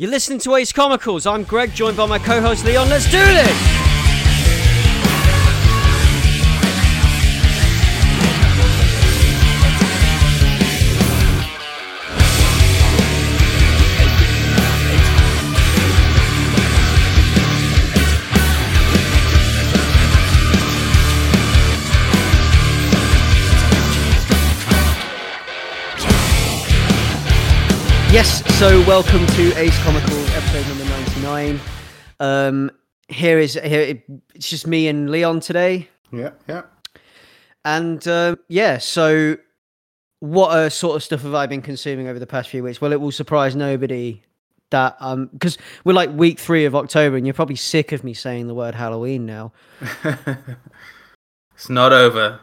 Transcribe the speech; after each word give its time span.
You're 0.00 0.12
listening 0.12 0.38
to 0.40 0.54
Ace 0.54 0.70
Comicals. 0.70 1.28
I'm 1.28 1.42
Greg, 1.42 1.74
joined 1.74 1.96
by 1.96 2.06
my 2.06 2.20
co-host 2.20 2.64
Leon. 2.64 2.88
Let's 2.88 3.10
do 3.10 3.18
this. 3.18 3.87
Yes, 28.18 28.58
so 28.58 28.80
welcome 28.80 29.24
to 29.24 29.56
Ace 29.56 29.78
Comicals, 29.84 30.28
episode 30.36 30.66
number 30.66 30.84
99. 30.86 31.60
Um, 32.18 32.70
here 33.06 33.38
is 33.38 33.54
here 33.54 34.02
it's 34.34 34.50
just 34.50 34.66
me 34.66 34.88
and 34.88 35.08
Leon 35.08 35.38
today. 35.38 35.88
Yeah, 36.10 36.30
yeah. 36.48 36.62
And 37.64 38.08
um, 38.08 38.40
yeah, 38.48 38.78
so 38.78 39.36
what 40.18 40.48
uh, 40.50 40.68
sort 40.68 40.96
of 40.96 41.04
stuff 41.04 41.22
have 41.22 41.36
I 41.36 41.46
been 41.46 41.62
consuming 41.62 42.08
over 42.08 42.18
the 42.18 42.26
past 42.26 42.48
few 42.48 42.64
weeks? 42.64 42.80
Well, 42.80 42.90
it 42.90 43.00
will 43.00 43.12
surprise 43.12 43.54
nobody 43.54 44.20
that 44.70 44.96
um 44.98 45.26
because 45.32 45.56
we're 45.84 45.92
like 45.92 46.10
week 46.10 46.40
three 46.40 46.64
of 46.64 46.74
October, 46.74 47.16
and 47.16 47.24
you're 47.24 47.34
probably 47.34 47.54
sick 47.54 47.92
of 47.92 48.02
me 48.02 48.14
saying 48.14 48.48
the 48.48 48.54
word 48.54 48.74
Halloween 48.74 49.26
now. 49.26 49.52
it's 51.54 51.70
not 51.70 51.92
over. 51.92 52.40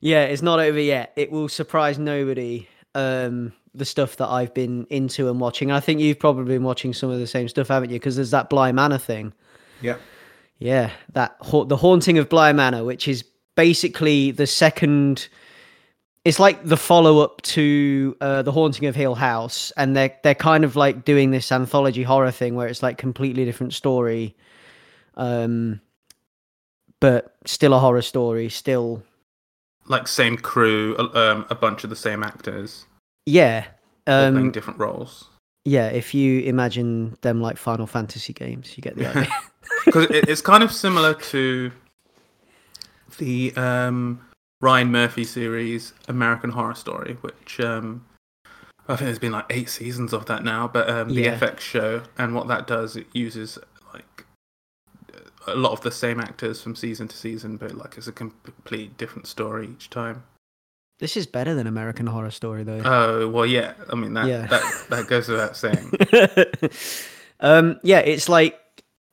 Yeah, 0.00 0.24
it's 0.24 0.42
not 0.42 0.58
over 0.58 0.80
yet. 0.80 1.12
It 1.14 1.30
will 1.30 1.48
surprise 1.48 1.96
nobody. 1.96 2.66
Um, 2.96 3.52
the 3.76 3.84
stuff 3.84 4.16
that 4.16 4.28
I've 4.28 4.54
been 4.54 4.86
into 4.90 5.28
and 5.28 5.40
watching. 5.40 5.70
I 5.70 5.80
think 5.80 6.00
you've 6.00 6.18
probably 6.18 6.54
been 6.54 6.64
watching 6.64 6.92
some 6.94 7.10
of 7.10 7.18
the 7.18 7.26
same 7.26 7.48
stuff, 7.48 7.68
haven't 7.68 7.90
you? 7.90 7.96
Because 7.96 8.16
there's 8.16 8.30
that 8.30 8.48
Bly 8.50 8.72
Manor 8.72 8.98
thing. 8.98 9.32
Yeah. 9.80 9.96
Yeah, 10.58 10.90
that 11.12 11.36
ha- 11.42 11.64
the 11.64 11.76
haunting 11.76 12.16
of 12.16 12.30
Bly 12.30 12.52
Manor, 12.52 12.82
which 12.82 13.06
is 13.08 13.24
basically 13.56 14.30
the 14.30 14.46
second. 14.46 15.28
It's 16.24 16.40
like 16.40 16.64
the 16.64 16.78
follow 16.78 17.20
up 17.20 17.42
to 17.42 18.16
uh, 18.22 18.42
the 18.42 18.52
haunting 18.52 18.86
of 18.86 18.96
Hill 18.96 19.14
House, 19.14 19.70
and 19.76 19.94
they're 19.94 20.16
they're 20.22 20.34
kind 20.34 20.64
of 20.64 20.74
like 20.74 21.04
doing 21.04 21.30
this 21.30 21.52
anthology 21.52 22.02
horror 22.02 22.30
thing 22.30 22.54
where 22.54 22.68
it's 22.68 22.82
like 22.82 22.96
completely 22.96 23.44
different 23.44 23.74
story, 23.74 24.34
um, 25.16 25.80
but 27.00 27.36
still 27.44 27.74
a 27.74 27.78
horror 27.78 28.02
story, 28.02 28.48
still 28.48 29.02
Like 29.88 30.08
same 30.08 30.38
crew, 30.38 30.96
uh, 30.98 31.10
um, 31.14 31.46
a 31.50 31.54
bunch 31.54 31.84
of 31.84 31.90
the 31.90 31.96
same 31.96 32.22
actors, 32.22 32.85
yeah, 33.26 33.66
all 34.06 34.30
playing 34.30 34.36
um, 34.36 34.50
different 34.52 34.78
roles. 34.78 35.24
yeah. 35.64 35.88
If 35.88 36.14
you 36.14 36.40
imagine 36.40 37.16
them 37.22 37.40
like 37.42 37.56
Final 37.58 37.86
Fantasy 37.86 38.32
games, 38.32 38.76
you 38.76 38.82
get 38.82 38.96
the 38.96 39.06
idea. 39.08 39.28
Because 39.84 40.06
it's 40.10 40.40
kind 40.40 40.62
of 40.64 40.72
similar 40.72 41.14
to 41.14 41.70
the 43.18 43.54
um, 43.56 44.20
Ryan 44.60 44.90
Murphy 44.90 45.24
series 45.24 45.92
American 46.08 46.50
Horror 46.50 46.74
Story, 46.74 47.16
which 47.20 47.60
um, 47.60 48.04
I 48.88 48.96
think 48.96 49.06
there's 49.06 49.18
been 49.18 49.32
like 49.32 49.46
eight 49.50 49.68
seasons 49.68 50.12
of 50.12 50.26
that 50.26 50.42
now. 50.44 50.66
But 50.68 50.88
um, 50.90 51.08
the 51.08 51.22
Yeah. 51.22 51.38
FX 51.38 51.60
show 51.60 52.02
and 52.18 52.34
what 52.34 52.48
that 52.48 52.66
does, 52.66 52.96
it 52.96 53.06
uses 53.12 53.58
like 53.94 54.24
a 55.46 55.54
lot 55.54 55.72
of 55.72 55.80
the 55.82 55.90
same 55.92 56.18
actors 56.20 56.60
from 56.62 56.74
season 56.74 57.06
to 57.08 57.16
season, 57.16 57.56
but 57.56 57.76
like 57.76 57.96
it's 57.96 58.08
a 58.08 58.12
complete 58.12 58.96
different 58.96 59.26
story 59.28 59.68
each 59.72 59.88
time. 59.90 60.24
This 60.98 61.16
is 61.16 61.26
better 61.26 61.54
than 61.54 61.66
American 61.66 62.06
Horror 62.06 62.30
Story, 62.30 62.62
though. 62.64 62.80
Oh 62.84 63.28
well, 63.28 63.46
yeah. 63.46 63.74
I 63.90 63.94
mean 63.96 64.14
that 64.14 64.26
Yeah. 64.26 64.46
that 64.46 64.86
that 64.90 65.06
goes 65.08 65.28
without 65.28 65.56
saying. 65.56 65.92
um, 67.40 67.78
yeah, 67.82 67.98
it's 68.00 68.28
like 68.28 68.58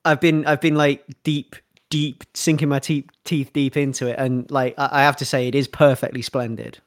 I've 0.06 0.20
been 0.22 0.46
I've 0.46 0.62
been 0.62 0.76
like 0.76 1.04
deep 1.24 1.56
deep 1.90 2.24
sinking 2.34 2.70
my 2.70 2.80
teeth 2.80 3.06
teeth 3.26 3.52
deep 3.54 3.78
into 3.78 4.08
it, 4.08 4.16
and 4.18 4.50
like 4.52 4.76
I, 4.78 4.90
I 4.92 5.02
have 5.04 5.18
to 5.18 5.26
say, 5.26 5.48
it 5.48 5.56
is 5.56 5.68
perfectly 5.68 6.22
splendid. 6.22 6.80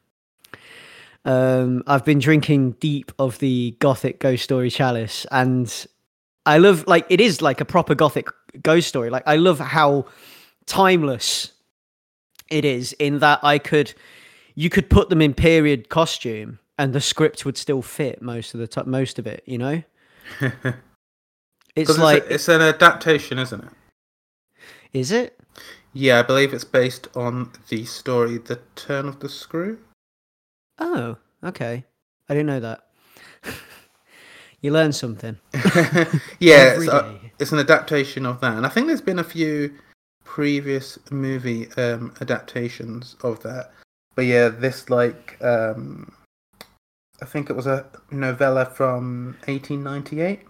Um, 1.25 1.83
I've 1.87 2.05
been 2.05 2.21
drinking 2.21 2.73
deep 2.73 3.11
of 3.19 3.39
the 3.41 3.77
gothic 3.81 4.21
ghost 4.21 4.45
story 4.45 4.71
chalice, 4.71 5.27
and 5.31 5.87
I 6.47 6.59
love 6.59 6.87
like 6.87 7.05
it 7.09 7.21
is 7.21 7.43
like 7.43 7.61
a 7.61 7.65
proper 7.65 7.95
gothic 7.95 8.29
ghost 8.63 8.89
story. 8.89 9.11
Like 9.11 9.25
I 9.27 9.37
love 9.37 9.59
how 9.59 10.07
timeless 10.67 11.53
it 12.49 12.65
is 12.65 12.93
in 12.95 13.19
that 13.19 13.41
I 13.43 13.59
could 13.59 13.93
you 14.57 14.69
could 14.71 14.91
put 14.91 15.09
them 15.11 15.23
in 15.23 15.35
period 15.35 15.89
costume 15.89 16.59
and 16.79 16.93
the 16.93 17.01
script 17.01 17.45
would 17.45 17.57
still 17.57 17.83
fit 17.83 18.21
most 18.21 18.55
of 18.55 18.61
the 18.61 18.67
time 18.67 18.91
most 18.91 19.19
of 19.21 19.27
it 19.27 19.43
you 19.47 19.59
know 19.59 19.83
it's 21.77 21.97
like 21.99 22.23
it's, 22.25 22.31
a- 22.31 22.35
it's 22.35 22.49
an 22.49 22.61
adaptation, 22.63 23.39
isn't 23.39 23.63
it? 23.63 23.71
is 24.93 25.13
it 25.13 25.39
Yeah, 25.93 26.19
I 26.19 26.23
believe 26.23 26.53
it's 26.53 26.65
based 26.65 27.09
on 27.15 27.53
the 27.69 27.85
story 27.85 28.39
"The 28.39 28.61
Turn 28.75 29.07
of 29.07 29.21
the 29.21 29.29
Screw." 29.29 29.79
oh 30.79 31.17
okay 31.45 31.85
i 32.29 32.35
didn't 32.35 32.47
know 32.47 32.61
that 32.61 32.87
you 34.61 34.71
learn 34.73 34.93
something 34.93 35.39
yeah, 36.41 36.75
it's, 36.75 36.87
day. 36.87 37.33
it's 37.39 37.53
an 37.53 37.59
adaptation 37.59 38.27
of 38.27 38.41
that, 38.41 38.57
and 38.57 38.67
I 38.67 38.69
think 38.69 38.87
there's 38.87 39.01
been 39.01 39.19
a 39.21 39.25
few 39.25 39.73
previous 40.25 40.99
movie 41.11 41.71
um, 41.79 42.13
adaptations 42.21 43.17
of 43.23 43.43
that. 43.43 43.71
But 44.17 44.25
yeah, 44.25 44.49
this 44.49 44.89
like 44.89 45.37
um, 45.43 46.13
I 47.23 47.27
think 47.27 47.51
it 47.51 47.53
was 47.53 47.67
a 47.67 47.87
novella 48.11 48.65
from 48.65 49.37
1898. 49.45 50.41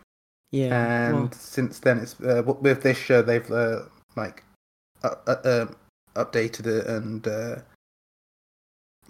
yeah 0.53 1.09
and 1.09 1.15
well, 1.15 1.33
since 1.33 1.81
then 1.81 1.99
it's 1.99 2.19
uh, 2.21 2.43
with 2.45 2.83
this 2.83 2.97
show 2.97 3.21
they've 3.23 3.51
uh, 3.51 3.83
like 4.15 4.45
uh, 5.03 5.67
updated 6.15 6.67
it 6.67 6.87
and 6.87 7.27
uh, 7.27 7.57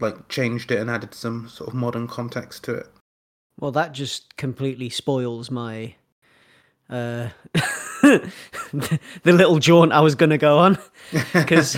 like 0.00 0.26
changed 0.28 0.70
it 0.70 0.80
and 0.80 0.90
added 0.90 1.14
some 1.14 1.48
sort 1.48 1.68
of 1.68 1.74
modern 1.74 2.08
context 2.08 2.64
to 2.64 2.74
it. 2.74 2.86
Well 3.60 3.72
that 3.72 3.92
just 3.92 4.36
completely 4.36 4.88
spoils 4.88 5.50
my 5.50 5.94
uh 6.88 7.28
the, 8.02 9.00
little 9.24 9.58
jaunt 9.58 9.90
i 9.90 9.98
was 10.00 10.14
gonna 10.14 10.38
go 10.38 10.58
on. 10.58 10.78
Because 11.32 11.76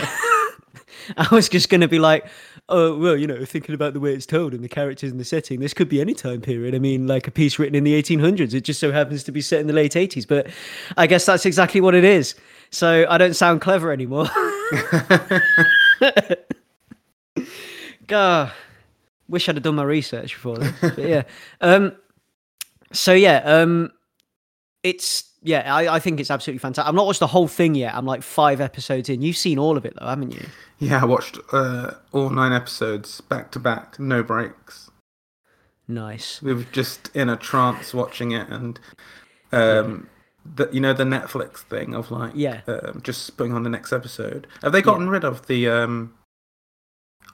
I 1.17 1.29
was 1.33 1.49
just 1.49 1.69
going 1.69 1.81
to 1.81 1.89
be 1.89 1.99
like, 1.99 2.27
oh, 2.69 2.97
well, 2.97 3.17
you 3.17 3.27
know, 3.27 3.45
thinking 3.45 3.75
about 3.75 3.95
the 3.95 4.01
way 4.01 4.13
it's 4.13 4.27
told 4.27 4.53
and 4.55 4.63
the 4.63 4.69
characters 4.69 5.11
and 5.11 5.19
the 5.19 5.25
setting, 5.25 5.61
this 5.61 5.73
could 5.75 5.89
be 5.89 6.01
any 6.01 6.15
time 6.15 6.41
period. 6.41 6.75
I 6.75 6.79
mean, 6.79 7.07
like 7.07 7.27
a 7.27 7.31
piece 7.31 7.59
written 7.59 7.75
in 7.75 7.85
the 7.85 8.01
1800s. 8.01 8.55
It 8.55 8.63
just 8.63 8.81
so 8.81 8.93
happens 8.93 9.25
to 9.25 9.33
be 9.33 9.41
set 9.41 9.61
in 9.61 9.67
the 9.67 9.73
late 9.73 9.93
80s. 9.93 10.27
But 10.27 10.49
I 10.97 11.07
guess 11.07 11.27
that's 11.27 11.47
exactly 11.47 11.81
what 11.81 11.95
it 11.95 12.05
is. 12.05 12.35
So 12.71 13.07
I 13.09 13.19
don't 13.19 13.35
sound 13.35 13.61
clever 13.61 13.93
anymore. 13.93 14.29
God, 18.07 18.53
wish 19.29 19.49
I'd 19.49 19.57
have 19.57 19.63
done 19.63 19.77
my 19.77 19.85
research 19.85 20.35
before 20.35 20.59
this. 20.59 20.73
But 20.81 20.99
yeah. 20.99 21.23
Um, 21.61 21.97
so 22.93 23.13
yeah, 23.13 23.43
um, 23.45 23.91
it's 24.83 25.25
yeah, 25.43 25.73
I, 25.73 25.95
I 25.97 25.99
think 26.01 26.19
it's 26.21 26.31
absolutely 26.31 26.59
fantastic. 26.59 26.89
I've 26.89 26.95
not 26.95 27.07
watched 27.07 27.21
the 27.21 27.27
whole 27.29 27.47
thing 27.49 27.75
yet. 27.77 27.95
I'm 27.95 28.07
like 28.07 28.23
five 28.23 28.61
episodes 28.61 29.09
in. 29.09 29.23
You've 29.23 29.37
seen 29.37 29.59
all 29.59 29.77
of 29.77 29.85
it 29.85 29.95
though, 29.99 30.07
haven't 30.07 30.33
you? 30.33 30.47
yeah 30.81 31.03
i 31.03 31.05
watched 31.05 31.37
uh, 31.53 31.91
all 32.13 32.31
nine 32.31 32.53
episodes 32.53 33.21
back 33.23 33.51
to 33.51 33.59
back 33.59 33.99
no 33.99 34.23
breaks 34.23 34.89
Nice. 35.89 36.41
we 36.41 36.55
were 36.55 36.63
just 36.71 37.11
in 37.17 37.29
a 37.29 37.37
trance 37.37 37.93
watching 37.93 38.31
it 38.31 38.49
and 38.49 38.79
um 39.51 40.09
the, 40.45 40.69
you 40.71 40.79
know 40.81 40.93
the 40.93 41.03
netflix 41.03 41.57
thing 41.59 41.95
of 41.97 42.13
like 42.13 42.31
Yeah. 42.37 42.61
um, 42.69 43.01
just 43.03 43.37
putting 43.37 43.55
on 43.55 43.65
the 43.65 43.71
next 43.71 43.93
episode 43.93 44.47
have 44.63 44.71
they 44.71 44.81
gotten 44.81 45.09
rid 45.09 45.25
of 45.25 45.49
the 45.49 45.69
um 45.69 46.15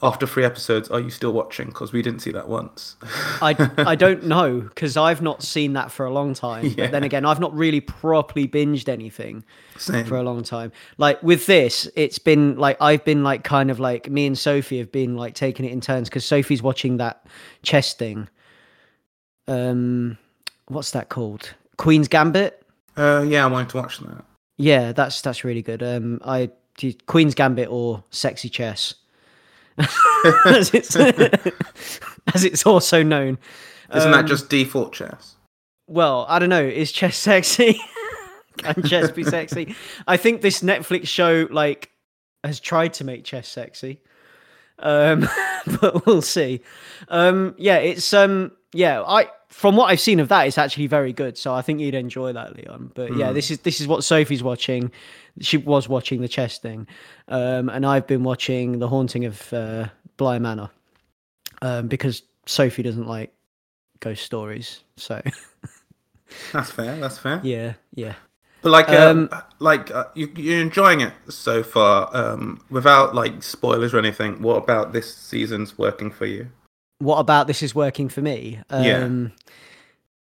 after 0.02 0.26
three 0.26 0.44
episodes 0.44 0.90
are 0.90 1.00
you 1.00 1.10
still 1.10 1.32
watching 1.32 1.68
because 1.68 1.92
we 1.92 2.02
didn't 2.02 2.20
see 2.20 2.32
that 2.32 2.48
once 2.48 2.96
I, 3.40 3.54
I 3.78 3.94
don't 3.94 4.24
know 4.24 4.60
because 4.60 4.96
I've 4.96 5.22
not 5.22 5.42
seen 5.42 5.72
that 5.74 5.90
for 5.90 6.04
a 6.04 6.12
long 6.12 6.34
time. 6.34 6.74
But 6.74 6.90
then 6.90 7.04
again, 7.04 7.24
I've 7.24 7.40
not 7.40 7.54
really 7.54 7.80
properly 7.80 8.46
binged 8.46 8.88
anything 8.88 9.44
Same. 9.76 10.04
for 10.04 10.16
a 10.16 10.22
long 10.22 10.42
time. 10.42 10.72
Like 10.98 11.22
with 11.22 11.46
this, 11.46 11.88
it's 11.96 12.18
been 12.18 12.56
like 12.56 12.76
I've 12.80 13.04
been 13.04 13.22
like 13.22 13.44
kind 13.44 13.70
of 13.70 13.80
like 13.80 14.10
me 14.10 14.26
and 14.26 14.38
Sophie 14.38 14.78
have 14.78 14.92
been 14.92 15.16
like 15.16 15.34
taking 15.34 15.64
it 15.64 15.72
in 15.72 15.80
turns 15.80 16.08
because 16.08 16.24
Sophie's 16.24 16.62
watching 16.62 16.98
that 16.98 17.26
chess 17.62 17.94
thing. 17.94 18.28
Um, 19.46 20.18
what's 20.68 20.90
that 20.92 21.08
called? 21.08 21.54
Queen's 21.76 22.08
Gambit. 22.08 22.62
Uh, 22.96 23.24
yeah, 23.26 23.44
I 23.44 23.48
wanted 23.48 23.70
to 23.70 23.76
watch 23.78 23.98
that. 23.98 24.24
Yeah, 24.56 24.92
that's 24.92 25.20
that's 25.20 25.44
really 25.44 25.62
good. 25.62 25.82
Um, 25.82 26.20
I 26.24 26.50
Queen's 27.06 27.34
Gambit 27.34 27.68
or 27.68 28.02
Sexy 28.10 28.48
Chess, 28.48 28.94
as 30.46 30.72
it's 30.74 30.94
as 32.34 32.44
it's 32.44 32.66
also 32.66 33.02
known. 33.02 33.38
Isn't 33.94 34.12
Um, 34.12 34.18
that 34.20 34.26
just 34.26 34.48
default 34.48 34.92
chess? 34.92 35.36
Well, 35.86 36.24
I 36.28 36.38
don't 36.38 36.48
know. 36.48 36.62
Is 36.64 36.90
chess 36.92 37.16
sexy? 37.16 37.78
Can 38.58 38.82
chess 38.84 39.10
be 39.10 39.24
sexy? 39.24 39.74
I 40.06 40.16
think 40.16 40.40
this 40.40 40.60
Netflix 40.62 41.08
show 41.08 41.46
like 41.50 41.90
has 42.44 42.60
tried 42.60 42.94
to 42.94 43.04
make 43.04 43.24
chess 43.24 43.48
sexy, 43.48 44.00
um, 44.78 45.28
but 45.80 46.06
we'll 46.06 46.22
see. 46.22 46.60
Um, 47.08 47.54
yeah, 47.58 47.76
it's 47.78 48.14
um, 48.14 48.52
yeah, 48.72 49.02
I 49.02 49.28
from 49.48 49.76
what 49.76 49.86
I've 49.90 50.00
seen 50.00 50.20
of 50.20 50.28
that, 50.28 50.46
it's 50.46 50.58
actually 50.58 50.86
very 50.86 51.12
good. 51.12 51.36
So 51.36 51.52
I 51.54 51.62
think 51.62 51.80
you'd 51.80 51.94
enjoy 51.94 52.32
that, 52.32 52.56
Leon. 52.56 52.92
But 52.94 53.16
yeah, 53.16 53.28
Mm. 53.30 53.34
this 53.34 53.50
is 53.50 53.58
this 53.60 53.80
is 53.80 53.86
what 53.88 54.04
Sophie's 54.04 54.42
watching. 54.42 54.90
She 55.40 55.56
was 55.56 55.88
watching 55.88 56.20
the 56.20 56.28
chess 56.28 56.58
thing, 56.58 56.86
um, 57.28 57.68
and 57.68 57.84
I've 57.84 58.06
been 58.06 58.22
watching 58.22 58.78
the 58.78 58.88
haunting 58.88 59.24
of 59.24 59.52
uh, 59.52 59.88
Bly 60.16 60.38
Manor 60.38 60.70
um, 61.62 61.88
because 61.88 62.22
Sophie 62.46 62.82
doesn't 62.82 63.06
like 63.08 63.32
ghost 64.00 64.22
stories. 64.22 64.84
So 64.96 65.20
That's 66.52 66.70
fair. 66.70 66.96
That's 67.00 67.18
fair. 67.18 67.40
yeah, 67.42 67.74
yeah. 67.94 68.14
But 68.62 68.70
like, 68.70 68.88
um, 68.88 69.28
Um, 69.30 69.42
like 69.58 69.90
uh, 69.90 70.04
you, 70.14 70.32
you're 70.36 70.60
enjoying 70.60 71.00
it 71.02 71.12
so 71.28 71.62
far, 71.62 72.08
um, 72.16 72.64
without 72.70 73.14
like 73.14 73.42
spoilers 73.42 73.92
or 73.92 73.98
anything. 73.98 74.40
What 74.40 74.56
about 74.56 74.92
this 74.92 75.14
season's 75.14 75.76
working 75.76 76.10
for 76.10 76.26
you? 76.26 76.48
What 76.98 77.18
about 77.18 77.46
this 77.46 77.62
is 77.62 77.74
working 77.74 78.08
for 78.08 78.22
me? 78.22 78.60
Um, 78.70 78.84
Yeah. 78.84 79.28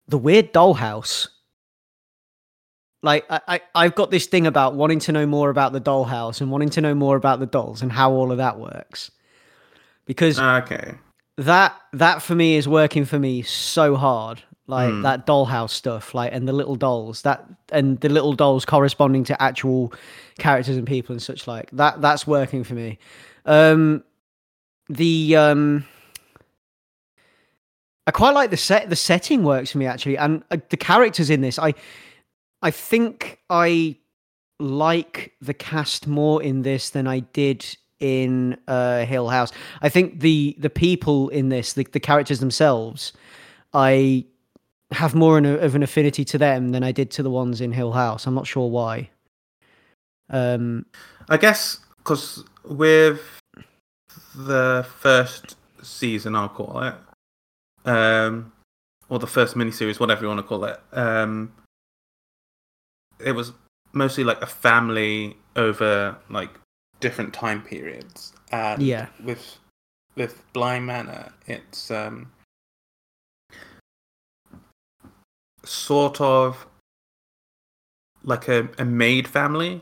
The 0.10 0.18
weird 0.18 0.52
dollhouse. 0.52 1.30
Like 3.04 3.26
I, 3.30 3.42
I, 3.48 3.62
I've 3.76 3.96
got 3.96 4.10
this 4.10 4.26
thing 4.26 4.48
about 4.48 4.74
wanting 4.76 5.00
to 5.00 5.12
know 5.12 5.26
more 5.28 5.50
about 5.52 5.74
the 5.74 5.82
dollhouse 5.82 6.42
and 6.42 6.50
wanting 6.50 6.70
to 6.70 6.82
know 6.82 6.96
more 6.96 7.16
about 7.16 7.40
the 7.40 7.46
dolls 7.46 7.82
and 7.84 7.92
how 7.92 8.12
all 8.12 8.32
of 8.32 8.38
that 8.38 8.58
works. 8.60 9.12
Because 10.06 10.40
Okay. 10.40 10.96
that 11.38 11.76
that 11.92 12.22
for 12.22 12.34
me 12.34 12.56
is 12.56 12.68
working 12.68 13.06
for 13.06 13.20
me 13.20 13.42
so 13.42 13.96
hard 13.96 14.42
like 14.68 14.94
Hmm. 14.94 15.02
that 15.02 15.26
dollhouse 15.28 15.72
stuff 15.72 16.14
like 16.14 16.32
and 16.32 16.48
the 16.48 16.54
little 16.54 16.76
dolls 16.76 17.24
that 17.24 17.44
and 17.72 18.00
the 18.00 18.08
little 18.08 18.34
dolls 18.34 18.64
corresponding 18.66 19.24
to 19.26 19.42
actual 19.42 19.92
characters 20.38 20.78
and 20.78 20.88
people 20.88 21.12
and 21.12 21.22
such 21.22 21.48
like 21.48 21.70
that 21.72 22.00
that's 22.02 22.26
working 22.28 22.64
for 22.64 22.74
me 22.76 22.98
um 23.46 24.04
the 24.90 25.36
um 25.36 25.84
i 28.08 28.12
quite 28.12 28.34
like 28.34 28.52
the 28.52 28.58
set 28.58 28.90
the 28.90 28.96
setting 28.96 29.44
works 29.44 29.72
for 29.72 29.80
me 29.80 29.86
actually 29.86 30.18
and 30.18 30.44
uh, 30.52 30.58
the 30.70 30.78
characters 30.78 31.30
in 31.30 31.42
this 31.42 31.58
i 31.60 31.74
i 32.64 32.72
think 32.72 33.40
i 33.50 33.96
like 34.60 35.34
the 35.42 35.54
cast 35.54 36.08
more 36.08 36.42
in 36.42 36.64
this 36.64 36.90
than 36.90 37.08
i 37.08 37.20
did 37.20 37.78
in 38.00 38.58
uh 38.68 39.06
hill 39.06 39.30
house 39.30 39.52
I 39.82 39.90
think 39.90 40.20
the 40.20 40.56
the 40.58 40.70
people 40.70 41.30
in 41.30 41.50
this, 41.50 41.74
the, 41.74 41.86
the 41.92 42.00
characters 42.00 42.40
themselves, 42.40 43.14
I 43.74 44.26
have 44.92 45.16
more 45.16 45.38
an, 45.38 45.46
of 45.46 45.76
an 45.76 45.84
affinity 45.84 46.24
to 46.26 46.38
them 46.38 46.72
than 46.72 46.84
I 46.84 46.92
did 46.92 47.12
to 47.12 47.24
the 47.24 47.30
ones 47.30 47.62
in 47.62 47.72
Hill 47.72 47.92
House. 47.92 48.28
I'm 48.28 48.36
not 48.36 48.48
sure 48.48 48.70
why. 48.70 49.10
Um, 50.30 50.86
I 51.30 51.38
guess 51.38 51.80
because 51.98 52.44
with 52.66 53.22
the 54.36 54.86
first 55.00 55.56
season, 55.82 56.36
I'll 56.36 56.50
call 56.50 56.82
it, 56.84 56.96
um, 57.86 58.52
or 59.10 59.20
the 59.20 59.28
first 59.28 59.56
miniseries, 59.56 60.00
whatever 60.00 60.22
you 60.22 60.28
want 60.28 60.40
to 60.40 60.44
call 60.44 60.66
it, 60.66 60.80
um, 60.92 61.54
it 63.26 63.34
was 63.34 63.54
mostly 63.94 64.24
like 64.24 64.42
a 64.42 64.48
family 64.48 65.38
over 65.56 66.18
like 66.30 66.50
different 67.00 67.34
time 67.34 67.62
periods. 67.62 68.34
And 68.52 68.82
Yeah. 68.82 69.08
with 69.24 69.58
with 70.16 70.44
Bly 70.54 70.80
Manor, 70.80 71.34
it's 71.48 71.90
um, 71.90 72.32
sort 75.66 76.22
of 76.22 76.68
like 78.24 78.48
a, 78.48 78.70
a 78.78 78.86
maid 78.86 79.28
family 79.28 79.82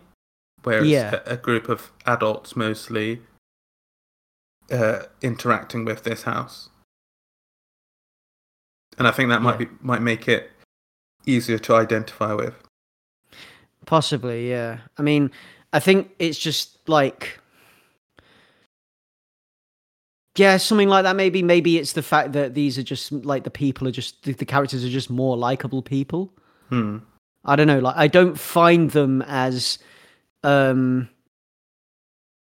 where 0.64 0.80
it's 0.80 0.90
Yeah. 0.90 1.20
a, 1.26 1.34
a 1.34 1.38
group 1.38 1.70
of 1.70 1.92
adults 2.06 2.56
mostly 2.56 3.22
uh, 4.72 5.04
interacting 5.22 5.86
with 5.86 6.04
this 6.04 6.24
house. 6.24 6.70
And 8.98 9.08
I 9.08 9.12
think 9.12 9.30
that 9.30 9.42
might 9.42 9.60
Yeah. 9.60 9.66
be 9.66 9.78
might 9.82 10.02
make 10.02 10.28
it 10.28 10.52
easier 11.26 11.58
to 11.60 11.76
identify 11.76 12.34
with. 12.34 12.61
Possibly, 13.86 14.50
yeah. 14.50 14.80
I 14.98 15.02
mean, 15.02 15.32
I 15.74 15.80
think 15.80 16.12
it's 16.20 16.38
just 16.38 16.78
like. 16.88 17.40
Yeah, 20.38 20.58
something 20.58 20.88
like 20.88 21.04
that. 21.04 21.18
Maybe, 21.18 21.44
maybe 21.44 21.78
it's 21.78 21.92
the 21.92 22.02
fact 22.02 22.32
that 22.34 22.54
these 22.54 22.78
are 22.78 22.84
just 22.84 23.12
like 23.12 23.44
the 23.44 23.52
people 23.52 23.88
are 23.88 23.92
just 23.92 24.24
the, 24.24 24.32
the 24.32 24.46
characters 24.46 24.86
are 24.86 24.90
just 24.90 25.10
more 25.10 25.36
likable 25.36 25.82
people. 25.82 26.32
Hmm. 26.70 27.00
I 27.44 27.56
don't 27.56 27.68
know, 27.68 27.80
like 27.80 27.96
I 27.98 28.08
don't 28.08 28.40
find 28.40 28.92
them 28.92 29.22
as 29.24 29.80
um 30.44 31.10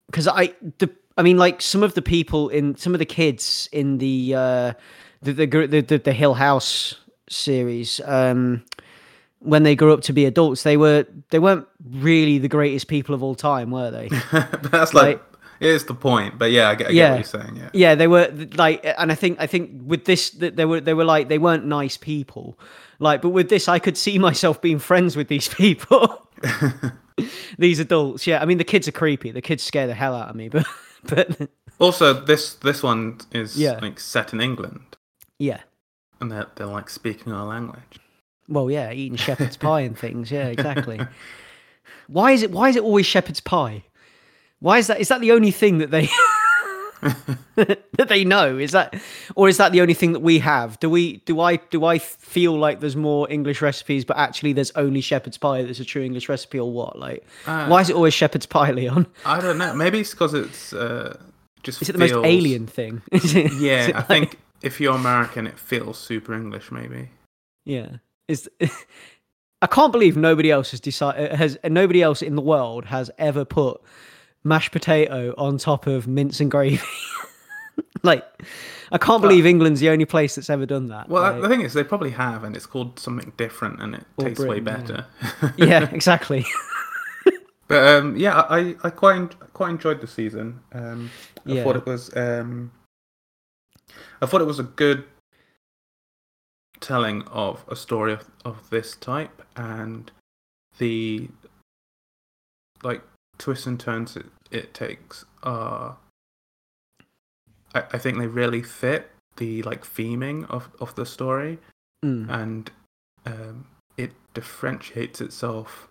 because 0.07 0.29
I 0.29 0.55
the 0.79 0.91
I 1.17 1.23
mean 1.23 1.37
like 1.37 1.61
some 1.61 1.83
of 1.83 1.95
the 1.95 2.03
people 2.03 2.49
in 2.49 2.77
some 2.77 2.95
of 2.95 2.99
the 2.99 3.05
kids 3.05 3.69
in 3.73 3.99
the 3.99 4.35
uh 4.35 4.73
the 5.23 5.33
the 5.33 5.47
the, 5.47 5.81
the, 5.81 5.99
the 5.99 6.13
Hill 6.13 6.35
House 6.35 6.95
series 7.29 8.01
um 8.05 8.65
when 9.45 9.63
they 9.63 9.77
grew 9.77 9.93
up 9.93 10.01
to 10.03 10.13
be 10.13 10.25
adults 10.25 10.63
they 10.63 10.77
were 10.77 11.07
they 11.31 11.39
weren't 11.39 11.67
really 11.91 12.39
the 12.39 12.49
greatest 12.49 12.89
people 12.89 13.15
of 13.15 13.23
all 13.23 13.35
time 13.35 13.71
were 13.71 13.91
they 13.91 14.09
that's 14.71 14.93
like, 14.95 15.19
Like- 15.19 15.23
it 15.61 15.69
is 15.71 15.85
the 15.85 15.95
point. 15.95 16.37
But 16.37 16.51
yeah, 16.51 16.69
I 16.71 16.75
get, 16.75 16.89
I 16.89 16.93
get 16.93 17.11
what 17.11 17.17
you're 17.17 17.43
saying. 17.43 17.57
Yeah. 17.57 17.71
yeah 17.73 17.95
they 17.95 18.09
were 18.09 18.29
like 18.57 18.85
and 18.99 19.13
i 19.13 19.15
think 19.15 19.39
i 19.41 19.47
think 19.47 19.71
with 19.87 20.05
this 20.05 20.31
that 20.31 20.57
they 20.57 20.65
were 20.65 20.81
they 20.81 20.95
were 20.95 21.05
like 21.05 21.29
they 21.29 21.39
weren't 21.39 21.65
nice 21.65 21.97
people 21.97 22.59
like 22.99 23.23
but 23.23 23.31
with 23.31 23.49
this 23.51 23.69
i 23.69 23.79
could 23.79 23.97
see 23.97 24.19
myself 24.29 24.61
being 24.61 24.81
friends 24.81 25.17
with 25.17 25.29
these 25.29 25.49
people 25.49 26.29
these 27.59 27.79
adults 27.79 28.27
yeah 28.27 28.43
i 28.43 28.45
mean 28.45 28.59
the 28.59 28.65
kids 28.65 28.89
are 28.89 28.93
creepy 28.93 29.31
the 29.31 29.41
kids 29.41 29.63
scare 29.63 29.87
the 29.87 29.95
hell 29.95 30.15
out 30.15 30.29
of 30.29 30.37
me 30.37 30.49
but 30.49 30.67
but 31.07 31.49
also, 31.79 32.15
this 32.15 32.55
this 32.55 32.83
one 32.83 33.19
is 33.33 33.57
Yeah. 33.59 33.79
like 33.83 34.01
set 34.01 34.33
in 34.33 34.41
England, 34.41 34.97
yeah 35.39 35.61
and 36.21 36.31
they're 36.33 36.47
they're 36.55 36.67
like 36.79 36.89
speaking 36.89 37.31
our 37.33 37.45
language. 37.47 37.99
Well 38.49 38.71
yeah 38.71 38.91
eating 38.93 39.17
shepherd's 39.17 39.57
pie 39.57 39.81
and 39.81 39.99
things 39.99 40.31
yeah 40.31 40.49
exactly 40.49 41.01
why 42.09 42.33
is 42.33 42.43
it 42.43 42.51
why 42.51 42.69
is 42.69 42.77
it 42.77 42.83
always 42.83 43.07
shepherd's 43.07 43.41
pie 43.41 43.83
why 44.61 44.79
is 44.79 44.87
that 44.87 45.01
is 45.01 45.09
that 45.09 45.21
the 45.21 45.33
only 45.33 45.51
thing 45.51 45.79
that 45.79 45.91
they 45.91 46.09
that 47.57 48.09
they 48.09 48.25
know 48.25 48.57
is 48.57 48.73
that 48.73 48.95
or 49.37 49.49
is 49.49 49.57
that 49.59 49.73
the 49.73 49.81
only 49.81 49.93
thing 49.95 50.13
that 50.13 50.21
we 50.21 50.39
have 50.39 50.79
do 50.81 50.89
we 50.89 51.19
do 51.27 51.39
i 51.41 51.57
do 51.57 51.85
i 51.85 51.99
feel 51.99 52.57
like 52.57 52.81
there's 52.81 52.97
more 52.97 53.31
english 53.31 53.61
recipes 53.61 54.05
but 54.05 54.17
actually 54.17 54.53
there's 54.55 54.71
only 54.73 55.01
shepherd's 55.03 55.37
pie 55.37 55.63
that's 55.63 55.81
a 55.81 55.85
true 55.85 56.03
english 56.03 56.29
recipe 56.29 56.59
or 56.59 56.71
what 56.73 56.99
like 56.99 57.23
Uh, 57.47 57.67
why 57.67 57.81
is 57.83 57.91
it 57.91 57.97
always 57.97 58.15
shepherd's 58.15 58.47
pie 58.47 58.71
leon 58.71 59.07
I 59.27 59.41
don't 59.41 59.59
know. 59.59 59.75
Maybe 59.75 60.01
it's 60.01 60.11
because 60.13 60.33
it's 60.35 60.73
uh, 60.73 61.19
just. 61.63 61.83
is 61.83 61.89
it 61.91 61.93
the 61.93 61.99
most 61.99 62.15
alien 62.25 62.67
thing 62.67 63.03
Yeah, 63.13 63.91
I 63.95 63.99
like- 63.99 64.07
think 64.09 64.39
if 64.63 64.81
you're 64.81 64.95
American, 64.95 65.47
it 65.47 65.59
feels 65.59 65.99
super 65.99 66.33
English. 66.35 66.71
Maybe. 66.73 67.11
yeah 67.67 67.97
is 68.29 68.49
i 69.63 69.67
can't 69.67 69.93
believe 69.93 70.17
nobody 70.17 70.51
else 70.51 70.71
has 70.71 70.81
decided 70.81 71.33
has 71.33 71.59
nobody 71.69 72.03
else 72.03 72.23
in 72.23 72.35
the 72.37 72.43
world 72.43 72.85
has 72.87 73.11
ever 73.19 73.45
put 73.45 73.81
mashed 74.45 74.73
potato 74.73 75.35
on 75.39 75.59
top 75.59 75.87
of 75.87 76.07
mince 76.07 76.41
and 76.41 76.51
gravy 76.51 76.81
like 78.03 78.25
i 78.93 78.99
can't 78.99 79.23
believe 79.23 79.47
england's 79.47 79.81
the 79.81 79.89
only 79.89 80.05
place 80.05 80.35
that's 80.35 80.51
ever 80.51 80.67
done 80.67 80.89
that 80.89 81.09
Well, 81.09 81.23
like- 81.23 81.43
the 81.43 81.49
thing 81.49 81.63
is, 81.63 81.73
they 81.73 81.85
probably 81.85 82.11
have, 82.11 82.45
and 82.45 82.55
it's 82.57 82.67
called 82.67 82.99
something 82.99 83.33
different, 83.37 83.81
and 83.81 83.95
it 83.95 84.05
tastes 84.19 84.45
way 84.45 84.61
better. 84.61 85.07
yeah 85.57 85.89
exactly 85.93 86.45
But 87.67 87.83
um, 87.97 88.15
yeah, 88.15 88.41
I, 88.51 88.77
I 88.85 88.91
quite 88.91 89.35
quite 89.55 89.71
enjoyed 89.71 90.03
the 90.03 90.07
season. 90.07 90.61
Um, 90.75 91.11
I 91.47 91.53
Yeah. 91.55 91.63
thought 91.65 91.77
it 91.77 91.87
was 91.87 92.15
um, 92.15 92.71
I 94.21 94.27
thought 94.27 94.43
it 94.43 94.47
was 94.47 94.59
a 94.59 94.65
good 94.65 95.05
telling 96.85 97.23
of 97.23 97.65
a 97.69 97.77
story 97.77 98.13
of, 98.13 98.29
of 98.45 98.71
this 98.71 98.95
type, 98.97 99.43
and 99.57 100.11
the 100.79 101.29
like 102.83 103.03
twists 103.39 103.67
and 103.67 103.81
turns 103.81 104.17
it, 104.17 104.27
it 104.51 104.75
takes 104.75 105.25
are. 105.43 105.97
I, 107.75 107.85
I 107.93 107.99
think 107.99 108.19
they 108.19 108.27
really 108.27 108.63
fit 108.63 109.11
the 109.37 109.63
like 109.63 109.85
theming 109.85 110.49
of, 110.49 110.71
of 110.81 110.95
the 110.95 111.07
story 111.07 111.59
Mm. 112.05 112.29
and 112.29 112.71
um, 113.25 113.67
it 113.97 114.13
differentiates 114.35 115.23
itself 115.23 115.89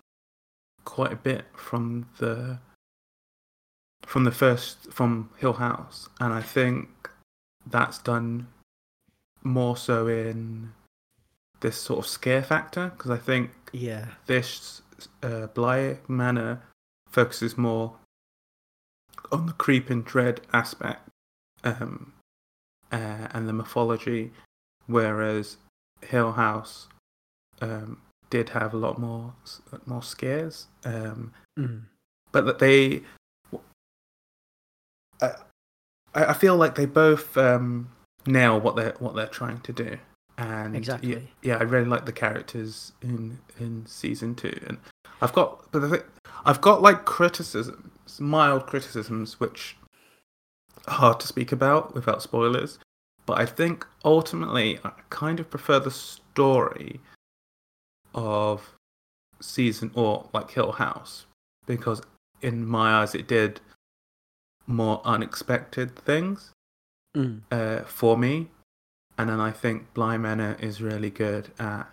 quite 0.84 1.12
a 1.12 1.16
bit 1.16 1.46
from 1.56 2.08
the 2.18 2.60
from 4.06 4.22
the 4.22 4.30
first 4.30 4.92
from 4.92 5.30
Hill 5.38 5.54
House, 5.54 6.08
and 6.20 6.32
I 6.32 6.40
think 6.40 7.10
that's 7.66 7.98
done 7.98 8.46
more 9.42 9.76
so 9.76 10.06
in 10.06 10.72
this 11.64 11.80
sort 11.80 11.98
of 11.98 12.06
scare 12.06 12.42
factor 12.42 12.92
because 12.94 13.10
I 13.10 13.16
think 13.16 13.50
yeah 13.72 14.04
this 14.26 14.82
uh, 15.22 15.46
Bly 15.48 15.96
Manor 16.06 16.60
focuses 17.08 17.56
more 17.56 17.94
on 19.32 19.46
the 19.46 19.52
creep 19.54 19.88
and 19.88 20.04
dread 20.04 20.42
aspect 20.52 21.08
um, 21.64 22.12
uh, 22.92 23.28
and 23.32 23.48
the 23.48 23.54
mythology, 23.54 24.30
whereas 24.86 25.56
Hill 26.02 26.32
House 26.32 26.88
um, 27.62 28.02
did 28.28 28.50
have 28.50 28.74
a 28.74 28.76
lot 28.76 28.98
more 28.98 29.32
more 29.86 30.02
scares. 30.02 30.66
Um, 30.84 31.32
Mm. 31.58 31.82
but 32.32 32.46
that 32.46 32.58
they, 32.58 33.02
I, 35.22 35.30
I 36.14 36.32
feel 36.32 36.56
like 36.56 36.74
they 36.74 36.84
both 36.84 37.36
um, 37.38 37.90
nail 38.26 38.60
what 38.60 38.74
they're 38.74 38.96
what 38.98 39.14
they're 39.14 39.28
trying 39.28 39.60
to 39.60 39.72
do. 39.72 39.98
And 40.38 40.74
Exactly. 40.76 41.12
yeah, 41.12 41.18
yeah, 41.42 41.56
I 41.56 41.62
really 41.62 41.86
like 41.86 42.06
the 42.06 42.12
characters 42.12 42.92
in 43.02 43.38
in 43.58 43.86
season 43.86 44.34
two, 44.34 44.58
and 44.66 44.78
I've 45.22 45.32
got 45.32 45.70
but 45.72 45.80
the 45.80 45.88
thing, 45.88 46.02
I've 46.44 46.60
got 46.60 46.82
like 46.82 47.04
criticisms, 47.04 48.20
mild 48.20 48.66
criticisms, 48.66 49.38
which 49.40 49.76
are 50.88 50.94
hard 50.94 51.20
to 51.20 51.26
speak 51.26 51.52
about 51.52 51.94
without 51.94 52.22
spoilers. 52.22 52.78
But 53.26 53.38
I 53.38 53.46
think 53.46 53.86
ultimately 54.04 54.78
I 54.84 54.90
kind 55.08 55.40
of 55.40 55.48
prefer 55.50 55.78
the 55.78 55.90
story 55.90 57.00
of 58.14 58.74
season 59.40 59.90
or 59.94 60.28
like 60.32 60.50
Hill 60.50 60.72
House 60.72 61.26
because 61.66 62.02
in 62.42 62.66
my 62.66 63.00
eyes 63.00 63.14
it 63.14 63.26
did 63.26 63.60
more 64.66 65.00
unexpected 65.04 65.94
things 65.96 66.50
Mm. 67.16 67.42
uh, 67.52 67.84
for 67.84 68.18
me. 68.18 68.50
And 69.16 69.28
then 69.30 69.40
I 69.40 69.50
think 69.52 69.94
Bly 69.94 70.16
Manor 70.16 70.56
is 70.60 70.80
really 70.82 71.10
good 71.10 71.52
at 71.58 71.84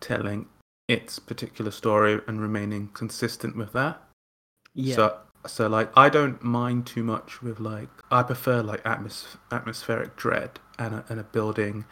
telling 0.00 0.46
its 0.86 1.18
particular 1.18 1.70
story 1.70 2.20
and 2.26 2.40
remaining 2.40 2.88
consistent 2.88 3.56
with 3.56 3.72
that. 3.72 4.02
Yeah. 4.74 4.96
So, 4.96 5.18
so 5.46 5.66
like, 5.68 5.90
I 5.96 6.08
don't 6.08 6.42
mind 6.42 6.86
too 6.86 7.02
much 7.02 7.40
with 7.42 7.58
like, 7.58 7.88
I 8.10 8.22
prefer 8.22 8.62
like 8.62 8.82
atmos- 8.84 9.36
atmospheric 9.50 10.16
dread 10.16 10.60
and 10.78 10.96
a, 10.96 11.04
and 11.08 11.18
a 11.20 11.24
building 11.24 11.86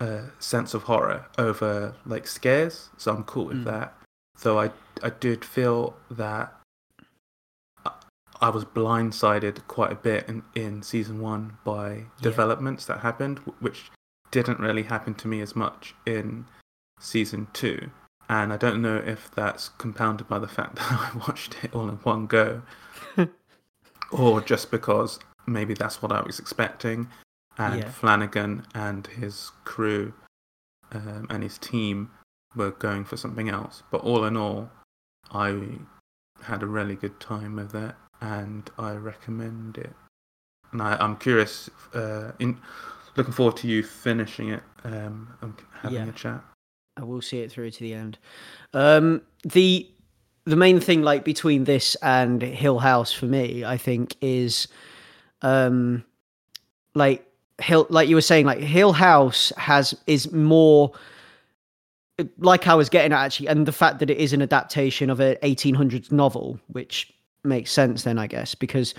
uh, 0.00 0.26
sense 0.38 0.74
of 0.74 0.84
horror 0.84 1.26
over 1.38 1.94
like 2.04 2.26
scares. 2.28 2.90
So 2.96 3.12
I'm 3.12 3.24
cool 3.24 3.46
with 3.46 3.62
Mm. 3.62 3.64
that. 3.64 3.94
Though 4.42 4.60
I, 4.60 4.70
I 5.02 5.10
did 5.10 5.44
feel 5.44 5.96
that 6.10 6.55
I- 8.40 8.50
was 8.50 8.64
blindsided 8.64 9.66
quite 9.66 9.92
a 9.92 9.96
bit 9.96 10.28
in, 10.28 10.42
in 10.54 10.82
season 10.82 11.20
one 11.20 11.58
by 11.64 12.06
developments 12.20 12.86
that 12.86 13.00
happened, 13.00 13.38
which 13.60 13.90
didn't 14.30 14.58
really 14.60 14.82
happen 14.84 15.14
to 15.14 15.28
me 15.28 15.40
as 15.40 15.54
much 15.56 15.94
in 16.04 16.46
season 17.00 17.48
two. 17.52 17.90
And 18.28 18.52
I 18.52 18.56
don't 18.56 18.82
know 18.82 18.96
if 18.96 19.30
that's 19.34 19.68
compounded 19.70 20.28
by 20.28 20.38
the 20.38 20.48
fact 20.48 20.76
that 20.76 20.90
I 20.90 21.10
watched 21.26 21.56
it 21.62 21.74
all 21.74 21.88
in 21.88 21.96
one 21.96 22.26
go, 22.26 22.62
or 24.10 24.40
just 24.40 24.70
because 24.70 25.18
maybe 25.46 25.74
that's 25.74 26.02
what 26.02 26.12
I 26.12 26.22
was 26.22 26.38
expecting. 26.38 27.08
And 27.58 27.80
Yeah. 27.80 27.90
Flanagan 27.90 28.66
and 28.74 29.06
his 29.06 29.50
crew 29.64 30.12
um, 30.92 31.26
and 31.30 31.42
his 31.42 31.56
team 31.58 32.10
were 32.54 32.70
going 32.72 33.04
for 33.04 33.16
something 33.16 33.48
else. 33.48 33.82
But 33.90 34.02
all 34.02 34.24
in 34.24 34.36
all, 34.36 34.70
I 35.30 35.78
had 36.42 36.62
a 36.62 36.66
really 36.66 36.96
good 36.96 37.18
time 37.18 37.56
with 37.56 37.74
it, 37.74 37.94
and 38.20 38.70
I 38.78 38.92
recommend 38.92 39.78
it. 39.78 39.92
And 40.72 40.82
I, 40.82 40.96
I'm 40.96 41.16
curious, 41.16 41.70
uh, 41.94 42.32
in 42.38 42.58
looking 43.16 43.32
forward 43.32 43.56
to 43.58 43.68
you 43.68 43.82
finishing 43.82 44.50
it 44.50 44.62
um, 44.84 45.32
and 45.40 45.54
having 45.80 45.96
Yeah. 45.98 46.08
a 46.08 46.12
chat. 46.12 46.44
I 46.98 47.04
will 47.04 47.20
see 47.22 47.40
it 47.40 47.52
through 47.52 47.70
to 47.72 47.80
the 47.80 47.92
end. 47.94 48.18
Um, 48.72 49.22
the 49.44 49.90
the 50.44 50.56
main 50.56 50.78
thing, 50.78 51.02
like 51.02 51.24
between 51.24 51.64
this 51.64 51.96
and 52.02 52.40
Hill 52.40 52.78
House 52.78 53.12
for 53.12 53.26
me, 53.26 53.64
I 53.64 53.76
think 53.76 54.14
is, 54.20 54.68
um, 55.42 56.04
like 56.94 57.26
Hill, 57.60 57.86
like 57.90 58.08
you 58.08 58.14
were 58.14 58.20
saying, 58.22 58.46
like 58.46 58.60
Hill 58.60 58.92
House 58.92 59.52
has 59.56 59.94
is 60.06 60.30
more 60.32 60.92
like 62.38 62.66
I 62.66 62.74
was 62.74 62.88
getting 62.88 63.12
at 63.12 63.18
actually, 63.24 63.48
and 63.48 63.66
the 63.66 63.72
fact 63.72 63.98
that 63.98 64.08
it 64.08 64.18
is 64.18 64.32
an 64.32 64.40
adaptation 64.40 65.10
of 65.10 65.20
a 65.20 65.36
1800s 65.42 66.12
novel, 66.12 66.58
which 66.68 67.12
makes 67.46 67.70
sense 67.70 68.02
then, 68.04 68.18
I 68.18 68.26
guess, 68.26 68.54
because 68.54 68.94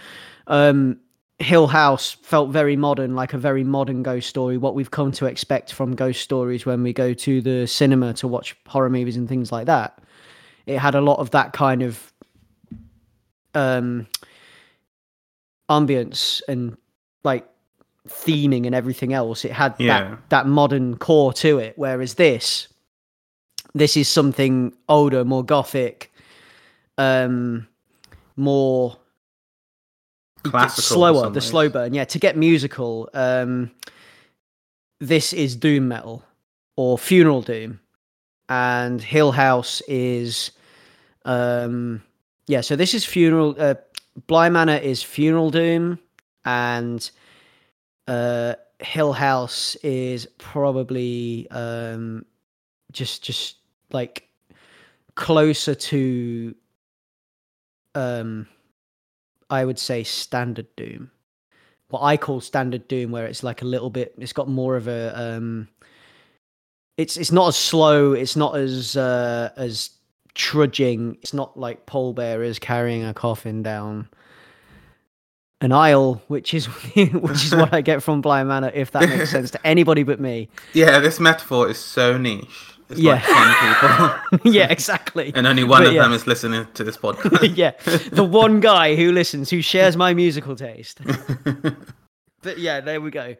um, 0.47 0.99
Hill 1.39 1.67
House 1.67 2.17
felt 2.23 2.49
very 2.49 2.75
modern, 2.75 3.15
like 3.15 3.33
a 3.33 3.37
very 3.37 3.63
modern 3.63 4.01
ghost 4.03 4.27
story, 4.29 4.57
what 4.57 4.73
we've 4.75 4.91
come 4.91 5.11
to 5.13 5.25
expect 5.25 5.73
from 5.73 5.95
ghost 5.95 6.21
stories 6.21 6.65
when 6.65 6.81
we 6.83 6.93
go 6.93 7.13
to 7.13 7.41
the 7.41 7.67
cinema 7.67 8.13
to 8.15 8.27
watch 8.27 8.55
horror 8.67 8.89
movies 8.89 9.17
and 9.17 9.29
things 9.29 9.51
like 9.51 9.67
that. 9.67 9.99
It 10.65 10.79
had 10.79 10.95
a 10.95 11.01
lot 11.01 11.19
of 11.19 11.31
that 11.31 11.53
kind 11.53 11.81
of 11.83 12.11
um 13.53 14.07
ambience 15.69 16.41
and 16.47 16.77
like 17.23 17.47
theming 18.07 18.65
and 18.65 18.73
everything 18.75 19.13
else. 19.13 19.45
It 19.45 19.51
had 19.51 19.75
Yeah. 19.79 19.99
that 19.99 20.29
that 20.29 20.47
modern 20.47 20.97
core 20.97 21.33
to 21.33 21.59
it, 21.59 21.73
whereas 21.77 22.15
this 22.15 22.67
this 23.73 23.95
is 23.97 24.07
something 24.07 24.73
older, 24.89 25.23
more 25.23 25.43
gothic, 25.43 26.11
um 26.97 27.67
more 28.37 28.95
Classical 30.43 30.83
slower 30.83 31.29
the 31.29 31.41
slow 31.41 31.67
burn. 31.67 31.93
Yeah 31.93 32.05
to 32.05 32.19
get 32.19 32.37
musical 32.37 33.09
um 33.13 33.71
this 34.99 35.33
is 35.33 35.55
doom 35.55 35.87
metal 35.87 36.23
or 36.75 36.97
funeral 36.97 37.41
doom. 37.41 37.79
And 38.49 39.01
hill 39.01 39.31
house 39.33 39.81
is 39.87 40.51
um 41.25 42.01
yeah 42.47 42.61
so 42.61 42.75
this 42.75 42.93
is 42.93 43.03
funeral 43.03 43.55
uh 43.59 43.75
bly 44.27 44.49
manor 44.49 44.77
is 44.77 45.03
funeral 45.03 45.51
doom 45.51 45.99
and 46.45 47.11
uh 48.07 48.53
hill 48.79 49.11
house 49.11 49.75
is 49.83 50.27
probably 50.37 51.47
um 51.51 52.25
just 52.93 53.23
just 53.23 53.57
like 53.91 54.29
closer 55.15 55.75
to 55.75 56.55
um 57.97 58.47
I 59.49 59.65
would 59.65 59.79
say 59.79 60.03
standard 60.03 60.67
Doom. 60.75 61.11
What 61.89 62.01
I 62.01 62.17
call 62.17 62.41
standard 62.41 62.87
Doom, 62.87 63.11
where 63.11 63.25
it's 63.25 63.43
like 63.43 63.61
a 63.61 63.65
little 63.65 63.89
bit, 63.89 64.13
it's 64.17 64.33
got 64.33 64.49
more 64.49 64.75
of 64.75 64.87
a, 64.87 65.17
um, 65.17 65.69
it's 66.97 67.15
it's 67.15 67.31
not 67.31 67.47
as 67.47 67.55
slow, 67.55 68.11
it's 68.11 68.35
not 68.35 68.57
as 68.57 68.97
uh, 68.97 69.51
as 69.55 69.91
trudging, 70.33 71.17
it's 71.21 71.33
not 71.33 71.57
like 71.57 71.85
pallbearers 71.85 72.59
carrying 72.59 73.05
a 73.05 73.13
coffin 73.13 73.63
down 73.63 74.09
an 75.61 75.71
aisle, 75.71 76.21
which 76.27 76.53
is 76.53 76.65
which 76.95 77.45
is 77.45 77.55
what 77.55 77.73
I 77.73 77.81
get 77.81 78.03
from 78.03 78.21
Bly 78.21 78.43
Manor, 78.43 78.71
if 78.73 78.91
that 78.91 79.07
makes 79.07 79.29
sense 79.37 79.51
to 79.51 79.67
anybody 79.67 80.03
but 80.03 80.19
me. 80.19 80.49
Yeah, 80.73 80.99
this 80.99 81.19
metaphor 81.19 81.69
is 81.69 81.77
so 81.77 82.17
niche. 82.17 82.76
It's 82.89 82.99
like 83.01 83.21
Yeah. 83.25 84.19
10 84.29 84.39
people, 84.41 84.51
yeah, 84.53 84.71
exactly. 84.71 85.31
and 85.35 85.45
only 85.47 85.63
one 85.63 85.81
But 85.81 85.87
of 85.87 85.93
yeah. 85.93 86.03
them 86.03 86.13
is 86.13 86.25
listening 86.27 86.67
to 86.73 86.83
this 86.83 86.97
podcast. 86.97 87.55
yeah, 87.57 87.71
the 88.11 88.23
one 88.23 88.59
guy 88.59 88.95
who 88.95 89.11
listens, 89.11 89.49
who 89.49 89.61
shares 89.61 89.97
my 89.97 90.13
musical 90.13 90.55
taste. 90.55 90.99
but 92.41 92.57
yeah, 92.57 92.79
there 92.81 93.01
we 93.01 93.11
go. 93.11 93.35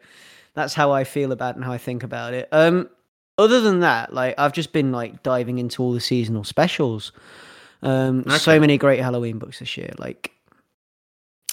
That's 0.54 0.74
how 0.74 0.90
I 0.92 1.04
feel 1.04 1.32
about 1.32 1.50
it 1.50 1.56
and 1.56 1.64
how 1.64 1.72
I 1.72 1.78
think 1.78 2.02
about 2.02 2.34
it. 2.34 2.48
Um, 2.52 2.88
other 3.38 3.60
than 3.60 3.80
that, 3.80 4.12
like 4.12 4.34
I've 4.38 4.52
just 4.52 4.72
been 4.72 4.90
like 4.92 5.22
diving 5.22 5.58
into 5.58 5.82
all 5.82 5.92
the 5.92 6.00
seasonal 6.00 6.44
specials. 6.44 7.12
Um, 7.82 8.24
so 8.28 8.58
many 8.58 8.76
great 8.76 8.98
Halloween 9.00 9.38
books 9.38 9.60
this 9.60 9.76
year. 9.76 9.92
Like 9.98 10.32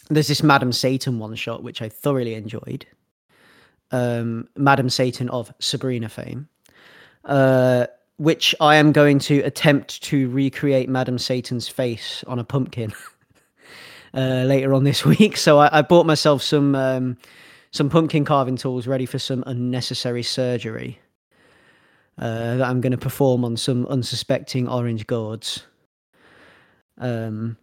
there's 0.10 0.28
this 0.28 0.42
Madam 0.42 0.72
Satan 0.72 1.20
one 1.20 1.36
shot 1.36 1.62
which 1.64 1.82
I 1.82 1.90
thoroughly 1.90 2.34
enjoyed. 2.34 2.86
Um, 3.92 4.48
Madam 4.58 4.90
Satan 4.90 5.30
of 5.30 5.54
Sabrina 5.60 6.10
fame, 6.10 6.50
uh, 7.26 7.88
which 8.18 8.56
I 8.62 8.76
am 8.76 8.92
going 8.92 9.20
to 9.20 9.40
attempt 9.40 10.02
to 10.04 10.30
recreate 10.30 10.90
Madam 10.90 11.18
Satan's 11.18 11.68
face 11.68 12.24
on 12.28 12.40
a 12.40 12.44
pumpkin 12.44 12.94
uh, 14.14 14.44
later 14.46 14.74
on 14.74 14.84
this 14.84 15.06
week. 15.20 15.38
So 15.38 15.60
I, 15.60 15.80
I 15.80 15.82
bought 15.82 16.06
myself 16.06 16.42
some 16.42 16.76
um, 16.76 17.18
some 17.72 17.90
pumpkin 17.90 18.24
carving 18.24 18.56
tools 18.56 18.88
ready 18.88 19.06
for 19.06 19.20
some 19.20 19.44
unnecessary 19.46 20.24
surgery 20.24 21.00
uh, 22.18 22.56
that 22.56 22.68
I'm 22.68 22.80
going 22.80 22.92
to 22.92 22.98
perform 22.98 23.44
on 23.44 23.58
some 23.58 23.86
unsuspecting 23.88 24.70
orange 24.70 25.06
gourds. 25.08 25.66
Um, 26.98 27.58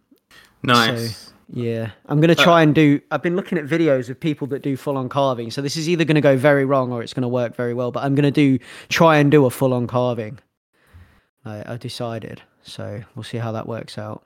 nice. 0.61 1.33
Yeah, 1.55 1.91
I'm 2.07 2.19
going 2.19 2.35
to 2.35 2.41
try 2.43 2.63
and 2.63 2.73
do. 2.73 2.99
I've 3.11 3.21
been 3.21 3.35
looking 3.35 3.59
at 3.59 3.65
videos 3.65 4.09
of 4.09 4.19
people 4.19 4.47
that 4.47 4.63
do 4.63 4.75
full 4.75 4.97
on 4.97 5.07
carving. 5.07 5.51
So 5.51 5.61
this 5.61 5.77
is 5.77 5.87
either 5.87 6.03
going 6.03 6.15
to 6.15 6.21
go 6.21 6.35
very 6.35 6.65
wrong 6.65 6.91
or 6.91 7.03
it's 7.03 7.13
going 7.13 7.21
to 7.21 7.27
work 7.27 7.55
very 7.55 7.75
well. 7.75 7.91
But 7.91 8.03
I'm 8.03 8.15
going 8.15 8.23
to 8.23 8.31
do 8.31 8.57
try 8.89 9.17
and 9.17 9.29
do 9.29 9.45
a 9.45 9.51
full 9.51 9.71
on 9.71 9.85
carving. 9.85 10.39
I, 11.45 11.73
I 11.73 11.77
decided. 11.77 12.41
So 12.63 13.03
we'll 13.13 13.23
see 13.23 13.37
how 13.37 13.51
that 13.51 13.67
works 13.67 13.99
out. 13.99 14.23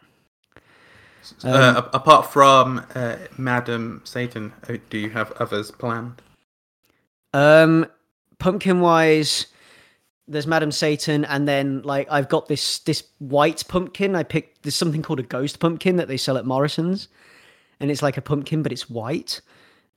Um, 1.44 1.52
uh, 1.52 1.82
apart 1.92 2.32
from 2.32 2.86
uh, 2.96 3.18
Madam 3.38 4.02
Satan, 4.06 4.54
uh, 4.70 4.78
do 4.90 4.98
you 4.98 5.10
have 5.10 5.34
others 5.34 5.70
planned? 5.70 6.22
Um, 7.34 7.88
pumpkin 8.40 8.80
wise, 8.80 9.48
there's 10.28 10.48
Madam 10.48 10.72
Satan, 10.72 11.26
and 11.26 11.48
then 11.48 11.82
like 11.84 12.08
I've 12.12 12.30
got 12.30 12.48
this 12.48 12.80
this 12.80 13.04
white 13.20 13.64
pumpkin. 13.68 14.16
I 14.16 14.24
picked 14.24 14.64
there's 14.64 14.76
something 14.76 15.02
called 15.02 15.20
a 15.20 15.24
ghost 15.24 15.60
pumpkin 15.60 15.96
that 15.98 16.08
they 16.08 16.18
sell 16.18 16.38
at 16.38 16.46
Morrison's, 16.46 17.08
and 17.80 17.90
it's 17.90 18.02
like 18.02 18.18
a 18.18 18.22
pumpkin 18.22 18.64
but 18.64 18.72
it's 18.72 18.90
white. 18.90 19.42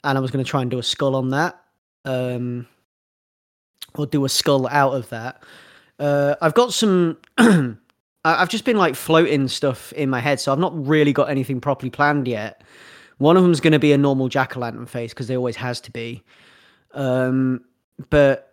And 0.02 0.16
I 0.16 0.20
was 0.20 0.30
going 0.30 0.42
to 0.42 0.50
try 0.50 0.62
and 0.62 0.70
do 0.70 0.78
a 0.78 0.82
skull 0.82 1.14
on 1.14 1.30
that, 1.30 1.60
um, 2.04 2.66
or 3.96 4.06
do 4.06 4.24
a 4.24 4.28
skull 4.28 4.66
out 4.68 4.94
of 4.94 5.08
that. 5.10 5.42
Uh, 5.98 6.36
I've 6.40 6.54
got 6.54 6.72
some. 6.72 7.18
I've 8.22 8.50
just 8.50 8.66
been 8.66 8.76
like 8.76 8.96
floating 8.96 9.48
stuff 9.48 9.92
in 9.94 10.10
my 10.10 10.20
head, 10.20 10.40
so 10.40 10.52
I've 10.52 10.58
not 10.58 10.86
really 10.86 11.12
got 11.12 11.30
anything 11.30 11.60
properly 11.60 11.90
planned 11.90 12.28
yet. 12.28 12.62
One 13.16 13.36
of 13.36 13.42
them's 13.42 13.60
going 13.60 13.72
to 13.72 13.78
be 13.78 13.92
a 13.92 13.98
normal 13.98 14.28
jack 14.28 14.56
o' 14.56 14.60
lantern 14.60 14.86
face 14.86 15.12
because 15.12 15.26
there 15.26 15.38
always 15.38 15.56
has 15.56 15.80
to 15.82 15.90
be. 15.90 16.22
Um, 16.92 17.64
but 18.10 18.49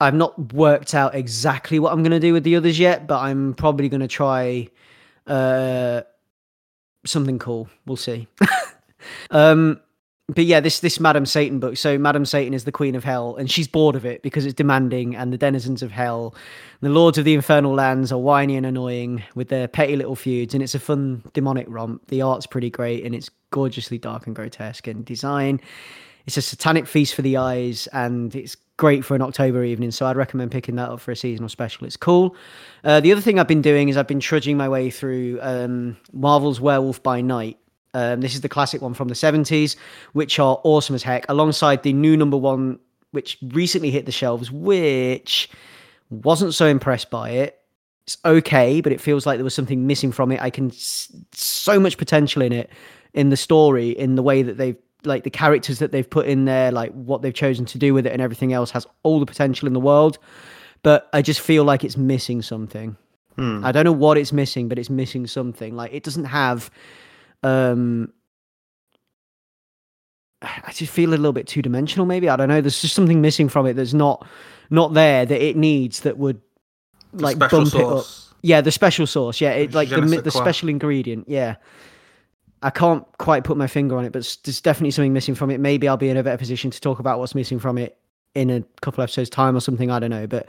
I've 0.00 0.14
not 0.14 0.54
worked 0.54 0.94
out 0.94 1.14
exactly 1.14 1.78
what 1.78 1.92
I'm 1.92 2.02
going 2.02 2.12
to 2.12 2.20
do 2.20 2.32
with 2.32 2.44
the 2.44 2.56
others 2.56 2.78
yet, 2.78 3.06
but 3.06 3.20
I'm 3.20 3.54
probably 3.54 3.88
going 3.88 4.00
to 4.00 4.08
try 4.08 4.68
uh, 5.26 6.02
something 7.04 7.38
cool. 7.38 7.68
We'll 7.86 7.96
see. 7.96 8.26
um, 9.30 9.80
but 10.34 10.44
yeah, 10.44 10.60
this 10.60 10.80
this 10.80 11.00
Madam 11.00 11.26
Satan 11.26 11.58
book. 11.58 11.76
So 11.76 11.98
Madam 11.98 12.24
Satan 12.24 12.54
is 12.54 12.64
the 12.64 12.72
queen 12.72 12.94
of 12.94 13.04
hell, 13.04 13.36
and 13.36 13.50
she's 13.50 13.66
bored 13.68 13.96
of 13.96 14.06
it 14.06 14.22
because 14.22 14.46
it's 14.46 14.54
demanding, 14.54 15.16
and 15.16 15.32
the 15.32 15.38
denizens 15.38 15.82
of 15.82 15.90
hell, 15.90 16.34
the 16.80 16.88
lords 16.88 17.18
of 17.18 17.24
the 17.24 17.34
infernal 17.34 17.74
lands, 17.74 18.12
are 18.12 18.18
whiny 18.18 18.56
and 18.56 18.64
annoying 18.64 19.22
with 19.34 19.48
their 19.48 19.68
petty 19.68 19.96
little 19.96 20.16
feuds, 20.16 20.54
and 20.54 20.62
it's 20.62 20.74
a 20.74 20.78
fun 20.78 21.22
demonic 21.32 21.66
romp. 21.68 22.06
The 22.08 22.22
art's 22.22 22.46
pretty 22.46 22.70
great, 22.70 23.04
and 23.04 23.14
it's 23.14 23.30
gorgeously 23.50 23.98
dark 23.98 24.26
and 24.26 24.36
grotesque 24.36 24.86
in 24.86 25.02
design. 25.02 25.60
It's 26.30 26.36
a 26.36 26.42
satanic 26.42 26.86
feast 26.86 27.16
for 27.16 27.22
the 27.22 27.38
eyes, 27.38 27.88
and 27.88 28.32
it's 28.36 28.56
great 28.76 29.04
for 29.04 29.16
an 29.16 29.20
October 29.20 29.64
evening. 29.64 29.90
So 29.90 30.06
I'd 30.06 30.16
recommend 30.16 30.52
picking 30.52 30.76
that 30.76 30.88
up 30.88 31.00
for 31.00 31.10
a 31.10 31.16
seasonal 31.16 31.48
special. 31.48 31.88
It's 31.88 31.96
cool. 31.96 32.36
Uh, 32.84 33.00
the 33.00 33.10
other 33.10 33.20
thing 33.20 33.40
I've 33.40 33.48
been 33.48 33.62
doing 33.62 33.88
is 33.88 33.96
I've 33.96 34.06
been 34.06 34.20
trudging 34.20 34.56
my 34.56 34.68
way 34.68 34.90
through 34.90 35.40
um, 35.42 35.96
Marvel's 36.12 36.60
Werewolf 36.60 37.02
by 37.02 37.20
Night. 37.20 37.58
Um, 37.94 38.20
this 38.20 38.36
is 38.36 38.42
the 38.42 38.48
classic 38.48 38.80
one 38.80 38.94
from 38.94 39.08
the 39.08 39.14
70s, 39.14 39.74
which 40.12 40.38
are 40.38 40.60
awesome 40.62 40.94
as 40.94 41.02
heck, 41.02 41.28
alongside 41.28 41.82
the 41.82 41.92
new 41.92 42.16
number 42.16 42.36
one, 42.36 42.78
which 43.10 43.36
recently 43.48 43.90
hit 43.90 44.06
the 44.06 44.12
shelves, 44.12 44.52
which 44.52 45.50
wasn't 46.10 46.54
so 46.54 46.66
impressed 46.66 47.10
by 47.10 47.30
it. 47.30 47.58
It's 48.04 48.18
okay, 48.24 48.80
but 48.80 48.92
it 48.92 49.00
feels 49.00 49.26
like 49.26 49.38
there 49.38 49.42
was 49.44 49.56
something 49.56 49.84
missing 49.84 50.12
from 50.12 50.30
it. 50.30 50.40
I 50.40 50.50
can 50.50 50.70
so 50.70 51.80
much 51.80 51.98
potential 51.98 52.40
in 52.40 52.52
it, 52.52 52.70
in 53.14 53.30
the 53.30 53.36
story, 53.36 53.90
in 53.90 54.14
the 54.14 54.22
way 54.22 54.44
that 54.44 54.56
they've 54.56 54.78
like 55.04 55.24
the 55.24 55.30
characters 55.30 55.78
that 55.78 55.92
they've 55.92 56.08
put 56.08 56.26
in 56.26 56.44
there, 56.44 56.70
like 56.72 56.92
what 56.92 57.22
they've 57.22 57.34
chosen 57.34 57.64
to 57.66 57.78
do 57.78 57.94
with 57.94 58.06
it, 58.06 58.12
and 58.12 58.20
everything 58.20 58.52
else 58.52 58.70
has 58.72 58.86
all 59.02 59.20
the 59.20 59.26
potential 59.26 59.66
in 59.66 59.74
the 59.74 59.80
world. 59.80 60.18
But 60.82 61.08
I 61.12 61.22
just 61.22 61.40
feel 61.40 61.64
like 61.64 61.84
it's 61.84 61.96
missing 61.96 62.42
something. 62.42 62.96
Hmm. 63.36 63.64
I 63.64 63.72
don't 63.72 63.84
know 63.84 63.92
what 63.92 64.18
it's 64.18 64.32
missing, 64.32 64.68
but 64.68 64.78
it's 64.78 64.90
missing 64.90 65.26
something. 65.26 65.74
Like 65.76 65.92
it 65.92 66.02
doesn't 66.02 66.24
have 66.24 66.70
um 67.42 68.12
I 70.42 70.72
just 70.72 70.92
feel 70.92 71.10
a 71.10 71.16
little 71.16 71.32
bit 71.32 71.46
two 71.46 71.62
dimensional 71.62 72.06
maybe. 72.06 72.28
I 72.28 72.36
don't 72.36 72.48
know. 72.48 72.60
There's 72.60 72.80
just 72.80 72.94
something 72.94 73.20
missing 73.20 73.48
from 73.48 73.66
it 73.66 73.74
that's 73.74 73.92
not 73.92 74.26
not 74.70 74.94
there 74.94 75.26
that 75.26 75.42
it 75.44 75.56
needs 75.56 76.00
that 76.00 76.16
would 76.16 76.40
like 77.12 77.38
bump 77.38 77.74
it 77.74 77.80
up. 77.80 78.04
Yeah, 78.42 78.62
the 78.62 78.72
special 78.72 79.06
sauce. 79.06 79.40
Yeah, 79.40 79.50
it, 79.50 79.74
like 79.74 79.88
Je 79.88 79.96
the 79.96 80.00
ne 80.00 80.06
mi- 80.06 80.16
sais 80.16 80.24
the 80.24 80.30
special 80.30 80.70
ingredient. 80.70 81.28
Yeah, 81.28 81.56
I 82.62 82.70
can't 82.70 83.04
quite 83.18 83.44
put 83.44 83.56
my 83.56 83.66
finger 83.66 83.96
on 83.96 84.04
it, 84.04 84.12
but 84.12 84.36
there's 84.44 84.60
definitely 84.60 84.90
something 84.90 85.12
missing 85.12 85.34
from 85.34 85.50
it. 85.50 85.60
Maybe 85.60 85.88
I'll 85.88 85.96
be 85.96 86.08
in 86.10 86.16
a 86.16 86.22
better 86.22 86.36
position 86.38 86.70
to 86.70 86.80
talk 86.80 86.98
about 86.98 87.18
what's 87.18 87.34
missing 87.34 87.58
from 87.58 87.78
it 87.78 87.96
in 88.34 88.50
a 88.50 88.62
couple 88.82 89.02
episodes 89.02 89.30
time 89.30 89.56
or 89.56 89.60
something. 89.60 89.90
I 89.90 89.98
don't 89.98 90.10
know, 90.10 90.26
but 90.26 90.48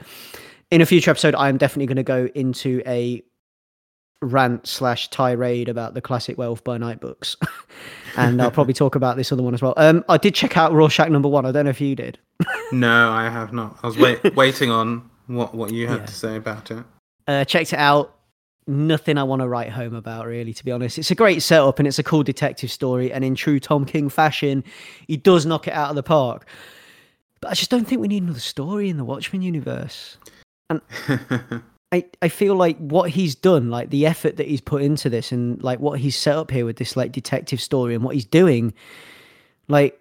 in 0.70 0.80
a 0.80 0.86
future 0.86 1.10
episode, 1.10 1.34
I'm 1.34 1.56
definitely 1.58 1.86
going 1.86 1.96
to 1.96 2.02
go 2.02 2.28
into 2.34 2.82
a 2.86 3.22
rant 4.20 4.66
slash 4.66 5.08
tirade 5.08 5.68
about 5.68 5.94
the 5.94 6.00
classic 6.00 6.38
Werewolf 6.38 6.62
by 6.62 6.78
Night 6.78 7.00
books, 7.00 7.36
and 8.16 8.40
I'll 8.40 8.50
probably 8.52 8.74
talk 8.74 8.94
about 8.94 9.16
this 9.16 9.32
other 9.32 9.42
one 9.42 9.54
as 9.54 9.62
well. 9.62 9.74
Um, 9.76 10.04
I 10.08 10.16
did 10.18 10.34
check 10.34 10.56
out 10.56 10.72
Rorschach 10.72 11.08
number 11.10 11.28
one. 11.28 11.44
I 11.46 11.50
don't 11.52 11.64
know 11.64 11.70
if 11.70 11.80
you 11.80 11.94
did. 11.96 12.18
No, 12.72 13.10
I 13.10 13.28
have 13.28 13.52
not. 13.52 13.78
I 13.82 13.86
was 13.86 13.98
wait, 13.98 14.34
waiting 14.34 14.70
on 14.70 15.10
what 15.26 15.54
what 15.54 15.74
you 15.74 15.88
had 15.88 16.00
Yeah. 16.00 16.06
to 16.06 16.14
say 16.14 16.36
about 16.36 16.70
it. 16.70 16.82
uh, 17.28 17.44
checked 17.44 17.74
it 17.74 17.78
out. 17.78 18.16
Nothing 18.66 19.18
I 19.18 19.24
want 19.24 19.42
to 19.42 19.48
write 19.48 19.70
home 19.70 19.94
about, 19.94 20.26
really, 20.26 20.52
to 20.52 20.64
be 20.64 20.70
honest. 20.70 20.98
It's 20.98 21.10
a 21.10 21.16
great 21.16 21.42
setup 21.42 21.78
and 21.78 21.88
it's 21.88 21.98
a 21.98 22.04
cool 22.04 22.22
detective 22.22 22.70
story. 22.70 23.12
And 23.12 23.24
in 23.24 23.34
true 23.34 23.58
Tom 23.58 23.84
King 23.84 24.08
fashion, 24.08 24.62
he 25.06 25.16
does 25.16 25.44
knock 25.44 25.66
it 25.66 25.74
out 25.74 25.90
of 25.90 25.96
the 25.96 26.02
park. 26.02 26.46
But 27.40 27.50
I 27.50 27.54
just 27.54 27.70
don't 27.70 27.86
think 27.86 28.00
we 28.00 28.08
need 28.08 28.22
another 28.22 28.38
story 28.38 28.88
in 28.88 28.98
the 28.98 29.04
Watchmen 29.04 29.42
universe. 29.42 30.16
And 30.70 30.80
I, 31.92 32.04
I 32.22 32.28
feel 32.28 32.54
like 32.54 32.78
what 32.78 33.10
he's 33.10 33.34
done, 33.34 33.68
like 33.68 33.90
the 33.90 34.06
effort 34.06 34.36
that 34.36 34.46
he's 34.46 34.60
put 34.60 34.82
into 34.82 35.10
this 35.10 35.32
and 35.32 35.62
like 35.62 35.80
what 35.80 35.98
he's 35.98 36.16
set 36.16 36.36
up 36.36 36.50
here 36.50 36.64
with 36.64 36.76
this 36.76 36.96
like 36.96 37.12
detective 37.12 37.60
story 37.60 37.94
and 37.94 38.04
what 38.04 38.14
he's 38.14 38.24
doing, 38.24 38.72
like 39.68 39.98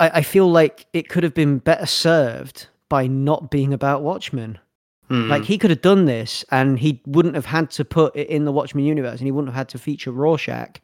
I, 0.00 0.10
I 0.14 0.22
feel 0.22 0.50
like 0.50 0.86
it 0.92 1.08
could 1.08 1.24
have 1.24 1.34
been 1.34 1.58
better 1.58 1.86
served 1.86 2.66
by 2.88 3.06
not 3.06 3.50
being 3.50 3.72
about 3.72 4.02
Watchmen. 4.02 4.58
Hmm. 5.08 5.28
Like 5.28 5.44
he 5.44 5.58
could 5.58 5.70
have 5.70 5.80
done 5.80 6.04
this 6.04 6.44
and 6.50 6.78
he 6.78 7.02
wouldn't 7.06 7.34
have 7.34 7.46
had 7.46 7.70
to 7.72 7.84
put 7.84 8.14
it 8.14 8.28
in 8.28 8.44
the 8.44 8.52
Watchmen 8.52 8.84
universe 8.84 9.18
and 9.18 9.26
he 9.26 9.30
wouldn't 9.32 9.52
have 9.52 9.58
had 9.58 9.68
to 9.70 9.78
feature 9.78 10.12
Rorschach 10.12 10.80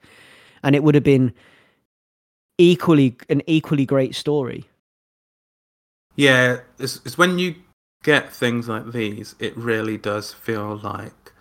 and 0.63 0.75
it 0.75 0.83
would 0.83 0.95
have 0.95 1.05
been 1.05 1.33
equally 2.59 3.17
an 3.29 3.43
equally 3.47 3.85
great 3.85 4.15
story. 4.15 4.69
Yeah, 6.17 6.61
it's, 6.79 7.01
it's 7.05 7.19
when 7.19 7.39
you 7.39 7.57
get 8.03 8.33
things 8.33 8.69
like 8.69 8.93
these, 8.93 9.35
it 9.39 9.57
really 9.57 9.99
does 9.99 10.33
feel 10.33 10.79
like 10.83 11.33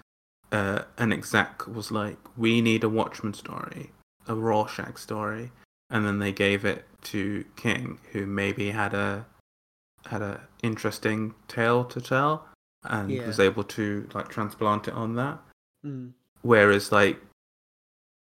uh, 0.51 0.83
an 0.97 1.13
exec 1.13 1.67
was 1.67 1.91
like, 1.91 2.17
we 2.37 2.61
need 2.61 2.83
a 2.83 2.89
Watchman 2.89 3.33
story, 3.33 3.91
a 4.27 4.35
Rorschach 4.35 4.97
story, 4.97 5.51
and 5.89 6.05
then 6.05 6.19
they 6.19 6.31
gave 6.31 6.65
it 6.65 6.85
to 7.03 7.45
King, 7.55 7.99
who 8.11 8.25
maybe 8.25 8.71
had 8.71 8.93
a 8.93 9.25
had 10.07 10.21
a 10.21 10.41
interesting 10.61 11.33
tale 11.47 11.85
to 11.85 12.01
tell, 12.01 12.45
and 12.85 13.09
Yeah. 13.11 13.27
was 13.27 13.39
able 13.39 13.63
to 13.63 14.09
like 14.13 14.29
transplant 14.29 14.87
it 14.87 14.93
on 14.93 15.15
that. 15.15 15.39
Whereas 16.41 16.91
like 16.91 17.19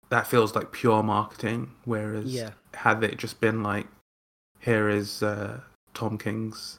that 0.09 0.27
feels 0.27 0.55
like 0.55 0.73
pure 0.73 1.03
marketing. 1.03 1.75
Whereas 1.85 2.27
Yeah. 2.27 2.53
had 2.75 3.03
it 3.05 3.17
just 3.19 3.41
been 3.41 3.63
like, 3.63 3.87
here 4.59 4.89
is 4.89 5.23
uh, 5.23 5.61
Tom 5.95 6.19
King's 6.19 6.79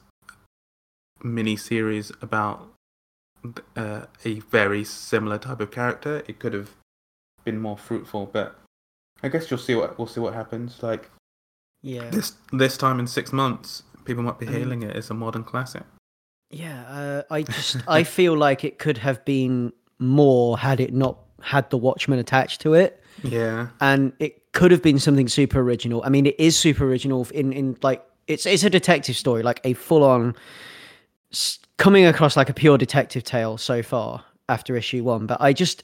mini 1.24 1.56
series 1.56 2.12
about 2.22 2.68
uh, 3.76 4.06
a 4.26 4.40
very 4.40 4.84
similar 4.84 5.38
type 5.40 5.60
of 5.62 5.72
character, 5.72 6.24
it 6.28 6.40
could 6.40 6.54
have 6.54 6.72
been 7.44 7.60
more 7.60 7.78
fruitful. 7.78 8.28
But 8.28 8.60
I 9.24 9.30
guess 9.30 9.50
you'll 9.50 9.58
see 9.60 9.76
what 9.76 9.98
we'll 9.98 10.08
see 10.08 10.20
what 10.20 10.34
happens. 10.34 10.84
Like 10.84 11.10
Yeah. 11.82 12.10
this 12.10 12.36
this 12.52 12.78
time 12.78 13.00
in 13.00 13.08
six 13.08 13.32
months, 13.34 13.84
people 14.06 14.24
might 14.24 14.40
be 14.40 14.46
mean- 14.46 14.56
hailing 14.56 14.84
it 14.84 14.96
as 14.96 15.10
a 15.10 15.14
modern 15.14 15.44
classic. 15.44 15.84
Yeah, 16.52 16.84
uh, 16.88 17.24
I 17.32 17.44
just 17.44 17.78
I 17.88 18.04
feel 18.18 18.38
like 18.38 18.64
it 18.64 18.80
could 18.80 18.98
have 18.98 19.24
been 19.26 19.74
more 20.00 20.58
had 20.58 20.80
it 20.80 20.94
not 20.94 21.20
had 21.42 21.70
the 21.70 21.78
Watchmen 21.78 22.20
attached 22.20 22.62
to 22.62 22.74
it. 22.74 23.02
Yeah, 23.24 23.70
and 23.80 24.14
it 24.20 24.52
could 24.52 24.72
have 24.72 24.82
been 24.82 25.00
something 25.00 25.28
super 25.28 25.60
original. 25.60 26.02
I 26.04 26.10
mean, 26.10 26.26
it 26.26 26.40
is 26.40 26.58
super 26.58 26.86
original 26.86 27.28
in 27.34 27.54
in 27.54 27.78
like 27.82 28.04
it's 28.28 28.46
it's 28.46 28.64
a 28.64 28.70
detective 28.70 29.16
story, 29.16 29.44
like 29.44 29.62
a 29.64 29.74
full 29.74 30.04
on 30.04 30.36
coming 31.78 32.06
across 32.06 32.36
like 32.36 32.50
a 32.50 32.54
pure 32.54 32.78
detective 32.78 33.24
tale 33.24 33.58
so 33.58 33.82
far 33.82 34.24
after 34.50 34.76
issue 34.76 35.04
one. 35.04 35.26
But 35.28 35.42
I 35.42 35.54
just 35.54 35.84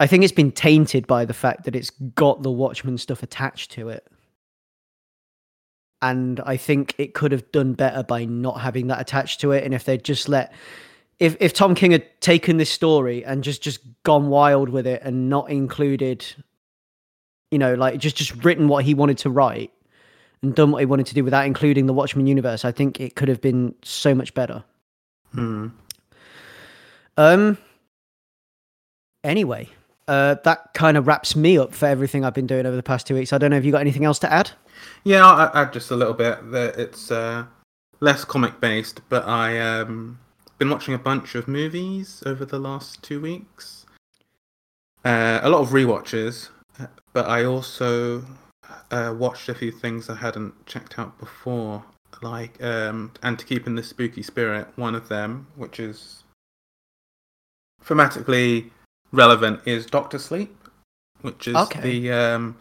I 0.00 0.06
think 0.06 0.24
it's 0.24 0.32
been 0.32 0.52
tainted 0.52 1.06
by 1.06 1.24
the 1.24 1.34
fact 1.34 1.64
that 1.64 1.76
it's 1.76 1.90
got 1.90 2.42
the 2.42 2.50
Watchmen 2.50 2.98
stuff 2.98 3.22
attached 3.22 3.70
to 3.72 3.88
it. 3.88 4.06
And 6.10 6.40
I 6.40 6.56
think 6.56 6.94
it 6.98 7.14
could 7.14 7.32
have 7.32 7.50
done 7.50 7.72
better 7.72 8.02
by 8.02 8.24
not 8.26 8.60
having 8.60 8.88
that 8.88 9.00
attached 9.00 9.40
to 9.40 9.52
it. 9.52 9.64
And 9.64 9.72
if 9.72 9.84
they'd 9.84 10.04
just 10.04 10.28
let 10.28 10.52
if 11.18 11.36
if 11.40 11.52
Tom 11.52 11.74
King 11.74 11.92
had 11.92 12.20
taken 12.20 12.56
this 12.56 12.70
story 12.70 13.24
and 13.24 13.42
just 13.42 13.62
just 13.62 13.80
gone 14.02 14.28
wild 14.28 14.68
with 14.68 14.86
it 14.86 15.00
and 15.02 15.28
not 15.28 15.50
included 15.50 16.24
you 17.50 17.58
know 17.58 17.74
like 17.74 17.98
just 17.98 18.16
just 18.16 18.44
written 18.44 18.68
what 18.68 18.84
he 18.84 18.94
wanted 18.94 19.18
to 19.18 19.30
write 19.30 19.70
and 20.42 20.54
done 20.54 20.70
what 20.70 20.80
he 20.80 20.86
wanted 20.86 21.06
to 21.06 21.14
do 21.14 21.24
without 21.24 21.46
including 21.46 21.86
the 21.86 21.92
Watchmen 21.92 22.26
universe 22.26 22.64
I 22.64 22.72
think 22.72 23.00
it 23.00 23.14
could 23.16 23.28
have 23.28 23.40
been 23.40 23.74
so 23.82 24.14
much 24.14 24.34
better 24.34 24.64
Hmm. 25.32 25.68
um 27.16 27.58
anyway 29.22 29.68
uh 30.08 30.36
that 30.44 30.74
kind 30.74 30.96
of 30.96 31.06
wraps 31.06 31.34
me 31.34 31.58
up 31.58 31.72
for 31.72 31.86
everything 31.86 32.24
I've 32.24 32.34
been 32.34 32.46
doing 32.46 32.66
over 32.66 32.76
the 32.76 32.82
past 32.82 33.06
2 33.06 33.14
weeks 33.14 33.32
I 33.32 33.38
don't 33.38 33.50
know 33.50 33.56
if 33.56 33.64
you 33.64 33.72
got 33.72 33.80
anything 33.80 34.04
else 34.04 34.18
to 34.20 34.32
add 34.32 34.50
Yeah, 35.04 35.26
I'll 35.26 35.50
add 35.54 35.72
just 35.72 35.90
a 35.90 35.96
little 35.96 36.14
bit. 36.14 36.50
That 36.50 36.78
it's 36.78 37.10
uh, 37.10 37.44
less 38.00 38.24
comic 38.24 38.60
based, 38.60 39.00
but 39.08 39.26
I 39.26 39.58
um 39.60 40.18
been 40.58 40.70
watching 40.70 40.94
a 40.94 40.98
bunch 40.98 41.34
of 41.34 41.48
movies 41.48 42.22
over 42.24 42.44
the 42.44 42.58
last 42.58 43.02
two 43.02 43.20
weeks. 43.20 43.86
Uh, 45.04 45.40
a 45.42 45.48
lot 45.50 45.60
of 45.60 45.70
rewatches, 45.70 46.48
but 47.12 47.28
I 47.28 47.44
also 47.44 48.24
uh, 48.90 49.14
watched 49.16 49.48
a 49.48 49.54
few 49.54 49.70
things 49.70 50.08
I 50.08 50.14
hadn't 50.14 50.64
checked 50.66 50.98
out 50.98 51.18
before, 51.18 51.84
like 52.22 52.62
um, 52.62 53.12
and 53.22 53.38
to 53.38 53.44
keep 53.44 53.66
in 53.66 53.74
the 53.74 53.82
spooky 53.82 54.22
spirit. 54.22 54.68
One 54.76 54.94
of 54.94 55.08
them, 55.08 55.48
which 55.56 55.78
is 55.78 56.22
thematically 57.84 58.70
relevant, 59.12 59.60
is 59.66 59.84
Doctor 59.86 60.18
Sleep, 60.18 60.56
which 61.20 61.48
is 61.48 61.56
Okay. 61.56 61.80
the 61.80 62.12
um, 62.12 62.56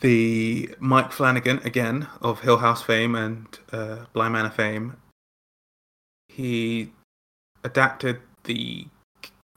the 0.00 0.74
Mike 0.78 1.12
Flanagan 1.12 1.58
again 1.64 2.08
of 2.20 2.40
Hill 2.40 2.58
House 2.58 2.82
fame 2.82 3.14
and 3.14 3.46
uh, 3.72 4.06
Bly 4.12 4.28
Manor 4.28 4.50
fame. 4.50 4.96
He 6.28 6.92
adapted 7.62 8.20
the 8.44 8.86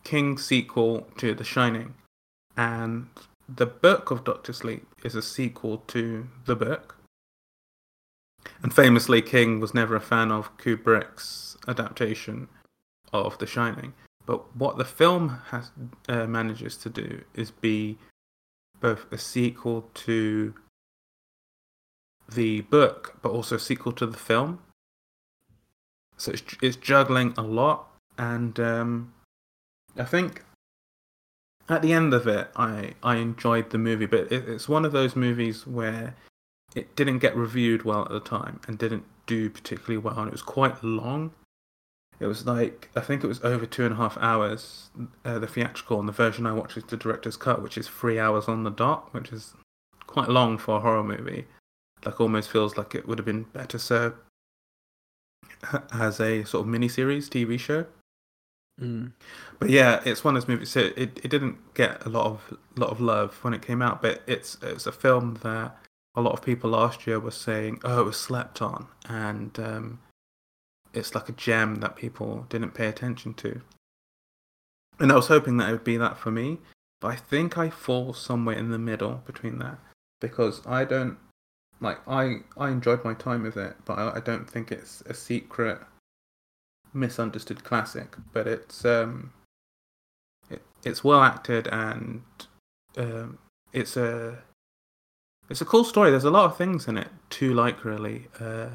King 0.03 0.37
sequel 0.37 1.07
to 1.17 1.33
The 1.33 1.43
Shining, 1.43 1.95
and 2.57 3.07
the 3.47 3.65
book 3.65 4.11
of 4.11 4.23
Doctor 4.23 4.51
Sleep 4.53 4.85
is 5.03 5.15
a 5.15 5.21
sequel 5.21 5.77
to 5.87 6.27
the 6.45 6.55
book. 6.55 6.97
and 8.61 8.73
famously, 8.73 9.21
King 9.21 9.59
was 9.61 9.73
never 9.73 9.95
a 9.95 10.01
fan 10.01 10.31
of 10.31 10.57
Kubrick's 10.57 11.57
adaptation 11.67 12.49
of 13.13 13.37
The 13.37 13.47
Shining. 13.47 13.93
But 14.25 14.55
what 14.55 14.77
the 14.77 14.85
film 14.85 15.41
has 15.51 15.71
uh, 16.09 16.25
manages 16.25 16.77
to 16.77 16.89
do 16.89 17.23
is 17.33 17.51
be 17.51 17.97
both 18.83 19.11
a 19.11 19.17
sequel 19.17 19.89
to 19.93 20.53
the 22.29 22.61
book, 22.61 23.15
but 23.21 23.31
also 23.31 23.55
a 23.55 23.59
sequel 23.59 23.93
to 23.93 24.05
the 24.05 24.17
film. 24.17 24.59
So 26.17 26.33
it's, 26.33 26.43
it's 26.61 26.75
juggling 26.75 27.33
a 27.37 27.41
lot, 27.41 27.87
and 28.17 28.59
um, 28.59 29.13
I 29.97 30.03
think 30.03 30.43
at 31.69 31.81
the 31.81 31.93
end 31.93 32.13
of 32.13 32.27
it, 32.27 32.49
I 32.55 32.93
I 33.01 33.15
enjoyed 33.15 33.69
the 33.69 33.77
movie, 33.77 34.05
but 34.05 34.31
it, 34.31 34.47
it's 34.49 34.67
one 34.67 34.85
of 34.85 34.91
those 34.91 35.15
movies 35.15 35.65
where 35.65 36.15
it 36.75 36.95
didn't 36.95 37.19
get 37.19 37.35
reviewed 37.35 37.83
well 37.83 38.03
at 38.03 38.11
the 38.11 38.19
time 38.19 38.59
and 38.67 38.77
didn't 38.77 39.05
do 39.25 39.49
particularly 39.49 39.97
well, 39.97 40.19
and 40.19 40.27
it 40.27 40.33
was 40.33 40.41
quite 40.41 40.83
long. 40.83 41.31
It 42.23 42.27
was 42.27 42.45
like 42.45 42.89
I 42.95 43.01
think 43.01 43.21
it 43.21 43.27
was 43.27 43.43
over 43.43 43.65
two 43.65 43.83
and 43.83 43.93
a 43.93 43.97
half 43.97 44.17
hours. 44.17 44.89
Uh, 45.25 45.39
the 45.39 45.47
theatrical 45.47 45.99
and 45.99 46.07
the 46.07 46.13
version 46.13 46.45
I 46.45 46.53
watched 46.53 46.77
is 46.77 46.85
the 46.85 46.95
director's 46.95 47.35
cut, 47.35 47.61
which 47.61 47.77
is 47.77 47.89
three 47.89 48.17
hours 48.17 48.47
on 48.47 48.63
the 48.63 48.69
dot, 48.69 49.13
which 49.13 49.33
is 49.33 49.53
quite 50.07 50.29
long 50.29 50.57
for 50.57 50.77
a 50.77 50.79
horror 50.79 51.03
movie. 51.03 51.47
Like 52.05 52.21
almost 52.21 52.49
feels 52.49 52.77
like 52.77 52.95
it 52.95 53.07
would 53.07 53.17
have 53.17 53.25
been 53.25 53.43
better 53.43 53.77
served 53.77 54.15
as 55.91 56.21
a 56.21 56.45
sort 56.45 56.65
of 56.65 56.67
mini 56.67 56.87
series 56.87 57.29
TV 57.29 57.59
show. 57.59 57.85
Mm. 58.79 59.11
But 59.59 59.69
yeah, 59.69 60.01
it's 60.05 60.23
one 60.23 60.37
of 60.37 60.41
those 60.41 60.47
movies. 60.47 60.69
So 60.69 60.91
it, 60.95 61.19
it 61.23 61.29
didn't 61.29 61.73
get 61.73 62.05
a 62.05 62.09
lot 62.09 62.25
of 62.25 62.57
lot 62.77 62.89
of 62.89 63.01
love 63.01 63.37
when 63.41 63.53
it 63.53 63.61
came 63.61 63.81
out, 63.81 64.01
but 64.01 64.21
it's 64.27 64.57
it's 64.61 64.87
a 64.87 64.93
film 64.93 65.39
that 65.43 65.77
a 66.15 66.21
lot 66.21 66.31
of 66.31 66.41
people 66.41 66.69
last 66.69 67.05
year 67.05 67.19
were 67.19 67.31
saying, 67.31 67.81
"Oh, 67.83 68.01
it 68.01 68.05
was 68.05 68.17
slept 68.17 68.61
on," 68.61 68.87
and 69.09 69.59
um, 69.59 69.99
it's 70.93 71.15
like 71.15 71.29
a 71.29 71.33
gem 71.33 71.75
that 71.77 71.95
people 71.95 72.45
didn't 72.49 72.73
pay 72.73 72.87
attention 72.87 73.33
to. 73.35 73.61
And 74.99 75.11
I 75.11 75.15
was 75.15 75.27
hoping 75.27 75.57
that 75.57 75.69
it 75.69 75.71
would 75.71 75.83
be 75.83 75.97
that 75.97 76.17
for 76.17 76.31
me, 76.31 76.59
but 77.01 77.07
I 77.09 77.15
think 77.15 77.57
I 77.57 77.69
fall 77.69 78.13
somewhere 78.13 78.55
in 78.55 78.69
the 78.69 78.77
middle 78.77 79.23
between 79.25 79.59
that 79.59 79.79
because 80.21 80.65
I 80.65 80.85
don't 80.85 81.17
like 81.81 81.99
I 82.07 82.37
I 82.57 82.69
enjoyed 82.69 83.03
my 83.03 83.13
time 83.13 83.43
with 83.43 83.57
it, 83.57 83.75
but 83.85 83.97
I, 83.97 84.17
I 84.17 84.19
don't 84.19 84.49
think 84.49 84.71
it's 84.71 85.01
a 85.01 85.13
secret 85.13 85.79
misunderstood 86.93 87.63
classic. 87.63 88.15
But 88.31 88.47
it's 88.47 88.85
um 88.85 89.33
it, 90.49 90.61
it's 90.83 91.03
well 91.03 91.21
acted 91.21 91.67
and 91.67 92.21
um 92.95 93.39
it's 93.73 93.97
a 93.97 94.37
it's 95.49 95.61
a 95.61 95.65
cool 95.65 95.83
story. 95.83 96.09
There's 96.09 96.23
a 96.23 96.31
lot 96.31 96.45
of 96.45 96.57
things 96.57 96.87
in 96.87 96.97
it 96.97 97.09
to 97.31 97.53
like 97.53 97.83
really, 97.83 98.27
uh, 98.39 98.69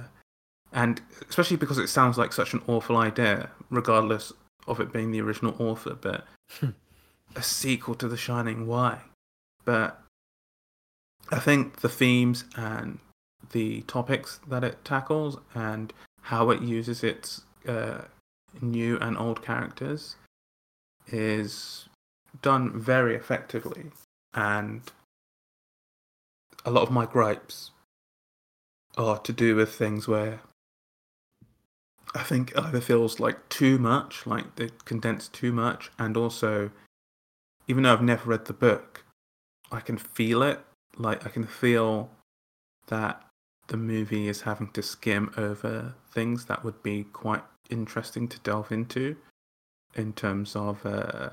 and 0.73 1.01
especially 1.29 1.57
because 1.57 1.79
it 1.79 1.89
sounds 1.89 2.19
like 2.19 2.33
such 2.33 2.53
an 2.53 2.63
awful 2.67 2.97
idea, 2.97 3.51
regardless 3.71 4.33
of 4.67 4.81
it 4.81 4.93
being 4.93 5.11
the 5.11 5.21
original 5.21 5.55
author. 5.59 5.95
But 5.95 6.27
a 7.37 7.43
sequel 7.43 7.95
to 7.97 8.09
The 8.09 8.17
Shining, 8.17 8.67
why? 8.67 9.01
But 9.65 10.01
I 11.31 11.39
think 11.39 11.81
the 11.81 11.89
themes 11.89 12.45
and 12.57 12.99
the 13.53 13.83
topics 13.83 14.41
that 14.47 14.65
it 14.65 14.85
tackles 14.85 15.39
and 15.55 15.93
how 16.23 16.51
it 16.51 16.61
uses 16.61 17.05
its 17.05 17.43
uh, 17.67 18.03
new 18.61 18.99
and 18.99 19.17
old 19.17 19.43
characters 19.43 20.17
is 21.07 21.89
done 22.43 22.79
very 22.79 23.15
effectively. 23.15 23.87
And 24.35 24.83
a 26.65 26.71
lot 26.71 26.83
of 26.83 26.91
my 26.91 27.07
gripes 27.07 27.71
are 28.97 29.19
to 29.19 29.33
do 29.33 29.55
with 29.55 29.75
things 29.75 30.09
where 30.09 30.41
I 32.15 32.23
think 32.23 32.57
either 32.57 32.81
feels 32.81 33.21
like 33.21 33.49
too 33.49 33.79
much, 33.79 34.27
like 34.27 34.57
they 34.57 34.71
condense 34.85 35.29
too 35.29 35.53
much, 35.53 35.91
and 35.99 36.17
also, 36.17 36.71
even 37.67 37.83
though 37.83 37.93
I've 37.93 38.03
never 38.03 38.31
read 38.31 38.47
the 38.47 38.53
book, 38.53 39.05
I 39.71 39.81
can 39.81 39.99
feel 39.99 40.43
it. 40.43 40.61
Like 40.97 41.27
I 41.27 41.29
can 41.29 41.45
feel 41.47 42.11
that 42.87 43.23
the 43.67 43.77
movie 43.77 44.27
is 44.27 44.43
having 44.43 44.71
to 44.71 44.83
skim 44.83 45.33
over 45.37 45.95
things 46.11 46.47
that 46.47 46.65
would 46.65 46.83
be 46.83 47.05
quite 47.05 47.45
interesting 47.69 48.27
to 48.29 48.39
delve 48.41 48.73
into, 48.73 49.17
in 49.95 50.13
terms 50.15 50.57
of 50.57 50.85
uh, 50.87 51.31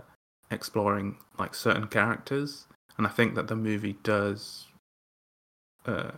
exploring 0.51 1.17
like 1.39 1.55
certain 1.55 1.87
characters, 1.87 2.67
and 2.97 3.07
I 3.07 3.09
think 3.09 3.35
that 3.35 3.47
the 3.47 3.55
movie 3.55 3.97
does 4.03 4.67
uh, 5.85 6.11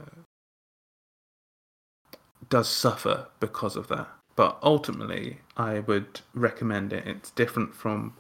does 2.50 2.68
suffer 2.68 3.28
because 3.40 3.76
of 3.76 3.88
that. 3.90 4.08
But 4.38 4.60
ultimately, 4.62 5.40
I 5.58 5.80
would 5.80 6.22
recommend 6.34 6.94
it. 6.94 7.08
It's 7.08 7.32
different 7.32 7.76
from 7.76 8.14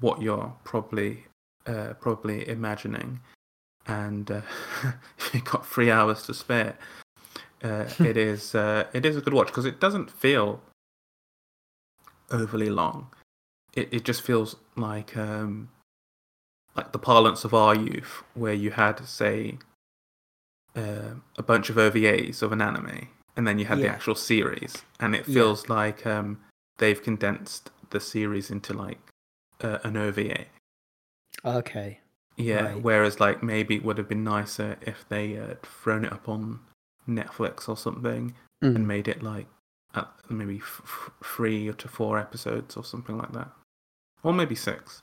what 0.00 0.20
you're 0.20 0.54
probably 0.62 1.24
uh, 1.66 1.94
probably 1.98 2.46
imagining, 2.46 3.20
and 3.86 4.30
uh, 4.30 4.42
if 5.18 5.34
you've 5.34 5.44
got 5.44 5.66
three 5.66 5.90
hours 5.90 6.22
to 6.24 6.34
spare, 6.34 6.76
uh, 7.64 7.86
it 7.98 8.18
is 8.18 8.54
uh, 8.54 8.84
it 8.92 9.06
is 9.06 9.16
a 9.16 9.22
good 9.22 9.32
watch 9.32 9.48
because 9.48 9.64
it 9.64 9.80
doesn't 9.80 10.10
feel 10.10 10.60
overly 12.30 12.68
long. 12.68 13.08
It 13.72 13.88
it 13.90 14.04
just 14.04 14.20
feels 14.20 14.56
like 14.76 15.16
um, 15.16 15.70
like 16.76 16.92
the 16.92 16.98
parlance 16.98 17.44
of 17.44 17.54
our 17.54 17.74
youth, 17.74 18.22
where 18.34 18.52
you 18.52 18.72
had 18.72 19.00
say 19.08 19.56
uh, 20.76 21.14
a 21.38 21.42
bunch 21.42 21.70
of 21.70 21.76
OVAs 21.76 22.42
of 22.42 22.52
an 22.52 22.60
anime, 22.60 23.08
and 23.36 23.46
then 23.46 23.58
you 23.58 23.64
had 23.66 23.78
the 23.78 23.88
actual 23.88 24.14
series, 24.14 24.82
and 25.00 25.14
it 25.14 25.26
Yeah. 25.28 25.34
feels 25.34 25.68
like 25.68 26.06
um, 26.06 26.40
they've 26.78 27.02
condensed 27.02 27.70
the 27.90 28.00
series 28.00 28.50
into 28.50 28.72
like 28.72 28.98
uh, 29.62 29.78
an 29.84 29.96
OVA. 29.96 30.46
Okay. 31.44 32.00
Yeah, 32.36 32.72
Right. 32.72 32.82
whereas 32.82 33.20
like 33.20 33.42
maybe 33.42 33.76
it 33.76 33.84
would 33.84 33.98
have 33.98 34.08
been 34.08 34.24
nicer 34.24 34.76
if 34.82 35.08
they 35.08 35.32
had 35.32 35.62
thrown 35.62 36.04
it 36.04 36.12
up 36.12 36.28
on 36.28 36.60
Netflix 37.08 37.68
or 37.68 37.76
something 37.76 38.34
Mm. 38.62 38.74
and 38.76 38.88
made 38.88 39.06
it 39.08 39.22
like 39.22 39.46
maybe 40.28 40.56
f- 40.58 41.10
three 41.22 41.72
to 41.72 41.88
four 41.88 42.18
episodes 42.18 42.76
or 42.76 42.84
something 42.84 43.16
like 43.16 43.32
that, 43.32 43.48
or 44.22 44.32
maybe 44.32 44.54
six. 44.54 45.02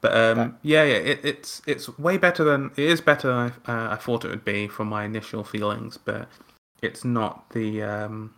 But 0.00 0.12
um, 0.12 0.36
That- 0.38 0.54
yeah, 0.62 0.82
yeah, 0.84 0.96
it, 0.96 1.24
it's 1.24 1.62
it's 1.66 1.98
way 1.98 2.16
better 2.18 2.42
than 2.44 2.70
it 2.76 2.84
is 2.84 3.00
better 3.00 3.28
than 3.28 3.52
I, 3.66 3.72
uh, 3.72 3.92
I 3.92 3.96
thought 3.96 4.24
it 4.24 4.28
would 4.30 4.44
be 4.44 4.66
from 4.68 4.88
my 4.88 5.04
initial 5.04 5.44
feelings, 5.44 5.96
but 5.98 6.28
it's 6.82 7.04
not 7.04 7.50
the 7.50 7.82
um, 7.82 8.34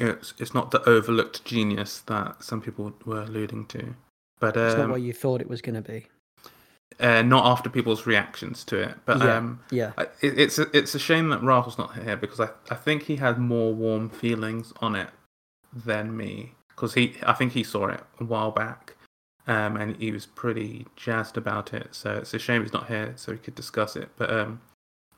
it's 0.00 0.34
it's 0.38 0.54
not 0.54 0.70
the 0.70 0.82
overlooked 0.88 1.44
genius 1.44 2.00
that 2.06 2.42
some 2.42 2.60
people 2.60 2.92
were 3.04 3.22
alluding 3.22 3.66
to. 3.66 3.94
But 4.40 4.56
It's 4.56 4.74
not 4.76 4.84
um, 4.84 4.90
what 4.90 5.02
you 5.02 5.12
thought 5.12 5.40
it 5.40 5.48
was 5.48 5.62
going 5.62 5.76
to 5.76 5.80
be. 5.82 6.06
uh, 7.00 7.22
not 7.22 7.46
after 7.46 7.70
people's 7.70 8.06
reactions 8.06 8.64
to 8.64 8.76
it. 8.78 8.96
But 9.04 9.18
Yeah. 9.18 9.36
um, 9.36 9.60
Yeah. 9.70 9.92
It, 10.20 10.38
it's 10.38 10.58
a, 10.58 10.76
it's 10.76 10.94
a 10.94 10.98
shame 10.98 11.28
that 11.30 11.40
Rahul's 11.40 11.78
not 11.78 11.94
here 11.94 12.16
because 12.16 12.40
I, 12.40 12.50
I 12.70 12.74
think 12.74 13.04
he 13.04 13.16
had 13.16 13.38
more 13.38 13.72
warm 13.72 14.10
feelings 14.10 14.72
on 14.80 14.94
it 14.96 15.10
than 15.72 16.16
me 16.16 16.54
because 16.68 16.94
he 16.94 17.16
I 17.24 17.32
think 17.32 17.52
he 17.52 17.62
saw 17.64 17.86
it 17.88 18.00
a 18.20 18.24
while 18.24 18.50
back 18.50 18.96
um, 19.46 19.76
and 19.76 19.96
he 19.96 20.10
was 20.12 20.26
pretty 20.26 20.86
jazzed 20.96 21.36
about 21.36 21.72
it. 21.72 21.94
So 21.94 22.16
it's 22.16 22.34
a 22.34 22.38
shame 22.38 22.62
he's 22.62 22.72
not 22.72 22.88
here 22.88 23.12
so 23.16 23.32
we 23.32 23.38
could 23.38 23.54
discuss 23.54 23.96
it. 23.96 24.08
But 24.16 24.30
um, 24.30 24.60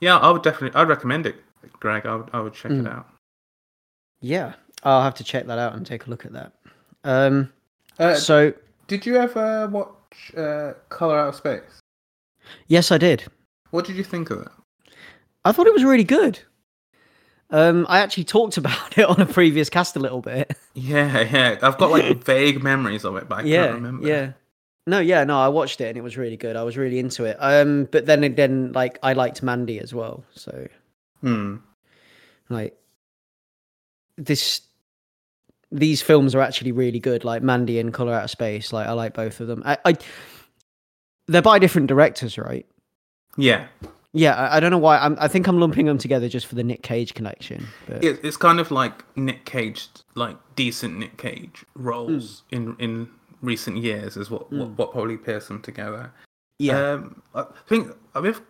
yeah, 0.00 0.16
I 0.18 0.30
would 0.30 0.42
definitely 0.42 0.78
I'd 0.78 0.88
recommend 0.88 1.26
it, 1.26 1.36
Greg. 1.80 2.06
I 2.06 2.14
would 2.16 2.30
I 2.32 2.40
would 2.40 2.54
check 2.54 2.72
it 2.72 2.84
Mm. 2.84 2.92
out. 2.92 3.08
Yeah. 4.20 4.54
I'll 4.82 5.02
have 5.02 5.14
to 5.16 5.24
check 5.24 5.46
that 5.46 5.58
out 5.58 5.74
and 5.74 5.84
take 5.86 6.06
a 6.06 6.10
look 6.10 6.24
at 6.24 6.32
that. 6.32 6.52
Um. 7.04 7.52
Uh, 7.98 8.14
so 8.14 8.52
did 8.88 9.06
you 9.06 9.16
ever 9.16 9.66
watch 9.68 10.32
uh, 10.36 10.74
Color 10.90 11.18
Out 11.18 11.28
of 11.28 11.34
Space? 11.36 11.80
yes, 12.68 12.92
I 12.92 12.98
did. 12.98 13.24
What 13.70 13.84
did 13.86 13.96
you 13.96 14.04
think 14.04 14.30
of 14.30 14.42
it? 14.42 14.48
I 15.44 15.52
thought 15.52 15.66
it 15.66 15.72
was 15.72 15.82
really 15.84 16.04
good. 16.04 16.38
Um, 17.50 17.86
I 17.88 18.00
actually 18.00 18.24
talked 18.24 18.56
about 18.62 18.98
it 18.98 19.04
on 19.08 19.20
a 19.20 19.26
previous 19.26 19.70
cast 19.70 19.96
a 19.96 19.98
little 20.00 20.20
bit. 20.20 20.56
Yeah, 20.74 21.20
yeah. 21.22 21.58
I've 21.62 21.78
got 21.78 21.90
like 21.90 22.22
vague 22.24 22.62
memories 22.62 23.04
of 23.04 23.16
it, 23.16 23.28
but 23.28 23.38
I 23.38 23.42
yeah, 23.42 23.62
can't 23.64 23.74
remember. 23.76 24.06
yeah. 24.06 24.32
No, 24.88 25.00
yeah, 25.00 25.24
no, 25.24 25.38
I 25.40 25.48
watched 25.48 25.80
it 25.80 25.88
and 25.88 25.96
it 25.98 26.02
was 26.02 26.16
really 26.16 26.36
good. 26.36 26.54
I 26.54 26.62
was 26.62 26.76
really 26.76 26.98
into 26.98 27.24
it. 27.24 27.36
Um, 27.40 27.88
but 27.90 28.06
then 28.06 28.22
again, 28.22 28.72
like 28.72 28.98
I 29.02 29.14
liked 29.14 29.42
Mandy 29.42 29.80
as 29.80 29.92
well. 29.92 30.24
So 30.34 30.68
Hmm. 31.22 31.56
like 32.48 32.76
this, 34.16 34.60
these 35.72 36.02
films 36.02 36.34
are 36.34 36.40
actually 36.40 36.70
really 36.72 37.00
good. 37.00 37.24
Like 37.24 37.42
Mandy 37.42 37.80
and 37.80 37.92
Color 37.92 38.14
Out 38.14 38.24
of 38.24 38.30
Space. 38.30 38.72
Like 38.72 38.86
I 38.86 38.92
like 38.92 39.12
both 39.14 39.40
of 39.40 39.48
them. 39.48 39.62
I, 39.66 39.76
I 39.84 39.96
they're 41.26 41.42
by 41.42 41.58
different 41.58 41.88
directors, 41.88 42.38
right? 42.38 42.64
Yeah. 43.36 43.66
Yeah, 44.12 44.34
I, 44.34 44.56
I 44.56 44.60
don't 44.60 44.70
know 44.70 44.78
why. 44.78 44.98
I'm, 44.98 45.16
I 45.20 45.26
think 45.28 45.46
I'm 45.48 45.58
lumping 45.58 45.86
them 45.86 45.98
together 45.98 46.28
just 46.28 46.46
for 46.46 46.54
the 46.54 46.62
Nick 46.64 46.82
Cage 46.82 47.12
connection. 47.12 47.66
But 47.88 48.04
It, 48.04 48.20
it's 48.24 48.36
kind 48.36 48.60
of 48.60 48.70
like 48.70 49.04
Nick 49.16 49.44
Cage, 49.44 49.88
like 50.14 50.36
decent 50.54 50.96
Nick 50.98 51.16
Cage 51.18 51.64
roles 51.74 52.44
in 52.50 52.76
in 52.78 53.08
recent 53.46 53.76
years 53.78 54.16
is 54.16 54.28
what 54.30 54.50
what, 54.52 54.68
Mm. 54.70 54.76
what 54.76 54.92
probably 54.92 55.16
pairs 55.16 55.48
them 55.48 55.60
together. 55.62 56.12
yeah, 56.58 56.92
Um, 56.92 57.22
I 57.34 57.44
think 57.68 57.82
with 58.14 58.40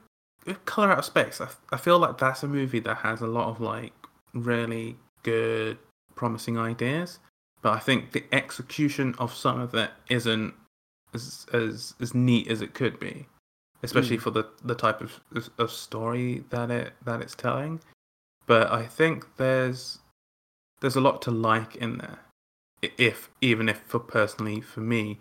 Color 0.64 0.92
Out 0.92 0.98
of 1.00 1.04
Space. 1.04 1.40
I, 1.40 1.48
I 1.72 1.76
feel 1.76 1.98
like 1.98 2.18
that's 2.18 2.42
a 2.42 2.48
movie 2.48 2.80
that 2.80 2.98
has 2.98 3.20
a 3.20 3.26
lot 3.26 3.48
of 3.48 3.60
like 3.60 3.92
really 4.32 4.96
good, 5.22 5.76
promising 6.14 6.56
ideas, 6.58 7.18
but 7.62 7.72
I 7.72 7.80
think 7.80 8.12
the 8.12 8.24
execution 8.32 9.14
of 9.18 9.34
some 9.34 9.60
of 9.60 9.74
it 9.74 9.90
isn't 10.08 10.54
as 11.14 11.46
as 11.52 11.94
as 12.00 12.14
neat 12.14 12.46
as 12.48 12.60
it 12.62 12.74
could 12.74 12.98
be, 13.00 13.26
especially 13.82 14.18
Mm. 14.18 14.22
for 14.22 14.30
the 14.30 14.44
the 14.64 14.74
type 14.74 15.00
of 15.00 15.20
of 15.58 15.70
story 15.70 16.44
that 16.50 16.70
it 16.70 16.92
that 17.04 17.20
it's 17.20 17.34
telling. 17.34 17.80
But 18.46 18.70
I 18.70 18.86
think 18.86 19.36
there's 19.36 19.98
there's 20.80 20.96
a 20.96 21.00
lot 21.00 21.22
to 21.22 21.30
like 21.32 21.74
in 21.76 21.98
there. 21.98 22.18
If 22.98 23.30
even 23.40 23.68
if 23.68 23.78
for 23.78 23.98
personally 24.00 24.60
for 24.60 24.80
me, 24.80 25.18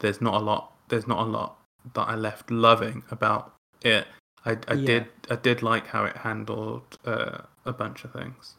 there's 0.00 0.20
not 0.20 0.34
a 0.34 0.38
lot 0.44 0.72
there's 0.88 1.06
not 1.06 1.20
a 1.26 1.30
lot 1.30 1.58
that 1.94 2.08
I 2.08 2.14
left 2.14 2.50
loving 2.50 3.02
about 3.10 3.54
it. 3.82 4.06
I, 4.44 4.56
I 4.68 4.74
Yeah. 4.74 4.86
did 4.86 5.06
I 5.30 5.36
did 5.36 5.62
like 5.62 5.86
how 5.88 6.04
it 6.04 6.16
handled 6.18 6.98
uh, 7.04 7.38
a 7.64 7.72
bunch 7.72 8.04
of 8.04 8.12
things. 8.12 8.54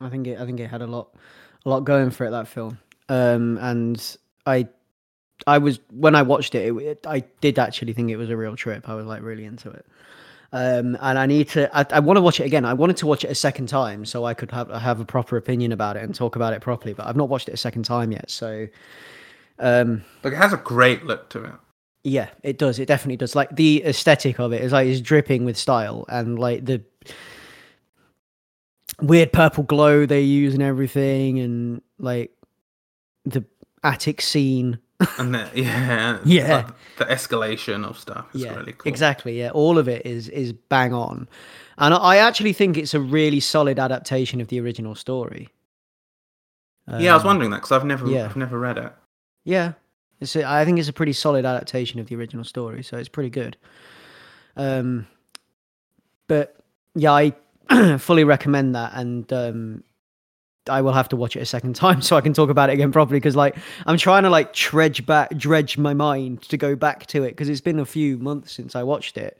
I 0.00 0.08
think 0.10 0.26
it. 0.26 0.38
I 0.38 0.44
think 0.44 0.60
it 0.60 0.68
had 0.68 0.82
a 0.82 0.86
lot, 0.86 1.14
a 1.64 1.70
lot 1.70 1.84
going 1.84 2.10
for 2.10 2.26
it. 2.26 2.30
That 2.30 2.48
film, 2.48 2.78
um, 3.08 3.56
and 3.58 4.16
I, 4.46 4.68
I 5.46 5.58
was 5.58 5.80
when 5.90 6.14
I 6.14 6.22
watched 6.22 6.54
it, 6.54 6.66
it, 6.66 6.76
it- 6.76 7.06
I 7.06 7.20
did 7.40 7.58
actually 7.58 7.92
think 7.92 8.10
it 8.10 8.16
was 8.16 8.28
a 8.28 8.36
real 8.36 8.56
trip. 8.56 8.88
I 8.88 8.94
was 8.94 9.06
like 9.06 9.22
really 9.22 9.44
into 9.44 9.70
it, 9.70 9.86
um, 10.52 10.96
and 11.00 11.18
I 11.18 11.26
need 11.26 11.48
to. 11.50 11.74
I, 11.76 11.86
I 11.96 12.00
want 12.00 12.16
to 12.18 12.20
watch 12.20 12.40
it 12.40 12.44
again. 12.44 12.64
I 12.64 12.74
wanted 12.74 12.96
to 12.98 13.06
watch 13.06 13.24
it 13.24 13.30
a 13.30 13.34
second 13.34 13.68
time 13.68 14.04
so 14.04 14.24
I 14.24 14.34
could 14.34 14.50
have 14.50 14.68
have 14.70 15.00
a 15.00 15.04
proper 15.04 15.36
opinion 15.36 15.72
about 15.72 15.96
it 15.96 16.02
and 16.02 16.14
talk 16.14 16.36
about 16.36 16.52
it 16.52 16.60
properly. 16.60 16.92
But 16.94 17.06
I've 17.06 17.16
not 17.16 17.28
watched 17.28 17.48
it 17.48 17.54
a 17.54 17.56
second 17.58 17.84
time 17.84 18.12
yet. 18.12 18.30
So, 18.30 18.68
um, 19.58 20.04
Like 20.22 20.34
it 20.34 20.36
has 20.36 20.52
a 20.52 20.58
great 20.58 21.04
look 21.04 21.28
to 21.30 21.44
it. 21.44 21.52
yeah, 22.04 22.28
it 22.42 22.58
does. 22.58 22.78
It 22.78 22.86
definitely 22.86 23.16
does. 23.16 23.34
Like 23.34 23.54
the 23.56 23.82
aesthetic 23.84 24.38
of 24.40 24.52
it 24.52 24.62
is 24.62 24.72
like 24.72 24.86
it's 24.88 25.00
dripping 25.00 25.44
with 25.44 25.56
style 25.56 26.04
and 26.08 26.38
like 26.38 26.64
the 26.66 26.82
weird 29.00 29.32
purple 29.32 29.64
glow 29.64 30.06
they 30.06 30.20
use 30.20 30.54
and 30.54 30.62
everything 30.62 31.38
and 31.40 31.82
like 31.98 32.30
the 33.24 33.44
attic 33.82 34.20
scene. 34.20 34.78
And 35.18 35.34
the, 35.34 35.48
yeah, 35.54 36.18
Yeah. 36.24 36.56
like, 36.56 36.66
the 36.98 37.04
escalation 37.06 37.84
of 37.84 37.98
stuff 37.98 38.26
is 38.34 38.42
yeah, 38.42 38.54
really 38.54 38.72
cool. 38.72 38.88
exactly. 38.88 39.38
Yeah, 39.38 39.50
all 39.50 39.78
of 39.78 39.88
it 39.88 40.04
is 40.06 40.28
is 40.28 40.52
bang 40.52 40.92
on, 40.94 41.28
and 41.78 41.94
I 41.94 42.16
actually 42.16 42.52
think 42.52 42.76
it's 42.76 42.94
a 42.94 43.00
really 43.00 43.40
solid 43.40 43.78
adaptation 43.78 44.40
of 44.40 44.48
the 44.48 44.60
original 44.60 44.94
story. 44.94 45.48
Yeah, 46.98 47.12
I 47.12 47.14
was 47.14 47.22
Um, 47.22 47.28
wondering 47.28 47.50
that 47.50 47.58
because 47.58 47.72
I've 47.72 47.84
never 47.84 48.08
yeah. 48.08 48.24
I've 48.26 48.36
never 48.36 48.58
read 48.58 48.78
it. 48.78 48.92
Yeah, 49.44 49.72
it's 50.20 50.36
a, 50.36 50.44
I 50.48 50.64
think 50.64 50.78
it's 50.78 50.88
a 50.88 50.92
pretty 50.92 51.12
solid 51.12 51.44
adaptation 51.44 51.98
of 52.00 52.06
the 52.06 52.16
original 52.16 52.44
story, 52.44 52.82
so 52.82 52.96
it's 52.96 53.08
pretty 53.08 53.30
good. 53.30 53.56
Um, 54.56 55.06
but 56.28 56.56
yeah, 56.94 57.12
I 57.12 57.96
fully 57.98 58.24
recommend 58.24 58.74
that, 58.74 58.92
and 58.94 59.32
um, 59.32 59.84
I 60.68 60.80
will 60.80 60.92
have 60.92 61.08
to 61.10 61.16
watch 61.16 61.36
it 61.36 61.40
a 61.40 61.46
second 61.46 61.74
time 61.84 62.02
so 62.02 62.16
I 62.16 62.20
can 62.20 62.32
talk 62.32 62.50
about 62.50 62.70
it 62.70 62.74
again 62.74 62.92
properly. 62.92 63.18
Because 63.18 63.36
like 63.36 63.56
I'm 63.86 63.96
trying 63.98 64.22
to 64.24 64.30
like 64.30 64.52
dredge 64.52 65.04
back, 65.06 65.36
dredge 65.36 65.78
my 65.78 65.94
mind 65.94 66.42
to 66.42 66.56
go 66.56 66.76
back 66.76 67.06
to 67.08 67.24
it 67.24 67.30
because 67.30 67.48
it's 67.48 67.60
been 67.60 67.78
a 67.78 67.84
few 67.86 68.18
months 68.18 68.52
since 68.52 68.76
I 68.76 68.82
watched 68.82 69.16
it. 69.16 69.38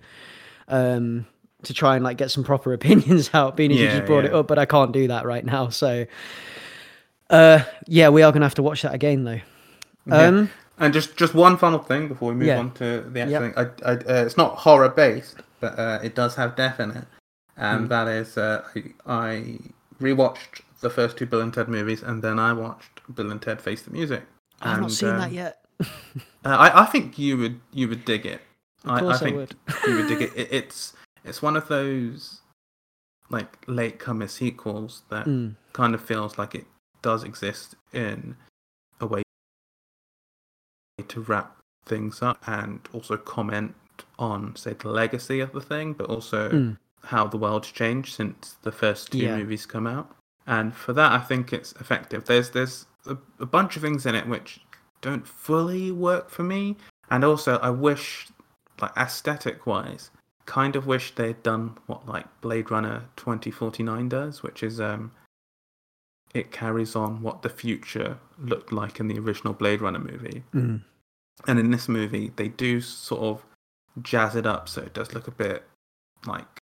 Um, 0.69 1.27
to 1.65 1.73
try 1.73 1.95
and 1.95 2.03
like 2.05 2.17
get 2.17 2.31
some 2.31 2.43
proper 2.43 2.73
opinions 2.79 3.31
out, 3.35 3.57
being 3.57 3.71
as 3.73 3.79
you 3.81 3.89
just 3.89 4.05
brought 4.07 4.25
it 4.25 4.33
up, 4.35 4.49
but 4.49 4.59
I 4.59 4.65
can't 4.65 4.91
do 4.91 5.07
that 5.09 5.25
right 5.25 5.45
now. 5.45 5.69
So, 5.69 6.07
uh, 7.31 7.61
yeah, 7.87 8.09
we 8.09 8.23
are 8.23 8.33
gonna 8.33 8.45
have 8.45 8.55
to 8.57 8.63
watch 8.63 8.83
that 8.83 8.95
again 8.95 9.25
though. 9.25 9.41
Yeah. 10.07 10.27
Um, 10.27 10.51
And 10.79 10.93
just 10.93 11.17
just 11.17 11.35
one 11.35 11.57
final 11.57 11.79
thing 11.79 12.09
before 12.09 12.31
we 12.31 12.35
move 12.35 12.49
Yeah. 12.49 12.59
on 12.59 12.73
to 12.73 13.03
the 13.03 13.21
actual 13.21 13.31
Yep. 13.31 13.55
thing. 13.55 13.55
I, 13.85 13.91
I, 13.91 13.95
uh, 13.95 14.25
it's 14.27 14.37
not 14.37 14.57
horror 14.57 14.89
based, 14.89 15.37
but 15.61 15.79
uh, 15.79 16.01
it 16.03 16.15
does 16.17 16.35
have 16.35 16.57
death 16.57 16.81
in 16.81 16.91
it, 16.91 17.05
and 17.57 17.87
Mm. 17.87 17.89
that 17.91 18.09
is 18.09 18.37
uh, 18.37 18.63
I, 18.75 18.83
I 19.07 19.59
rewatched 20.01 20.63
the 20.83 20.91
first 20.91 21.17
two 21.17 21.25
Bill 21.27 21.41
and 21.41 21.53
Ted 21.55 21.69
movies, 21.69 22.03
and 22.03 22.23
then 22.23 22.39
I 22.39 22.53
watched 22.53 23.01
Bill 23.15 23.31
and 23.31 23.41
Ted 23.41 23.63
Face 23.63 23.83
the 23.83 23.91
Music. 23.91 24.23
I've 24.61 24.81
not 24.81 24.85
And, 24.91 24.93
seen 24.93 25.09
that 25.17 25.29
um, 25.29 25.33
yet. 25.35 25.59
Uh, 26.45 26.49
I, 26.49 26.83
I 26.83 26.87
think 26.87 27.19
you 27.21 27.37
would 27.39 27.61
you 27.73 27.89
would 27.89 28.05
dig 28.05 28.27
it. 28.27 28.41
Of 28.85 28.99
course 28.99 29.15
I, 29.23 29.27
I, 29.27 29.31
think 29.31 29.37
would. 29.37 29.55
you 29.87 29.97
would 29.97 30.09
dig 30.09 30.23
it. 30.23 30.33
it. 30.37 30.49
It's 30.53 30.93
it's 31.25 31.41
one 31.41 31.57
of 31.57 31.69
those 31.69 32.41
like 33.31 33.65
late 33.69 33.99
comer 34.01 34.27
sequels 34.27 35.03
that 35.09 35.27
Mm, 35.27 35.55
kind 35.73 35.95
of 35.95 36.03
feels 36.03 36.39
like 36.39 36.57
it 36.57 36.67
does 37.01 37.23
exist 37.23 37.77
in 37.93 38.37
a 39.01 39.07
way 39.07 39.23
to 41.09 41.21
wrap 41.21 41.57
things 41.87 42.23
up 42.23 42.43
and 42.47 42.81
also 42.93 43.17
comment 43.17 43.75
on 44.19 44.55
say 44.57 44.73
the 44.73 44.89
legacy 44.89 45.39
of 45.41 45.53
the 45.53 45.61
thing 45.61 45.93
but 45.93 46.07
also 46.09 46.51
mm, 46.51 46.77
how 47.05 47.27
the 47.27 47.37
world's 47.37 47.71
changed 47.71 48.15
since 48.15 48.57
the 48.63 48.73
first 48.73 49.13
two 49.13 49.19
Yeah. 49.19 49.37
movies 49.37 49.65
come 49.67 49.87
out 49.87 50.15
and 50.47 50.75
for 50.75 50.93
that 50.93 51.13
i 51.13 51.19
think 51.19 51.53
it's 51.53 51.73
effective 51.73 52.25
there's 52.25 52.51
there's 52.51 52.87
a, 53.07 53.17
a 53.41 53.47
bunch 53.47 53.77
of 53.77 53.83
things 53.83 54.07
in 54.07 54.15
it 54.15 54.27
which 54.27 54.61
don't 55.01 55.27
fully 55.27 55.91
work 55.91 56.31
for 56.31 56.43
me 56.43 56.77
and 57.11 57.25
also 57.25 57.57
i 57.59 57.71
wish 57.71 58.29
like 58.81 58.97
aesthetic 58.97 59.67
wise 59.67 60.11
kind 60.45 60.75
of 60.75 60.87
wish 60.87 61.15
they'd 61.15 61.43
done 61.43 61.77
what 61.87 62.07
like 62.09 62.27
blade 62.41 62.71
runner 62.71 63.05
2049 63.17 64.09
does 64.09 64.43
which 64.43 64.63
is 64.63 64.81
um 64.81 65.13
it 66.35 66.51
carries 66.51 66.97
on 66.97 67.21
what 67.23 67.43
the 67.43 67.49
future 67.49 68.19
looked 68.39 68.73
like 68.73 68.99
in 68.99 69.07
the 69.07 69.19
original 69.19 69.53
blade 69.53 69.81
runner 69.81 69.99
movie 69.99 70.43
mm. 70.55 70.83
and 71.47 71.59
in 71.59 71.71
this 71.71 71.89
movie 71.89 72.33
they 72.37 72.49
do 72.49 72.81
sort 72.81 73.23
of 73.23 73.45
jazz 74.03 74.35
it 74.35 74.47
up 74.47 74.69
so 74.69 74.81
it 74.81 74.95
does 74.95 75.13
look 75.13 75.29
a 75.29 75.33
bit 75.33 75.65
like 76.27 76.63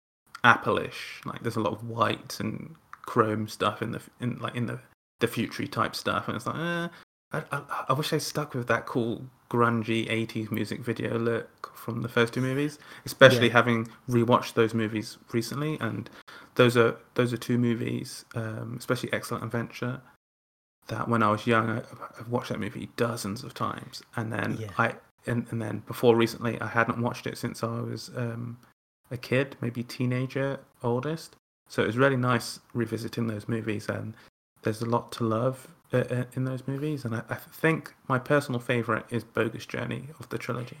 Apple-ish. 0.46 1.20
Like 1.24 1.42
there's 1.42 1.56
a 1.56 1.60
lot 1.60 1.72
of 1.72 1.88
white 1.88 2.38
and 2.40 2.74
chrome 3.06 3.48
stuff 3.48 3.80
in 3.82 3.92
the 3.92 4.00
in 4.20 4.38
like 4.38 4.54
in 4.54 4.66
the 4.66 4.80
the 5.20 5.26
future 5.28 5.66
type 5.66 5.94
stuff, 5.96 6.28
and 6.28 6.36
it's 6.36 6.46
like, 6.46 6.56
eh, 6.56 6.88
I, 7.32 7.42
I, 7.50 7.84
I 7.88 7.92
wish 7.94 8.10
they 8.10 8.18
stuck 8.18 8.54
with 8.54 8.66
that 8.68 8.84
cool 8.84 9.24
grungy 9.50 10.06
80s 10.10 10.50
music 10.50 10.80
video 10.80 11.18
look 11.18 11.74
from 11.74 12.02
the 12.02 12.08
first 12.08 12.34
two 12.34 12.40
movies, 12.42 12.78
especially 13.06 13.46
Yeah. 13.46 13.52
having 13.54 13.88
rewatched 14.10 14.54
those 14.54 14.74
movies 14.74 15.16
recently. 15.32 15.78
And 15.80 16.10
those 16.56 16.76
are 16.76 16.96
those 17.14 17.32
are 17.32 17.36
two 17.38 17.56
movies, 17.56 18.24
um, 18.34 18.74
especially 18.78 19.10
Excellent 19.12 19.42
Adventure, 19.44 20.02
that 20.88 21.08
when 21.08 21.22
I 21.22 21.30
was 21.30 21.46
young, 21.46 21.70
I, 21.70 21.82
I've 22.18 22.28
watched 22.28 22.50
that 22.50 22.60
movie 22.60 22.90
dozens 22.96 23.42
of 23.42 23.54
times, 23.54 24.02
and 24.16 24.32
then 24.32 24.58
Yeah. 24.60 24.70
I 24.76 24.94
and, 25.28 25.46
and 25.50 25.60
then 25.60 25.82
before 25.86 26.14
recently, 26.14 26.60
I 26.60 26.68
hadn't 26.68 26.98
watched 27.00 27.26
it 27.26 27.36
since 27.36 27.64
I 27.64 27.80
was 27.80 28.10
um, 28.16 28.58
a 29.10 29.16
kid, 29.16 29.56
maybe 29.60 29.82
teenager, 29.82 30.60
oldest. 30.84 31.34
So 31.68 31.82
it 31.82 31.86
was 31.86 31.96
really 31.98 32.16
nice 32.16 32.60
revisiting 32.74 33.26
those 33.26 33.48
movies, 33.48 33.88
and 33.88 34.14
there's 34.62 34.82
a 34.82 34.86
lot 34.86 35.12
to 35.12 35.24
love 35.24 35.68
uh, 35.92 35.98
uh, 35.98 36.24
in 36.34 36.44
those 36.44 36.66
movies. 36.66 37.04
And 37.04 37.14
I, 37.16 37.22
I 37.28 37.34
think 37.34 37.94
my 38.08 38.18
personal 38.18 38.60
favorite 38.60 39.04
is 39.10 39.24
Bogus 39.24 39.66
Journey 39.66 40.08
of 40.20 40.28
the 40.28 40.38
trilogy. 40.38 40.78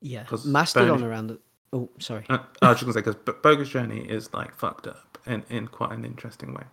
Yeah, 0.00 0.24
Mastodon 0.44 0.98
Bone- 1.00 1.08
around 1.08 1.26
the. 1.28 1.38
Oh, 1.72 1.90
sorry. 1.98 2.24
Uh, 2.28 2.38
I 2.62 2.68
was 2.68 2.80
just 2.80 2.82
gonna 2.86 2.92
say 2.94 3.00
because 3.10 3.34
Bogus 3.42 3.68
Journey 3.68 4.00
is 4.08 4.32
like 4.34 4.54
fucked 4.54 4.86
up 4.86 5.18
in 5.26 5.44
in 5.50 5.68
quite 5.68 5.92
an 5.92 6.04
interesting 6.04 6.54
way. 6.54 6.64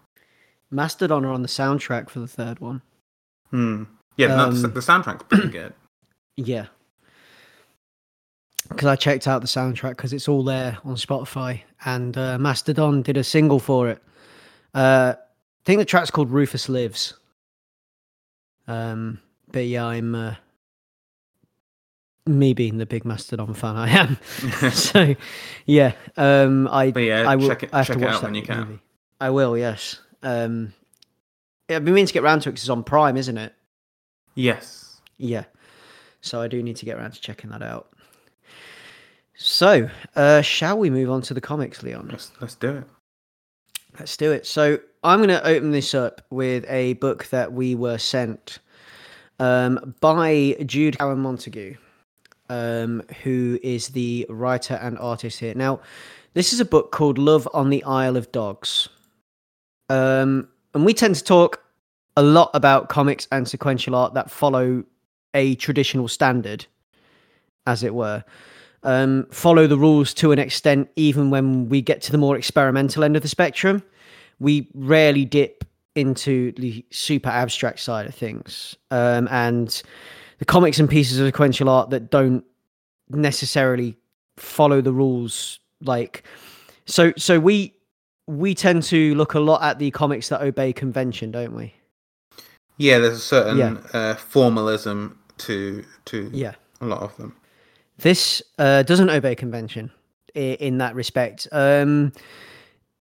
Mastodon 0.71 1.23
are 1.25 1.31
on 1.31 1.41
the 1.41 1.47
soundtrack 1.47 2.09
for 2.09 2.19
the 2.19 2.27
third 2.27 2.59
one. 2.59 2.81
Hmm. 3.51 3.83
Yeah, 4.17 4.27
no, 4.27 4.51
the, 4.51 4.67
Um, 4.67 4.73
the 4.73 4.79
soundtrack's 4.79 5.23
pretty 5.23 5.49
good. 5.59 5.73
Yeah. 6.37 6.67
Because 8.69 8.87
I 8.87 8.95
checked 8.95 9.27
out 9.27 9.41
the 9.41 9.47
soundtrack 9.47 9.91
because 9.91 10.13
it's 10.13 10.27
all 10.27 10.43
there 10.43 10.77
on 10.85 10.95
Spotify, 10.95 11.61
and 11.85 12.17
uh, 12.17 12.37
Mastodon 12.37 13.01
did 13.01 13.17
a 13.17 13.23
single 13.23 13.59
for 13.59 13.89
it. 13.89 14.01
Uh, 14.73 15.15
I 15.17 15.65
think 15.65 15.79
the 15.79 15.85
track's 15.85 16.11
called 16.11 16.31
Rufus 16.31 16.69
Lives. 16.69 17.13
Um, 18.67 19.19
but 19.51 19.65
yeah, 19.65 19.85
I'm 19.85 20.15
uh, 20.15 20.35
me 22.25 22.53
being 22.53 22.77
the 22.77 22.85
big 22.85 23.05
Mastodon 23.05 23.53
fan 23.53 23.75
I 23.75 23.89
am. 23.89 24.17
so 24.71 25.15
yeah, 25.65 25.93
um, 26.17 26.67
I 26.69 26.91
But 26.91 27.03
yeah, 27.03 27.29
I 27.29 27.35
will 27.35 27.49
check 27.49 27.63
it, 27.63 27.69
I 27.73 27.79
have 27.79 27.87
to 27.87 27.99
watch 27.99 28.15
out 28.15 28.21
that 28.21 28.27
when 28.27 28.35
you 28.35 28.43
can. 28.43 28.59
movie. 28.59 28.79
I 29.19 29.29
will, 29.29 29.57
yes. 29.57 29.99
Um, 30.21 30.73
yeah, 31.69 31.77
I've 31.77 31.85
been 31.85 31.93
meaning 31.93 32.07
to 32.07 32.13
get 32.13 32.23
around 32.23 32.41
to 32.41 32.49
it 32.49 32.53
because 32.53 32.63
it's 32.63 32.69
on 32.69 32.83
Prime, 32.83 33.17
isn't 33.17 33.37
it? 33.37 33.53
Yes. 34.35 35.01
Yeah. 35.17 35.45
So 36.21 36.41
I 36.41 36.47
do 36.47 36.63
need 36.63 36.77
to 36.77 36.85
get 36.85 36.97
around 36.97 37.11
to 37.11 37.21
checking 37.21 37.49
that 37.51 37.61
out. 37.61 37.92
So, 39.45 39.89
uh, 40.15 40.41
shall 40.41 40.77
we 40.77 40.89
move 40.89 41.11
on 41.11 41.21
to 41.23 41.33
the 41.33 41.41
comics, 41.41 41.83
Leon? 41.83 42.07
Let's 42.09 42.31
let's 42.39 42.55
do 42.55 42.77
it. 42.77 42.85
Let's 43.99 44.15
do 44.15 44.31
it. 44.31 44.47
So, 44.47 44.79
I'm 45.03 45.19
going 45.19 45.27
to 45.27 45.45
open 45.45 45.71
this 45.71 45.93
up 45.93 46.21
with 46.29 46.63
a 46.69 46.93
book 46.93 47.25
that 47.25 47.51
we 47.51 47.75
were 47.75 47.97
sent 47.97 48.59
um, 49.39 49.95
by 49.99 50.55
Jude 50.65 50.97
Cowan 50.97 51.19
Montague, 51.19 51.75
um, 52.47 53.03
who 53.21 53.59
is 53.61 53.89
the 53.89 54.25
writer 54.29 54.75
and 54.75 54.97
artist 54.97 55.41
here. 55.41 55.53
Now, 55.53 55.81
this 56.35 56.53
is 56.53 56.61
a 56.61 56.65
book 56.65 56.93
called 56.93 57.17
Love 57.17 57.45
on 57.53 57.69
the 57.69 57.83
Isle 57.83 58.15
of 58.15 58.31
Dogs. 58.31 58.87
Um, 59.89 60.47
and 60.73 60.85
we 60.85 60.93
tend 60.93 61.15
to 61.15 61.23
talk 61.23 61.61
a 62.15 62.23
lot 62.23 62.49
about 62.53 62.87
comics 62.87 63.27
and 63.29 63.45
sequential 63.45 63.93
art 63.93 64.13
that 64.13 64.31
follow 64.31 64.85
a 65.33 65.55
traditional 65.55 66.07
standard, 66.07 66.65
as 67.67 67.83
it 67.83 67.93
were. 67.93 68.23
Um, 68.83 69.25
follow 69.31 69.67
the 69.67 69.77
rules 69.77 70.13
to 70.15 70.31
an 70.31 70.39
extent, 70.39 70.89
even 70.95 71.29
when 71.29 71.69
we 71.69 71.81
get 71.81 72.01
to 72.03 72.11
the 72.11 72.17
more 72.17 72.35
experimental 72.37 73.03
end 73.03 73.15
of 73.15 73.21
the 73.21 73.27
spectrum. 73.27 73.83
We 74.39 74.67
rarely 74.73 75.25
dip 75.25 75.63
into 75.95 76.51
the 76.53 76.85
super 76.91 77.29
abstract 77.29 77.79
side 77.79 78.07
of 78.07 78.15
things. 78.15 78.75
Um, 78.91 79.27
and 79.31 79.81
the 80.39 80.45
comics 80.45 80.79
and 80.79 80.89
pieces 80.89 81.19
of 81.19 81.27
sequential 81.27 81.69
art 81.69 81.89
that 81.91 82.09
don't 82.09 82.43
necessarily 83.09 83.95
follow 84.37 84.81
the 84.81 84.91
rules 84.91 85.59
like 85.81 86.23
so 86.85 87.13
so 87.17 87.39
we 87.39 87.71
we 88.25 88.55
tend 88.55 88.81
to 88.81 89.13
look 89.15 89.35
a 89.35 89.39
lot 89.39 89.61
at 89.61 89.77
the 89.77 89.91
comics 89.91 90.29
that 90.29 90.41
obey 90.41 90.73
convention 90.73 91.29
don't 91.31 91.53
we 91.55 91.71
Yeah, 92.77 92.97
there's 92.99 93.17
a 93.17 93.19
certain 93.19 93.57
Yeah. 93.57 93.77
uh, 93.93 94.15
formalism 94.15 95.19
to 95.39 95.83
to 96.05 96.29
yeah 96.33 96.55
a 96.81 96.85
lot 96.85 97.01
of 97.03 97.15
them. 97.17 97.35
This 97.97 98.41
uh, 98.57 98.83
doesn't 98.83 99.09
obey 99.09 99.35
convention 99.35 99.91
in 100.35 100.79
that 100.79 100.95
respect. 100.95 101.47
Um, 101.51 102.11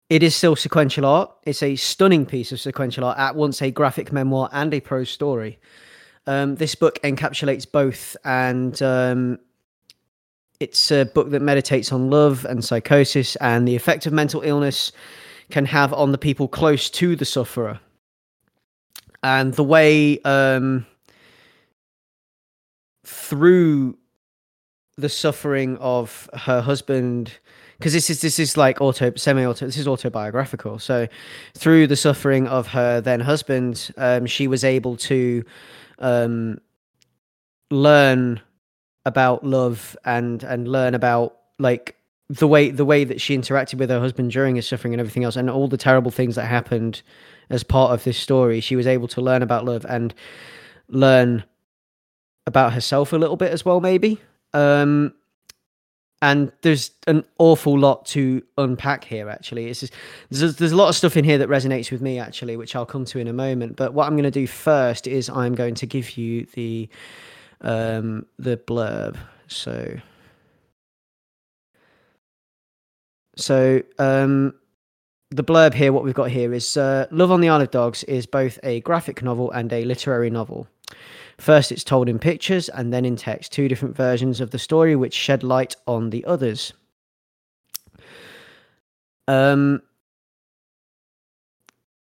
it 0.09 0.25
is 0.25 0.35
still 0.35 0.57
sequential 0.57 1.07
art. 1.07 1.31
It's 1.45 1.63
a 1.63 1.77
stunning 1.77 2.27
piece 2.27 2.51
of 2.51 2.61
sequential 2.61 3.05
art, 3.05 3.19
at 3.19 3.37
once 3.37 3.63
a 3.63 3.71
graphic 3.71 4.13
memoir 4.13 4.49
and 4.53 4.75
a 4.75 4.81
prose 4.81 5.11
story. 5.11 5.59
Um, 6.27 6.57
this 6.57 6.75
book 6.75 6.99
encapsulates 7.03 7.71
both, 7.71 8.17
and 8.25 8.81
um, 8.83 9.39
it's 10.59 10.91
a 10.91 11.05
book 11.05 11.31
that 11.31 11.41
meditates 11.41 11.93
on 11.93 12.11
love 12.11 12.45
and 12.45 12.65
psychosis 12.65 13.37
and 13.37 13.67
the 13.67 13.77
effect 13.77 14.07
of 14.07 14.13
mental 14.13 14.43
illness 14.43 14.93
can 15.51 15.65
have 15.65 15.93
on 15.93 16.13
the 16.13 16.19
people 16.19 16.49
close 16.49 16.91
to 16.91 17.17
the 17.17 17.25
sufferer. 17.25 17.81
And 19.23 19.55
the 19.55 19.65
way 19.65 20.21
um, 20.23 20.87
through 23.05 23.97
the 25.01 25.09
suffering 25.09 25.77
of 25.79 26.29
her 26.35 26.61
husband 26.61 27.33
because 27.79 27.95
this 27.95 28.11
is 28.11 28.21
this 28.21 28.39
is 28.39 28.59
like 28.59 28.81
auto 28.81 29.13
semi 29.17 29.45
auto 29.45 29.65
this 29.67 29.79
is 29.79 29.89
autobiographical. 29.89 30.79
So 30.79 31.09
through 31.55 31.87
the 31.87 31.97
suffering 31.97 32.47
of 32.47 32.69
her 32.69 33.01
then 33.01 33.21
husband 33.21 33.93
um 33.97 34.27
she 34.27 34.47
was 34.47 34.65
able 34.65 34.97
to 34.99 35.43
um 35.99 36.59
learn 37.71 38.41
about 39.07 39.45
love 39.45 39.97
and 40.05 40.43
and 40.43 40.69
learn 40.69 40.95
about 40.95 41.37
like 41.59 41.97
the 42.29 42.47
way 42.47 42.71
the 42.71 42.85
way 42.85 43.05
that 43.05 43.21
she 43.21 43.37
interacted 43.37 43.75
with 43.79 43.89
her 43.89 43.99
husband 43.99 44.31
during 44.31 44.57
his 44.57 44.69
suffering 44.69 44.93
and 44.93 45.01
everything 45.01 45.25
else 45.25 45.37
and 45.37 45.49
all 45.49 45.67
the 45.67 45.79
terrible 45.79 46.11
things 46.11 46.35
that 46.37 46.45
happened 46.45 47.03
as 47.49 47.65
part 47.65 47.93
of 47.93 48.05
this 48.05 48.19
story. 48.19 48.61
She 48.61 48.77
was 48.77 48.87
able 48.87 49.09
to 49.09 49.23
learn 49.23 49.43
about 49.43 49.65
love 49.65 49.87
and 49.89 50.15
learn 50.89 51.45
about 52.47 52.73
herself 52.75 53.13
a 53.13 53.17
little 53.17 53.37
bit 53.37 53.53
as 53.53 53.65
well 53.65 53.81
maybe 53.81 54.21
um 54.55 55.13
and 56.23 56.53
there's 56.61 56.91
an 57.07 57.25
awful 57.39 57.79
lot 57.79 58.05
to 58.05 58.43
unpack 58.59 59.05
here 59.05 59.31
actually. 59.31 59.69
It's 59.69 59.81
just, 59.81 59.95
there's, 60.31 60.57
there's 60.57 60.73
a 60.73 60.77
lot 60.77 60.91
of 60.91 60.97
stuff 60.97 61.17
in 61.17 61.25
here 61.25 61.39
that 61.39 61.49
resonates 61.49 61.91
with 61.91 62.03
me 62.03 62.19
actually 62.19 62.57
which 62.57 62.77
i'll 62.77 62.87
come 62.87 63.05
to 63.07 63.19
in 63.19 63.29
a 63.29 63.33
moment. 63.33 63.77
But 63.77 63.95
what 63.95 64.07
i'm 64.07 64.15
going 64.15 64.25
to 64.25 64.31
do 64.31 64.47
first 64.47 65.07
is 65.07 65.31
i'm 65.31 65.55
going 65.55 65.75
to 65.77 65.87
give 65.87 66.17
you 66.17 66.47
the 66.55 66.89
um 67.63 68.27
the 68.39 68.57
blurb. 68.57 69.17
So 69.49 69.99
so 73.37 73.83
um 73.99 74.55
the 75.31 75.45
blurb 75.45 75.75
here 75.75 75.93
what 75.93 76.05
we've 76.05 76.15
got 76.15 76.31
here 76.31 76.53
is 76.53 76.77
uh, 76.77 77.07
love 77.11 77.31
on 77.31 77.41
the 77.41 77.49
isle 77.49 77.61
of 77.61 77.71
dogs 77.71 78.03
is 78.05 78.27
both 78.27 78.59
a 78.65 78.81
graphic 78.81 79.23
novel 79.23 79.51
and 79.53 79.73
a 79.73 79.85
literary 79.85 80.29
novel 80.29 80.67
First, 81.41 81.73
it's 81.73 81.85
told 81.85 82.09
in 82.09 82.19
pictures 82.19 82.69
and 82.69 82.93
then 82.93 83.07
in 83.07 83.17
text, 83.17 83.51
two 83.51 83.67
different 83.67 83.97
versions 83.97 84.43
of 84.43 84.51
the 84.51 84.59
story 84.59 84.95
which 84.95 85.15
shed 85.15 85.43
light 85.43 85.75
on 85.87 86.11
the 86.11 86.23
others. 86.27 86.75
Um, 89.27 89.81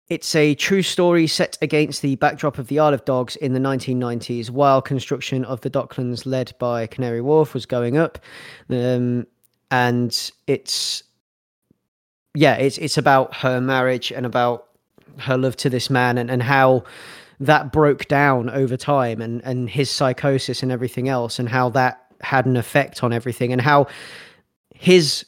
it's 0.08 0.36
a 0.36 0.54
true 0.54 0.82
story 0.82 1.26
set 1.26 1.58
against 1.60 2.00
the 2.00 2.14
backdrop 2.14 2.58
of 2.58 2.68
the 2.68 2.78
Isle 2.78 2.94
of 2.94 3.04
Dogs 3.04 3.34
in 3.34 3.54
the 3.54 3.58
1990s, 3.58 4.50
while 4.50 4.80
construction 4.80 5.44
of 5.44 5.62
the 5.62 5.70
Docklands, 5.70 6.26
led 6.26 6.54
by 6.60 6.86
Canary 6.86 7.20
Wharf, 7.20 7.54
was 7.54 7.66
going 7.66 7.96
up. 7.96 8.20
Um, 8.70 9.26
and 9.70 10.30
it's, 10.46 11.02
yeah, 12.34 12.54
it's 12.54 12.78
it's 12.78 12.98
about 12.98 13.34
her 13.36 13.60
marriage 13.60 14.12
and 14.12 14.26
about 14.26 14.68
her 15.18 15.36
love 15.36 15.56
to 15.56 15.70
this 15.70 15.90
man 15.90 16.18
and, 16.18 16.30
and 16.30 16.42
how 16.42 16.84
that 17.40 17.72
broke 17.72 18.06
down 18.08 18.48
over 18.50 18.76
time 18.76 19.20
and 19.20 19.42
and 19.44 19.70
his 19.70 19.90
psychosis 19.90 20.62
and 20.62 20.70
everything 20.70 21.08
else 21.08 21.38
and 21.38 21.48
how 21.48 21.68
that 21.70 22.04
had 22.20 22.46
an 22.46 22.56
effect 22.56 23.02
on 23.02 23.12
everything 23.12 23.52
and 23.52 23.60
how 23.60 23.86
his 24.74 25.26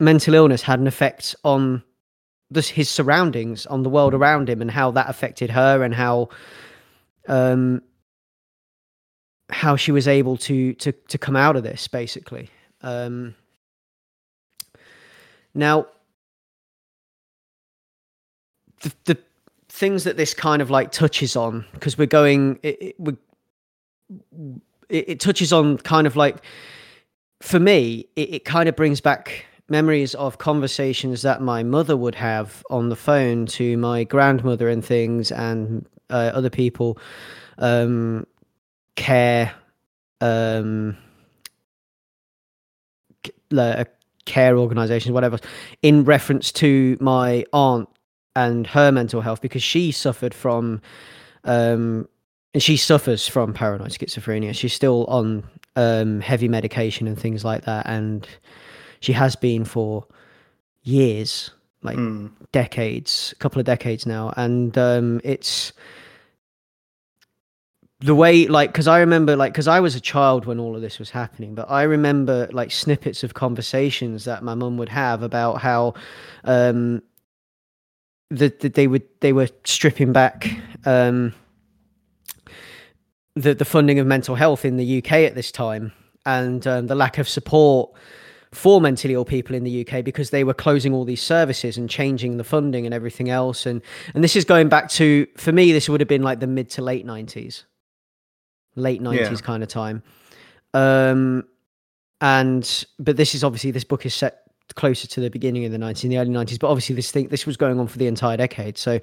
mental 0.00 0.34
illness 0.34 0.62
had 0.62 0.80
an 0.80 0.86
effect 0.86 1.34
on 1.44 1.82
his 2.54 2.88
surroundings 2.88 3.66
on 3.66 3.82
the 3.82 3.90
world 3.90 4.14
around 4.14 4.48
him 4.48 4.62
and 4.62 4.70
how 4.70 4.90
that 4.90 5.08
affected 5.08 5.50
her 5.50 5.82
and 5.82 5.94
how 5.94 6.28
um 7.28 7.82
how 9.50 9.76
she 9.76 9.92
was 9.92 10.06
able 10.08 10.36
to 10.36 10.74
to 10.74 10.92
to 10.92 11.18
come 11.18 11.36
out 11.36 11.56
of 11.56 11.62
this 11.62 11.88
basically. 11.88 12.50
Um 12.82 13.34
now 15.54 15.86
the, 18.82 18.92
the 19.04 19.18
things 19.76 20.04
that 20.04 20.16
this 20.16 20.32
kind 20.32 20.62
of 20.62 20.70
like 20.70 20.90
touches 20.90 21.36
on 21.36 21.62
because 21.74 21.98
we're 21.98 22.06
going 22.06 22.58
it, 22.62 22.80
it, 22.80 22.94
we 22.98 23.14
it, 24.88 25.08
it 25.08 25.20
touches 25.20 25.52
on 25.52 25.76
kind 25.78 26.06
of 26.06 26.16
like 26.16 26.42
for 27.42 27.60
me 27.60 28.08
it, 28.16 28.34
it 28.34 28.44
kind 28.46 28.70
of 28.70 28.74
brings 28.74 29.02
back 29.02 29.44
memories 29.68 30.14
of 30.14 30.38
conversations 30.38 31.20
that 31.20 31.42
my 31.42 31.62
mother 31.62 31.94
would 31.94 32.14
have 32.14 32.64
on 32.70 32.88
the 32.88 32.96
phone 32.96 33.44
to 33.44 33.76
my 33.76 34.02
grandmother 34.02 34.70
and 34.70 34.82
things 34.82 35.30
and 35.30 35.86
uh, 36.08 36.30
other 36.32 36.50
people 36.50 36.96
um 37.58 38.26
care 38.94 39.52
um 40.22 40.96
uh, 43.54 43.84
care 44.24 44.56
organizations 44.56 45.12
whatever 45.12 45.38
in 45.82 46.02
reference 46.02 46.50
to 46.50 46.96
my 46.98 47.44
aunt 47.52 47.90
and 48.36 48.66
her 48.68 48.92
mental 48.92 49.20
health 49.20 49.40
because 49.40 49.62
she 49.62 49.90
suffered 49.90 50.32
from 50.34 50.80
um 51.44 52.06
and 52.54 52.62
she 52.62 52.76
suffers 52.76 53.26
from 53.26 53.52
paranoid 53.52 53.90
schizophrenia 53.90 54.54
she's 54.54 54.72
still 54.72 55.04
on 55.06 55.42
um 55.74 56.20
heavy 56.20 56.48
medication 56.48 57.08
and 57.08 57.18
things 57.18 57.44
like 57.44 57.64
that 57.64 57.84
and 57.86 58.28
she 59.00 59.12
has 59.12 59.34
been 59.36 59.64
for 59.64 60.06
years 60.84 61.50
like 61.82 61.96
Mm. 61.98 62.30
decades 62.52 63.32
a 63.32 63.36
couple 63.36 63.58
of 63.60 63.66
decades 63.66 64.06
now 64.06 64.32
and 64.36 64.76
um 64.78 65.20
it's 65.24 65.72
the 68.00 68.14
way 68.14 68.46
like 68.46 68.72
because 68.72 68.86
i 68.88 68.98
remember 69.00 69.36
like 69.36 69.52
because 69.52 69.68
i 69.68 69.80
was 69.80 69.94
a 69.94 70.00
child 70.00 70.44
when 70.46 70.58
all 70.60 70.74
of 70.76 70.82
this 70.82 70.98
was 70.98 71.10
happening 71.10 71.54
but 71.54 71.70
i 71.70 71.82
remember 71.82 72.48
like 72.52 72.70
snippets 72.70 73.24
of 73.24 73.32
conversations 73.34 74.24
that 74.24 74.42
my 74.42 74.54
mum 74.54 74.76
would 74.76 74.88
have 74.90 75.22
about 75.22 75.60
how 75.62 75.94
um 76.44 77.02
that 78.30 78.60
that 78.60 78.74
they 78.74 78.86
would 78.86 79.02
they 79.20 79.32
were 79.32 79.48
stripping 79.64 80.12
back 80.12 80.48
um 80.84 81.32
the 83.34 83.54
the 83.54 83.64
funding 83.64 83.98
of 83.98 84.06
mental 84.06 84.34
health 84.34 84.64
in 84.64 84.76
the 84.76 84.98
UK 84.98 85.12
at 85.12 85.34
this 85.34 85.52
time 85.52 85.92
and 86.24 86.66
um, 86.66 86.86
the 86.86 86.94
lack 86.94 87.18
of 87.18 87.28
support 87.28 87.90
for 88.52 88.80
mentally 88.80 89.14
ill 89.14 89.24
people 89.24 89.54
in 89.54 89.64
the 89.64 89.86
UK 89.86 90.02
because 90.02 90.30
they 90.30 90.42
were 90.42 90.54
closing 90.54 90.94
all 90.94 91.04
these 91.04 91.20
services 91.22 91.76
and 91.76 91.90
changing 91.90 92.36
the 92.38 92.44
funding 92.44 92.86
and 92.86 92.94
everything 92.94 93.28
else. 93.28 93.66
And 93.66 93.82
and 94.14 94.24
this 94.24 94.34
is 94.34 94.44
going 94.44 94.68
back 94.68 94.88
to 94.90 95.26
for 95.36 95.52
me 95.52 95.72
this 95.72 95.88
would 95.88 96.00
have 96.00 96.08
been 96.08 96.22
like 96.22 96.40
the 96.40 96.46
mid 96.46 96.70
to 96.70 96.82
late 96.82 97.06
90s 97.06 97.64
late 98.74 99.02
90s 99.02 99.14
Yeah. 99.30 99.34
kind 99.36 99.62
of 99.62 99.68
time. 99.68 100.02
Um 100.72 101.44
and 102.20 102.84
but 102.98 103.16
this 103.18 103.34
is 103.34 103.44
obviously 103.44 103.70
this 103.72 103.84
book 103.84 104.06
is 104.06 104.14
set 104.14 104.45
closer 104.74 105.06
to 105.06 105.20
the 105.20 105.30
beginning 105.30 105.64
of 105.64 105.72
the 105.72 105.78
90s 105.78 106.04
in 106.04 106.10
the 106.10 106.18
early 106.18 106.30
90s 106.30 106.58
but 106.58 106.68
obviously 106.68 106.94
this 106.94 107.10
thing 107.10 107.28
this 107.28 107.46
was 107.46 107.56
going 107.56 107.78
on 107.78 107.86
for 107.86 107.98
the 107.98 108.06
entire 108.06 108.36
decade. 108.36 108.76
So 108.76 109.00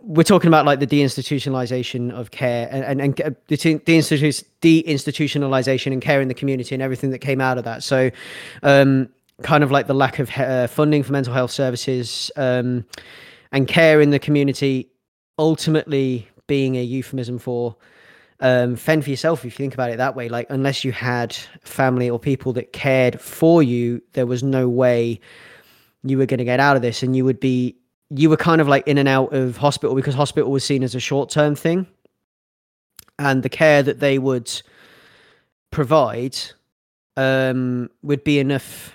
we're 0.00 0.24
talking 0.24 0.48
about 0.48 0.66
like 0.66 0.80
the 0.80 0.86
deinstitutionalization 0.86 2.10
of 2.12 2.30
care 2.30 2.68
and 2.70 2.84
and, 2.84 3.00
and 3.00 3.20
uh, 3.20 3.30
the 3.48 3.56
deinstitu- 3.56 4.44
deinstitutionalization 4.60 5.92
and 5.92 6.02
care 6.02 6.20
in 6.20 6.28
the 6.28 6.34
community 6.34 6.74
and 6.74 6.82
everything 6.82 7.10
that 7.10 7.18
came 7.18 7.40
out 7.40 7.58
of 7.58 7.64
that. 7.64 7.82
So 7.82 8.10
um 8.62 9.08
kind 9.42 9.64
of 9.64 9.70
like 9.70 9.86
the 9.86 9.94
lack 9.94 10.18
of 10.18 10.30
uh, 10.38 10.68
funding 10.68 11.02
for 11.02 11.12
mental 11.12 11.32
health 11.32 11.50
services 11.50 12.30
um 12.36 12.84
and 13.50 13.66
care 13.66 14.00
in 14.00 14.10
the 14.10 14.18
community 14.18 14.88
ultimately 15.38 16.28
being 16.46 16.76
a 16.76 16.82
euphemism 16.82 17.38
for 17.38 17.76
um, 18.42 18.76
fend 18.76 19.04
for 19.04 19.10
yourself 19.10 19.38
if 19.38 19.44
you 19.44 19.50
think 19.52 19.72
about 19.72 19.90
it 19.90 19.96
that 19.96 20.14
way. 20.16 20.28
Like, 20.28 20.48
unless 20.50 20.84
you 20.84 20.92
had 20.92 21.34
family 21.62 22.10
or 22.10 22.18
people 22.18 22.52
that 22.54 22.72
cared 22.72 23.20
for 23.20 23.62
you, 23.62 24.02
there 24.12 24.26
was 24.26 24.42
no 24.42 24.68
way 24.68 25.20
you 26.02 26.18
were 26.18 26.26
going 26.26 26.38
to 26.38 26.44
get 26.44 26.60
out 26.60 26.74
of 26.74 26.82
this. 26.82 27.02
And 27.02 27.16
you 27.16 27.24
would 27.24 27.38
be, 27.38 27.76
you 28.10 28.28
were 28.28 28.36
kind 28.36 28.60
of 28.60 28.66
like 28.66 28.86
in 28.86 28.98
and 28.98 29.08
out 29.08 29.32
of 29.32 29.56
hospital 29.56 29.94
because 29.94 30.14
hospital 30.14 30.50
was 30.50 30.64
seen 30.64 30.82
as 30.82 30.94
a 30.94 31.00
short 31.00 31.30
term 31.30 31.54
thing. 31.54 31.86
And 33.18 33.44
the 33.44 33.48
care 33.48 33.82
that 33.84 34.00
they 34.00 34.18
would 34.18 34.50
provide 35.70 36.36
um, 37.16 37.90
would 38.02 38.24
be 38.24 38.40
enough, 38.40 38.94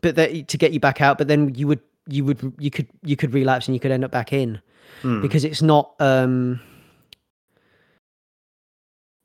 but 0.00 0.14
that 0.14 0.48
to 0.48 0.56
get 0.56 0.72
you 0.72 0.78
back 0.78 1.00
out. 1.00 1.18
But 1.18 1.26
then 1.26 1.54
you 1.56 1.66
would 1.66 1.80
you 2.06 2.24
would 2.24 2.52
you 2.58 2.70
could 2.70 2.86
you 3.02 3.16
could 3.16 3.34
relapse 3.34 3.66
and 3.66 3.74
you 3.74 3.80
could 3.80 3.90
end 3.90 4.04
up 4.04 4.12
back 4.12 4.32
in 4.32 4.60
Hmm. 5.02 5.20
because 5.20 5.44
it's 5.44 5.60
not. 5.62 5.94
Um, 5.98 6.60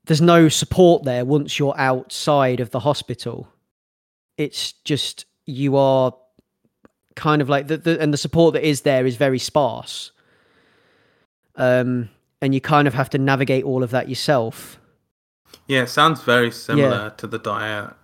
there's 0.06 0.22
no 0.22 0.49
support 0.49 1.04
there 1.04 1.26
once 1.26 1.60
you're 1.60 1.78
outside 1.78 2.60
of 2.60 2.72
the 2.72 2.80
hospital. 2.80 3.47
It's 4.38 4.72
just 4.72 5.26
you 5.45 5.76
are 5.76 6.14
kind 7.16 7.41
of 7.41 7.49
like 7.49 7.68
the, 7.68 7.78
the 7.78 8.02
and 8.02 8.14
the 8.14 8.18
support 8.18 8.54
that 8.54 8.68
is 8.68 8.82
there 8.82 9.06
is 9.06 9.16
very 9.16 9.39
sparse. 9.39 10.12
Um, 11.56 12.10
and 12.41 12.56
you 12.56 12.62
kind 12.62 12.88
of 12.88 12.93
have 12.93 13.10
to 13.12 13.18
navigate 13.18 13.64
all 13.64 13.84
of 13.84 13.91
that 13.91 14.10
yourself. 14.10 14.80
Yeah, 15.68 15.84
it 15.84 15.89
sounds 15.89 16.24
very 16.24 16.52
similar 16.52 17.12
to 17.18 17.28
the 17.28 17.38
dire 17.38 17.95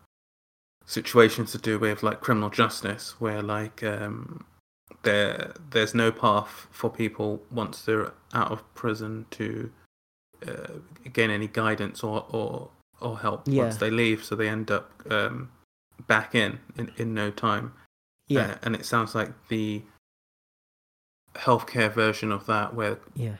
situations 0.86 1.52
to 1.54 1.58
do 1.58 1.80
with 1.80 2.04
like 2.04 2.22
criminal 2.22 2.50
justice, 2.50 3.20
where 3.20 3.42
like 3.42 3.84
um, 3.84 4.46
there 5.04 5.54
there's 5.72 5.96
no 5.96 6.12
path 6.12 6.68
for 6.72 6.90
people 6.90 7.42
once 7.52 7.82
they're 7.82 8.14
out 8.34 8.52
of 8.52 8.76
prison 8.76 9.26
to 9.32 9.72
uh, 10.48 10.74
gain 11.14 11.30
any 11.30 11.48
guidance 11.48 12.04
or 12.04 12.26
or, 12.30 12.70
or 13.00 13.20
help 13.20 13.44
Yeah. 13.48 13.64
once 13.64 13.78
they 13.78 13.90
leave, 13.92 14.24
so 14.24 14.36
they 14.36 14.50
end 14.50 14.70
up 14.72 14.92
um, 15.10 15.52
back 16.08 16.36
in, 16.36 16.60
in 16.78 16.92
in 16.98 17.14
no 17.14 17.32
time. 17.32 17.74
Yeah, 18.28 18.52
Uh, 18.52 18.56
and 18.64 18.76
it 18.76 18.86
sounds 18.86 19.16
like 19.16 19.32
the 19.48 19.84
healthcare 21.36 21.92
version 21.94 22.32
of 22.32 22.46
that, 22.48 22.74
where 22.74 22.98
yeah. 23.16 23.36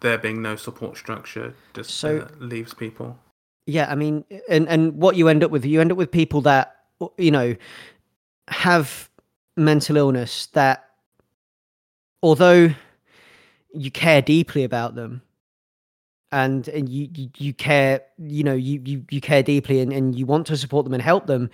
there 0.00 0.16
being 0.18 0.40
no 0.40 0.56
support 0.56 0.96
structure, 0.96 1.54
just 1.74 1.90
So- 1.90 2.20
uh, 2.20 2.28
leaves 2.38 2.72
people. 2.74 3.18
Yeah, 3.66 3.90
I 3.90 3.94
mean, 3.94 4.24
and 4.48 4.68
and 4.68 4.94
what 4.94 5.16
you 5.16 5.28
end 5.28 5.44
up 5.44 5.50
with, 5.50 5.64
you 5.64 5.80
end 5.80 5.92
up 5.92 5.98
with 5.98 6.10
people 6.10 6.40
that 6.42 6.76
you 7.18 7.30
know 7.30 7.54
have 8.48 9.08
mental 9.56 9.96
illness 9.96 10.46
that, 10.54 10.88
although 12.22 12.70
you 13.72 13.90
care 13.90 14.22
deeply 14.22 14.64
about 14.64 14.94
them, 14.96 15.22
and 16.32 16.68
and 16.68 16.88
you 16.88 17.08
you, 17.14 17.30
you 17.36 17.54
care, 17.54 18.02
you 18.18 18.44
know, 18.44 18.54
you, 18.54 18.80
you 18.84 19.04
you 19.10 19.20
care 19.20 19.42
deeply, 19.42 19.80
and, 19.80 19.92
and 19.92 20.18
you 20.18 20.26
want 20.26 20.46
to 20.48 20.56
support 20.56 20.84
them 20.84 20.94
and 20.94 21.02
help 21.02 21.26
them, 21.26 21.50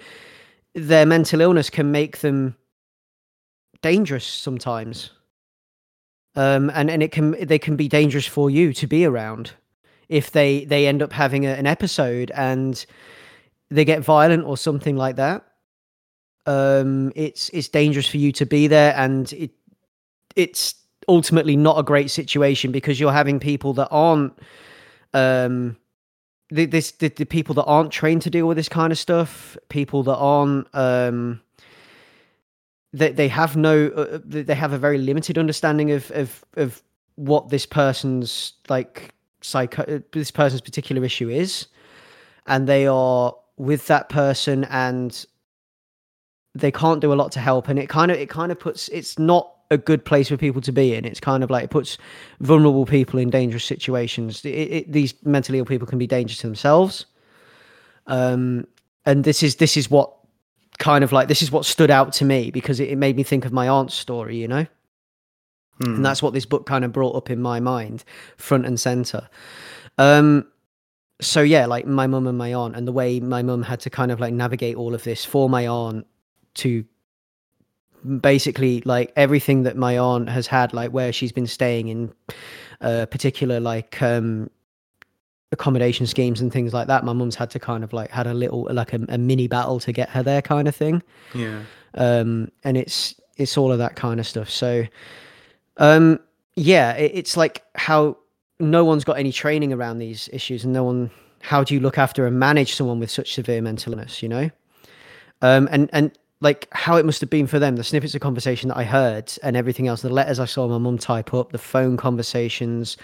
their 0.74 1.06
mental 1.06 1.40
illness 1.40 1.70
can 1.70 1.90
make 1.90 2.18
them 2.18 2.56
dangerous 3.82 4.26
sometimes. 4.26 5.10
Um, 6.34 6.70
and 6.74 6.90
and 6.90 7.02
it 7.02 7.12
can 7.12 7.32
they 7.46 7.58
can 7.58 7.76
be 7.76 7.88
dangerous 7.88 8.26
for 8.26 8.50
you 8.50 8.72
to 8.74 8.86
be 8.86 9.04
around 9.04 9.52
if 10.08 10.30
they 10.30 10.64
they 10.66 10.86
end 10.86 11.02
up 11.02 11.12
having 11.12 11.46
a, 11.46 11.50
an 11.50 11.66
episode 11.66 12.30
and 12.34 12.84
they 13.70 13.84
get 13.84 14.02
violent 14.02 14.44
or 14.44 14.56
something 14.56 14.96
like 14.96 15.16
that 15.16 15.44
um 16.46 17.12
it's 17.16 17.48
it's 17.50 17.68
dangerous 17.68 18.08
for 18.08 18.18
you 18.18 18.30
to 18.30 18.46
be 18.46 18.68
there 18.68 18.94
and 18.96 19.32
it 19.32 19.50
it's 20.36 20.74
ultimately 21.08 21.56
not 21.56 21.78
a 21.78 21.82
great 21.82 22.10
situation 22.10 22.72
because 22.72 22.98
you're 22.98 23.12
having 23.12 23.38
people 23.40 23.72
that 23.74 23.88
aren't 23.90 24.38
um 25.14 25.76
the, 26.50 26.66
this 26.66 26.92
the, 26.92 27.08
the 27.08 27.24
people 27.24 27.54
that 27.54 27.64
aren't 27.64 27.90
trained 27.90 28.22
to 28.22 28.30
deal 28.30 28.46
with 28.46 28.56
this 28.56 28.68
kind 28.68 28.92
of 28.92 28.98
stuff 28.98 29.56
people 29.68 30.02
that 30.02 30.16
aren't 30.16 30.66
um 30.74 31.40
they, 32.92 33.12
they 33.12 33.28
have 33.28 33.56
no 33.56 33.88
uh, 33.88 34.18
they 34.24 34.42
they 34.42 34.54
have 34.54 34.72
a 34.72 34.78
very 34.78 34.98
limited 34.98 35.38
understanding 35.38 35.90
of 35.90 36.10
of 36.12 36.44
of 36.56 36.82
what 37.16 37.48
this 37.48 37.66
person's 37.66 38.52
like 38.68 39.14
psycho 39.40 40.02
this 40.12 40.30
person's 40.30 40.60
particular 40.60 41.04
issue 41.04 41.28
is. 41.28 41.66
And 42.46 42.68
they 42.68 42.86
are 42.86 43.34
with 43.56 43.86
that 43.88 44.08
person 44.08 44.64
and 44.64 45.24
they 46.54 46.70
can't 46.70 47.00
do 47.00 47.12
a 47.12 47.14
lot 47.16 47.32
to 47.32 47.40
help. 47.40 47.68
And 47.68 47.78
it 47.78 47.88
kind 47.88 48.10
of 48.10 48.18
it 48.18 48.28
kind 48.28 48.52
of 48.52 48.58
puts 48.58 48.88
it's 48.88 49.18
not 49.18 49.52
a 49.70 49.78
good 49.78 50.04
place 50.04 50.28
for 50.28 50.36
people 50.36 50.60
to 50.62 50.72
be 50.72 50.94
in. 50.94 51.04
It's 51.04 51.20
kind 51.20 51.42
of 51.42 51.50
like 51.50 51.64
it 51.64 51.70
puts 51.70 51.98
vulnerable 52.40 52.86
people 52.86 53.18
in 53.18 53.30
dangerous 53.30 53.64
situations. 53.64 54.44
It, 54.44 54.48
it, 54.48 54.92
these 54.92 55.14
mentally 55.24 55.58
ill 55.58 55.64
people 55.64 55.86
can 55.86 55.98
be 55.98 56.06
dangerous 56.06 56.38
to 56.38 56.46
themselves. 56.46 57.06
Um 58.06 58.66
and 59.04 59.24
this 59.24 59.42
is 59.42 59.56
this 59.56 59.76
is 59.76 59.90
what 59.90 60.12
kind 60.78 61.02
of 61.02 61.12
like 61.12 61.28
this 61.28 61.42
is 61.42 61.50
what 61.50 61.64
stood 61.64 61.90
out 61.90 62.12
to 62.12 62.24
me 62.24 62.50
because 62.50 62.80
it, 62.80 62.90
it 62.90 62.96
made 62.96 63.16
me 63.16 63.22
think 63.22 63.44
of 63.44 63.52
my 63.52 63.66
aunt's 63.66 63.94
story 63.94 64.36
you 64.36 64.46
know? 64.46 64.66
Hmm. 65.82 65.96
and 65.96 66.04
that's 66.04 66.22
what 66.22 66.32
this 66.32 66.46
book 66.46 66.66
kind 66.66 66.84
of 66.84 66.92
brought 66.92 67.16
up 67.16 67.30
in 67.30 67.40
my 67.40 67.60
mind 67.60 68.04
front 68.36 68.66
and 68.66 68.78
center. 68.78 69.28
Um 69.98 70.46
so 71.20 71.40
yeah 71.40 71.66
like 71.66 71.86
my 71.86 72.06
mum 72.06 72.26
and 72.26 72.38
my 72.38 72.52
aunt 72.52 72.76
and 72.76 72.86
the 72.86 72.92
way 72.92 73.20
my 73.20 73.42
mum 73.42 73.62
had 73.62 73.80
to 73.80 73.90
kind 73.90 74.12
of 74.12 74.20
like 74.20 74.34
navigate 74.34 74.76
all 74.76 74.94
of 74.94 75.02
this 75.04 75.24
for 75.24 75.48
my 75.48 75.66
aunt 75.66 76.06
to 76.54 76.84
basically 78.20 78.82
like 78.84 79.12
everything 79.16 79.62
that 79.64 79.76
my 79.76 79.98
aunt 79.98 80.28
has 80.28 80.46
had 80.46 80.72
like 80.72 80.90
where 80.90 81.12
she's 81.12 81.32
been 81.32 81.46
staying 81.46 81.88
in 81.88 82.12
uh 82.80 83.06
particular 83.06 83.58
like 83.60 84.00
um 84.02 84.50
accommodation 85.52 86.06
schemes 86.06 86.40
and 86.40 86.52
things 86.52 86.72
like 86.74 86.88
that 86.88 87.04
my 87.04 87.12
mum's 87.12 87.34
had 87.36 87.50
to 87.50 87.58
kind 87.58 87.84
of 87.84 87.92
like 87.92 88.10
had 88.10 88.26
a 88.26 88.34
little 88.34 88.68
like 88.72 88.92
a, 88.92 89.00
a 89.08 89.18
mini 89.18 89.46
battle 89.46 89.78
to 89.80 89.92
get 89.92 90.08
her 90.10 90.22
there 90.22 90.42
kind 90.42 90.66
of 90.68 90.74
thing. 90.74 91.02
Yeah. 91.34 91.62
um 91.94 92.50
and 92.64 92.76
it's 92.76 93.14
it's 93.36 93.56
all 93.56 93.70
of 93.72 93.78
that 93.78 93.96
kind 93.96 94.18
of 94.18 94.26
stuff. 94.26 94.50
So 94.50 94.84
um 95.76 96.18
yeah 96.56 96.92
it, 96.92 97.12
it's 97.14 97.36
like 97.36 97.62
how 97.74 98.16
no 98.58 98.84
one's 98.84 99.04
got 99.04 99.18
any 99.18 99.32
training 99.32 99.72
around 99.72 99.98
these 99.98 100.28
issues 100.32 100.64
and 100.64 100.72
no 100.72 100.84
one 100.84 101.10
how 101.40 101.62
do 101.62 101.74
you 101.74 101.80
look 101.80 101.98
after 101.98 102.26
and 102.26 102.38
manage 102.40 102.74
someone 102.74 102.98
with 102.98 103.10
such 103.10 103.34
severe 103.34 103.62
mental 103.62 103.92
illness 103.92 104.22
you 104.22 104.28
know? 104.28 104.50
Um 105.42 105.68
and 105.70 105.88
and 105.92 106.18
like 106.40 106.68
how 106.72 106.96
it 106.96 107.06
must 107.06 107.20
have 107.20 107.30
been 107.30 107.46
for 107.46 107.58
them 107.58 107.76
the 107.76 107.84
snippets 107.84 108.14
of 108.14 108.20
conversation 108.20 108.68
that 108.68 108.76
i 108.76 108.84
heard 108.84 109.32
and 109.42 109.56
everything 109.56 109.88
else 109.88 110.02
the 110.02 110.08
letters 110.08 110.38
i 110.38 110.44
saw 110.44 110.68
my 110.68 110.78
mum 110.78 110.98
type 110.98 111.32
up 111.32 111.52
the 111.52 111.58
phone 111.58 111.96
conversations 111.96 112.96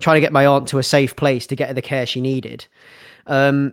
trying 0.00 0.16
to 0.16 0.20
get 0.20 0.32
my 0.32 0.46
aunt 0.46 0.68
to 0.68 0.78
a 0.78 0.82
safe 0.82 1.16
place 1.16 1.46
to 1.46 1.56
get 1.56 1.68
her 1.68 1.74
the 1.74 1.82
care 1.82 2.06
she 2.06 2.20
needed 2.20 2.66
um 3.26 3.72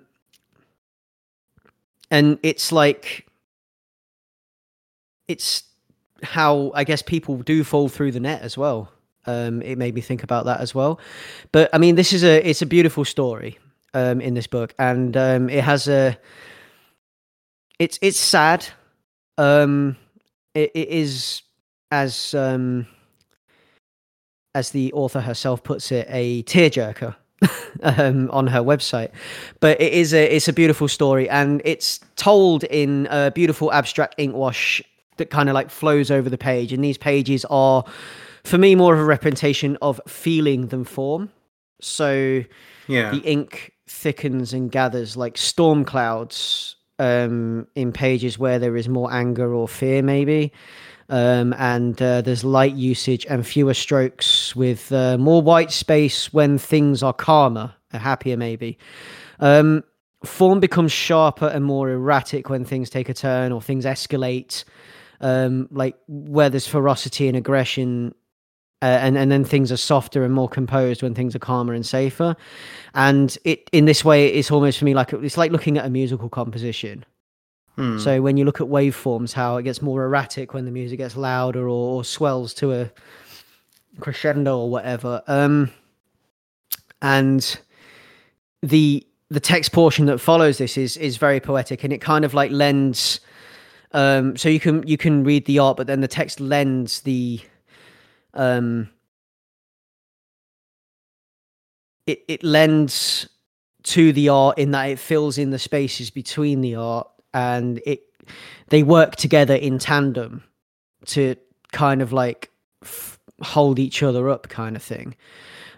and 2.11 2.37
it's 2.43 2.71
like 2.71 3.25
it's 5.27 5.63
how 6.23 6.71
I 6.75 6.83
guess 6.83 7.01
people 7.01 7.37
do 7.37 7.63
fall 7.63 7.89
through 7.89 8.11
the 8.11 8.19
net 8.19 8.41
as 8.41 8.57
well. 8.57 8.91
Um, 9.25 9.61
it 9.61 9.77
made 9.77 9.95
me 9.95 10.01
think 10.01 10.23
about 10.23 10.45
that 10.45 10.59
as 10.59 10.75
well. 10.75 10.99
But 11.51 11.69
I 11.73 11.77
mean, 11.77 11.95
this 11.95 12.13
is 12.13 12.23
a 12.23 12.47
it's 12.47 12.61
a 12.61 12.65
beautiful 12.65 13.05
story 13.05 13.57
um, 13.93 14.21
in 14.21 14.33
this 14.33 14.47
book, 14.47 14.73
and 14.77 15.15
um, 15.15 15.49
it 15.49 15.63
has 15.63 15.87
a 15.87 16.17
it's 17.79 17.97
it's 18.01 18.19
sad. 18.19 18.65
Um, 19.37 19.97
it, 20.53 20.71
it 20.75 20.89
is 20.89 21.41
as 21.91 22.33
um, 22.33 22.87
as 24.53 24.71
the 24.71 24.91
author 24.93 25.21
herself 25.21 25.63
puts 25.63 25.91
it, 25.91 26.07
a 26.09 26.43
tearjerker 26.43 27.15
um, 27.83 28.29
on 28.31 28.47
her 28.47 28.59
website. 28.61 29.11
But 29.59 29.79
it 29.81 29.93
is 29.93 30.13
a 30.13 30.35
it's 30.35 30.47
a 30.47 30.53
beautiful 30.53 30.87
story, 30.87 31.29
and 31.29 31.61
it's 31.65 31.99
told 32.15 32.63
in 32.65 33.07
a 33.09 33.31
beautiful 33.31 33.71
abstract 33.71 34.15
ink 34.17 34.35
wash 34.35 34.81
that 35.17 35.29
kind 35.29 35.49
of 35.49 35.55
like 35.55 35.69
flows 35.69 36.09
over 36.11 36.29
the 36.29 36.37
page. 36.37 36.73
And 36.73 36.83
these 36.83 36.97
pages 36.97 37.45
are, 37.49 37.83
for 38.43 38.57
me, 38.57 38.75
more 38.75 38.93
of 38.93 38.99
a 38.99 39.03
representation 39.05 39.77
of 39.81 39.99
feeling 40.07 40.67
than 40.67 40.83
form. 40.83 41.29
So 41.81 42.43
Yeah. 42.87 43.11
the 43.11 43.19
ink 43.19 43.73
thickens 43.87 44.53
and 44.53 44.71
gathers 44.71 45.17
like 45.17 45.37
storm 45.37 45.83
clouds 45.83 46.75
um, 47.01 47.67
in 47.73 47.91
pages 47.91 48.37
where 48.37 48.59
there 48.59 48.77
is 48.77 48.87
more 48.87 49.11
anger 49.11 49.53
or 49.53 49.67
fear, 49.67 50.03
maybe. 50.03 50.53
Um, 51.09 51.53
and 51.57 51.99
uh, 52.01 52.21
there's 52.21 52.43
light 52.43 52.75
usage 52.75 53.25
and 53.27 53.45
fewer 53.45 53.73
strokes 53.73 54.55
with 54.55 54.91
uh, 54.91 55.17
more 55.17 55.41
white 55.41 55.71
space 55.71 56.31
when 56.31 56.57
things 56.57 57.01
are 57.03 57.11
calmer, 57.11 57.73
uh, 57.91 57.97
happier, 57.97 58.37
maybe. 58.37 58.77
Um, 59.39 59.83
form 60.23 60.59
becomes 60.59 60.91
sharper 60.91 61.47
and 61.47 61.65
more 61.65 61.89
erratic 61.89 62.49
when 62.49 62.63
things 62.63 62.89
take 62.91 63.09
a 63.09 63.13
turn 63.15 63.51
or 63.51 63.61
things 63.61 63.85
escalate. 63.85 64.63
Um, 65.19 65.67
like 65.71 65.95
where 66.07 66.49
there's 66.49 66.67
ferocity 66.67 67.27
and 67.27 67.35
aggression, 67.35 68.13
uh, 68.81 68.85
and 68.85 69.17
and 69.17 69.31
then 69.31 69.43
things 69.43 69.71
are 69.71 69.77
softer 69.77 70.23
and 70.23 70.33
more 70.33 70.49
composed 70.49 71.03
when 71.03 71.13
things 71.13 71.35
are 71.35 71.39
calmer 71.39 71.73
and 71.73 71.85
safer. 71.85 72.35
And 72.95 73.37
it 73.43 73.69
in 73.71 73.85
this 73.85 74.03
way, 74.03 74.27
it's 74.27 74.49
almost 74.49 74.79
for 74.79 74.85
me 74.85 74.93
like 74.93 75.13
it's 75.13 75.37
like 75.37 75.51
looking 75.51 75.77
at 75.77 75.85
a 75.85 75.89
musical 75.89 76.29
composition. 76.29 77.05
Hmm. 77.75 77.99
So 77.99 78.21
when 78.21 78.37
you 78.37 78.45
look 78.45 78.59
at 78.59 78.67
waveforms, 78.67 79.33
how 79.33 79.57
it 79.57 79.63
gets 79.63 79.81
more 79.81 80.03
erratic 80.03 80.53
when 80.53 80.65
the 80.65 80.71
music 80.71 80.97
gets 80.97 81.15
louder 81.15 81.67
or, 81.67 81.97
or 81.97 82.03
swells 82.03 82.53
to 82.55 82.73
a 82.73 82.91
crescendo 83.99 84.57
or 84.57 84.69
whatever. 84.69 85.21
Um, 85.27 85.71
and 87.01 87.59
the 88.61 89.05
the 89.29 89.39
text 89.39 89.71
portion 89.71 90.07
that 90.07 90.17
follows 90.19 90.57
this 90.57 90.77
is 90.77 90.97
is 90.97 91.17
very 91.17 91.39
poetic, 91.39 91.83
and 91.83 91.93
it 91.93 92.01
kind 92.01 92.25
of 92.25 92.33
like 92.33 92.51
lends. 92.51 93.19
Um, 93.93 94.37
so 94.37 94.49
you 94.49 94.59
can 94.59 94.85
you 94.87 94.97
can 94.97 95.23
read 95.23 95.45
the 95.45 95.59
art, 95.59 95.77
but 95.77 95.85
then 95.85 96.01
the 96.01 96.07
text 96.07 96.39
lends 96.39 97.01
the 97.01 97.41
um, 98.33 98.89
it 102.05 102.23
it 102.27 102.43
lends 102.43 103.27
to 103.83 104.13
the 104.13 104.29
art 104.29 104.57
in 104.57 104.71
that 104.71 104.89
it 104.89 104.99
fills 104.99 105.37
in 105.37 105.49
the 105.49 105.59
spaces 105.59 106.09
between 106.09 106.61
the 106.61 106.75
art 106.75 107.07
and 107.33 107.81
it 107.85 108.03
they 108.69 108.83
work 108.83 109.15
together 109.15 109.55
in 109.55 109.79
tandem 109.79 110.43
to 111.05 111.35
kind 111.71 112.01
of 112.01 112.13
like 112.13 112.51
f- 112.83 113.19
hold 113.41 113.79
each 113.79 114.03
other 114.03 114.29
up 114.29 114.49
kind 114.49 114.75
of 114.75 114.83
thing. 114.83 115.15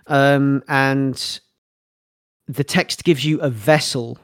Um, 0.07 0.63
and 0.67 1.39
the 2.47 2.63
text 2.63 3.03
gives 3.03 3.23
you 3.25 3.39
a 3.39 3.49
vessel 3.49 4.17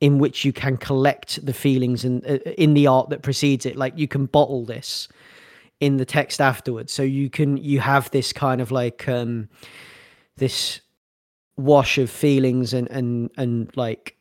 in 0.00 0.18
which 0.18 0.44
you 0.44 0.52
can 0.52 0.76
collect 0.76 1.44
the 1.44 1.52
feelings 1.52 2.04
and 2.04 2.24
uh, 2.26 2.38
in 2.56 2.74
the 2.74 2.86
art 2.86 3.10
that 3.10 3.22
precedes 3.22 3.66
it. 3.66 3.76
Like 3.76 3.96
you 3.96 4.08
can 4.08 4.26
bottle 4.26 4.64
this 4.64 5.08
in 5.80 5.98
the 5.98 6.04
text 6.04 6.40
afterwards. 6.40 6.92
So 6.92 7.02
you 7.02 7.28
can 7.30 7.56
you 7.56 7.80
have 7.80 8.10
this 8.10 8.32
kind 8.32 8.60
of 8.60 8.70
like 8.70 9.08
um 9.08 9.48
this 10.36 10.80
wash 11.56 11.98
of 11.98 12.10
feelings 12.10 12.72
and 12.72 12.88
and 12.90 13.30
and 13.36 13.74
like 13.76 14.16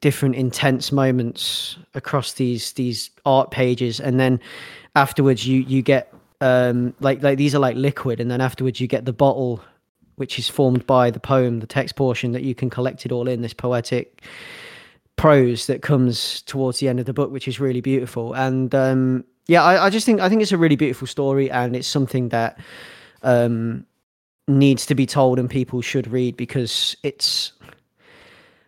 different 0.00 0.34
intense 0.34 0.92
moments 0.92 1.76
across 1.94 2.34
these 2.34 2.72
these 2.72 3.10
art 3.24 3.50
pages. 3.50 4.00
And 4.00 4.18
then 4.18 4.40
afterwards 4.96 5.46
you 5.46 5.60
you 5.60 5.82
get 5.82 6.12
um 6.40 6.94
like 7.00 7.22
like 7.22 7.38
these 7.38 7.54
are 7.54 7.58
like 7.60 7.76
liquid. 7.76 8.20
And 8.20 8.30
then 8.30 8.40
afterwards 8.40 8.80
you 8.80 8.86
get 8.86 9.04
the 9.04 9.12
bottle 9.12 9.62
which 10.16 10.38
is 10.38 10.48
formed 10.48 10.86
by 10.86 11.10
the 11.10 11.20
poem 11.20 11.60
the 11.60 11.66
text 11.66 11.96
portion 11.96 12.32
that 12.32 12.42
you 12.42 12.54
can 12.54 12.68
collect 12.68 13.06
it 13.06 13.12
all 13.12 13.26
in 13.26 13.40
this 13.40 13.54
poetic 13.54 14.22
prose 15.16 15.66
that 15.66 15.82
comes 15.82 16.42
towards 16.42 16.78
the 16.78 16.88
end 16.88 17.00
of 17.00 17.06
the 17.06 17.12
book 17.12 17.30
which 17.30 17.48
is 17.48 17.58
really 17.58 17.80
beautiful. 17.80 18.34
And 18.34 18.72
um 18.74 19.24
yeah 19.50 19.62
I, 19.64 19.86
I 19.86 19.90
just 19.90 20.06
think 20.06 20.20
i 20.20 20.28
think 20.28 20.42
it's 20.42 20.52
a 20.52 20.58
really 20.58 20.76
beautiful 20.76 21.06
story 21.06 21.50
and 21.50 21.74
it's 21.74 21.88
something 21.88 22.28
that 22.30 22.58
um 23.22 23.84
needs 24.46 24.86
to 24.86 24.94
be 24.94 25.06
told 25.06 25.38
and 25.38 25.48
people 25.50 25.82
should 25.82 26.06
read 26.08 26.36
because 26.36 26.96
it's 27.02 27.52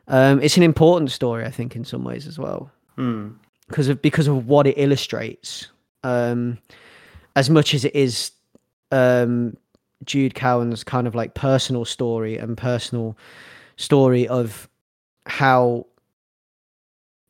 um, 0.09 0.43
it's 0.43 0.57
an 0.57 0.63
important 0.63 1.11
story, 1.11 1.45
I 1.45 1.51
think, 1.51 1.77
in 1.77 1.85
some 1.85 2.05
ways 2.05 2.27
as 2.27 2.39
well, 2.39 2.71
Mm. 2.99 3.35
because 3.69 3.89
of 3.89 4.03
because 4.03 4.27
of 4.29 4.47
what 4.47 4.67
it 4.67 4.77
illustrates. 4.77 5.69
Um, 6.05 6.59
as 7.37 7.49
much 7.49 7.73
as 7.73 7.85
it 7.85 7.95
is 7.95 8.33
um, 8.91 9.57
Jude 10.05 10.35
Cowan's 10.35 10.85
kind 10.85 11.07
of 11.07 11.15
like 11.15 11.35
personal 11.35 11.85
story 11.85 12.37
and 12.37 12.57
personal 12.59 13.17
story 13.77 14.27
of 14.29 14.69
how 15.27 15.87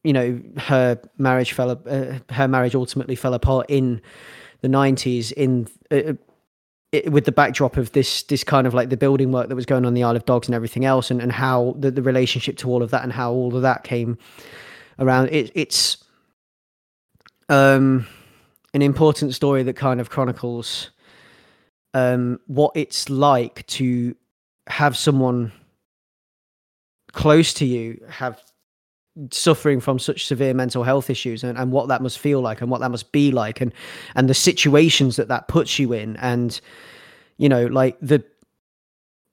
you 0.04 0.12
know 0.12 0.40
her 0.58 1.00
marriage 1.18 1.52
fell 1.52 1.70
uh, 1.70 2.18
her 2.30 2.48
marriage 2.48 2.74
ultimately 2.74 3.14
fell 3.14 3.34
apart 3.34 3.66
in 3.68 4.00
the 4.60 4.68
90s 4.68 5.32
in 5.32 5.68
uh, 5.90 6.14
it, 6.92 7.10
with 7.10 7.24
the 7.24 7.32
backdrop 7.32 7.76
of 7.76 7.90
this 7.92 8.22
this 8.24 8.44
kind 8.44 8.66
of 8.66 8.74
like 8.74 8.90
the 8.90 8.96
building 8.96 9.32
work 9.32 9.48
that 9.48 9.56
was 9.56 9.66
going 9.66 9.84
on 9.86 9.94
the 9.94 10.04
Isle 10.04 10.16
of 10.16 10.26
Dogs 10.26 10.46
and 10.46 10.54
everything 10.54 10.84
else, 10.84 11.10
and, 11.10 11.20
and 11.20 11.32
how 11.32 11.74
the, 11.78 11.90
the 11.90 12.02
relationship 12.02 12.58
to 12.58 12.68
all 12.68 12.82
of 12.82 12.90
that 12.90 13.02
and 13.02 13.12
how 13.12 13.32
all 13.32 13.56
of 13.56 13.62
that 13.62 13.82
came 13.82 14.18
around. 14.98 15.30
It, 15.30 15.50
it's 15.54 16.04
um, 17.48 18.06
an 18.74 18.82
important 18.82 19.34
story 19.34 19.62
that 19.62 19.74
kind 19.74 20.00
of 20.00 20.10
chronicles 20.10 20.90
um, 21.94 22.40
what 22.46 22.72
it's 22.74 23.08
like 23.08 23.66
to 23.68 24.14
have 24.66 24.96
someone 24.96 25.52
close 27.12 27.52
to 27.54 27.64
you 27.64 28.04
have 28.08 28.40
suffering 29.30 29.80
from 29.80 29.98
such 29.98 30.26
severe 30.26 30.54
mental 30.54 30.82
health 30.82 31.10
issues 31.10 31.44
and, 31.44 31.58
and 31.58 31.70
what 31.70 31.88
that 31.88 32.02
must 32.02 32.18
feel 32.18 32.40
like 32.40 32.60
and 32.60 32.70
what 32.70 32.80
that 32.80 32.90
must 32.90 33.12
be 33.12 33.30
like 33.30 33.60
and 33.60 33.72
and 34.14 34.28
the 34.28 34.34
situations 34.34 35.16
that 35.16 35.28
that 35.28 35.48
puts 35.48 35.78
you 35.78 35.92
in. 35.92 36.16
And 36.16 36.60
you 37.38 37.48
know 37.48 37.66
like 37.66 37.98
the 38.00 38.24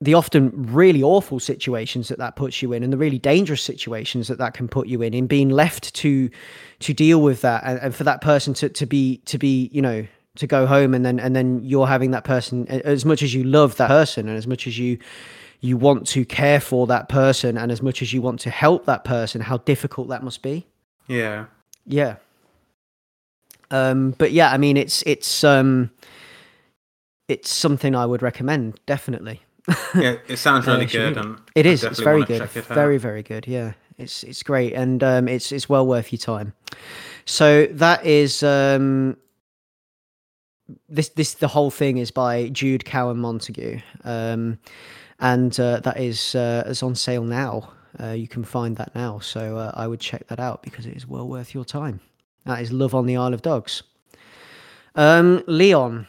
the 0.01 0.13
often 0.13 0.51
really 0.71 1.03
awful 1.03 1.39
situations 1.39 2.07
that 2.07 2.17
that 2.17 2.35
puts 2.35 2.61
you 2.61 2.71
in 2.71 2.83
and 2.83 2.93
the 2.93 2.97
really 2.97 3.19
dangerous 3.19 3.61
situations 3.61 4.29
that 4.29 4.37
that 4.37 4.53
can 4.53 4.67
put 4.67 4.87
you 4.87 5.01
in 5.01 5.13
in 5.13 5.27
being 5.27 5.49
left 5.49 5.93
to 5.93 6.29
to 6.79 6.93
deal 6.93 7.21
with 7.21 7.41
that 7.41 7.61
and, 7.65 7.79
and 7.79 7.95
for 7.95 8.03
that 8.03 8.21
person 8.21 8.53
to 8.53 8.69
to 8.69 8.85
be 8.85 9.17
to 9.25 9.37
be 9.37 9.69
you 9.73 9.81
know 9.81 10.05
to 10.35 10.47
go 10.47 10.65
home 10.65 10.93
and 10.93 11.05
then 11.05 11.19
and 11.19 11.35
then 11.35 11.61
you're 11.63 11.87
having 11.87 12.11
that 12.11 12.23
person 12.23 12.65
as 12.67 13.03
much 13.03 13.21
as 13.21 13.33
you 13.33 13.43
love 13.43 13.75
that 13.75 13.89
person 13.89 14.29
and 14.29 14.37
as 14.37 14.47
much 14.47 14.67
as 14.67 14.79
you 14.79 14.97
you 15.61 15.75
want 15.77 16.07
to 16.07 16.23
care 16.25 16.59
for 16.61 16.87
that 16.87 17.09
person 17.09 17.57
and 17.57 17.71
as 17.71 17.81
much 17.81 18.01
as 18.01 18.13
you 18.13 18.21
want 18.21 18.39
to 18.39 18.49
help 18.49 18.85
that 18.85 19.03
person 19.03 19.41
how 19.41 19.57
difficult 19.57 20.07
that 20.09 20.23
must 20.23 20.41
be. 20.41 20.65
Yeah. 21.07 21.45
yeah. 21.85 22.15
Um 23.71 24.11
but 24.17 24.31
yeah 24.31 24.51
i 24.51 24.57
mean 24.57 24.77
it's 24.77 25.03
it's 25.05 25.43
um 25.43 25.91
it's 27.27 27.51
something 27.51 27.93
i 27.95 28.05
would 28.05 28.21
recommend 28.21 28.79
definitely. 28.85 29.41
Yeah, 29.95 30.15
it 30.27 30.37
sounds 30.37 30.67
Uh, 30.67 30.71
really 30.73 30.87
should 30.87 31.13
good. 31.13 31.25
it. 31.55 31.65
It 31.65 31.65
it's 31.67 31.99
very 31.99 32.23
good. 32.25 32.41
it 32.41 32.65
very 32.65 32.97
very 32.97 33.21
good. 33.23 33.47
Yeah. 33.47 33.73
It's 33.97 34.23
it's 34.23 34.41
great 34.43 34.73
and 34.73 35.03
um 35.03 35.27
it's 35.27 35.51
it's 35.51 35.67
well 35.69 35.85
worth 35.85 36.11
your 36.11 36.19
time. 36.19 36.53
So 37.25 37.67
that 37.71 38.05
is 38.05 38.41
um 38.43 39.17
this 40.87 41.09
this 41.09 41.33
the 41.35 41.47
whole 41.47 41.69
thing 41.71 41.97
is 41.97 42.09
by 42.11 42.49
jude 42.49 42.85
cowan 42.85 43.17
montague. 43.17 43.81
Um 44.03 44.57
and 45.19 45.59
uh, 45.59 45.79
that 45.81 45.99
is 45.99 46.35
uh, 46.35 46.63
is 46.67 46.83
on 46.83 46.95
sale 46.95 47.23
now. 47.23 47.71
Uh, 47.99 48.11
you 48.11 48.27
can 48.27 48.43
find 48.43 48.77
that 48.77 48.93
now. 48.93 49.19
So 49.19 49.71
i 49.73 49.87
would 49.87 49.99
check 49.99 50.27
that 50.27 50.39
out 50.39 50.61
because 50.61 50.85
it 50.85 50.95
is 50.95 51.07
well 51.07 51.27
worth 51.27 51.53
your 51.53 51.65
time. 51.65 51.99
That 52.45 52.61
is 52.61 52.71
love 52.71 52.93
on 52.93 53.05
the 53.05 53.17
isle 53.17 53.33
of 53.33 53.41
dogs. 53.41 53.83
Um 54.95 55.43
leon 55.47 56.07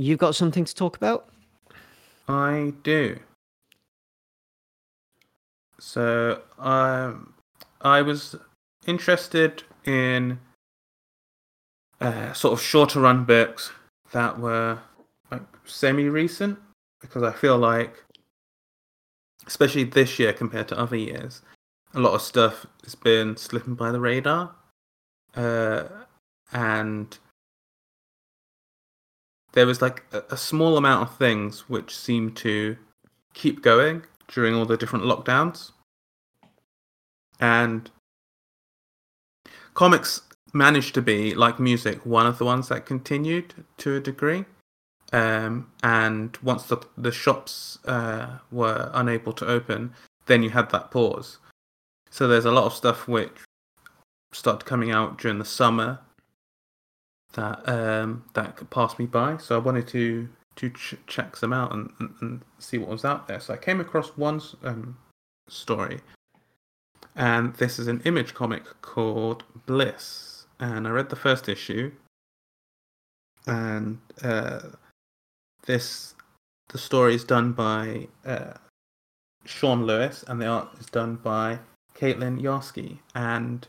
you've 0.00 0.18
got 0.18 0.34
something 0.34 0.64
to 0.64 0.74
talk 0.74 0.96
about? 0.96 1.28
I 2.28 2.72
do. 2.82 3.18
So 5.78 6.42
um, 6.58 7.34
I 7.80 8.02
was 8.02 8.36
interested 8.86 9.62
in 9.84 10.38
uh, 12.00 12.32
sort 12.32 12.52
of 12.52 12.62
shorter 12.62 13.00
run 13.00 13.24
books 13.24 13.72
that 14.12 14.38
were 14.38 14.78
like 15.30 15.42
semi 15.64 16.08
recent 16.08 16.58
because 17.00 17.22
I 17.22 17.32
feel 17.32 17.56
like, 17.56 18.04
especially 19.46 19.84
this 19.84 20.18
year 20.18 20.32
compared 20.32 20.68
to 20.68 20.78
other 20.78 20.96
years, 20.96 21.42
a 21.94 22.00
lot 22.00 22.14
of 22.14 22.22
stuff 22.22 22.66
has 22.84 22.94
been 22.94 23.36
slipping 23.36 23.74
by 23.74 23.90
the 23.90 24.00
radar, 24.00 24.54
uh, 25.34 25.84
and 26.52 27.18
there 29.52 29.66
was 29.66 29.82
like 29.82 30.04
a, 30.12 30.22
a 30.30 30.36
small 30.36 30.76
amount 30.76 31.08
of 31.08 31.16
things 31.16 31.68
which 31.68 31.96
seemed 31.96 32.36
to 32.36 32.76
keep 33.34 33.62
going 33.62 34.02
during 34.28 34.54
all 34.54 34.66
the 34.66 34.76
different 34.76 35.04
lockdowns. 35.04 35.72
And 37.40 37.90
comics 39.74 40.22
managed 40.52 40.94
to 40.94 41.02
be, 41.02 41.34
like 41.34 41.58
music, 41.58 42.04
one 42.04 42.26
of 42.26 42.38
the 42.38 42.44
ones 42.44 42.68
that 42.68 42.86
continued 42.86 43.54
to 43.78 43.96
a 43.96 44.00
degree. 44.00 44.44
Um, 45.12 45.70
and 45.82 46.36
once 46.42 46.64
the, 46.64 46.78
the 46.96 47.10
shops 47.10 47.78
uh, 47.84 48.38
were 48.52 48.90
unable 48.94 49.32
to 49.34 49.46
open, 49.46 49.92
then 50.26 50.42
you 50.42 50.50
had 50.50 50.70
that 50.70 50.90
pause. 50.90 51.38
So 52.10 52.28
there's 52.28 52.44
a 52.44 52.52
lot 52.52 52.64
of 52.64 52.74
stuff 52.74 53.08
which 53.08 53.32
started 54.32 54.64
coming 54.64 54.90
out 54.90 55.18
during 55.18 55.38
the 55.38 55.44
summer 55.44 55.98
that 57.32 57.68
um, 57.68 58.24
that 58.34 58.56
could 58.56 58.70
pass 58.70 58.98
me 58.98 59.06
by. 59.06 59.36
So 59.36 59.56
I 59.56 59.58
wanted 59.58 59.88
to 59.88 60.28
to 60.56 60.70
ch- 60.70 60.96
check 61.06 61.36
them 61.36 61.52
out 61.52 61.72
and, 61.72 61.90
and, 61.98 62.14
and 62.20 62.42
see 62.58 62.78
what 62.78 62.88
was 62.88 63.04
out 63.04 63.28
there. 63.28 63.40
So 63.40 63.54
I 63.54 63.56
came 63.56 63.80
across 63.80 64.08
one 64.16 64.40
um, 64.62 64.98
story, 65.48 66.00
and 67.14 67.54
this 67.54 67.78
is 67.78 67.88
an 67.88 68.02
image 68.04 68.34
comic 68.34 68.64
called 68.82 69.44
Bliss. 69.66 70.46
And 70.58 70.86
I 70.86 70.90
read 70.90 71.08
the 71.08 71.16
first 71.16 71.48
issue, 71.48 71.92
and 73.46 73.98
uh, 74.22 74.60
this 75.66 76.14
the 76.68 76.78
story 76.78 77.14
is 77.14 77.24
done 77.24 77.52
by 77.52 78.06
uh, 78.24 78.54
Sean 79.44 79.86
Lewis, 79.86 80.24
and 80.28 80.40
the 80.40 80.46
art 80.46 80.68
is 80.78 80.86
done 80.86 81.16
by 81.16 81.58
Caitlin 81.94 82.40
Yarsky, 82.40 82.98
and 83.14 83.66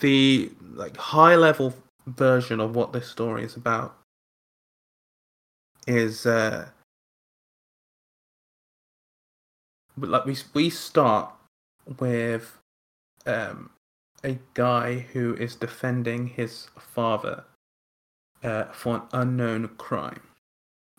the 0.00 0.50
like 0.74 0.96
high 0.96 1.36
level 1.36 1.74
version 2.06 2.60
of 2.60 2.74
what 2.74 2.92
this 2.92 3.08
story 3.08 3.44
is 3.44 3.56
about 3.56 3.96
is 5.86 6.26
uh 6.26 6.68
like 9.96 10.24
we 10.24 10.36
we 10.52 10.68
start 10.70 11.30
with 11.98 12.58
um 13.26 13.70
a 14.24 14.38
guy 14.54 14.98
who 15.12 15.34
is 15.34 15.54
defending 15.54 16.26
his 16.26 16.68
father 16.78 17.44
uh, 18.44 18.64
for 18.66 18.96
an 18.96 19.02
unknown 19.12 19.68
crime. 19.78 20.20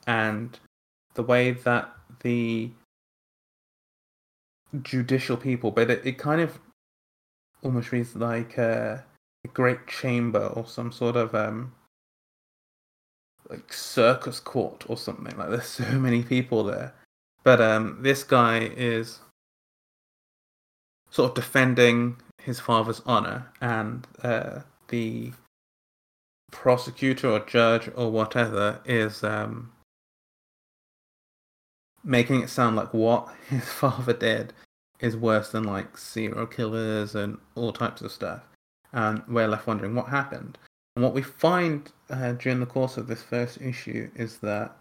And 0.08 0.58
the 1.14 1.24
way 1.24 1.52
that 1.52 1.96
the 2.22 2.72
judicial 4.82 5.38
people 5.38 5.72
but 5.72 5.90
it, 5.90 6.02
it 6.06 6.18
kind 6.18 6.42
of 6.42 6.60
almost 7.64 7.94
reads 7.94 8.14
like 8.14 8.58
a, 8.58 9.06
a 9.46 9.48
great 9.50 9.88
chamber 9.88 10.48
or 10.48 10.68
some 10.68 10.92
sort 10.92 11.16
of 11.16 11.34
um 11.34 11.74
like 13.50 13.72
circus 13.72 14.40
court 14.40 14.84
or 14.88 14.98
something. 14.98 15.38
Like 15.38 15.50
there's 15.50 15.66
so 15.84 15.86
many 15.94 16.24
people 16.24 16.64
there. 16.64 16.94
But 17.44 17.62
um 17.62 18.00
this 18.02 18.24
guy 18.24 18.72
is 18.76 19.20
sort 21.10 21.30
of 21.30 21.36
defending 21.36 22.18
his 22.42 22.60
father's 22.60 23.02
honor, 23.06 23.52
and 23.62 24.06
uh, 24.22 24.60
the 24.90 25.32
prosecutor 26.52 27.30
or 27.30 27.40
judge 27.40 27.90
or 27.96 28.12
whatever 28.12 28.82
is 28.86 29.24
um, 29.24 29.72
making 32.04 32.42
it 32.42 32.50
sound 32.50 32.76
like 32.76 32.94
what 32.94 33.30
his 33.50 33.66
father 33.66 34.14
did 34.14 34.54
is 35.00 35.18
worse 35.18 35.52
than 35.52 35.64
like 35.64 35.98
serial 35.98 36.46
killers 36.46 37.16
and 37.16 37.38
all 37.56 37.74
types 37.74 38.02
of 38.02 38.12
stuff. 38.12 38.42
And 38.94 39.22
we're 39.28 39.48
left 39.48 39.68
wondering 39.68 39.96
what 39.96 40.08
happened. 40.08 40.58
And 40.96 41.04
what 41.04 41.14
we 41.14 41.22
find 41.22 41.92
uh, 42.10 42.34
during 42.34 42.62
the 42.62 42.66
course 42.66 42.96
of 42.96 43.08
this 43.08 43.22
first 43.22 43.60
issue 43.60 44.10
is 44.16 44.38
that 44.38 44.78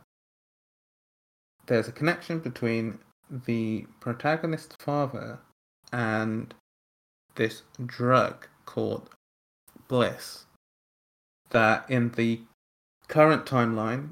there's 1.66 1.88
a 1.88 1.92
connection 1.92 2.38
between 2.38 2.98
the 3.46 3.86
protagonist's 4.00 4.76
father 4.78 5.38
and 5.92 6.54
this 7.34 7.62
drug 7.86 8.46
called 8.64 9.10
Bliss 9.88 10.43
that 11.50 11.84
in 11.88 12.10
the 12.10 12.40
current 13.08 13.46
timeline 13.46 14.10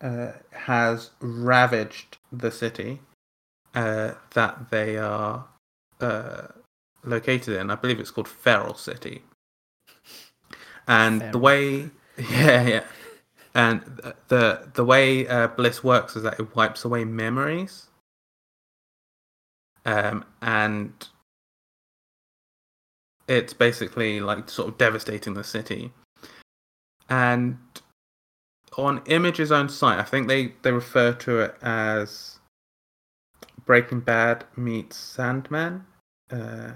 uh, 0.00 0.32
has 0.52 1.10
ravaged 1.20 2.18
the 2.32 2.50
city 2.50 3.00
uh, 3.74 4.12
that 4.34 4.70
they 4.70 4.96
are 4.96 5.46
uh, 6.00 6.42
located 7.04 7.56
in. 7.56 7.70
I 7.70 7.76
believe 7.76 8.00
it's 8.00 8.10
called 8.10 8.28
Feral 8.28 8.74
City. 8.74 9.22
And 10.88 11.20
Feral. 11.20 11.32
the 11.32 11.38
way, 11.38 11.90
yeah, 12.30 12.66
yeah, 12.66 12.84
and 13.54 13.82
the 14.28 14.68
the 14.74 14.84
way 14.84 15.26
uh, 15.26 15.48
Bliss 15.48 15.82
works 15.82 16.16
is 16.16 16.22
that 16.22 16.38
it 16.38 16.54
wipes 16.54 16.84
away 16.84 17.04
memories, 17.04 17.86
um, 19.84 20.24
and 20.40 20.92
it's 23.28 23.52
basically 23.52 24.20
like 24.20 24.48
sort 24.48 24.68
of 24.68 24.78
devastating 24.78 25.34
the 25.34 25.44
city. 25.44 25.92
And 27.08 27.58
on 28.76 29.02
Image's 29.06 29.52
own 29.52 29.68
site, 29.68 29.98
I 29.98 30.02
think 30.02 30.28
they 30.28 30.52
they 30.62 30.72
refer 30.72 31.12
to 31.12 31.40
it 31.40 31.56
as 31.62 32.38
Breaking 33.64 34.00
Bad 34.00 34.44
meets 34.56 34.96
Sandman 34.96 35.84
uh, 36.30 36.72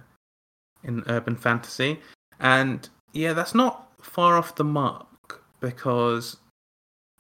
in 0.83 1.05
urban 1.09 1.37
fantasy, 1.37 2.01
and 2.39 2.89
yeah, 3.13 3.33
that's 3.33 3.55
not 3.55 3.89
far 4.03 4.37
off 4.37 4.55
the 4.55 4.65
mark 4.65 5.43
because 5.61 6.37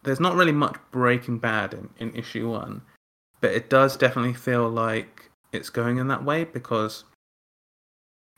there's 0.02 0.20
not 0.20 0.34
really 0.34 0.52
much 0.52 0.76
Breaking 0.90 1.38
Bad 1.38 1.74
in, 1.74 1.90
in 1.98 2.14
issue 2.14 2.50
one, 2.50 2.82
but 3.40 3.52
it 3.52 3.68
does 3.68 3.96
definitely 3.96 4.34
feel 4.34 4.68
like 4.68 5.30
it's 5.52 5.70
going 5.70 5.98
in 5.98 6.08
that 6.08 6.24
way 6.24 6.44
because 6.44 7.04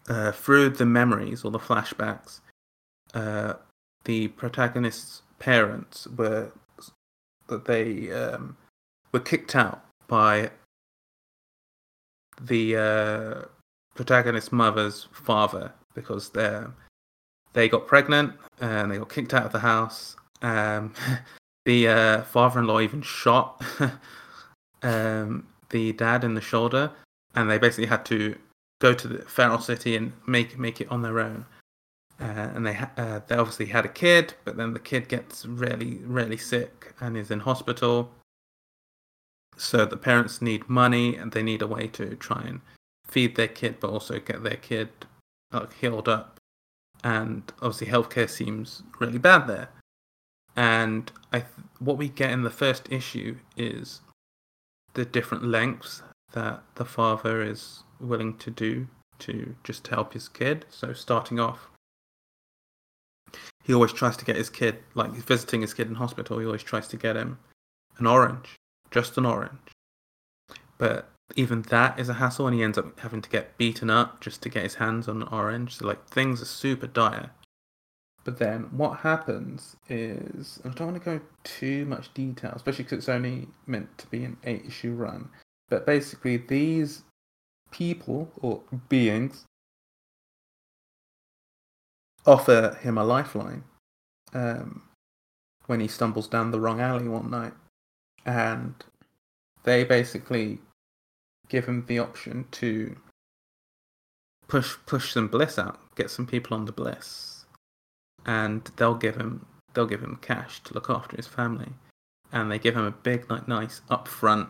uh, 0.09 0.33
through 0.33 0.71
the 0.71 0.87
memories 0.87 1.45
or 1.45 1.51
the 1.51 1.59
flashbacks, 1.59 2.41
uh, 3.15 3.55
the 4.05 4.29
protagonist's 4.29 5.23
parents 5.39 6.07
were 6.17 6.53
that 7.49 7.65
they 7.65 8.11
um, 8.11 8.57
were 9.13 9.21
kicked 9.21 9.55
out 9.55 9.85
by 10.09 10.51
the 12.41 12.77
uh, 12.77 13.43
protagonist's 13.95 14.53
mother's 14.53 15.09
father 15.13 15.73
because 15.95 16.31
they 16.31 16.63
they 17.53 17.69
got 17.69 17.87
pregnant 17.87 18.33
and 18.61 18.91
they 18.91 18.99
got 18.99 19.11
kicked 19.11 19.35
out 19.35 19.47
of 19.47 19.53
the 19.53 19.59
house. 19.59 20.17
Um, 20.41 20.95
the 21.65 21.89
uh, 21.89 22.23
father-in-law 22.23 22.81
even 22.81 23.03
shot 23.03 23.63
um, 24.83 25.47
the 25.71 25.93
dad 25.93 26.25
in 26.25 26.35
the 26.35 26.41
shoulder, 26.41 26.91
and 27.35 27.51
they 27.51 27.59
basically 27.59 27.87
had 27.87 28.05
to 28.07 28.37
go 28.83 28.93
to 28.93 29.07
the 29.07 29.23
feral 29.23 29.61
city 29.61 29.95
and 29.97 30.13
make 30.27 30.59
make 30.59 30.81
it 30.81 30.91
on 30.91 31.03
their 31.03 31.21
own. 31.21 31.47
Uh, 32.21 32.51
and 32.55 32.67
they 32.67 32.75
ha- 32.75 32.91
uh, 32.97 33.21
they 33.27 33.37
obviously 33.37 33.67
had 33.67 33.85
a 33.85 33.89
kid, 33.89 34.35
but 34.45 34.57
then 34.57 34.75
the 34.75 34.81
kid 34.91 35.09
gets 35.09 35.47
really 35.47 36.01
really 36.05 36.37
sick 36.37 36.93
and 37.01 37.17
is 37.17 37.31
in 37.31 37.41
hospital. 37.41 38.11
So 39.57 39.85
the 39.85 39.97
parents 39.97 40.43
need 40.43 40.69
money 40.69 41.17
and 41.17 41.31
they 41.31 41.43
need 41.43 41.63
a 41.63 41.67
way 41.67 41.87
to 41.99 42.17
try 42.17 42.43
and 42.43 42.61
feed 43.07 43.37
their 43.37 43.49
kid, 43.49 43.77
but 43.81 43.91
also 43.91 44.19
get 44.19 44.43
their 44.43 44.57
kid 44.57 44.89
uh, 45.53 45.67
healed 45.81 46.09
up. 46.09 46.39
And 47.05 47.43
obviously, 47.61 47.89
healthcare 47.89 48.29
seems 48.29 48.83
really 48.99 49.19
bad 49.19 49.47
there. 49.47 49.69
And 50.57 51.11
I 51.33 51.41
th- 51.41 51.67
what 51.79 51.99
we 51.99 52.09
get 52.09 52.31
in 52.31 52.43
the 52.43 52.59
first 52.65 52.91
issue 52.91 53.37
is 53.57 54.01
the 54.95 55.05
different 55.05 55.45
lengths 55.45 56.03
that 56.33 56.63
the 56.75 56.85
father 56.85 57.43
is 57.43 57.83
willing 58.03 58.37
to 58.39 58.51
do 58.51 58.89
to 59.21 59.55
just 59.65 59.87
help 59.89 60.13
his 60.13 60.29
kid. 60.29 60.67
So 60.69 60.93
starting 60.93 61.39
off, 61.39 61.69
he 63.65 63.73
always 63.73 63.93
tries 63.93 64.17
to 64.17 64.25
get 64.25 64.37
his 64.37 64.51
kid, 64.51 64.79
like 64.95 65.13
visiting 65.13 65.61
his 65.61 65.75
kid 65.75 65.89
in 65.89 65.95
hospital, 65.95 66.39
he 66.39 66.47
always 66.47 66.63
tries 66.63 66.89
to 66.89 66.97
get 66.97 67.17
him 67.17 67.39
an 67.99 68.07
orange, 68.07 68.57
just 68.91 69.17
an 69.17 69.27
orange. 69.27 69.71
But 70.79 71.09
even 71.37 71.63
that 71.63 71.99
is 71.99 72.09
a 72.09 72.15
hassle, 72.15 72.47
and 72.47 72.57
he 72.57 72.63
ends 72.63 72.77
up 72.77 72.99
having 73.01 73.23
to 73.23 73.31
get 73.31 73.57
beaten 73.57 73.89
up 73.89 74.21
just 74.21 74.43
to 74.43 74.49
get 74.49 74.65
his 74.65 74.75
hands 74.75 75.09
on 75.09 75.23
an 75.23 75.29
orange. 75.29 75.77
So 75.77 75.87
like 75.87 76.05
things 76.09 76.43
are 76.43 76.47
super 76.47 76.87
dire. 76.87 77.31
But 78.25 78.39
then 78.39 78.69
what 78.71 78.99
happens 78.99 79.77
is 79.89 80.61
I 80.65 80.69
don't 80.69 80.93
want 80.93 81.03
to 81.03 81.11
go 81.11 81.21
too 81.45 81.85
much 81.87 82.13
detail, 82.15 82.53
especially 82.55 82.85
because 82.85 82.99
it's 82.99 83.09
only 83.09 83.49
meant 83.67 83.97
to 83.99 84.07
be 84.09 84.25
an 84.25 84.37
eight 84.45 84.65
issue 84.67 84.93
run. 84.93 85.29
But 85.69 85.87
basically, 85.87 86.37
these 86.37 87.03
people 87.73 88.31
or 88.41 88.63
beings 88.89 89.45
offer 92.25 92.79
him 92.81 92.97
a 92.97 93.05
lifeline 93.05 93.65
um, 94.33 94.83
when 95.67 95.81
he 95.81 95.89
stumbles 95.89 96.29
down 96.29 96.51
the 96.51 96.61
wrong 96.61 96.81
alley 96.81 97.09
one 97.09 97.31
night, 97.31 97.55
and 98.25 98.75
they 99.65 99.85
basically 99.85 100.59
give 101.49 101.67
him 101.67 101.85
the 101.87 101.99
option 101.99 102.47
to 102.53 102.97
push 104.49 104.77
push 104.87 105.13
some 105.13 105.29
bliss 105.29 105.59
out, 105.59 105.81
get 105.97 106.11
some 106.11 106.27
people 106.27 106.57
on 106.57 106.67
the 106.67 106.73
bliss, 106.73 107.45
and 108.25 108.71
they'll 108.77 108.95
give 108.95 109.17
him 109.17 109.47
they'll 109.75 109.87
give 109.87 110.03
him 110.03 110.19
cash 110.23 110.63
to 110.63 110.75
look 110.75 110.89
after 110.89 111.17
his 111.17 111.27
family, 111.27 111.73
and 112.31 112.51
they 112.51 112.59
give 112.59 112.77
him 112.77 112.85
a 112.85 112.91
big 112.91 113.31
like 113.31 113.49
nice 113.49 113.83
upfront 113.91 114.49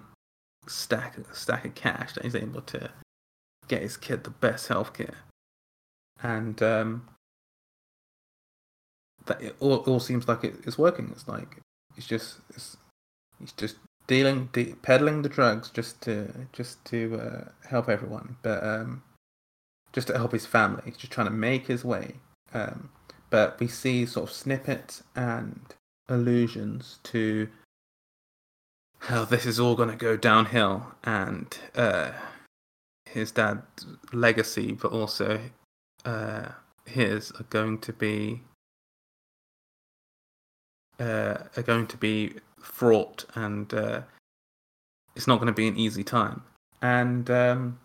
stack 0.66 1.16
stack 1.33 1.64
of 1.64 1.75
cash 1.75 2.12
that 2.14 2.25
he's 2.25 2.37
able 2.37 2.61
to 2.62 2.91
get 3.73 3.83
his 3.83 3.97
kid 3.97 4.25
the 4.25 4.31
best 4.31 4.68
healthcare, 4.68 5.14
and 6.23 6.62
um, 6.62 7.09
that 9.25 9.41
it 9.41 9.57
all, 9.61 9.77
all 9.77 10.01
seems 10.01 10.29
like 10.29 10.45
it, 10.45 10.57
it's 10.66 10.77
working. 10.77 11.09
It's 11.12 11.27
like 11.27 11.57
it's 11.97 12.07
just 12.07 12.37
it's, 12.51 12.77
just 13.57 13.77
dealing 14.07 14.51
de- 14.53 14.75
peddling 14.83 15.23
the 15.23 15.29
drugs 15.29 15.70
just 15.70 16.03
to 16.03 16.31
just 16.53 16.85
to 16.87 16.99
uh, 17.18 17.68
help 17.68 17.89
everyone, 17.89 18.37
but 18.43 18.62
um, 18.62 19.03
just 19.95 20.09
to 20.09 20.18
help 20.18 20.33
his 20.33 20.45
family. 20.45 20.83
He's 20.85 20.99
just 20.99 21.12
trying 21.12 21.29
to 21.29 21.33
make 21.33 21.66
his 21.66 21.83
way. 21.83 22.16
Um, 22.53 22.91
but 23.31 23.59
we 23.59 23.68
see 23.68 24.05
sort 24.05 24.29
of 24.29 24.37
snippets 24.37 25.03
and 25.16 25.75
allusions 26.11 26.99
to 27.05 27.49
how 28.99 29.25
this 29.25 29.47
is 29.47 29.59
all 29.59 29.75
going 29.75 29.89
to 29.89 29.97
go 29.97 30.18
downhill 30.18 30.93
and 31.03 31.59
uh, 31.75 32.12
his 33.13 33.31
dad's 33.33 33.87
legacy, 34.13 34.73
but 34.73 34.93
also 34.93 35.41
uh, 36.05 36.49
his 36.87 37.31
are 37.33 37.47
going 37.51 37.79
to 37.79 37.93
be 37.93 38.43
uh, 40.99 41.39
are 41.57 41.63
going 41.63 41.87
to 41.89 41.97
be 41.97 42.35
fraught, 42.61 43.25
and 43.35 43.73
uh, 43.75 44.03
it's 45.15 45.27
not 45.27 45.37
going 45.37 45.47
to 45.47 45.53
be 45.53 45.69
an 45.69 45.77
easy 45.77 46.05
time. 46.05 46.43
And 46.81 47.31
um, 47.31 47.79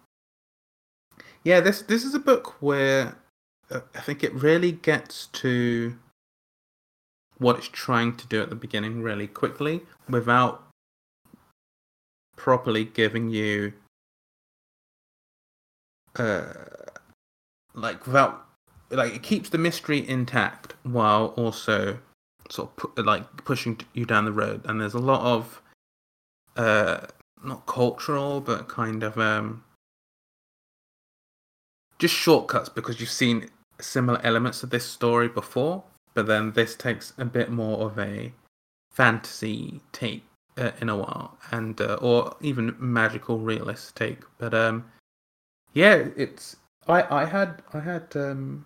yeah, 1.44 1.60
this 1.60 1.82
this 1.82 2.04
is 2.04 2.14
a 2.14 2.20
book 2.20 2.62
where 2.62 3.18
uh, 3.70 3.82
I 3.96 4.00
think 4.00 4.24
it 4.24 4.34
really 4.34 4.72
gets 4.72 5.28
to 5.28 5.98
what 7.38 7.58
it's 7.58 7.70
trying 7.72 8.16
to 8.18 8.28
do 8.28 8.42
at 8.42 8.50
the 8.50 8.56
beginning 8.56 9.04
really 9.04 9.28
quickly 9.28 9.82
without 10.10 10.64
properly 12.36 12.84
giving 12.86 13.30
you 13.30 13.74
uh 16.20 16.53
like 17.74 18.05
without 18.05 18.45
like 18.89 19.13
it 19.13 19.24
keeps 19.24 19.49
the 19.49 19.57
mystery 19.57 20.07
intact 20.07 20.76
while 20.84 21.28
also 21.38 21.99
sort 22.49 22.70
of 22.70 22.76
pu- 22.95 23.03
like 23.03 23.45
pushing 23.45 23.80
you 23.93 24.05
down 24.05 24.26
the 24.26 24.32
road. 24.32 24.61
And 24.65 24.80
there's 24.82 24.93
a 24.93 24.99
lot 24.99 25.22
of 25.22 25.61
uh 26.55 27.07
not 27.43 27.65
cultural 27.65 28.41
but 28.41 28.68
kind 28.68 29.03
of 29.03 29.18
um 29.18 29.63
just 31.99 32.13
shortcuts 32.13 32.70
because 32.70 32.99
you've 32.99 33.09
seen 33.09 33.49
similar 33.80 34.20
elements 34.24 34.63
of 34.63 34.70
this 34.72 34.86
story 34.86 35.28
before 35.28 35.84
but 36.13 36.26
then 36.26 36.51
this 36.53 36.76
takes 36.76 37.13
a 37.18 37.26
bit 37.26 37.51
more 37.51 37.86
of 37.86 37.99
a 37.99 38.32
fantasy 38.91 39.82
take 39.91 40.24
uh, 40.57 40.72
in 40.82 40.89
a 40.89 40.97
while 40.97 41.38
and 41.51 41.80
uh, 41.80 41.97
or 42.01 42.36
even 42.41 42.76
magical 42.80 43.38
realist 43.38 43.95
take 43.95 44.22
but 44.39 44.53
um 44.53 44.84
yeah 45.74 46.07
it's 46.15 46.57
I 46.88 47.22
I 47.22 47.26
had 47.26 47.61
I 47.74 47.80
had 47.80 48.15
um, 48.15 48.65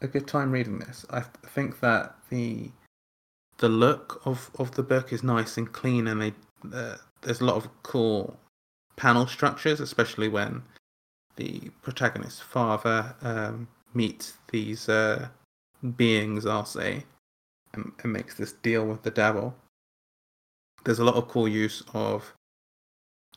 a 0.00 0.06
good 0.06 0.26
time 0.26 0.52
reading 0.52 0.78
this. 0.78 1.04
I 1.10 1.20
think 1.20 1.80
that 1.80 2.16
the 2.30 2.70
the 3.58 3.68
look 3.68 4.22
of 4.24 4.50
of 4.58 4.74
the 4.74 4.82
book 4.82 5.12
is 5.12 5.22
nice 5.22 5.56
and 5.56 5.70
clean, 5.70 6.06
and 6.06 6.20
they 6.22 6.34
uh, 6.72 6.96
there's 7.22 7.40
a 7.40 7.44
lot 7.44 7.56
of 7.56 7.68
cool 7.82 8.38
panel 8.96 9.26
structures, 9.26 9.80
especially 9.80 10.28
when 10.28 10.62
the 11.36 11.70
protagonist's 11.82 12.40
father 12.40 13.14
um, 13.22 13.68
meets 13.94 14.34
these 14.50 14.88
uh, 14.88 15.28
beings, 15.96 16.46
I'll 16.46 16.64
say, 16.64 17.04
and, 17.72 17.92
and 18.02 18.12
makes 18.12 18.34
this 18.34 18.52
deal 18.52 18.86
with 18.86 19.02
the 19.02 19.10
devil. 19.10 19.54
There's 20.84 20.98
a 20.98 21.04
lot 21.04 21.16
of 21.16 21.28
cool 21.28 21.48
use 21.48 21.82
of 21.94 22.34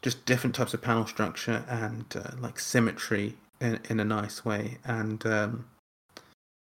just 0.03 0.25
different 0.25 0.53
types 0.53 0.73
of 0.73 0.81
panel 0.81 1.07
structure 1.07 1.63
and 1.67 2.05
uh, 2.15 2.31
like 2.39 2.59
symmetry 2.59 3.35
in, 3.59 3.79
in 3.89 3.99
a 3.99 4.05
nice 4.05 4.45
way. 4.45 4.77
And 4.85 5.25
um, 5.25 5.65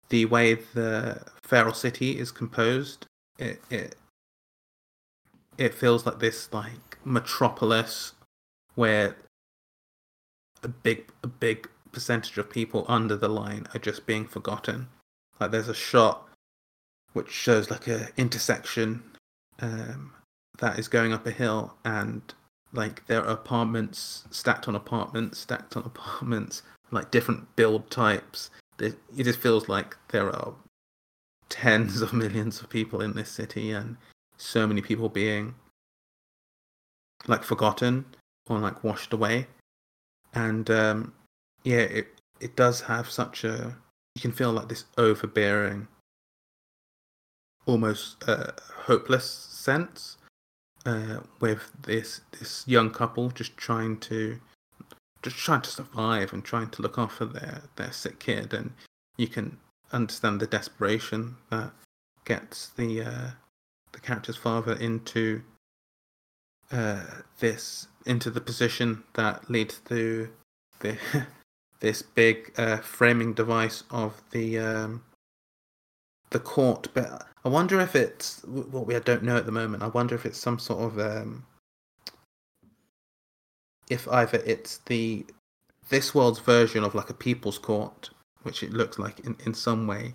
the 0.10 0.26
way 0.26 0.56
the 0.56 1.22
feral 1.44 1.74
city 1.74 2.20
is 2.20 2.32
composed, 2.32 3.06
it, 3.38 3.62
it 3.70 3.96
it 5.58 5.74
feels 5.74 6.06
like 6.06 6.20
this 6.20 6.52
like 6.52 6.98
metropolis 7.06 8.14
where 8.76 9.16
a 10.64 10.68
big 10.68 11.12
a 11.24 11.28
big 11.28 11.70
percentage 11.92 12.38
of 12.38 12.50
people 12.50 12.86
under 12.88 13.16
the 13.16 13.30
line 13.30 13.68
are 13.74 13.80
just 13.80 14.06
being 14.06 14.26
forgotten. 14.26 14.88
Like 15.40 15.52
there's 15.52 15.70
a 15.70 15.74
shot 15.74 16.28
which 17.14 17.30
shows 17.30 17.70
like 17.70 17.88
a 17.88 18.10
intersection 18.18 19.04
um, 19.60 20.14
that 20.58 20.80
is 20.80 20.88
going 20.88 21.14
up 21.14 21.26
a 21.28 21.32
hill 21.32 21.76
and 21.86 22.34
like 22.78 23.06
there 23.08 23.26
are 23.26 23.32
apartments 23.32 24.24
stacked 24.30 24.68
on 24.68 24.76
apartments 24.76 25.40
stacked 25.40 25.76
on 25.76 25.84
apartments 25.86 26.62
like 26.92 27.12
different 27.12 27.54
build 27.56 27.90
types. 27.90 28.50
It 28.80 28.96
just 29.18 29.40
feels 29.40 29.68
like 29.68 29.98
there 30.10 30.30
are 30.30 30.54
tens 31.50 32.02
of 32.02 32.14
millions 32.14 32.62
of 32.62 32.70
people 32.70 33.02
in 33.02 33.14
this 33.14 33.30
city 33.30 33.72
and 33.72 33.98
so 34.38 34.68
many 34.68 34.82
people 34.82 35.10
being 35.10 35.56
like 37.28 37.44
forgotten 37.44 38.06
or 38.48 38.60
like 38.60 38.84
washed 38.84 39.12
away. 39.12 39.48
And 40.34 40.70
um 40.70 41.14
yeah 41.64 41.80
it 41.80 42.08
it 42.40 42.56
does 42.56 42.82
have 42.82 43.10
such 43.10 43.44
a 43.44 43.76
you 44.16 44.22
can 44.22 44.32
feel 44.32 44.52
like 44.52 44.70
this 44.70 44.86
overbearing 44.98 45.88
almost 47.66 48.24
uh, 48.28 48.52
hopeless 48.86 49.30
sense 49.30 50.17
uh, 50.86 51.20
with 51.40 51.72
this 51.82 52.22
this 52.40 52.64
young 52.68 52.90
couple 52.92 53.30
just 53.30 53.58
trying 53.58 53.98
to 54.00 54.40
just 55.22 55.38
trying 55.38 55.62
to 55.62 55.70
survive 55.70 56.34
and 56.34 56.44
trying 56.44 56.70
to 56.70 56.82
look 56.82 56.98
after 56.98 57.26
their 57.26 57.64
their 57.76 57.92
sick 57.92 58.20
kid 58.20 58.54
and 58.54 58.72
you 59.18 59.28
can 59.28 59.58
understand 59.92 60.40
the 60.40 60.48
desperation 60.48 61.36
that 61.50 61.72
gets 62.26 62.70
the 62.70 63.02
uh, 63.02 63.30
the 63.94 64.00
character's 64.00 64.38
father 64.38 64.74
into 64.74 65.42
uh, 66.72 67.04
this 67.40 67.88
into 68.06 68.30
the 68.30 68.42
position 68.42 69.04
that 69.14 69.50
leads 69.50 69.80
to 69.80 70.30
the 70.80 70.98
this 71.80 72.02
big 72.02 72.52
uh, 72.58 72.78
framing 72.78 73.34
device 73.34 73.84
of 73.92 74.22
the 74.32 74.60
um, 74.60 75.04
the 76.30 76.40
court. 76.40 76.90
But 76.94 77.28
I 77.48 77.50
wonder 77.50 77.80
if 77.80 77.96
it's 77.96 78.44
what 78.44 78.88
we 78.88 79.00
don't 79.00 79.24
know 79.24 79.38
at 79.38 79.46
the 79.46 79.54
moment. 79.54 79.82
I 79.82 79.88
wonder 79.88 80.14
if 80.16 80.26
it's 80.26 80.38
some 80.38 80.60
sort 80.60 80.84
of 80.84 81.00
um, 81.00 81.46
if 83.90 84.06
either 84.10 84.44
it's 84.46 84.80
the 84.88 85.26
this 85.88 86.14
world's 86.14 86.40
version 86.40 86.84
of 86.84 86.94
like 86.94 87.10
a 87.10 87.14
people's 87.14 87.58
court, 87.58 88.10
which 88.44 88.64
it 88.64 88.74
looks 88.74 89.00
like 89.00 89.22
in, 89.22 89.38
in 89.46 89.54
some 89.54 89.88
way, 89.88 90.14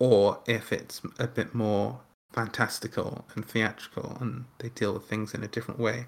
or 0.00 0.40
if 0.48 0.72
it's 0.72 1.00
a 1.20 1.28
bit 1.28 1.54
more 1.54 2.00
fantastical 2.32 3.26
and 3.36 3.46
theatrical 3.46 4.18
and 4.20 4.44
they 4.58 4.70
deal 4.70 4.94
with 4.94 5.04
things 5.04 5.34
in 5.34 5.44
a 5.44 5.48
different 5.48 5.78
way. 5.78 6.06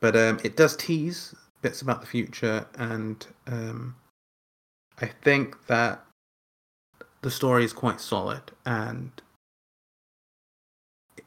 But 0.00 0.14
um, 0.14 0.40
it 0.44 0.58
does 0.58 0.76
tease 0.76 1.34
bits 1.62 1.80
about 1.80 2.02
the 2.02 2.06
future, 2.06 2.66
and 2.74 3.26
um, 3.46 3.96
I 5.00 5.06
think 5.06 5.68
that 5.68 6.04
the 7.22 7.30
story 7.30 7.64
is 7.64 7.72
quite 7.72 8.00
solid, 8.00 8.42
and 8.64 9.10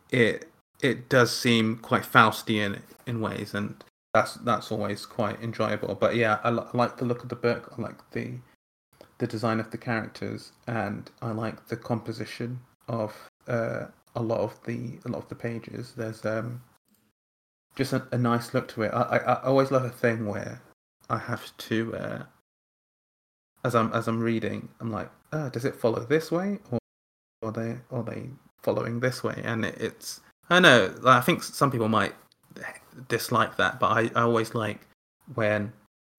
it 0.09 0.49
it 0.81 1.09
does 1.09 1.35
seem 1.35 1.77
quite 1.77 2.03
Faustian 2.03 2.81
in 3.05 3.21
ways, 3.21 3.53
and 3.53 3.83
that's 4.13 4.35
that's 4.35 4.71
always 4.71 5.05
quite 5.05 5.41
enjoyable. 5.41 5.95
But 5.95 6.15
yeah, 6.15 6.39
I, 6.43 6.49
I 6.49 6.69
like 6.73 6.97
the 6.97 7.05
look 7.05 7.23
of 7.23 7.29
the 7.29 7.35
book. 7.35 7.73
I 7.77 7.81
like 7.81 8.11
the 8.11 8.33
the 9.19 9.27
design 9.27 9.59
of 9.59 9.71
the 9.71 9.77
characters, 9.77 10.51
and 10.67 11.09
I 11.21 11.31
like 11.31 11.67
the 11.67 11.77
composition 11.77 12.59
of 12.87 13.13
uh, 13.47 13.85
a 14.15 14.21
lot 14.21 14.39
of 14.39 14.59
the 14.65 14.99
a 15.05 15.09
lot 15.09 15.23
of 15.23 15.29
the 15.29 15.35
pages. 15.35 15.93
There's 15.95 16.25
um, 16.25 16.61
just 17.75 17.93
a, 17.93 18.07
a 18.11 18.17
nice 18.17 18.53
look 18.53 18.67
to 18.69 18.83
it. 18.83 18.91
I, 18.93 19.01
I, 19.01 19.17
I 19.17 19.43
always 19.43 19.71
love 19.71 19.85
a 19.85 19.89
thing 19.89 20.25
where 20.25 20.61
I 21.09 21.17
have 21.17 21.55
to 21.57 21.95
uh, 21.95 22.23
as 23.63 23.75
I'm 23.75 23.91
as 23.93 24.07
I'm 24.07 24.19
reading, 24.21 24.69
I'm 24.79 24.91
like, 24.91 25.09
oh, 25.33 25.49
does 25.49 25.65
it 25.65 25.75
follow 25.75 26.05
this 26.05 26.31
way 26.31 26.59
or 26.71 26.79
are 27.43 27.51
they 27.51 27.77
are 27.91 28.03
they 28.03 28.29
following 28.61 28.99
this 28.99 29.23
way? 29.23 29.41
And 29.43 29.65
it, 29.65 29.75
it's 29.79 30.21
I 30.49 30.59
know 30.59 30.93
I 31.05 31.21
think 31.21 31.43
some 31.43 31.71
people 31.71 31.89
might 31.89 32.13
dislike 33.07 33.57
that, 33.57 33.79
but 33.79 33.87
I, 33.87 34.01
I 34.15 34.23
always 34.23 34.55
like 34.55 34.81
when 35.33 35.73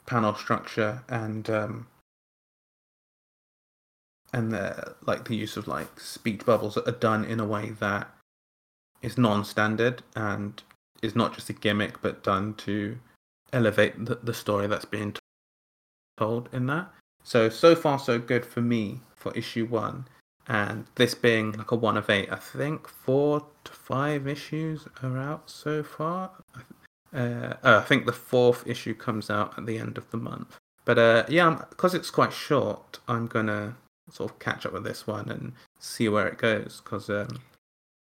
panel 0.07 0.35
structure 0.35 1.03
and 1.09 1.49
um, 1.49 1.87
and 4.33 4.53
the 4.53 4.97
like 5.07 5.27
the 5.27 5.37
use 5.37 5.57
of 5.57 5.69
like 5.69 6.01
speech 6.01 6.45
bubbles 6.45 6.77
are 6.77 6.91
done 6.91 7.25
in 7.25 7.41
a 7.41 7.47
way 7.47 7.71
that 7.81 8.11
is 9.03 9.17
non-standard 9.17 10.03
and 10.17 10.63
is 11.03 11.15
not 11.15 11.35
just 11.35 11.51
a 11.51 11.53
gimmick 11.53 12.01
but 12.01 12.23
done 12.23 12.55
to 12.55 12.99
elevate 13.53 14.05
the, 14.05 14.17
the 14.17 14.35
story 14.35 14.67
that's 14.67 14.87
being 14.87 15.15
told 16.17 16.49
in 16.53 16.67
that 16.67 16.91
so 17.25 17.49
so 17.49 17.75
far 17.75 17.99
so 17.99 18.19
good 18.19 18.47
for 18.47 18.61
me 18.61 19.01
for 19.17 19.33
issue 19.35 19.67
one 19.67 20.07
and 20.47 20.87
this 20.95 21.15
being 21.15 21.53
like 21.53 21.71
a 21.71 21.77
one 21.77 21.97
of 21.97 22.09
eight 22.09 22.31
i 22.31 22.37
think 22.37 22.87
four 22.87 23.45
to 23.65 23.73
five 23.73 24.29
issues 24.29 24.87
are 25.03 25.19
out 25.19 25.51
so 25.51 25.83
far 25.83 26.31
uh, 27.15 27.55
oh, 27.65 27.79
i 27.79 27.83
think 27.83 28.07
the 28.07 28.13
fourth 28.13 28.67
issue 28.67 28.95
comes 28.95 29.31
out 29.31 29.57
at 29.59 29.67
the 29.67 29.79
end 29.79 29.99
of 29.99 30.09
the 30.11 30.17
month 30.17 30.59
but 30.85 30.99
uh, 30.99 31.25
yeah 31.29 31.65
because 31.71 31.95
it's 31.95 32.11
quite 32.11 32.33
short 32.33 33.01
i'm 33.09 33.27
gonna 33.27 33.75
sort 34.11 34.31
of 34.31 34.39
catch 34.39 34.67
up 34.67 34.73
with 34.73 34.85
this 34.85 35.07
one 35.07 35.29
and 35.31 35.53
see 35.79 36.09
where 36.09 36.27
it 36.29 36.39
goes 36.39 36.83
because 36.85 37.09
um, 37.09 37.41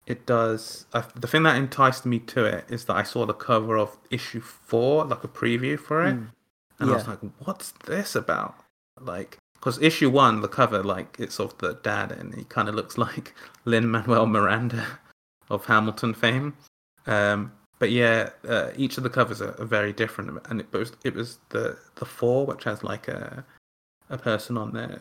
it 0.07 0.27
does. 0.27 0.87
Uh, 0.93 1.03
the 1.15 1.27
thing 1.27 1.45
that 1.45 1.57
enticed 1.57 2.05
me 2.05 2.19
to 2.19 2.45
it 2.45 2.65
is 2.69 2.87
that 2.87 2.97
I 2.97 3.03
saw 3.03 3.25
the 3.25 3.35
cover 3.35 3.79
of 3.79 3.97
issue 4.11 4.41
four, 4.41 5.05
like 5.05 5.23
a 5.23 5.29
preview 5.29 5.79
for 5.79 6.05
it, 6.05 6.15
mm. 6.15 6.29
and 6.79 6.89
yeah. 6.89 6.95
I 6.95 6.97
was 6.97 7.09
like, 7.09 7.19
"What's 7.45 7.73
this 7.87 8.15
about?" 8.15 8.57
Like, 9.01 9.39
because 9.55 9.81
issue 9.81 10.11
one, 10.11 10.41
the 10.41 10.49
cover, 10.49 10.83
like 10.83 11.17
it's 11.19 11.39
of 11.39 11.57
the 11.59 11.75
dad, 11.83 12.13
and 12.13 12.35
he 12.35 12.45
kind 12.45 12.69
of 12.69 12.75
looks 12.75 12.99
like 13.07 13.35
Lin 13.65 13.91
Manuel 13.91 14.27
Miranda 14.27 14.87
of 15.51 15.65
Hamilton 15.67 16.15
fame. 16.15 16.57
Um, 17.07 17.53
but 17.79 17.91
yeah, 17.91 18.31
uh, 18.49 18.71
each 18.77 18.97
of 18.97 19.03
the 19.03 19.11
covers 19.11 19.43
are, 19.43 19.61
are 19.61 19.65
very 19.67 19.93
different, 19.93 20.39
and 20.49 20.61
it 20.61 20.73
was 20.73 20.93
it 21.05 21.15
was 21.15 21.39
the 21.49 21.77
the 21.97 22.05
four, 22.05 22.47
which 22.47 22.65
has 22.65 22.85
like 22.85 23.09
a 23.09 23.45
a 24.09 24.19
person 24.19 24.57
on 24.57 24.73
there 24.73 25.01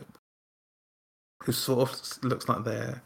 who 1.44 1.52
sort 1.52 1.90
of 1.90 2.24
looks 2.24 2.48
like 2.48 2.64
they're 2.64 3.02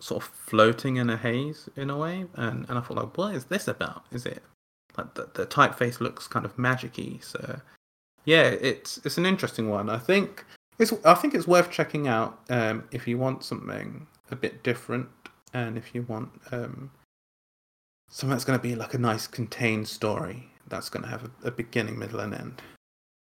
sort 0.00 0.22
of 0.22 0.30
floating 0.30 0.96
in 0.96 1.10
a 1.10 1.16
haze 1.16 1.68
in 1.76 1.90
a 1.90 1.96
way, 1.96 2.26
and 2.34 2.66
and 2.68 2.78
I 2.78 2.80
thought 2.80 2.96
like, 2.96 3.16
what 3.16 3.34
is 3.34 3.46
this 3.46 3.68
about? 3.68 4.04
Is 4.10 4.26
it 4.26 4.42
like 4.96 5.14
the 5.14 5.28
the 5.34 5.46
typeface 5.46 6.00
looks 6.00 6.26
kind 6.26 6.44
of 6.44 6.56
magicy? 6.56 7.22
So 7.24 7.60
yeah, 8.28 8.42
it's 8.42 8.98
it's 9.06 9.16
an 9.16 9.24
interesting 9.24 9.70
one. 9.70 9.88
I 9.88 9.96
think 9.96 10.44
it's 10.78 10.92
I 11.02 11.14
think 11.14 11.32
it's 11.34 11.46
worth 11.46 11.70
checking 11.70 12.06
out 12.06 12.38
um, 12.50 12.84
if 12.92 13.08
you 13.08 13.16
want 13.16 13.42
something 13.42 14.06
a 14.30 14.36
bit 14.36 14.62
different, 14.62 15.08
and 15.54 15.78
if 15.78 15.94
you 15.94 16.02
want 16.02 16.28
um, 16.52 16.90
something 18.10 18.34
that's 18.34 18.44
going 18.44 18.58
to 18.58 18.62
be 18.62 18.74
like 18.74 18.92
a 18.92 18.98
nice 18.98 19.26
contained 19.26 19.88
story 19.88 20.50
that's 20.68 20.90
going 20.90 21.04
to 21.04 21.08
have 21.08 21.24
a, 21.24 21.48
a 21.48 21.50
beginning, 21.50 21.98
middle, 21.98 22.20
and 22.20 22.34
end. 22.34 22.60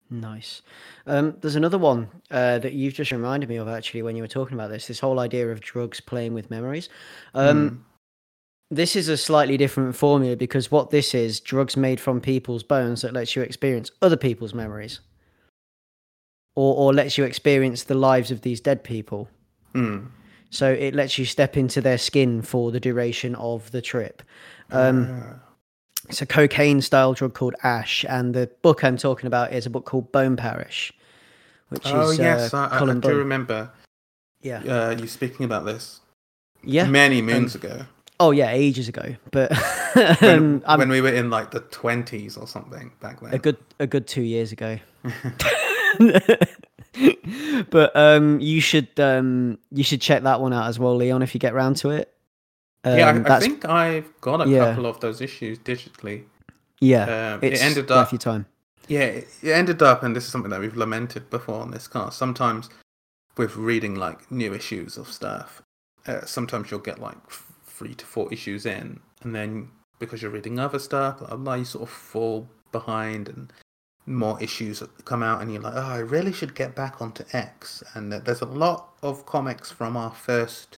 Nice. 0.10 0.62
Um, 1.06 1.36
there's 1.42 1.58
another 1.58 1.78
one 1.78 2.10
uh, 2.32 2.60
that 2.60 2.72
you've 2.72 2.94
just 2.94 3.12
reminded 3.12 3.50
me 3.50 3.58
of 3.58 3.68
actually 3.68 4.04
when 4.04 4.16
you 4.16 4.24
were 4.24 4.28
talking 4.30 4.54
about 4.54 4.70
this. 4.70 4.88
This 4.88 5.02
whole 5.02 5.20
idea 5.20 5.52
of 5.52 5.60
drugs 5.60 6.00
playing 6.00 6.34
with 6.34 6.50
memories. 6.50 6.88
Um, 7.34 7.70
mm. 7.70 7.78
This 8.76 8.96
is 8.96 9.08
a 9.08 9.18
slightly 9.18 9.58
different 9.58 9.96
formula 9.96 10.36
because 10.36 10.72
what 10.72 10.90
this 10.90 11.14
is 11.14 11.40
drugs 11.40 11.78
made 11.78 12.00
from 12.00 12.22
people's 12.22 12.64
bones 12.64 13.02
that 13.02 13.14
lets 13.14 13.36
you 13.36 13.42
experience 13.42 13.92
other 14.02 14.18
people's 14.18 14.54
memories, 14.54 15.00
or 16.56 16.76
or 16.76 16.94
lets 16.94 17.18
you 17.18 17.24
experience 17.24 17.84
the 17.84 17.96
lives 17.96 18.32
of 18.32 18.42
these 18.42 18.60
dead 18.60 18.84
people. 18.84 19.30
Mm. 19.74 20.08
So 20.50 20.72
it 20.72 20.94
lets 20.94 21.18
you 21.18 21.26
step 21.26 21.58
into 21.58 21.82
their 21.82 21.98
skin 21.98 22.42
for 22.42 22.72
the 22.72 22.80
duration 22.80 23.34
of 23.36 23.72
the 23.72 23.82
trip. 23.82 24.24
Um, 24.72 25.22
uh 25.22 25.34
it's 26.10 26.22
a 26.22 26.26
cocaine 26.26 26.82
style 26.82 27.14
drug 27.14 27.34
called 27.34 27.56
ash 27.64 28.06
and 28.10 28.34
the 28.34 28.50
book 28.62 28.84
i'm 28.84 28.98
talking 28.98 29.28
about 29.28 29.54
is 29.54 29.66
a 29.66 29.70
book 29.70 29.86
called 29.86 30.12
bone 30.12 30.36
parish 30.36 30.92
which 31.70 31.84
Oh 31.86 32.12
is 32.12 32.20
Oh, 32.20 32.24
yes, 32.24 32.54
uh, 32.54 32.70
I, 32.72 32.80
I, 32.80 32.90
I 32.90 32.94
do 32.96 33.18
remember 33.18 33.72
Yeah, 34.42 34.60
uh, 34.60 34.92
you 34.92 35.08
speaking 35.08 35.46
about 35.46 35.66
this 35.66 36.02
yeah. 36.64 36.86
many 36.86 37.22
moons 37.22 37.56
ago 37.56 37.86
Oh 38.20 38.32
yeah, 38.32 38.52
ages 38.52 38.88
ago. 38.88 39.16
But 39.32 39.52
when, 40.20 40.62
um, 40.66 40.80
when 40.80 40.90
we 40.90 41.02
were 41.02 41.14
in 41.14 41.30
like 41.30 41.52
the 41.52 41.62
twenties 41.62 42.38
or 42.38 42.48
something 42.48 42.92
back 43.02 43.20
then. 43.22 43.34
a 43.34 43.40
good 43.40 43.58
a 43.80 43.88
good 43.88 44.08
two 44.08 44.22
years 44.22 44.52
ago. 44.52 44.80
but 47.70 47.96
um, 47.96 48.40
you 48.40 48.62
should 48.62 49.00
um, 49.00 49.58
you 49.72 49.84
should 49.84 50.02
check 50.02 50.24
that 50.24 50.42
one 50.42 50.54
out 50.54 50.68
as 50.68 50.80
well, 50.80 50.96
Leon, 50.96 51.22
if 51.22 51.34
you 51.34 51.40
get 51.40 51.54
round 51.54 51.78
to 51.78 51.90
it. 51.90 52.14
Um, 52.84 52.98
yeah, 52.98 53.24
I, 53.28 53.38
I 53.38 53.40
think 53.40 53.66
I've 53.66 54.22
got 54.22 54.46
a 54.46 54.50
yeah. 54.50 54.70
couple 54.70 54.86
of 54.86 55.00
those 55.00 55.22
issues 55.22 55.58
digitally. 55.60 56.24
yeah, 56.82 57.36
Um, 57.36 57.40
it 57.42 57.62
ended 57.62 57.90
up 57.92 58.12
your 58.12 58.20
time. 58.20 58.46
Yeah, 58.88 59.02
it 59.02 59.28
it 59.42 59.52
ended 59.52 59.82
up, 59.82 60.04
and 60.04 60.16
this 60.16 60.26
is 60.26 60.32
something 60.32 60.52
that 60.52 60.60
we've 60.60 60.76
lamented 60.76 61.30
before 61.30 61.62
on 61.62 61.72
this 61.72 61.88
cast. 61.88 62.18
Sometimes 62.18 62.70
with 63.38 63.56
reading 63.56 63.96
like 63.96 64.30
new 64.32 64.54
issues 64.54 64.98
of 64.98 65.08
stuff, 65.08 65.62
uh, 66.06 66.26
sometimes 66.26 66.70
you'll 66.70 66.82
get 66.82 67.00
like 67.00 67.18
three 67.78 67.96
to 67.96 68.06
four 68.06 68.32
issues 68.32 68.66
in, 68.66 69.00
and 69.24 69.34
then 69.36 69.70
because 70.00 70.22
you're 70.22 70.32
reading 70.32 70.60
other 70.60 70.80
stuff, 70.80 71.20
blah, 71.20 71.28
blah, 71.30 71.38
blah, 71.38 71.54
you 71.56 71.66
sort 71.66 71.84
of 71.84 71.90
fall 71.90 72.48
behind, 72.72 73.30
and 73.30 73.54
more 74.06 74.42
issues 74.42 74.84
come 75.06 75.24
out, 75.24 75.42
and 75.42 75.52
you're 75.52 75.62
like, 75.62 75.76
oh, 75.76 75.92
I 75.98 76.00
really 76.00 76.34
should 76.34 76.56
get 76.56 76.76
back 76.76 77.02
onto 77.02 77.24
X. 77.34 77.84
And 77.94 78.12
there's 78.12 78.42
a 78.42 78.46
lot 78.46 78.90
of 79.02 79.26
comics 79.26 79.72
from 79.72 79.96
our 79.96 80.12
first, 80.12 80.76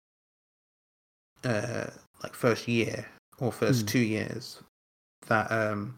uh, 1.43 1.87
like 2.23 2.33
first 2.33 2.67
year 2.67 3.07
or 3.39 3.51
first 3.51 3.81
Hmm. 3.81 3.87
two 3.87 3.99
years 3.99 4.61
that 5.27 5.51
um, 5.51 5.97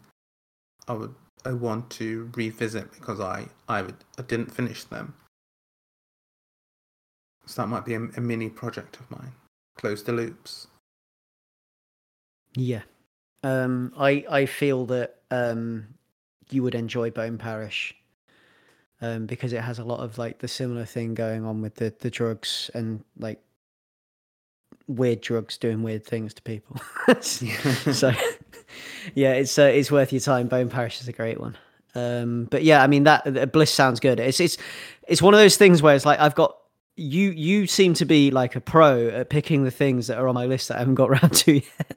I 0.88 0.94
would 0.94 1.14
I 1.44 1.52
want 1.52 1.90
to 1.90 2.30
revisit 2.34 2.90
because 2.92 3.20
I 3.20 3.48
I 3.68 3.82
would 3.82 3.96
I 4.18 4.22
didn't 4.22 4.54
finish 4.54 4.84
them. 4.84 5.14
So 7.46 7.62
that 7.62 7.68
might 7.68 7.84
be 7.84 7.94
a, 7.94 8.02
a 8.16 8.20
mini 8.20 8.50
project 8.50 8.98
of 9.00 9.10
mine. 9.10 9.32
Close 9.76 10.02
the 10.02 10.12
loops. 10.12 10.66
Yeah. 12.58 12.82
Um, 13.42 13.92
I 13.96 14.24
I 14.28 14.46
feel 14.46 14.86
that 14.86 15.16
um, 15.30 15.86
you 16.50 16.62
would 16.62 16.74
enjoy 16.74 17.10
Bone 17.10 17.38
Parish 17.38 17.94
um, 19.00 19.26
because 19.26 19.52
it 19.52 19.60
has 19.60 19.78
a 19.78 19.84
lot 19.84 20.00
of 20.00 20.18
like 20.18 20.40
the 20.40 20.48
similar 20.48 20.84
thing 20.84 21.14
going 21.14 21.44
on 21.44 21.62
with 21.62 21.76
the 21.76 21.94
the 22.00 22.10
drugs 22.10 22.70
and 22.74 23.04
like 23.18 23.40
weird 24.88 25.20
drugs 25.20 25.56
doing 25.56 25.82
weird 25.82 26.04
things 26.04 26.34
to 26.34 26.42
people. 26.42 26.80
so 27.20 28.12
yeah, 29.14 29.32
it's 29.32 29.58
uh, 29.58 29.62
it's 29.62 29.90
worth 29.90 30.12
your 30.12 30.20
time. 30.20 30.48
Bone 30.48 30.68
Parish 30.68 31.00
is 31.00 31.08
a 31.08 31.12
great 31.12 31.40
one. 31.40 31.56
Um, 31.94 32.48
but 32.50 32.64
yeah, 32.64 32.82
I 32.82 32.86
mean 32.88 33.04
that 33.04 33.36
uh, 33.36 33.46
Bliss 33.46 33.72
sounds 33.72 34.00
good. 34.00 34.18
It's 34.18 34.40
it's 34.40 34.58
it's 35.06 35.22
one 35.22 35.32
of 35.32 35.38
those 35.38 35.56
things 35.56 35.80
where 35.80 35.94
it's 35.94 36.04
like 36.04 36.18
I've 36.18 36.34
got 36.34 36.56
you 36.96 37.30
you 37.30 37.68
seem 37.68 37.94
to 37.94 38.04
be 38.04 38.32
like 38.32 38.56
a 38.56 38.60
pro 38.60 39.08
at 39.08 39.30
picking 39.30 39.62
the 39.62 39.70
things 39.70 40.08
that 40.08 40.18
are 40.18 40.26
on 40.26 40.34
my 40.34 40.46
list 40.46 40.68
that 40.68 40.76
I 40.76 40.78
haven't 40.80 40.96
got 40.96 41.10
round 41.22 41.34
to 41.34 41.52
yet. 41.54 41.96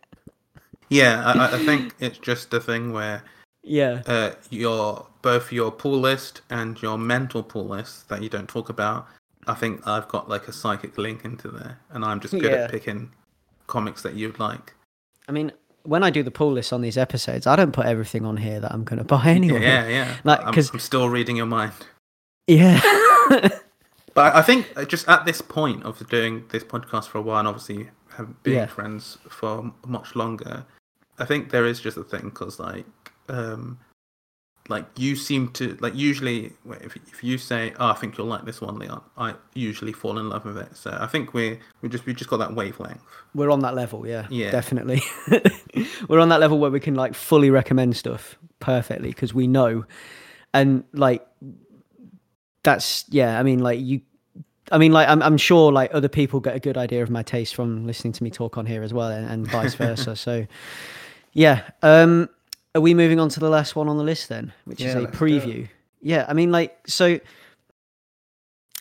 Yeah, 0.92 1.24
I, 1.26 1.56
I- 1.56 1.66
think 1.66 1.94
it's 2.00 2.18
just 2.20 2.54
a 2.54 2.60
thing 2.60 2.92
where 2.94 3.24
yeah. 3.64 4.02
uh, 4.06 4.32
your 4.50 5.08
both 5.24 5.52
your 5.52 5.72
pull 5.72 6.00
list 6.00 6.42
and 6.50 6.80
your 6.82 6.98
mental 6.98 7.42
pull 7.44 7.68
list 7.68 8.10
that 8.10 8.22
you 8.22 8.30
don't 8.30 8.48
talk 8.50 8.70
about. 8.70 9.08
I 9.48 9.54
think 9.56 9.88
I've 9.88 10.08
got 10.08 10.30
like 10.30 10.48
a 10.48 10.54
psychic 10.54 10.98
link 10.98 11.26
into 11.26 11.48
there, 11.50 11.80
and 11.90 12.06
I'm 12.06 12.20
just 12.20 12.34
good 12.34 12.44
Yeah. 12.52 12.66
at 12.66 12.72
picking 12.72 13.12
comics 13.68 14.02
that 14.04 14.14
you'd 14.14 14.38
like. 14.40 14.74
I 15.28 15.32
mean, 15.32 15.52
when 15.84 16.04
I 16.04 16.10
do 16.12 16.22
the 16.24 16.30
pull 16.32 16.52
list 16.52 16.72
on 16.74 16.82
these 16.82 16.98
episodes, 16.98 17.48
I 17.48 17.56
don't 17.56 17.72
put 17.72 17.86
everything 17.88 18.26
on 18.26 18.38
here 18.38 18.60
that 18.60 18.72
I'm 18.72 18.84
going 18.84 19.00
to 19.00 19.04
buy 19.06 19.24
anyway. 19.40 19.62
Yeah, 19.64 19.88
yeah. 19.88 20.18
Like, 20.24 20.46
I'm, 20.46 20.54
'cause- 20.54 20.72
I'm 20.74 20.80
still 20.80 21.10
reading 21.10 21.36
your 21.38 21.48
mind. 21.48 21.74
Yeah. 22.48 22.80
But 24.14 24.36
I 24.36 24.42
think 24.42 24.74
uh, 24.76 24.84
just 24.84 25.08
at 25.08 25.24
this 25.24 25.42
point 25.42 25.84
of 25.86 26.06
doing 26.10 26.44
this 26.50 26.66
podcast 26.66 27.08
for 27.08 27.18
a 27.20 27.22
while, 27.22 27.40
and 27.40 27.48
obviously 27.48 27.90
have 28.18 28.44
been 28.44 28.56
Yeah. 28.56 28.66
friends 28.66 29.18
for 29.30 29.72
much 29.88 30.18
longer, 30.18 30.66
I 31.22 31.26
think 31.26 31.52
there 31.52 31.66
is 31.66 31.80
just 31.80 31.98
a 31.98 32.04
thing 32.04 32.30
because 32.30 32.60
like, 32.60 32.86
um, 33.30 33.80
like 34.70 34.86
you 34.98 35.16
seem 35.16 35.50
to 35.50 35.78
like 35.82 35.96
usually 35.96 36.54
if 36.82 36.96
if 36.96 37.24
you 37.24 37.38
say, 37.38 37.74
"Oh, 37.80 37.90
I 37.90 37.94
think 37.94 38.18
you'll 38.18 38.28
like 38.28 38.46
this 38.46 38.62
one, 38.62 38.80
Leon," 38.80 39.02
I 39.18 39.36
usually 39.54 39.92
fall 39.92 40.18
in 40.18 40.30
love 40.30 40.46
with 40.46 40.58
it. 40.58 40.76
So 40.76 40.98
I 41.00 41.08
think 41.08 41.34
we 41.34 41.60
we 41.82 41.90
just 41.90 42.06
we 42.06 42.14
just 42.14 42.30
got 42.30 42.38
that 42.38 42.56
wavelength. 42.56 43.02
We're 43.36 43.52
on 43.52 43.60
that 43.62 43.76
level, 43.76 44.08
yeah. 44.08 44.28
Yeah. 44.30 44.52
Definitely. 44.52 45.02
We're 46.08 46.20
on 46.20 46.30
that 46.30 46.40
level 46.40 46.60
where 46.60 46.72
we 46.72 46.80
can 46.80 46.96
like 46.96 47.16
fully 47.16 47.50
recommend 47.50 47.96
stuff 47.96 48.38
perfectly 48.60 49.10
because 49.10 49.34
we 49.34 49.48
know. 49.48 49.86
And 50.54 50.84
like 50.94 51.26
that's 52.64 53.06
yeah, 53.10 53.40
I 53.40 53.44
mean 53.44 53.60
like 53.60 53.80
you 53.80 54.02
I 54.72 54.78
mean 54.78 54.92
like 54.92 55.08
I'm 55.08 55.22
I'm 55.22 55.38
sure 55.38 55.72
like 55.72 55.94
other 55.94 56.10
people 56.10 56.40
get 56.40 56.56
a 56.56 56.60
good 56.60 56.78
idea 56.78 57.04
of 57.04 57.10
my 57.10 57.24
taste 57.24 57.56
from 57.56 57.86
listening 57.86 58.14
to 58.14 58.24
me 58.24 58.30
talk 58.30 58.58
on 58.58 58.66
here 58.66 58.84
as 58.84 58.94
well 58.94 59.10
and, 59.10 59.30
and 59.30 59.48
vice 59.48 59.76
versa. 59.76 60.16
so 60.28 60.46
yeah. 61.34 61.70
Um 61.82 62.30
are 62.74 62.82
we 62.82 62.94
moving 62.94 63.20
on 63.20 63.30
to 63.30 63.40
the 63.40 63.50
last 63.50 63.76
one 63.76 63.90
on 63.90 63.98
the 63.98 64.04
list 64.04 64.30
then, 64.30 64.54
which 64.66 64.82
is 64.82 64.96
a 64.96 65.02
let's 65.02 65.18
do 65.18 65.26
it. 65.26 65.32
preview? 65.44 65.70
Yeah, 66.02 66.26
I 66.28 66.34
mean 66.34 66.52
like 66.52 66.78
so 66.88 67.20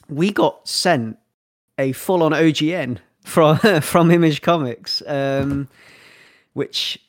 we 0.09 0.33
got 0.33 0.69
sent 0.69 1.19
a 1.79 1.93
full 1.93 2.23
on 2.23 2.33
OGN 2.33 2.99
from 3.25 3.59
from 3.81 4.11
Image 4.11 4.43
Comics, 4.43 5.03
um, 5.07 5.69
which 6.53 7.01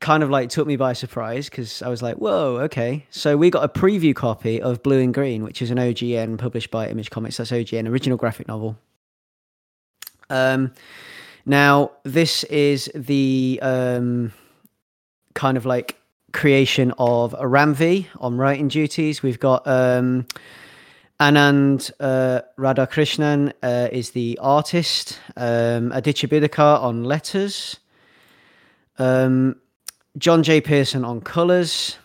kind 0.00 0.22
of 0.22 0.28
like 0.28 0.50
took 0.50 0.66
me 0.66 0.76
by 0.76 0.92
surprise 0.92 1.48
because 1.48 1.80
I 1.80 1.88
was 1.88 2.02
like, 2.02 2.16
"Whoa, 2.16 2.58
okay." 2.64 3.06
So 3.10 3.36
we 3.36 3.50
got 3.50 3.64
a 3.64 3.68
preview 3.68 4.14
copy 4.14 4.60
of 4.60 4.82
Blue 4.82 4.98
in 4.98 5.12
Green, 5.12 5.42
which 5.42 5.62
is 5.62 5.70
an 5.70 5.78
OGN 5.78 6.38
published 6.38 6.70
by 6.70 6.88
Image 6.88 7.10
Comics. 7.10 7.38
That's 7.38 7.50
OGN 7.50 7.88
original 7.88 8.18
graphic 8.18 8.48
novel. 8.48 8.76
Um, 10.30 10.72
now 11.46 11.92
this 12.02 12.44
is 12.44 12.90
the 12.94 13.58
um, 13.62 14.32
kind 15.34 15.56
of 15.56 15.66
like 15.66 15.96
creation 16.32 16.92
of 16.98 17.34
Ram 17.40 17.74
V 17.74 18.08
on 18.20 18.36
writing 18.36 18.68
duties. 18.68 19.22
We've 19.22 19.38
got 19.38 19.66
um, 19.66 20.26
Anand 21.20 21.90
uh, 22.00 22.42
Radhakrishnan 22.58 23.52
uh, 23.62 23.88
is 23.92 24.10
the 24.10 24.38
artist. 24.42 25.20
Um, 25.36 25.92
Aditya 25.92 26.28
Bidikar 26.28 26.82
on 26.82 27.04
letters. 27.04 27.78
Um, 28.98 29.56
John 30.18 30.42
J. 30.42 30.60
Pearson 30.60 31.04
on 31.04 31.20
colours. 31.20 31.98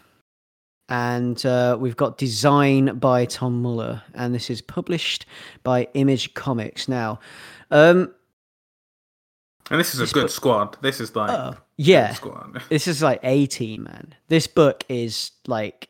And 0.89 1.43
uh, 1.45 1.77
we've 1.79 1.97
got 1.97 2.17
design 2.17 2.97
by 2.97 3.25
Tom 3.25 3.61
Muller. 3.61 4.01
And 4.13 4.33
this 4.33 4.49
is 4.49 4.61
published 4.61 5.25
by 5.63 5.87
Image 5.93 6.33
Comics. 6.33 6.87
Now, 6.87 7.19
um, 7.69 8.13
And 9.69 9.79
this 9.79 9.93
is 9.93 9.99
This 9.99 10.11
a 10.11 10.13
good 10.13 10.31
squad. 10.31 10.77
This 10.81 10.99
is 10.99 11.15
like 11.15 11.29
oh, 11.29 11.55
yeah, 11.81 12.13
this 12.67 12.89
is 12.89 13.01
like 13.01 13.21
a 13.23 13.45
team, 13.45 13.83
man. 13.83 14.13
This 14.27 14.47
book 14.47 14.83
is 14.89 15.31
like, 15.47 15.87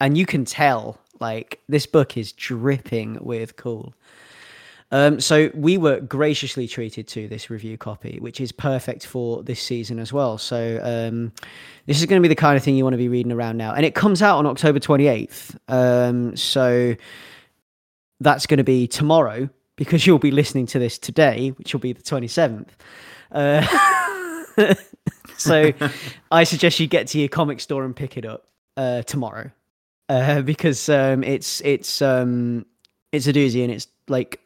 and 0.00 0.16
you 0.16 0.26
can 0.26 0.44
tell, 0.44 1.00
like, 1.18 1.60
this 1.68 1.86
book 1.86 2.16
is 2.16 2.30
dripping 2.30 3.18
with 3.20 3.56
cool. 3.56 3.94
Um, 4.92 5.18
so 5.18 5.50
we 5.52 5.76
were 5.76 5.98
graciously 5.98 6.68
treated 6.68 7.08
to 7.08 7.26
this 7.26 7.50
review 7.50 7.76
copy, 7.76 8.18
which 8.20 8.40
is 8.40 8.52
perfect 8.52 9.06
for 9.06 9.42
this 9.42 9.60
season 9.60 9.98
as 9.98 10.12
well. 10.12 10.38
So 10.38 10.78
um, 10.84 11.32
this 11.86 11.98
is 11.98 12.06
going 12.06 12.22
to 12.22 12.28
be 12.28 12.32
the 12.32 12.36
kind 12.36 12.56
of 12.56 12.62
thing 12.62 12.76
you 12.76 12.84
want 12.84 12.94
to 12.94 12.98
be 12.98 13.08
reading 13.08 13.32
around 13.32 13.56
now, 13.56 13.74
and 13.74 13.84
it 13.84 13.96
comes 13.96 14.22
out 14.22 14.38
on 14.38 14.46
October 14.46 14.78
twenty 14.78 15.08
eighth. 15.08 15.58
Um, 15.66 16.36
so 16.36 16.94
that's 18.20 18.46
going 18.46 18.58
to 18.58 18.64
be 18.64 18.86
tomorrow 18.86 19.48
because 19.74 20.06
you'll 20.06 20.20
be 20.20 20.30
listening 20.30 20.66
to 20.66 20.78
this 20.78 20.96
today, 20.96 21.48
which 21.56 21.74
will 21.74 21.80
be 21.80 21.92
the 21.92 22.02
twenty 22.02 22.28
seventh. 22.28 22.76
Uh, 23.32 23.66
so 25.36 25.72
I 26.30 26.44
suggest 26.44 26.80
you 26.80 26.86
get 26.86 27.06
to 27.08 27.18
your 27.18 27.28
comic 27.28 27.60
store 27.60 27.84
and 27.84 27.94
pick 27.94 28.16
it 28.16 28.24
up 28.24 28.48
uh, 28.76 29.02
tomorrow 29.02 29.50
uh, 30.08 30.42
because 30.42 30.88
um, 30.88 31.22
it's 31.24 31.60
it's 31.62 32.02
um, 32.02 32.66
it's 33.12 33.26
a 33.26 33.32
doozy 33.32 33.62
and 33.62 33.72
it's 33.72 33.86
like 34.08 34.40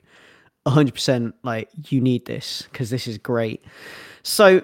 hundred 0.66 0.92
percent 0.92 1.34
like 1.44 1.70
you 1.88 2.00
need 2.00 2.26
this 2.26 2.62
because 2.70 2.90
this 2.90 3.06
is 3.06 3.18
great. 3.18 3.64
So 4.22 4.62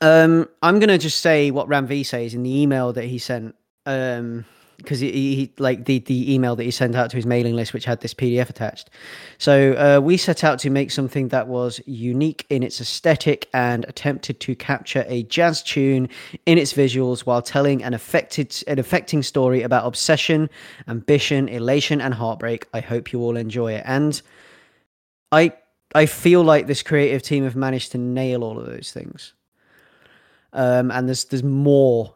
um, 0.00 0.48
I'm 0.62 0.78
gonna 0.78 0.98
just 0.98 1.20
say 1.20 1.50
what 1.50 1.68
Ram 1.68 1.86
V 1.86 2.02
says 2.02 2.34
in 2.34 2.42
the 2.42 2.62
email 2.62 2.92
that 2.92 3.04
he 3.04 3.18
sent. 3.18 3.54
Um, 3.84 4.44
because 4.76 5.00
he, 5.00 5.10
he 5.10 5.52
like 5.58 5.84
the 5.84 6.00
the 6.00 6.32
email 6.32 6.56
that 6.56 6.64
he 6.64 6.70
sent 6.70 6.94
out 6.94 7.10
to 7.10 7.16
his 7.16 7.26
mailing 7.26 7.54
list, 7.54 7.72
which 7.72 7.84
had 7.84 8.00
this 8.00 8.14
PDF 8.14 8.50
attached. 8.50 8.90
So 9.38 9.72
uh, 9.72 10.00
we 10.00 10.16
set 10.16 10.44
out 10.44 10.58
to 10.60 10.70
make 10.70 10.90
something 10.90 11.28
that 11.28 11.48
was 11.48 11.80
unique 11.86 12.46
in 12.50 12.62
its 12.62 12.80
aesthetic 12.80 13.48
and 13.52 13.84
attempted 13.88 14.40
to 14.40 14.54
capture 14.54 15.04
a 15.08 15.22
jazz 15.24 15.62
tune 15.62 16.08
in 16.46 16.58
its 16.58 16.72
visuals 16.72 17.20
while 17.20 17.42
telling 17.42 17.82
an 17.82 17.94
affected 17.94 18.62
an 18.66 18.78
affecting 18.78 19.22
story 19.22 19.62
about 19.62 19.86
obsession, 19.86 20.50
ambition, 20.88 21.48
elation, 21.48 22.00
and 22.00 22.14
heartbreak. 22.14 22.66
I 22.72 22.80
hope 22.80 23.12
you 23.12 23.20
all 23.20 23.36
enjoy 23.36 23.74
it. 23.74 23.82
And 23.86 24.20
I 25.32 25.52
I 25.94 26.06
feel 26.06 26.42
like 26.42 26.66
this 26.66 26.82
creative 26.82 27.22
team 27.22 27.44
have 27.44 27.56
managed 27.56 27.92
to 27.92 27.98
nail 27.98 28.44
all 28.44 28.58
of 28.58 28.66
those 28.66 28.92
things. 28.92 29.32
Um, 30.52 30.90
and 30.90 31.08
there's 31.08 31.24
there's 31.24 31.42
more 31.42 32.14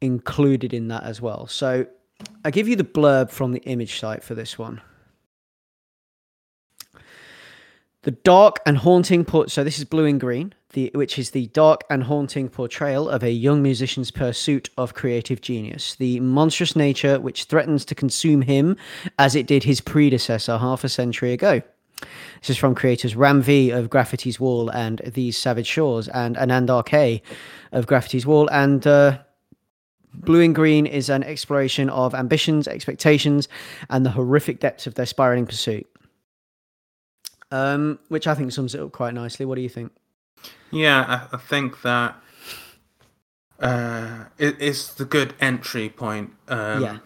included 0.00 0.72
in 0.72 0.88
that 0.88 1.04
as 1.04 1.20
well. 1.20 1.46
So 1.46 1.86
I 2.44 2.50
give 2.50 2.68
you 2.68 2.76
the 2.76 2.84
blurb 2.84 3.30
from 3.30 3.52
the 3.52 3.60
image 3.60 3.98
site 3.98 4.22
for 4.22 4.34
this 4.34 4.58
one. 4.58 4.80
The 8.02 8.12
dark 8.12 8.60
and 8.64 8.78
haunting 8.78 9.26
port. 9.26 9.50
So 9.50 9.62
this 9.62 9.78
is 9.78 9.84
blue 9.84 10.06
in 10.06 10.18
green, 10.18 10.54
the 10.72 10.90
which 10.94 11.18
is 11.18 11.32
the 11.32 11.48
dark 11.48 11.84
and 11.90 12.04
haunting 12.04 12.48
portrayal 12.48 13.10
of 13.10 13.22
a 13.22 13.30
young 13.30 13.62
musician's 13.62 14.10
pursuit 14.10 14.70
of 14.78 14.94
creative 14.94 15.42
genius. 15.42 15.96
The 15.96 16.18
monstrous 16.20 16.74
nature 16.74 17.20
which 17.20 17.44
threatens 17.44 17.84
to 17.86 17.94
consume 17.94 18.40
him, 18.40 18.78
as 19.18 19.34
it 19.34 19.46
did 19.46 19.64
his 19.64 19.82
predecessor 19.82 20.56
half 20.56 20.82
a 20.82 20.88
century 20.88 21.34
ago. 21.34 21.60
This 22.40 22.50
is 22.50 22.56
from 22.56 22.74
creators 22.74 23.14
Ram 23.14 23.42
V 23.42 23.68
of 23.70 23.90
Grafity's 23.90 24.40
Wall 24.40 24.70
and 24.70 25.02
These 25.04 25.36
Savage 25.36 25.66
Shores, 25.66 26.08
and 26.08 26.36
Anand 26.36 26.70
RK 26.70 27.22
of 27.72 27.86
Grafity's 27.86 28.24
Wall, 28.24 28.48
and 28.48 28.86
uh, 28.86 29.18
Blue 30.12 30.40
in 30.40 30.52
Green 30.52 30.86
is 30.86 31.08
an 31.08 31.22
exploration 31.22 31.88
of 31.90 32.14
ambitions, 32.14 32.66
expectations, 32.66 33.48
and 33.88 34.04
the 34.04 34.10
horrific 34.10 34.60
depths 34.60 34.86
of 34.86 34.94
their 34.94 35.06
spiraling 35.06 35.46
pursuit. 35.46 35.86
Um, 37.52 37.98
which 38.08 38.26
I 38.26 38.34
think 38.34 38.52
sums 38.52 38.74
it 38.74 38.80
up 38.80 38.92
quite 38.92 39.14
nicely. 39.14 39.44
What 39.46 39.56
do 39.56 39.60
you 39.60 39.68
think? 39.68 39.92
Yeah, 40.70 41.26
I, 41.32 41.36
I 41.36 41.38
think 41.38 41.82
that 41.82 42.16
uh, 43.58 44.24
it, 44.38 44.56
it's 44.60 44.94
the 44.94 45.04
good 45.04 45.34
entry 45.40 45.88
point 45.88 46.30
um, 46.48 46.82
Yeah. 46.82 46.98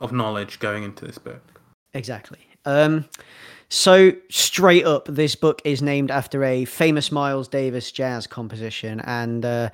of 0.00 0.12
knowledge 0.12 0.58
going 0.58 0.82
into 0.82 1.04
this 1.04 1.18
book. 1.18 1.60
Exactly. 1.94 2.38
Um, 2.64 3.08
so 3.68 4.12
straight 4.28 4.84
up, 4.84 5.06
this 5.06 5.34
book 5.34 5.62
is 5.64 5.80
named 5.82 6.10
after 6.10 6.44
a 6.44 6.64
famous 6.64 7.10
Miles 7.10 7.48
Davis 7.48 7.90
jazz 7.90 8.26
composition, 8.26 9.00
and 9.00 9.44
uh, 9.44 9.70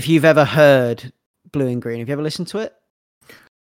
if 0.00 0.08
you've 0.08 0.24
ever 0.24 0.46
heard 0.46 1.12
Blue 1.52 1.66
in 1.66 1.78
Green, 1.78 1.98
have 1.98 2.08
you 2.08 2.14
ever 2.14 2.22
listened 2.22 2.48
to 2.48 2.58
it? 2.58 2.74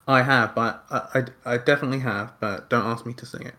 I 0.05 0.21
have, 0.21 0.53
but 0.53 0.83
I, 0.89 1.21
I, 1.45 1.53
I 1.53 1.57
definitely 1.57 1.99
have, 1.99 2.33
but 2.41 2.69
don't 2.69 2.85
ask 2.85 3.05
me 3.05 3.13
to 3.13 3.25
sing 3.25 3.47
it. 3.47 3.55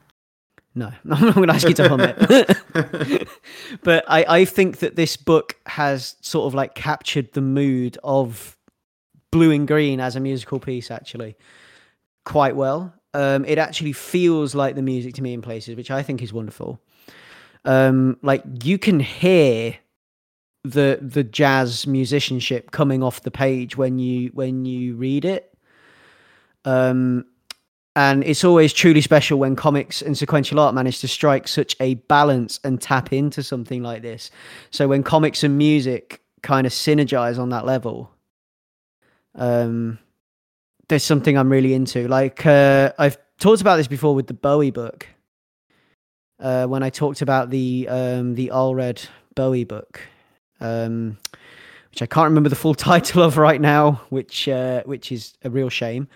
No, 0.74 0.92
I'm 1.10 1.24
not 1.24 1.34
going 1.36 1.48
to 1.48 1.54
ask 1.54 1.66
you 1.66 1.72
to 1.72 1.88
hum 1.88 2.02
it. 2.02 3.28
but 3.82 4.04
I, 4.08 4.26
I 4.28 4.44
think 4.44 4.80
that 4.80 4.94
this 4.94 5.16
book 5.16 5.56
has 5.64 6.16
sort 6.20 6.48
of 6.48 6.52
like 6.52 6.74
captured 6.74 7.32
the 7.32 7.40
mood 7.40 7.96
of 8.04 8.58
Blue 9.32 9.52
in 9.52 9.64
Green 9.64 9.98
as 9.98 10.14
a 10.14 10.20
musical 10.20 10.60
piece, 10.60 10.90
actually, 10.90 11.34
quite 12.26 12.56
well. 12.56 12.92
Um, 13.14 13.46
it 13.46 13.56
actually 13.56 13.94
feels 13.94 14.54
like 14.54 14.74
the 14.74 14.82
music 14.82 15.14
to 15.14 15.22
me 15.22 15.32
in 15.32 15.40
places, 15.40 15.76
which 15.76 15.90
I 15.90 16.02
think 16.02 16.22
is 16.22 16.30
wonderful. 16.30 16.78
Um, 17.64 18.18
like 18.20 18.42
you 18.64 18.76
can 18.76 19.00
hear 19.00 19.76
the 20.70 20.98
the 21.00 21.24
jazz 21.24 21.86
musicianship 21.86 22.70
coming 22.70 23.02
off 23.02 23.22
the 23.22 23.30
page 23.30 23.76
when 23.76 23.98
you 23.98 24.30
when 24.34 24.64
you 24.64 24.96
read 24.96 25.24
it. 25.24 25.52
Um, 26.64 27.26
and 27.94 28.22
it's 28.24 28.44
always 28.44 28.74
truly 28.74 29.00
special 29.00 29.38
when 29.38 29.56
comics 29.56 30.02
and 30.02 30.18
sequential 30.18 30.60
art 30.60 30.74
manage 30.74 31.00
to 31.00 31.08
strike 31.08 31.48
such 31.48 31.74
a 31.80 31.94
balance 31.94 32.60
and 32.62 32.80
tap 32.80 33.10
into 33.10 33.42
something 33.42 33.82
like 33.82 34.02
this. 34.02 34.30
So 34.70 34.86
when 34.86 35.02
comics 35.02 35.42
and 35.42 35.56
music 35.56 36.20
kind 36.42 36.66
of 36.66 36.74
synergize 36.74 37.38
on 37.38 37.48
that 37.50 37.64
level, 37.64 38.10
um, 39.34 39.98
there's 40.88 41.04
something 41.04 41.38
I'm 41.38 41.50
really 41.50 41.72
into. 41.72 42.06
Like 42.06 42.44
uh, 42.44 42.92
I've 42.98 43.16
talked 43.38 43.62
about 43.62 43.76
this 43.76 43.88
before 43.88 44.14
with 44.14 44.26
the 44.26 44.34
Bowie 44.34 44.70
book. 44.70 45.06
Uh, 46.38 46.66
when 46.66 46.82
I 46.82 46.90
talked 46.90 47.22
about 47.22 47.48
the 47.48 47.88
um, 47.88 48.34
the 48.34 48.50
Allred 48.52 49.08
Bowie 49.34 49.64
book, 49.64 50.00
um, 50.60 51.18
which 51.90 52.02
I 52.02 52.06
can't 52.06 52.26
remember 52.26 52.48
the 52.48 52.56
full 52.56 52.74
title 52.90 53.22
of 53.22 53.36
right 53.36 53.60
now, 53.60 54.02
which 54.10 54.48
uh, 54.48 54.82
which 54.84 55.12
is 55.12 55.34
a 55.44 55.50
real 55.50 55.68
shame, 55.68 56.08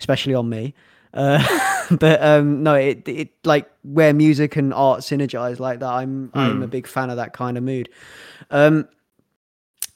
especially 0.00 0.34
on 0.34 0.48
me. 0.48 0.74
Uh, 1.12 1.86
but 1.98 2.22
um, 2.22 2.62
no, 2.62 2.74
it 2.74 3.08
it 3.08 3.30
like 3.44 3.70
where 3.82 4.12
music 4.12 4.56
and 4.56 4.74
art 4.74 5.00
synergize 5.00 5.60
like 5.60 5.80
that. 5.80 5.90
I'm 5.90 6.30
I'm 6.34 6.62
a 6.62 6.66
big 6.66 6.86
fan 6.86 7.10
of 7.10 7.16
that 7.16 7.32
kind 7.32 7.56
of 7.56 7.62
mood. 7.62 7.88
Um, 8.50 8.88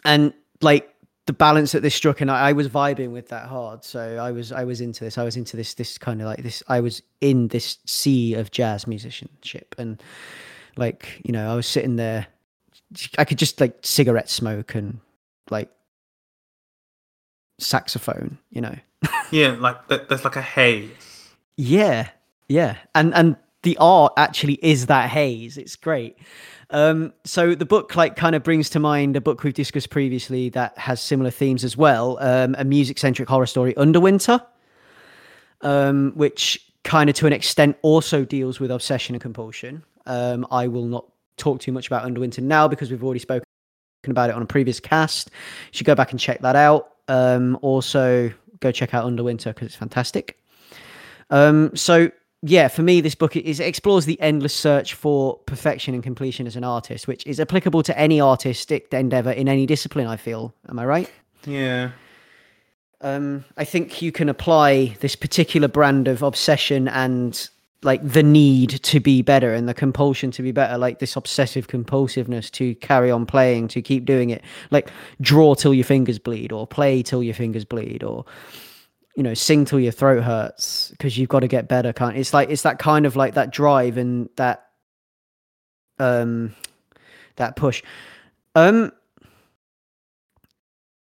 and 0.04 0.32
like 0.60 0.94
the 1.26 1.32
balance 1.32 1.72
that 1.72 1.82
this 1.82 1.94
struck, 1.94 2.20
and 2.20 2.30
I, 2.30 2.48
I 2.48 2.52
was 2.52 2.68
vibing 2.68 3.10
with 3.12 3.28
that 3.28 3.46
hard. 3.46 3.84
So 3.84 4.16
I 4.16 4.32
was 4.32 4.50
I 4.50 4.64
was 4.64 4.80
into 4.80 5.04
this. 5.04 5.18
I 5.18 5.24
was 5.24 5.36
into 5.36 5.56
this 5.56 5.74
this 5.74 5.98
kind 5.98 6.20
of 6.20 6.26
like 6.26 6.42
this. 6.42 6.62
I 6.68 6.80
was 6.80 7.02
in 7.20 7.48
this 7.48 7.78
sea 7.84 8.34
of 8.34 8.50
jazz 8.50 8.86
musicianship, 8.86 9.74
and 9.76 10.02
like 10.76 11.20
you 11.24 11.32
know, 11.32 11.50
I 11.50 11.54
was 11.54 11.66
sitting 11.66 11.96
there. 11.96 12.26
I 13.18 13.24
could 13.24 13.38
just 13.38 13.60
like 13.60 13.78
cigarette 13.82 14.30
smoke 14.30 14.74
and 14.74 15.00
like 15.50 15.70
saxophone, 17.58 18.38
you 18.50 18.60
know. 18.60 18.76
yeah, 19.30 19.56
like 19.58 19.88
th- 19.88 20.02
there's 20.08 20.24
like 20.24 20.36
a 20.36 20.42
haze. 20.42 21.30
Yeah, 21.56 22.08
yeah, 22.48 22.76
and 22.94 23.14
and 23.14 23.36
the 23.62 23.76
art 23.78 24.12
actually 24.16 24.58
is 24.62 24.86
that 24.86 25.10
haze. 25.10 25.58
It's 25.58 25.76
great. 25.76 26.16
Um, 26.70 27.12
so 27.24 27.54
the 27.54 27.64
book 27.64 27.96
like 27.96 28.16
kind 28.16 28.34
of 28.34 28.42
brings 28.42 28.68
to 28.70 28.78
mind 28.78 29.16
a 29.16 29.20
book 29.20 29.42
we've 29.42 29.54
discussed 29.54 29.90
previously 29.90 30.50
that 30.50 30.76
has 30.76 31.00
similar 31.00 31.30
themes 31.30 31.64
as 31.64 31.76
well. 31.76 32.18
Um, 32.20 32.54
a 32.58 32.64
music 32.64 32.98
centric 32.98 33.28
horror 33.28 33.46
story, 33.46 33.76
Underwinter, 33.76 34.40
um, 35.62 36.12
which 36.14 36.72
kind 36.84 37.10
of 37.10 37.16
to 37.16 37.26
an 37.26 37.32
extent 37.32 37.76
also 37.82 38.24
deals 38.24 38.60
with 38.60 38.70
obsession 38.70 39.14
and 39.14 39.22
compulsion. 39.22 39.82
Um, 40.06 40.46
I 40.50 40.68
will 40.68 40.86
not 40.86 41.06
talk 41.38 41.60
too 41.60 41.72
much 41.72 41.86
about 41.86 42.04
Underwinter 42.04 42.40
now 42.40 42.68
because 42.68 42.90
we've 42.90 43.02
already 43.02 43.20
spoken 43.20 43.44
about 44.06 44.30
it 44.30 44.36
on 44.36 44.42
a 44.42 44.46
previous 44.46 44.80
cast. 44.80 45.28
You 45.28 45.78
should 45.78 45.86
go 45.86 45.94
back 45.94 46.10
and 46.10 46.20
check 46.20 46.40
that 46.40 46.56
out. 46.56 46.92
Um, 47.08 47.58
also, 47.62 48.32
go 48.60 48.72
check 48.72 48.94
out 48.94 49.04
Underwinter 49.04 49.52
because 49.52 49.66
it's 49.66 49.76
fantastic. 49.76 50.38
Um, 51.30 51.74
so 51.76 52.10
yeah, 52.42 52.68
for 52.68 52.82
me, 52.82 53.00
this 53.00 53.14
book 53.14 53.36
is 53.36 53.58
explores 53.58 54.04
the 54.04 54.20
endless 54.20 54.54
search 54.54 54.94
for 54.94 55.38
perfection 55.46 55.94
and 55.94 56.02
completion 56.02 56.46
as 56.46 56.54
an 56.54 56.64
artist, 56.64 57.08
which 57.08 57.26
is 57.26 57.40
applicable 57.40 57.82
to 57.82 57.98
any 57.98 58.20
artistic 58.20 58.92
endeavor 58.92 59.32
in 59.32 59.48
any 59.48 59.66
discipline. 59.66 60.06
I 60.06 60.16
feel. 60.16 60.54
Am 60.68 60.78
I 60.78 60.86
right? 60.86 61.10
Yeah. 61.44 61.90
Um, 63.00 63.44
I 63.56 63.64
think 63.64 64.02
you 64.02 64.10
can 64.12 64.28
apply 64.28 64.96
this 65.00 65.14
particular 65.14 65.68
brand 65.68 66.08
of 66.08 66.22
obsession 66.22 66.88
and 66.88 67.48
like 67.82 68.06
the 68.06 68.22
need 68.22 68.70
to 68.70 68.98
be 68.98 69.22
better 69.22 69.54
and 69.54 69.68
the 69.68 69.74
compulsion 69.74 70.30
to 70.32 70.42
be 70.42 70.52
better, 70.52 70.76
like 70.76 70.98
this 70.98 71.14
obsessive 71.16 71.68
compulsiveness 71.68 72.50
to 72.52 72.74
carry 72.76 73.10
on 73.10 73.24
playing, 73.24 73.68
to 73.68 73.82
keep 73.82 74.04
doing 74.04 74.30
it, 74.30 74.42
like 74.70 74.90
draw 75.20 75.54
till 75.54 75.72
your 75.72 75.84
fingers 75.84 76.18
bleed, 76.18 76.50
or 76.52 76.66
play 76.66 77.02
till 77.02 77.22
your 77.22 77.34
fingers 77.34 77.64
bleed, 77.64 78.02
or 78.02 78.24
you 79.16 79.22
know, 79.22 79.34
sing 79.34 79.64
till 79.64 79.80
your 79.80 79.92
throat 79.92 80.22
hurts 80.22 80.90
because 80.90 81.18
you've 81.18 81.28
got 81.28 81.40
to 81.40 81.48
get 81.48 81.68
better. 81.68 81.92
Can't 81.92 82.16
it's 82.16 82.34
like 82.34 82.50
it's 82.50 82.62
that 82.62 82.78
kind 82.78 83.06
of 83.06 83.16
like 83.16 83.34
that 83.34 83.52
drive 83.52 83.96
and 83.96 84.28
that 84.36 84.66
um 85.98 86.54
that 87.36 87.56
push. 87.56 87.82
Um, 88.54 88.92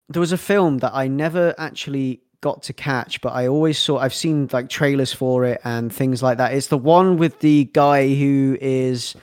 there 0.09 0.21
was 0.21 0.33
a 0.33 0.39
film 0.39 0.79
that 0.79 0.93
I 0.95 1.09
never 1.09 1.55
actually 1.59 2.23
got 2.43 2.65
to 2.65 2.75
catch, 2.75 3.23
but 3.23 3.33
I 3.33 3.49
always 3.49 3.79
saw. 3.79 3.99
I've 3.99 4.13
seen 4.13 4.51
like 4.53 4.69
trailers 4.69 5.15
for 5.15 5.47
it 5.47 5.63
and 5.65 5.91
things 5.91 6.23
like 6.23 6.37
that. 6.37 6.53
It's 6.53 6.67
the 6.67 6.77
one 6.77 7.17
with 7.17 7.41
the 7.41 7.65
guy 7.73 8.15
who 8.15 8.59
is, 8.61 9.15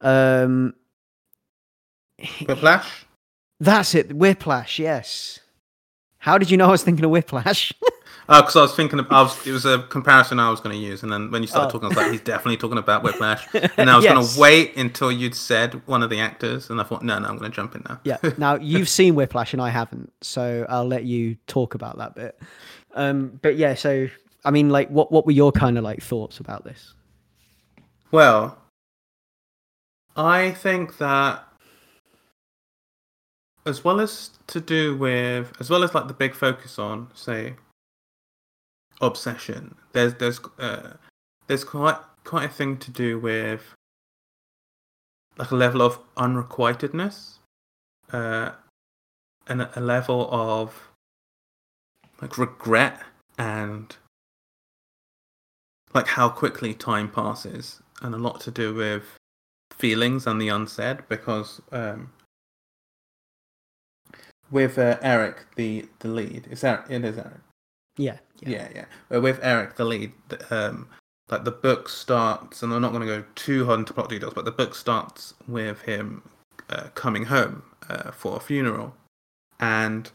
um, 0.00 0.74
Whiplash? 2.44 3.06
that's 3.60 3.94
it, 3.94 4.12
Whiplash. 4.12 4.80
Yes. 4.80 5.38
How 6.18 6.36
did 6.36 6.50
you 6.50 6.56
know 6.56 6.66
I 6.66 6.72
was 6.72 6.82
thinking 6.82 7.04
of 7.04 7.12
Whiplash? 7.12 7.72
Because 8.28 8.56
I 8.56 8.60
was 8.60 8.74
thinking, 8.76 8.98
of, 8.98 9.06
I 9.10 9.22
was, 9.22 9.46
it 9.46 9.52
was 9.52 9.64
a 9.64 9.78
comparison 9.84 10.38
I 10.38 10.50
was 10.50 10.60
going 10.60 10.78
to 10.78 10.80
use, 10.86 11.02
and 11.02 11.10
then 11.10 11.30
when 11.30 11.40
you 11.42 11.48
started 11.48 11.68
Oh. 11.68 11.70
talking, 11.70 11.86
I 11.86 11.88
was 11.88 11.96
like, 11.96 12.12
he's 12.12 12.20
definitely 12.20 12.58
talking 12.58 12.76
about 12.76 13.02
Whiplash. 13.02 13.46
And 13.78 13.88
I 13.88 13.96
was 13.96 14.04
going 14.04 14.22
to 14.22 14.38
wait 14.40 14.76
until 14.76 15.10
you'd 15.10 15.34
said 15.34 15.80
one 15.86 16.02
of 16.02 16.10
the 16.10 16.20
actors, 16.20 16.68
and 16.68 16.78
I 16.78 16.84
thought, 16.84 17.02
no, 17.02 17.18
no, 17.18 17.26
I'm 17.26 17.38
going 17.38 17.50
to 17.50 17.56
jump 17.56 17.74
in 17.74 17.84
now. 17.88 17.98
yeah. 18.04 18.18
Now 18.38 18.56
you've 18.56 18.88
seen 18.90 19.14
Whiplash 19.14 19.54
and 19.54 19.62
I 19.62 19.70
haven't, 19.70 20.12
so 20.20 20.66
I'll 20.68 20.86
let 20.86 21.04
you 21.04 21.36
talk 21.46 21.74
about 21.74 21.96
that 21.98 22.14
bit. 22.14 22.38
Um, 22.94 23.38
but 23.40 23.56
yeah, 23.56 23.74
so 23.74 24.08
I 24.44 24.50
mean, 24.50 24.68
like, 24.68 24.88
what 24.90 25.10
what 25.10 25.24
were 25.24 25.32
your 25.32 25.50
kind 25.52 25.78
of 25.78 25.84
like 25.84 26.02
thoughts 26.02 26.38
about 26.38 26.64
this? 26.64 26.94
Well, 28.10 28.58
I 30.16 30.50
think 30.50 30.98
that 30.98 31.44
as 33.64 33.84
well 33.84 34.00
as 34.00 34.30
to 34.48 34.60
do 34.60 34.96
with, 34.96 35.52
as 35.60 35.70
well 35.70 35.82
as 35.82 35.94
like 35.94 36.08
the 36.08 36.14
big 36.14 36.34
focus 36.34 36.78
on, 36.78 37.08
say, 37.14 37.54
obsession, 39.00 39.74
there's 39.92 40.14
there's 40.14 40.40
uh, 40.58 40.94
there's 41.46 41.64
quite 41.64 41.98
quite 42.24 42.44
a 42.44 42.52
thing 42.52 42.76
to 42.78 42.90
do 42.90 43.18
with 43.18 43.74
like 45.36 45.50
a 45.50 45.56
level 45.56 45.82
of 45.82 45.98
unrequitedness, 46.16 47.38
uh, 48.12 48.50
and 49.46 49.68
a 49.74 49.80
level 49.80 50.28
of 50.30 50.90
like 52.20 52.36
regret 52.38 53.00
and 53.38 53.96
like 55.94 56.08
how 56.08 56.28
quickly 56.28 56.74
time 56.74 57.08
passes 57.08 57.80
and 58.02 58.14
a 58.14 58.18
lot 58.18 58.40
to 58.40 58.50
do 58.50 58.74
with 58.74 59.04
feelings 59.72 60.26
and 60.26 60.40
the 60.40 60.48
unsaid 60.48 60.98
because 61.08 61.60
um 61.70 62.10
with 64.50 64.78
uh, 64.78 64.98
Eric 65.02 65.46
the 65.56 65.88
the 66.00 66.08
lead. 66.08 66.46
Is 66.50 66.62
that 66.62 66.90
it 66.90 67.04
is 67.04 67.18
Eric 67.18 67.40
Yeah, 67.98 68.18
Yeah, 68.40 68.68
yeah. 68.74 68.84
But 69.08 69.22
with 69.22 69.40
Eric, 69.42 69.76
the 69.76 69.84
lead, 69.84 70.12
um, 70.50 70.88
like 71.28 71.44
the 71.44 71.50
book 71.50 71.88
starts, 71.88 72.62
and 72.62 72.72
I'm 72.72 72.80
not 72.80 72.92
going 72.92 73.06
to 73.06 73.18
go 73.18 73.24
too 73.34 73.66
hard 73.66 73.80
into 73.80 73.92
plot 73.92 74.08
details, 74.08 74.32
but 74.34 74.44
the 74.44 74.52
book 74.52 74.74
starts 74.74 75.34
with 75.46 75.82
him 75.82 76.22
uh, 76.70 76.88
coming 76.94 77.24
home 77.24 77.62
uh, 77.90 78.12
for 78.12 78.36
a 78.36 78.40
funeral, 78.40 78.94
and 79.60 80.10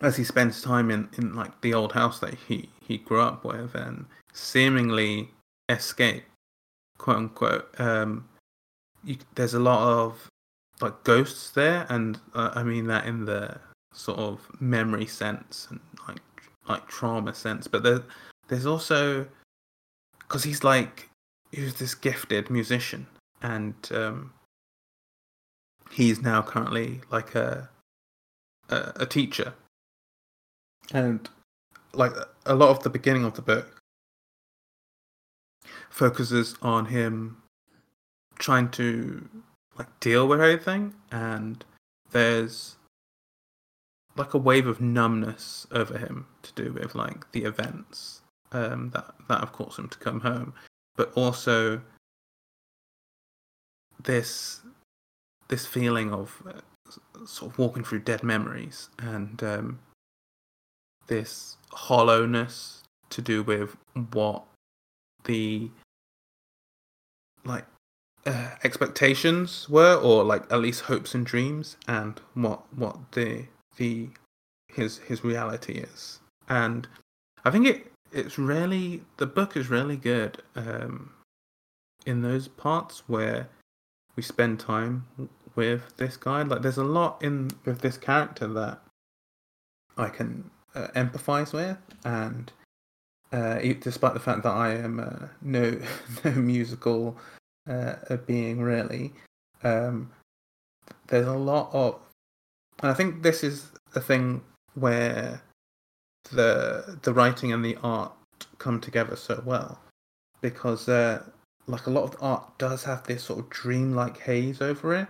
as 0.00 0.16
he 0.16 0.24
spends 0.24 0.60
time 0.60 0.90
in, 0.90 1.08
in 1.16 1.34
like 1.34 1.60
the 1.62 1.72
old 1.72 1.92
house 1.92 2.20
that 2.20 2.34
he 2.34 2.68
he 2.86 2.98
grew 2.98 3.20
up 3.20 3.44
with, 3.44 3.74
and 3.74 4.04
seemingly 4.32 5.30
escape, 5.68 6.24
quote 6.98 7.16
unquote. 7.16 7.68
Um, 7.80 8.28
you, 9.02 9.16
there's 9.34 9.54
a 9.54 9.60
lot 9.60 9.80
of 9.82 10.28
like 10.80 11.04
ghosts 11.04 11.50
there, 11.50 11.86
and 11.88 12.20
uh, 12.34 12.50
I 12.54 12.62
mean 12.62 12.86
that 12.88 13.06
in 13.06 13.24
the 13.24 13.58
sort 13.92 14.18
of 14.18 14.40
memory 14.60 15.06
sense 15.06 15.68
and 15.70 15.80
like 16.08 16.18
like 16.68 16.86
trauma 16.88 17.34
sense. 17.34 17.66
But 17.66 17.82
there, 17.82 18.02
there's 18.48 18.66
also 18.66 19.26
because 20.20 20.44
he's 20.44 20.64
like 20.64 21.08
he's 21.52 21.74
this 21.74 21.94
gifted 21.94 22.50
musician, 22.50 23.06
and 23.42 23.74
um, 23.92 24.32
he's 25.90 26.22
now 26.22 26.42
currently 26.42 27.00
like 27.10 27.34
a 27.34 27.68
a, 28.68 28.92
a 28.96 29.06
teacher, 29.06 29.54
and 30.92 31.28
like 31.92 32.12
a 32.46 32.54
lot 32.54 32.70
of 32.70 32.82
the 32.82 32.90
beginning 32.90 33.24
of 33.24 33.34
the 33.34 33.42
book 33.42 33.80
focuses 35.90 36.56
on 36.60 36.86
him 36.86 37.36
trying 38.38 38.68
to 38.68 39.28
like 39.78 40.00
deal 40.00 40.26
with 40.26 40.40
everything 40.40 40.92
and 41.10 41.64
there's 42.10 42.76
like 44.16 44.34
a 44.34 44.38
wave 44.38 44.66
of 44.66 44.80
numbness 44.80 45.66
over 45.72 45.98
him 45.98 46.26
to 46.42 46.52
do 46.52 46.72
with 46.72 46.94
like 46.94 47.30
the 47.32 47.44
events 47.44 48.22
um, 48.52 48.90
that 48.90 49.14
that 49.28 49.40
have 49.40 49.52
caused 49.52 49.78
him 49.78 49.88
to 49.88 49.98
come 49.98 50.20
home, 50.20 50.54
but 50.96 51.12
also 51.14 51.80
this 54.02 54.60
this 55.48 55.66
feeling 55.66 56.12
of 56.12 56.42
uh, 56.46 57.26
sort 57.26 57.52
of 57.52 57.58
walking 57.58 57.84
through 57.84 58.00
dead 58.00 58.22
memories 58.22 58.88
and 58.98 59.42
um, 59.42 59.78
this 61.06 61.56
hollowness 61.72 62.82
to 63.10 63.20
do 63.20 63.42
with 63.42 63.76
what 64.12 64.44
the 65.24 65.70
like 67.44 67.66
uh, 68.26 68.50
expectations 68.62 69.68
were, 69.68 69.96
or 69.96 70.24
like 70.24 70.50
at 70.50 70.60
least 70.60 70.82
hopes 70.82 71.14
and 71.14 71.26
dreams, 71.26 71.76
and 71.86 72.20
what 72.34 72.62
what 72.74 73.12
the 73.12 73.46
the 73.76 74.08
his 74.68 74.98
his 74.98 75.24
reality 75.24 75.74
is. 75.74 76.20
And 76.48 76.86
I 77.44 77.50
think 77.50 77.66
it 77.66 77.92
it's 78.12 78.38
really 78.38 79.02
the 79.16 79.26
book 79.26 79.56
is 79.56 79.68
really 79.68 79.96
good 79.96 80.42
um, 80.54 81.12
in 82.06 82.22
those 82.22 82.48
parts 82.48 83.02
where 83.06 83.48
we 84.16 84.22
spend 84.22 84.60
time 84.60 85.06
with 85.54 85.96
this 85.96 86.16
guy. 86.16 86.42
Like 86.42 86.62
there's 86.62 86.76
a 86.76 86.84
lot 86.84 87.22
in 87.22 87.50
with 87.64 87.80
this 87.80 87.98
character 87.98 88.46
that 88.48 88.80
I 89.96 90.08
can 90.08 90.50
uh, 90.74 90.88
empathize 90.94 91.52
with, 91.52 91.78
and 92.04 92.52
uh, 93.32 93.58
despite 93.80 94.14
the 94.14 94.20
fact 94.20 94.42
that 94.44 94.52
I 94.52 94.74
am 94.74 95.00
uh, 95.00 95.26
no 95.42 95.80
no 96.24 96.30
musical 96.32 97.16
uh, 97.68 98.16
being 98.26 98.60
really, 98.60 99.12
um, 99.62 100.10
there's 101.08 101.26
a 101.26 101.32
lot 101.32 101.70
of, 101.72 102.00
and 102.82 102.90
I 102.90 102.94
think 102.94 103.22
this 103.22 103.42
is 103.42 103.70
the 103.92 104.00
thing 104.00 104.42
where 104.74 105.42
the 106.32 106.98
the 107.02 107.12
writing 107.12 107.52
and 107.52 107.64
the 107.64 107.76
art 107.82 108.12
come 108.58 108.80
together 108.80 109.16
so 109.16 109.42
well, 109.44 109.80
because 110.40 110.88
uh, 110.88 111.22
like 111.66 111.86
a 111.86 111.90
lot 111.90 112.04
of 112.04 112.16
art 112.20 112.58
does 112.58 112.84
have 112.84 113.04
this 113.04 113.24
sort 113.24 113.38
of 113.40 113.50
dreamlike 113.50 114.18
haze 114.18 114.60
over 114.60 114.94
it, 114.94 115.08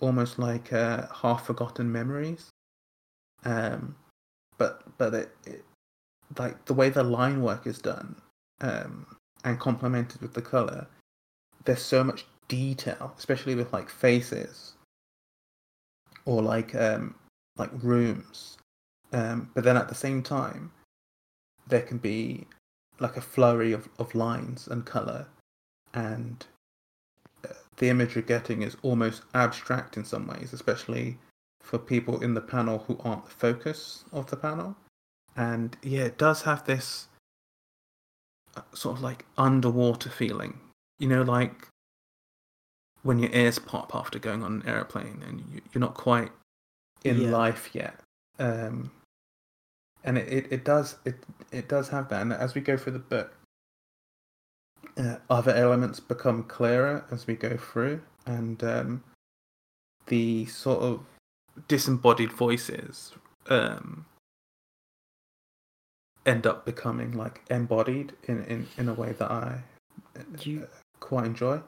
almost 0.00 0.38
like 0.38 0.72
uh, 0.72 1.06
half 1.22 1.46
forgotten 1.46 1.90
memories. 1.90 2.50
Um, 3.44 3.94
but 4.58 4.82
but 4.98 5.14
it, 5.14 5.36
it 5.44 5.64
like 6.38 6.64
the 6.64 6.74
way 6.74 6.88
the 6.88 7.02
line 7.02 7.42
work 7.42 7.66
is 7.66 7.78
done 7.78 8.16
um, 8.60 9.06
and 9.44 9.58
complemented 9.58 10.20
with 10.20 10.34
the 10.34 10.42
color 10.42 10.86
there's 11.64 11.82
so 11.82 12.02
much 12.02 12.26
detail 12.48 13.12
especially 13.18 13.54
with 13.54 13.72
like 13.72 13.88
faces 13.88 14.74
or 16.26 16.42
like 16.42 16.74
um 16.74 17.14
like 17.56 17.70
rooms. 17.82 18.58
Um 19.12 19.50
but 19.54 19.64
then 19.64 19.76
at 19.76 19.88
the 19.88 19.94
same 19.94 20.22
time 20.22 20.70
there 21.66 21.82
can 21.82 21.98
be 21.98 22.46
like 23.00 23.16
a 23.16 23.20
flurry 23.20 23.72
of, 23.72 23.88
of 23.98 24.14
lines 24.14 24.68
and 24.68 24.86
color 24.86 25.26
and 25.92 26.46
uh, 27.44 27.52
the 27.76 27.88
image 27.88 28.14
you're 28.14 28.22
getting 28.22 28.62
is 28.62 28.76
almost 28.82 29.22
abstract 29.34 29.96
in 29.96 30.04
some 30.04 30.26
ways 30.26 30.52
especially 30.52 31.18
for 31.66 31.78
people 31.78 32.22
in 32.22 32.32
the 32.32 32.40
panel 32.40 32.84
who 32.86 32.96
aren't 33.02 33.24
the 33.24 33.30
focus 33.30 34.04
of 34.12 34.30
the 34.30 34.36
panel. 34.36 34.76
And 35.36 35.76
yeah, 35.82 36.04
it 36.04 36.16
does 36.16 36.42
have 36.42 36.64
this 36.64 37.08
uh, 38.56 38.62
sort 38.72 38.96
of 38.96 39.02
like 39.02 39.26
underwater 39.36 40.08
feeling. 40.08 40.60
You 41.00 41.08
know, 41.08 41.22
like 41.22 41.66
when 43.06 43.20
your 43.20 43.30
ears 43.32 43.58
pop 43.58 43.94
after 43.94 44.18
going 44.18 44.42
on 44.42 44.60
an 44.60 44.68
airplane 44.68 45.22
and 45.26 45.40
you, 45.52 45.60
you're 45.72 45.80
not 45.80 45.94
quite 45.94 46.32
in 47.04 47.20
Yeah. 47.20 47.30
life 47.30 47.70
yet. 47.72 48.00
Um, 48.38 48.90
and 50.02 50.18
it, 50.18 50.28
it, 50.28 50.52
it 50.52 50.64
does 50.64 50.96
it 51.04 51.16
it 51.52 51.68
does 51.68 51.88
have 51.88 52.08
that. 52.08 52.22
And 52.22 52.32
as 52.32 52.54
we 52.54 52.60
go 52.60 52.76
through 52.76 52.94
the 52.94 52.98
book, 52.98 53.32
uh, 54.96 55.16
other 55.30 55.54
elements 55.54 56.00
become 56.00 56.42
clearer 56.44 57.04
as 57.10 57.26
we 57.26 57.34
go 57.34 57.56
through, 57.56 58.02
and 58.26 58.62
um, 58.64 59.04
the 60.06 60.46
sort 60.46 60.80
of 60.82 61.00
disembodied 61.68 62.32
voices 62.32 63.12
um, 63.48 64.04
end 66.26 66.46
up 66.46 66.64
becoming 66.64 67.12
like 67.12 67.42
embodied 67.50 68.12
in, 68.24 68.44
in, 68.44 68.66
in 68.76 68.88
a 68.88 68.94
way 68.94 69.12
that 69.12 69.30
I 69.30 69.62
uh, 70.16 70.66
quite 71.00 71.26
enjoy. 71.26 71.60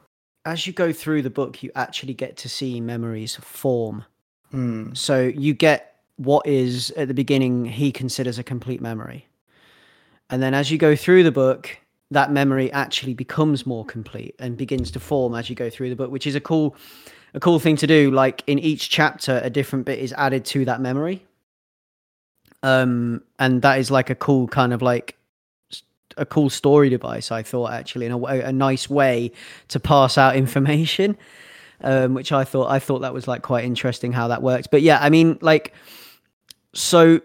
As 0.49 0.67
you 0.67 0.73
go 0.73 0.95
through 0.95 1.21
the 1.21 1.29
book, 1.29 1.63
you 1.63 1.71
actually 1.75 2.15
get 2.15 2.39
to 2.39 2.49
see 2.49 2.81
memories 2.81 3.37
form. 3.37 4.07
Mm. 4.55 4.97
So 4.97 5.21
you 5.21 5.53
get 5.53 5.97
what 6.17 6.47
is 6.47 6.91
at 6.93 7.07
the 7.07 7.13
beginning 7.13 7.67
he 7.67 7.93
considers 7.93 8.39
a 8.39 8.43
complete 8.43 8.81
memory. 8.81 9.27
And 10.31 10.43
then 10.43 10.55
as 10.55 10.71
you 10.71 10.79
go 10.79 10.97
through 10.97 11.25
the 11.25 11.31
book, 11.31 11.77
that 12.13 12.33
memory 12.33 12.73
actually 12.73 13.13
becomes 13.13 13.67
more 13.67 13.85
complete 13.85 14.37
and 14.39 14.57
begins 14.57 14.91
to 14.93 15.01
form 15.01 15.35
as 15.35 15.51
you 15.51 15.55
go 15.55 15.69
through 15.69 15.91
the 15.91 15.97
book, 15.97 16.11
which 16.11 16.27
is 16.27 16.35
a 16.35 16.41
cool 16.41 16.75
a 17.35 17.41
cool 17.41 17.59
thing 17.59 17.77
to 17.77 17.87
do. 17.87 18.11
Like 18.11 18.43
in 18.47 18.59
each 18.59 18.89
chapter, 18.89 19.43
a 19.45 19.51
different 19.51 19.85
bit 19.85 19.99
is 19.99 20.15
added 20.15 20.47
to 20.47 20.65
that 20.65 20.81
memory. 20.81 21.27
Um, 22.63 23.23
and 23.39 23.61
that 23.61 23.81
is 23.81 23.91
like 23.91 24.09
a 24.09 24.15
cool 24.15 24.49
kind 24.49 24.73
of 24.73 24.81
like 24.81 25.18
a 26.17 26.27
cool 26.27 26.51
story 26.51 26.89
device, 26.89 27.31
I 27.31 27.43
thought 27.43 27.73
actually, 27.73 28.07
in 28.07 28.13
a 28.13 28.19
a 28.19 28.53
nice 28.53 28.89
way 28.89 29.33
to 29.69 29.81
pass 29.81 30.19
out 30.19 30.37
information 30.37 31.17
um, 31.81 32.15
which 32.15 32.33
I 32.33 32.45
thought 32.45 32.71
I 32.71 32.79
thought 32.79 33.01
that 33.01 33.15
was 33.15 33.29
like 33.29 33.43
quite 33.43 33.65
interesting 33.65 34.13
how 34.13 34.29
that 34.29 34.43
works. 34.43 34.67
But 34.67 34.83
yeah, 34.83 34.99
I 35.01 35.11
mean, 35.11 35.39
like, 35.41 35.73
so 36.75 37.21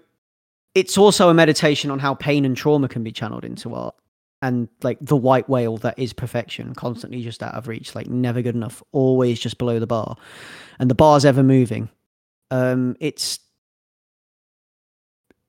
it's 0.75 0.97
also 0.97 1.29
a 1.29 1.33
meditation 1.33 1.91
on 1.91 1.99
how 1.99 2.13
pain 2.13 2.45
and 2.45 2.55
trauma 2.55 2.87
can 2.87 3.03
be 3.03 3.11
channeled 3.11 3.45
into 3.45 3.73
art, 3.73 3.95
and 4.41 4.67
like 4.81 4.99
the 5.01 5.17
white 5.17 5.49
whale 5.49 5.77
that 5.77 5.97
is 5.97 6.13
perfection, 6.13 6.75
constantly 6.75 7.21
just 7.23 7.41
out 7.41 7.55
of 7.55 7.67
reach, 7.67 7.95
like 7.95 8.07
never 8.07 8.41
good 8.41 8.55
enough, 8.55 8.83
always 8.91 9.39
just 9.39 9.57
below 9.57 9.79
the 9.79 9.87
bar, 9.87 10.15
and 10.79 10.89
the 10.89 10.95
bar's 10.95 11.25
ever 11.25 11.43
moving. 11.43 11.89
Um, 12.51 12.95
it's 12.99 13.39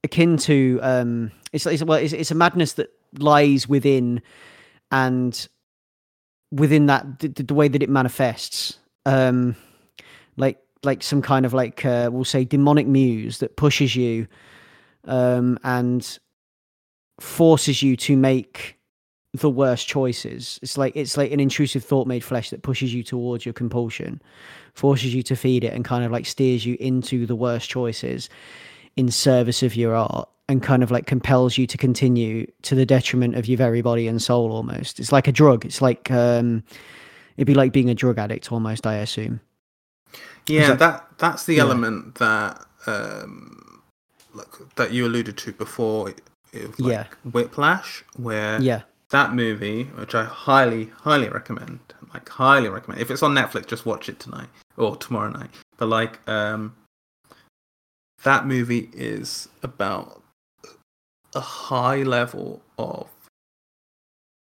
akin 0.02 0.39
to 0.39 0.81
um, 0.82 1.31
it's 1.52 1.66
it's 1.66 1.85
well, 1.85 1.98
it's, 1.98 2.15
it's 2.15 2.31
a 2.31 2.35
madness 2.35 2.74
that 2.74 2.90
lies 3.19 3.69
within, 3.69 4.23
and 4.91 5.49
within 6.53 6.86
that 6.86 7.19
the, 7.19 7.28
the 7.28 7.55
way 7.55 7.69
that 7.69 7.82
it 7.82 7.89
manifests. 7.89 8.78
Um 9.07 9.57
like 10.36 10.59
like 10.82 11.03
some 11.03 11.23
kind 11.23 11.47
of 11.47 11.55
like 11.55 11.85
uh, 11.85 12.11
we'll 12.12 12.24
say 12.24 12.45
demonic 12.45 12.86
muse 12.86 13.39
that 13.39 13.57
pushes 13.57 13.97
you 13.97 14.27
um 15.05 15.59
and 15.65 16.19
forces 17.20 17.82
you 17.82 17.97
to 17.97 18.16
make 18.16 18.78
the 19.35 19.51
worst 19.51 19.89
choices. 19.89 20.59
It's 20.62 20.78
like 20.78 20.95
it's 20.97 21.16
like 21.16 21.32
an 21.32 21.41
intrusive 21.41 21.85
thought 21.85 22.07
made 22.07 22.23
flesh 22.23 22.51
that 22.51 22.62
pushes 22.62 22.95
you 22.95 23.03
towards 23.03 23.45
your 23.45 23.53
compulsion 23.53 24.23
forces 24.74 25.15
you 25.15 25.23
to 25.23 25.36
feed 25.36 25.65
it 25.65 25.73
and 25.73 25.85
kind 25.85 26.05
of 26.05 26.12
like 26.12 26.27
steers 26.27 26.66
you 26.66 26.77
into 26.81 27.27
the 27.27 27.36
worst 27.36 27.69
choices 27.69 28.28
in 28.96 29.10
service 29.10 29.62
of 29.62 29.74
your 29.76 29.94
art 29.94 30.28
and 30.48 30.62
kind 30.62 30.82
of 30.82 30.90
like 30.90 31.06
compels 31.06 31.56
you 31.58 31.66
to 31.66 31.76
continue 31.78 32.46
to 32.62 32.74
the 32.74 32.84
detriment 32.86 33.34
of 33.34 33.46
your 33.46 33.56
very 33.58 33.80
body 33.82 34.06
and 34.06 34.20
soul 34.22 34.52
almost 34.52 35.00
it's 35.00 35.10
like 35.12 35.26
a 35.26 35.32
drug 35.32 35.64
it's 35.64 35.80
like 35.82 36.10
um 36.10 36.62
it'd 37.36 37.46
be 37.46 37.54
like 37.54 37.72
being 37.72 37.88
a 37.90 37.94
drug 37.94 38.18
addict 38.18 38.52
almost 38.52 38.86
i 38.86 38.94
assume 38.96 39.40
Yeah, 40.46 40.68
that- 40.68 40.78
that 40.78 41.08
that's 41.18 41.44
the 41.46 41.54
Yeah. 41.54 41.62
element 41.62 42.16
that 42.16 42.64
um, 42.86 43.80
like, 44.34 44.46
that 44.76 44.92
you 44.92 45.06
alluded 45.06 45.38
to 45.38 45.52
before, 45.52 46.04
like 46.04 46.20
Yeah. 46.76 47.06
Whiplash, 47.32 48.04
where 48.16 48.60
Yeah. 48.60 48.82
that 49.08 49.32
movie, 49.34 49.84
which 49.84 50.14
I 50.14 50.24
highly, 50.24 50.92
highly 51.02 51.28
recommend, 51.30 51.78
like 52.12 52.28
highly 52.28 52.68
recommend. 52.68 53.00
If 53.00 53.10
it's 53.10 53.22
on 53.22 53.32
Netflix, 53.34 53.66
just 53.68 53.86
watch 53.86 54.08
it 54.10 54.20
tonight 54.20 54.48
or 54.76 54.96
tomorrow 54.96 55.30
night. 55.30 55.50
But 55.78 55.86
like, 55.88 56.20
um, 56.28 56.74
that 58.24 58.46
movie 58.46 58.90
is 58.92 59.48
about 59.62 60.22
a 61.34 61.40
high 61.40 62.02
level 62.02 62.62
of 62.78 63.09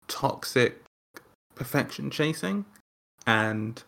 toxic 0.07 0.83
perfection 1.55 2.11
chasing 2.11 2.67
and 3.27 3.83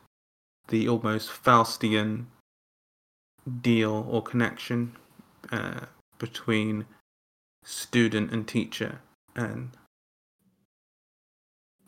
the 0.69 0.89
almost 0.89 1.31
Faustian 1.31 2.27
deal 3.60 4.06
or 4.09 4.23
connection 4.23 4.97
uh, 5.51 5.86
between 6.19 6.86
student 7.64 8.32
and 8.32 8.48
teacher. 8.48 9.01
And 9.36 9.70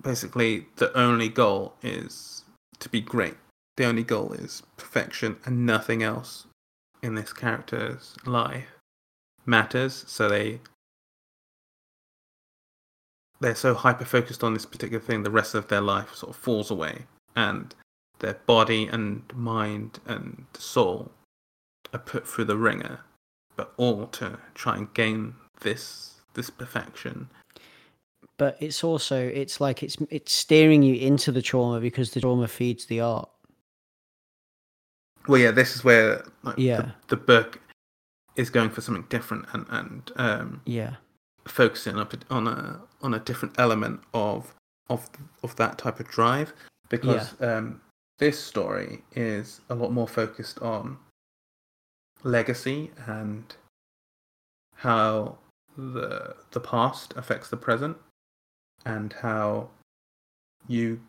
basically 0.02 0.66
the 0.76 0.97
only 0.98 1.28
goal 1.31 1.74
is 1.82 2.44
to 2.81 2.89
be 2.90 3.01
great. 3.01 3.36
The 3.76 3.86
only 3.86 4.02
goal 4.02 4.32
is 4.35 4.62
perfection 4.76 5.36
and 5.47 5.64
nothing 5.64 6.02
else 6.02 6.47
in 7.05 7.14
this 7.14 7.32
character's 7.32 8.16
life 8.26 8.66
matters 9.47 10.05
so 10.09 10.28
they 10.28 10.59
they're 13.40 13.55
so 13.55 13.74
hyper 13.74 14.05
focused 14.05 14.43
on 14.43 14.55
this 14.55 14.66
particular 14.66 15.01
thing 15.01 15.22
the 15.22 15.31
rest 15.31 15.55
of 15.55 15.68
their 15.68 15.81
life 15.81 16.14
sort 16.14 16.31
of 16.31 16.36
falls 16.36 16.70
away 16.70 17.05
and 17.36 17.74
their 18.20 18.39
body 18.47 18.86
and 18.86 19.22
mind 19.35 20.01
and 20.06 20.47
soul 20.55 21.10
are 21.93 21.98
put 21.98 22.26
through 22.26 22.47
the 22.47 22.56
ringer 22.56 23.01
but 23.56 23.72
all 23.76 24.06
to 24.06 24.39
try 24.55 24.76
and 24.76 24.93
gain 24.94 25.35
this 25.60 26.14
this 26.35 26.51
perfection 26.51 27.28
But 28.36 28.56
it's 28.60 28.82
also 28.82 29.18
it's 29.18 29.60
like 29.60 29.82
it's 29.82 29.97
it's 30.10 30.32
steering 30.32 30.82
you 30.82 30.94
into 30.97 31.31
the 31.31 31.43
trauma 31.43 31.81
because 31.81 32.10
the 32.10 32.20
trauma 32.20 32.48
feeds 32.48 32.86
the 32.86 33.01
art. 33.01 33.28
Well 35.26 35.40
yeah 35.40 35.51
this 35.51 35.74
is 35.74 35.84
where 35.84 36.24
like, 36.42 36.56
Yeah. 36.59 36.76
the, 36.76 36.92
the 37.09 37.16
book 37.16 37.60
is 38.36 38.51
going 38.51 38.70
for 38.70 38.80
something 38.80 39.06
different 39.09 39.46
and 39.52 39.66
and 39.70 40.10
um 40.16 40.62
Yeah. 40.66 40.96
focusing 41.46 41.98
up 41.98 42.14
on 42.30 42.46
a 42.48 42.80
on 43.02 43.14
a 43.14 43.18
different 43.20 43.59
element 43.59 44.01
of 44.12 44.55
of 44.90 45.09
of 45.42 45.56
that 45.56 45.78
type 45.78 46.01
of 46.01 46.09
drive 46.09 46.52
because 46.88 47.34
um, 47.40 47.80
this 48.18 48.38
story 48.38 49.02
is 49.12 49.60
a 49.70 49.74
lot 49.74 49.90
more 49.92 50.06
focused 50.06 50.59
on 50.60 50.98
legacy 52.22 52.90
and 53.06 53.56
how 54.76 55.38
the 55.76 56.36
the 56.52 56.60
past 56.60 57.14
affects 57.16 57.48
the 57.51 57.56
present 57.56 57.96
and 58.84 59.12
how 59.14 59.68
you 60.68 61.01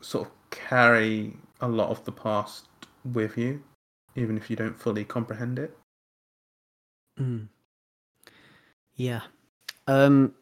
sort 0.00 0.26
of 0.26 0.32
carry 0.50 1.36
a 1.60 1.68
lot 1.68 1.90
of 1.90 2.04
the 2.04 2.12
past 2.12 2.66
with 3.12 3.36
you 3.38 3.62
even 4.14 4.36
if 4.36 4.50
you 4.50 4.56
don't 4.56 4.78
fully 4.78 5.04
comprehend 5.04 5.58
it 5.58 5.76
Mm. 7.18 7.48
Yeah. 8.94 9.20
Um 9.86 10.34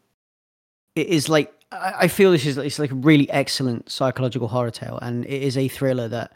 it 0.95 1.07
is 1.07 1.27
like 1.29 1.53
I 1.71 2.07
feel 2.07 2.31
this 2.31 2.45
is 2.45 2.57
it's 2.57 2.79
like 2.79 2.91
a 2.91 2.95
really 2.95 3.29
excellent 3.29 3.89
psychological 3.89 4.47
horror 4.47 4.71
tale 4.71 4.97
and 5.01 5.25
it 5.25 5.41
is 5.41 5.57
a 5.57 5.67
thriller 5.67 6.07
that 6.07 6.31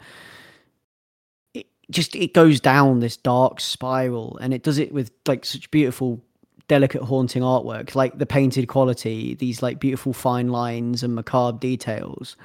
it 1.54 1.66
just 1.90 2.14
it 2.14 2.34
goes 2.34 2.60
down 2.60 3.00
this 3.00 3.16
dark 3.16 3.60
spiral 3.60 4.36
and 4.38 4.52
it 4.52 4.62
does 4.62 4.78
it 4.78 4.92
with 4.92 5.10
like 5.26 5.46
such 5.46 5.70
beautiful 5.70 6.20
delicate 6.68 7.02
haunting 7.02 7.42
artwork 7.42 7.94
like 7.94 8.18
the 8.18 8.26
painted 8.26 8.68
quality 8.68 9.34
these 9.34 9.62
like 9.62 9.80
beautiful 9.80 10.12
fine 10.12 10.48
lines 10.48 11.02
and 11.02 11.14
macabre 11.14 11.58
details 11.58 12.36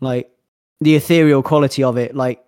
like 0.00 0.30
the 0.84 0.94
ethereal 0.94 1.42
quality 1.42 1.82
of 1.82 1.96
it 1.96 2.14
like 2.14 2.42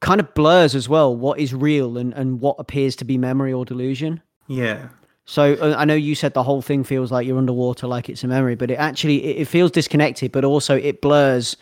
kind 0.00 0.20
of 0.20 0.34
blurs 0.34 0.74
as 0.74 0.88
well 0.88 1.14
what 1.14 1.38
is 1.38 1.54
real 1.54 1.96
and, 1.96 2.12
and 2.14 2.40
what 2.40 2.56
appears 2.58 2.94
to 2.96 3.04
be 3.04 3.16
memory 3.16 3.52
or 3.52 3.64
delusion 3.64 4.20
yeah 4.46 4.88
so 5.26 5.54
uh, 5.54 5.74
I 5.76 5.84
know 5.84 5.94
you 5.94 6.14
said 6.14 6.34
the 6.34 6.44
whole 6.44 6.62
thing 6.62 6.84
feels 6.84 7.10
like 7.10 7.26
you're 7.26 7.36
underwater, 7.36 7.88
like 7.88 8.08
it's 8.08 8.22
a 8.22 8.28
memory, 8.28 8.54
but 8.54 8.70
it 8.70 8.76
actually 8.76 9.24
it, 9.24 9.42
it 9.42 9.44
feels 9.46 9.72
disconnected. 9.72 10.30
But 10.32 10.44
also 10.44 10.76
it 10.76 11.02
blurs 11.02 11.56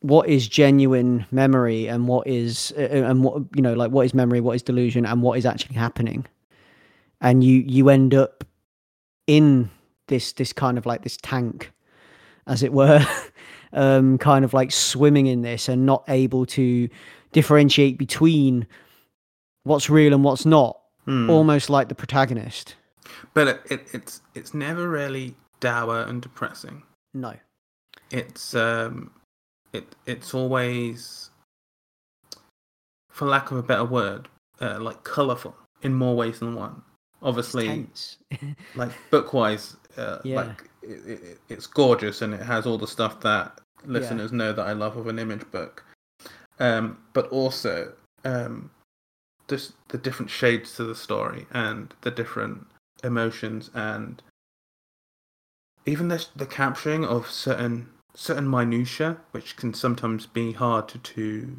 what 0.00 0.28
is 0.28 0.46
genuine 0.46 1.26
memory 1.32 1.88
and 1.88 2.06
what 2.06 2.26
is 2.28 2.72
uh, 2.78 2.82
and 2.82 3.24
what 3.24 3.42
you 3.54 3.62
know, 3.62 3.74
like 3.74 3.90
what 3.90 4.06
is 4.06 4.14
memory, 4.14 4.40
what 4.40 4.54
is 4.54 4.62
delusion, 4.62 5.04
and 5.04 5.22
what 5.22 5.36
is 5.38 5.44
actually 5.44 5.74
happening. 5.74 6.24
And 7.20 7.42
you 7.42 7.64
you 7.66 7.88
end 7.88 8.14
up 8.14 8.44
in 9.26 9.70
this 10.06 10.32
this 10.32 10.52
kind 10.52 10.78
of 10.78 10.86
like 10.86 11.02
this 11.02 11.16
tank, 11.20 11.72
as 12.46 12.62
it 12.62 12.72
were, 12.72 13.04
um, 13.72 14.18
kind 14.18 14.44
of 14.44 14.52
like 14.54 14.72
swimming 14.72 15.26
in 15.26 15.42
this 15.42 15.68
and 15.68 15.84
not 15.86 16.04
able 16.08 16.46
to 16.46 16.88
differentiate 17.32 17.98
between 17.98 18.66
what's 19.64 19.90
real 19.90 20.12
and 20.14 20.24
what's 20.24 20.46
not 20.46 20.80
Hmm. 21.04 21.30
almost 21.30 21.70
like 21.70 21.88
the 21.88 21.94
protagonist. 21.94 22.76
But 23.32 23.48
it, 23.48 23.60
it, 23.70 23.88
it's 23.94 24.20
it's 24.34 24.52
never 24.52 24.88
really 24.88 25.34
dour 25.60 26.02
and 26.02 26.20
depressing. 26.20 26.82
No. 27.14 27.34
It's 28.10 28.54
um, 28.54 29.10
it 29.72 29.96
it's 30.04 30.34
always, 30.34 31.30
for 33.10 33.26
lack 33.26 33.50
of 33.50 33.56
a 33.56 33.62
better 33.62 33.84
word, 33.86 34.28
uh, 34.60 34.78
like 34.80 35.02
colourful 35.04 35.54
in 35.82 35.94
more 35.94 36.14
ways 36.14 36.40
than 36.40 36.54
one. 36.54 36.82
Obviously, 37.22 37.86
like 38.74 38.90
book 39.10 39.32
wise, 39.32 39.76
uh, 39.96 40.18
Yeah. 40.24 40.42
like 40.42 40.67
it, 40.82 41.06
it, 41.06 41.38
it's 41.48 41.66
gorgeous 41.66 42.22
and 42.22 42.34
it 42.34 42.42
has 42.42 42.66
all 42.66 42.78
the 42.78 42.86
stuff 42.86 43.20
that 43.20 43.60
listeners 43.84 44.32
know 44.32 44.52
that 44.52 44.66
I 44.66 44.72
love 44.72 44.96
of 44.96 45.06
an 45.06 45.18
image 45.18 45.50
book. 45.50 45.84
Um, 46.58 46.98
but 47.12 47.28
also 47.28 47.92
um, 48.24 48.70
just 49.48 49.72
the 49.88 49.98
different 49.98 50.30
shades 50.30 50.74
to 50.76 50.84
the 50.84 50.94
story 50.94 51.46
and 51.52 51.94
the 52.00 52.10
different 52.10 52.66
emotions 53.04 53.70
and 53.74 54.20
even 55.86 56.08
the 56.08 56.26
the 56.34 56.46
capturing 56.46 57.04
of 57.04 57.30
certain 57.30 57.88
certain 58.14 58.50
minutia, 58.50 59.18
which 59.30 59.56
can 59.56 59.72
sometimes 59.72 60.26
be 60.26 60.52
hard 60.52 60.88
to, 60.88 60.98
to 60.98 61.56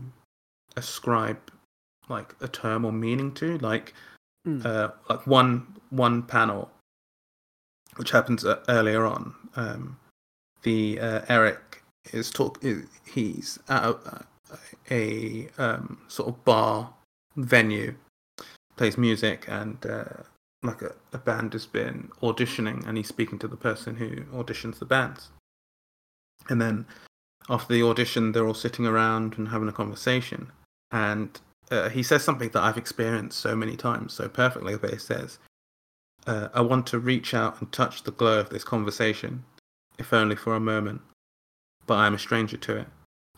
ascribe 0.75 1.39
like 2.09 2.35
a 2.41 2.47
term 2.47 2.83
or 2.83 2.91
meaning 2.91 3.31
to, 3.35 3.57
like 3.59 3.93
Mm. 4.47 4.65
uh, 4.65 4.91
like 5.09 5.27
one 5.27 5.67
one 5.89 6.23
panel, 6.23 6.71
which 7.95 8.11
happens 8.11 8.45
uh, 8.45 8.59
earlier 8.67 9.05
on. 9.05 9.33
Um, 9.55 9.97
the 10.63 10.99
uh, 10.99 11.21
Eric 11.29 11.83
is 12.11 12.31
talk. 12.31 12.63
He's 13.05 13.59
at 13.69 13.83
a, 13.83 14.25
a 14.89 15.49
um, 15.57 15.99
sort 16.07 16.29
of 16.29 16.43
bar 16.45 16.93
venue, 17.35 17.95
plays 18.75 18.97
music, 18.97 19.45
and 19.47 19.83
uh, 19.85 20.23
like 20.63 20.81
a, 20.81 20.93
a 21.13 21.17
band 21.17 21.53
has 21.53 21.65
been 21.65 22.09
auditioning, 22.21 22.85
and 22.87 22.97
he's 22.97 23.07
speaking 23.07 23.39
to 23.39 23.47
the 23.47 23.57
person 23.57 23.95
who 23.95 24.21
auditions 24.37 24.79
the 24.79 24.85
bands. 24.85 25.29
And 26.49 26.61
then 26.61 26.85
after 27.49 27.73
the 27.73 27.83
audition, 27.83 28.31
they're 28.31 28.47
all 28.47 28.53
sitting 28.53 28.85
around 28.85 29.37
and 29.37 29.49
having 29.49 29.69
a 29.69 29.73
conversation, 29.73 30.51
and 30.91 31.39
uh, 31.71 31.89
he 31.89 32.03
says 32.03 32.23
something 32.23 32.49
that 32.49 32.63
I've 32.63 32.77
experienced 32.77 33.39
so 33.39 33.55
many 33.55 33.75
times 33.75 34.13
so 34.13 34.27
perfectly. 34.27 34.75
But 34.77 34.91
he 34.91 34.99
says, 34.99 35.37
uh, 36.27 36.49
"I 36.53 36.61
want 36.61 36.87
to 36.87 36.99
reach 36.99 37.33
out 37.33 37.59
and 37.59 37.71
touch 37.71 38.03
the 38.03 38.11
glow 38.11 38.39
of 38.39 38.49
this 38.49 38.63
conversation, 38.63 39.43
if 39.97 40.13
only 40.13 40.35
for 40.35 40.55
a 40.55 40.59
moment, 40.59 41.01
but 41.87 41.95
I'm 41.95 42.13
a 42.13 42.19
stranger 42.19 42.57
to 42.57 42.77
it." 42.77 42.87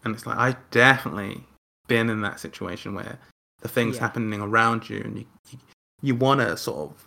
And 0.03 0.15
it's 0.15 0.25
like 0.25 0.37
I 0.37 0.55
definitely 0.71 1.45
been 1.87 2.09
in 2.09 2.21
that 2.21 2.39
situation 2.39 2.93
where 2.95 3.19
the 3.61 3.67
things 3.67 3.95
Yeah. 3.95 4.01
happening 4.01 4.41
around 4.41 4.89
you, 4.89 5.01
and 5.01 5.17
you 5.19 5.25
you, 5.51 5.59
you 6.01 6.15
want 6.15 6.41
to 6.41 6.57
sort 6.57 6.89
of 6.89 7.05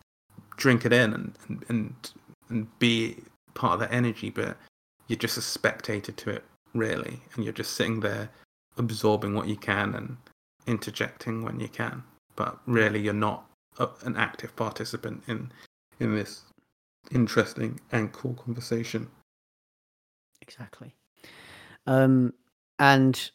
drink 0.57 0.85
it 0.85 0.93
in 0.93 1.13
and, 1.13 1.35
and 1.49 1.65
and 1.69 2.11
and 2.49 2.79
be 2.79 3.17
part 3.55 3.75
of 3.75 3.81
that 3.81 3.93
energy, 3.93 4.31
but 4.31 4.57
you're 5.09 5.19
just 5.19 5.37
a 5.39 5.43
spectator 5.43 6.13
to 6.13 6.31
it, 6.31 6.45
really, 6.75 7.21
and 7.35 7.45
you're 7.45 7.53
just 7.53 7.73
sitting 7.75 8.01
there 8.01 8.31
absorbing 8.77 9.35
what 9.35 9.49
you 9.49 9.57
can 9.57 9.95
and 9.95 10.17
interjecting 10.67 11.43
when 11.43 11.61
you 11.61 11.69
can, 11.69 12.03
but 12.37 12.59
really 12.67 13.01
you're 13.01 13.13
not 13.15 13.45
an 13.79 14.17
active 14.17 14.55
participant 14.57 15.23
in 15.27 15.53
in 16.01 16.15
this 16.15 16.43
interesting 17.13 17.81
and 17.93 18.13
cool 18.13 18.35
conversation. 18.35 19.09
Exactly. 20.41 20.95
Um, 21.87 22.33
and 22.79 23.31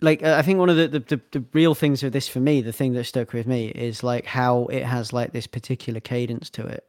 like 0.00 0.22
uh, 0.22 0.34
I 0.36 0.42
think 0.42 0.58
one 0.58 0.70
of 0.70 0.76
the, 0.76 0.88
the 0.88 1.00
the 1.00 1.20
the 1.32 1.44
real 1.52 1.74
things 1.74 2.02
of 2.02 2.12
this 2.12 2.28
for 2.28 2.40
me, 2.40 2.60
the 2.60 2.72
thing 2.72 2.92
that 2.94 3.04
stuck 3.04 3.32
with 3.32 3.46
me 3.46 3.68
is 3.68 4.02
like 4.02 4.26
how 4.26 4.66
it 4.66 4.84
has 4.84 5.12
like 5.12 5.32
this 5.32 5.46
particular 5.46 6.00
cadence 6.00 6.50
to 6.50 6.66
it. 6.66 6.84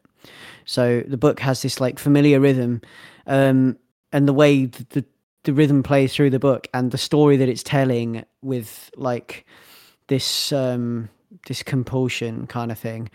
So 0.65 1.02
the 1.02 1.18
book 1.18 1.40
has 1.40 1.61
this 1.61 1.80
like 1.80 1.99
familiar 1.99 2.40
rhythm, 2.40 2.82
um, 3.27 3.77
and 4.11 4.27
the 4.27 4.34
way 4.34 4.68
th- 4.68 4.90
the 4.90 5.06
the 5.44 5.53
rhythm 5.53 5.84
plays 5.84 6.14
through 6.14 6.32
the 6.32 6.40
book 6.40 6.68
and 6.73 6.91
the 6.91 6.98
story 6.98 7.38
that 7.38 7.48
it's 7.48 7.64
telling 7.64 8.26
with 8.41 8.90
like 8.98 9.45
this 10.07 10.52
um 10.52 11.10
this 11.48 11.64
compulsion 11.64 12.48
kind 12.48 12.72
of 12.72 12.80
thing 12.80 13.10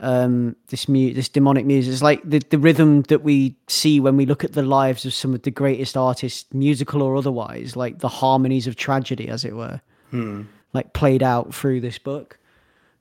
um 0.00 0.56
this 0.68 0.88
mu- 0.88 1.14
this 1.14 1.28
demonic 1.28 1.64
music. 1.64 1.92
It's 1.92 2.02
like 2.02 2.20
the, 2.28 2.40
the 2.50 2.58
rhythm 2.58 3.02
that 3.02 3.22
we 3.22 3.56
see 3.68 4.00
when 4.00 4.16
we 4.16 4.26
look 4.26 4.42
at 4.42 4.52
the 4.52 4.62
lives 4.62 5.04
of 5.06 5.14
some 5.14 5.34
of 5.34 5.42
the 5.42 5.52
greatest 5.52 5.96
artists 5.96 6.52
musical 6.52 7.00
or 7.00 7.16
otherwise 7.16 7.76
like 7.76 8.00
the 8.00 8.08
harmonies 8.08 8.66
of 8.66 8.74
tragedy 8.74 9.28
as 9.28 9.44
it 9.44 9.54
were 9.54 9.80
Hmm. 10.10 10.42
like 10.72 10.92
played 10.94 11.22
out 11.22 11.54
through 11.54 11.80
this 11.80 11.98
book. 11.98 12.38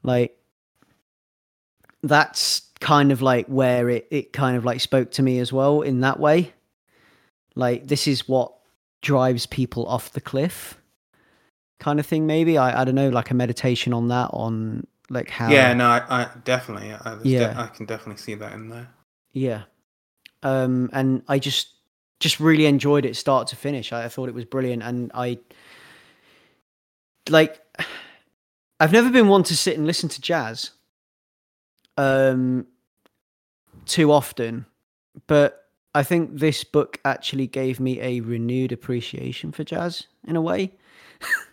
Like 0.03 0.37
that's 2.01 2.61
kind 2.79 3.11
of 3.11 3.21
like 3.21 3.47
where 3.47 3.89
it, 3.89 4.07
it 4.11 4.33
kind 4.33 4.57
of 4.57 4.65
like 4.65 4.81
spoke 4.81 5.11
to 5.11 5.23
me 5.23 5.39
as 5.39 5.51
well 5.53 5.81
in 5.81 6.01
that 6.01 6.19
way. 6.19 6.53
Like 7.55 7.87
this 7.87 8.07
is 8.07 8.27
what 8.27 8.53
drives 9.01 9.45
people 9.45 9.85
off 9.87 10.11
the 10.11 10.21
cliff 10.21 10.77
kind 11.79 11.99
of 11.99 12.05
thing 12.05 12.25
maybe 12.25 12.57
i, 12.57 12.81
I 12.81 12.85
don't 12.85 12.95
know 12.95 13.09
like 13.09 13.31
a 13.31 13.33
meditation 13.33 13.93
on 13.93 14.07
that 14.07 14.29
on 14.31 14.87
like 15.09 15.29
how 15.29 15.51
Yeah, 15.51 15.73
no, 15.73 15.85
I, 15.85 16.01
I 16.09 16.29
definitely, 16.43 16.91
I, 16.91 17.15
there's 17.15 17.23
de- 17.23 17.29
Yeah. 17.29 17.61
I 17.61 17.67
can 17.67 17.85
definitely 17.85 18.21
see 18.21 18.35
that 18.35 18.53
in 18.53 18.69
there. 18.69 18.89
Yeah. 19.31 19.63
Um, 20.41 20.89
and 20.93 21.23
I 21.27 21.39
just 21.39 21.69
just 22.19 22.39
really 22.39 22.65
enjoyed 22.65 23.05
it 23.05 23.15
start 23.15 23.47
to 23.49 23.55
finish. 23.55 23.91
I, 23.91 24.05
I 24.05 24.09
thought 24.09 24.29
it 24.29 24.35
was 24.35 24.45
brilliant 24.45 24.81
and 24.81 25.11
I 25.13 25.39
like 27.29 27.61
I've 28.79 28.91
never 28.91 29.09
been 29.09 29.27
one 29.27 29.43
to 29.43 29.55
sit 29.55 29.77
and 29.77 29.85
listen 29.85 30.09
to 30.09 30.21
jazz 30.21 30.71
um 31.97 32.65
too 33.85 34.11
often, 34.11 34.65
but 35.27 35.67
I 35.93 36.03
think 36.03 36.39
this 36.39 36.63
book 36.63 36.99
actually 37.05 37.47
gave 37.47 37.79
me 37.79 38.01
a 38.01 38.21
renewed 38.21 38.71
appreciation 38.71 39.51
for 39.51 39.63
jazz 39.63 40.07
in 40.25 40.35
a 40.35 40.41
way. 40.41 40.71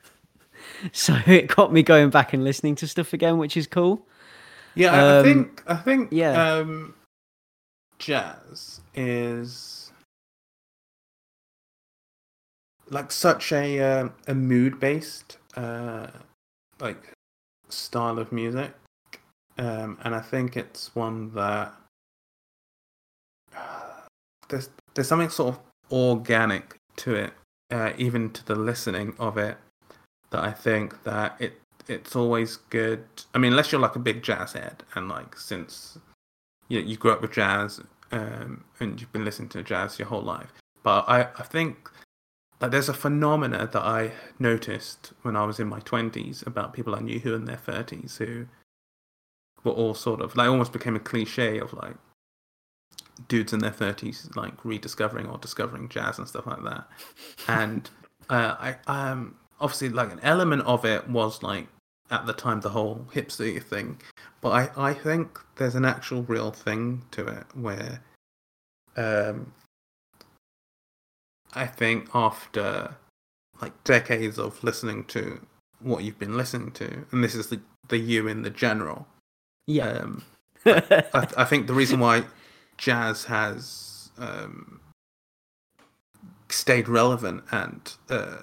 so 0.92 1.16
it 1.26 1.48
got 1.48 1.72
me 1.72 1.82
going 1.82 2.10
back 2.10 2.32
and 2.32 2.44
listening 2.44 2.74
to 2.76 2.86
stuff 2.86 3.12
again, 3.12 3.38
which 3.38 3.56
is 3.56 3.66
cool. 3.66 4.06
Yeah, 4.74 4.92
I, 4.92 5.16
I 5.16 5.18
Um, 5.18 5.24
think, 5.24 5.62
I 5.66 5.76
think, 5.76 6.08
yeah. 6.12 6.54
um, 6.54 6.94
jazz 7.98 8.80
is 8.94 9.92
like 12.88 13.12
such 13.12 13.52
a 13.52 13.80
uh, 13.80 14.08
a 14.26 14.34
mood 14.34 14.80
based 14.80 15.38
uh, 15.56 16.08
like 16.80 17.12
style 17.68 18.18
of 18.18 18.32
music, 18.32 18.72
um, 19.58 19.98
and 20.02 20.14
I 20.14 20.20
think 20.20 20.56
it's 20.56 20.94
one 20.94 21.32
that 21.34 21.74
there's 24.48 24.70
there's 24.94 25.08
something 25.08 25.28
sort 25.28 25.54
of 25.56 25.60
organic 25.92 26.76
to 26.96 27.14
it, 27.14 27.32
uh, 27.70 27.92
even 27.98 28.30
to 28.30 28.44
the 28.44 28.56
listening 28.56 29.14
of 29.18 29.36
it, 29.38 29.56
that 30.30 30.42
I 30.44 30.52
think 30.52 31.02
that 31.04 31.36
it 31.38 31.60
it's 31.88 32.14
always 32.14 32.56
good. 32.56 33.04
I 33.34 33.38
mean, 33.38 33.52
unless 33.52 33.72
you're 33.72 33.80
like 33.80 33.96
a 33.96 34.00
big 34.00 34.22
jazz 34.22 34.52
head, 34.52 34.82
and 34.94 35.08
like 35.08 35.36
since 35.36 35.98
you 36.68 36.80
you 36.80 36.96
grew 36.96 37.12
up 37.12 37.22
with 37.22 37.32
jazz, 37.32 37.80
um, 38.12 38.64
and 38.78 39.00
you've 39.00 39.12
been 39.12 39.24
listening 39.24 39.48
to 39.50 39.62
jazz 39.62 39.98
your 39.98 40.08
whole 40.08 40.22
life. 40.22 40.52
But 40.82 41.08
I 41.08 41.22
I 41.38 41.42
think 41.42 41.90
that 42.60 42.70
there's 42.70 42.88
a 42.88 42.94
phenomena 42.94 43.68
that 43.72 43.82
I 43.82 44.12
noticed 44.38 45.12
when 45.22 45.36
I 45.36 45.44
was 45.44 45.58
in 45.58 45.68
my 45.68 45.80
twenties 45.80 46.42
about 46.46 46.74
people 46.74 46.94
I 46.94 47.00
knew 47.00 47.18
who 47.18 47.34
in 47.34 47.46
their 47.46 47.56
thirties 47.56 48.18
who 48.18 48.46
were 49.64 49.72
all 49.72 49.94
sort 49.94 50.20
of 50.20 50.36
like 50.36 50.48
almost 50.48 50.72
became 50.72 50.96
a 50.96 51.00
cliche 51.00 51.58
of 51.58 51.72
like 51.72 51.96
dudes 53.28 53.52
in 53.52 53.58
their 53.58 53.70
thirties 53.70 54.30
like 54.34 54.64
rediscovering 54.64 55.26
or 55.26 55.36
discovering 55.38 55.88
jazz 55.88 56.18
and 56.18 56.28
stuff 56.28 56.46
like 56.46 56.62
that. 56.62 56.86
And 57.48 57.90
uh, 58.28 58.56
I 58.58 58.76
um 58.86 59.36
obviously 59.60 59.88
like 59.88 60.12
an 60.12 60.20
element 60.22 60.62
of 60.62 60.84
it 60.84 61.08
was 61.08 61.42
like 61.42 61.68
at 62.10 62.26
the 62.26 62.32
time 62.32 62.60
the 62.60 62.70
whole 62.70 63.06
hipster 63.12 63.62
thing, 63.62 64.00
but 64.40 64.50
I 64.50 64.90
I 64.90 64.94
think 64.94 65.38
there's 65.56 65.74
an 65.74 65.84
actual 65.84 66.22
real 66.22 66.50
thing 66.50 67.02
to 67.12 67.26
it 67.26 67.46
where 67.54 68.02
um 68.96 69.52
I 71.54 71.66
think 71.66 72.08
after 72.14 72.96
like 73.60 73.84
decades 73.84 74.38
of 74.38 74.62
listening 74.64 75.04
to 75.06 75.40
what 75.80 76.04
you've 76.04 76.18
been 76.18 76.36
listening 76.36 76.72
to, 76.72 77.06
and 77.10 77.22
this 77.24 77.34
is 77.34 77.48
the 77.48 77.60
the 77.88 77.98
you 77.98 78.26
in 78.28 78.42
the 78.42 78.50
general. 78.50 79.06
Yeah. 79.66 79.88
Um, 79.88 80.24
I, 80.66 81.28
I 81.36 81.44
think 81.44 81.66
the 81.66 81.74
reason 81.74 82.00
why 82.00 82.24
jazz 82.76 83.24
has 83.24 84.10
um, 84.18 84.80
stayed 86.48 86.88
relevant 86.88 87.44
and 87.50 87.94
uh, 88.08 88.42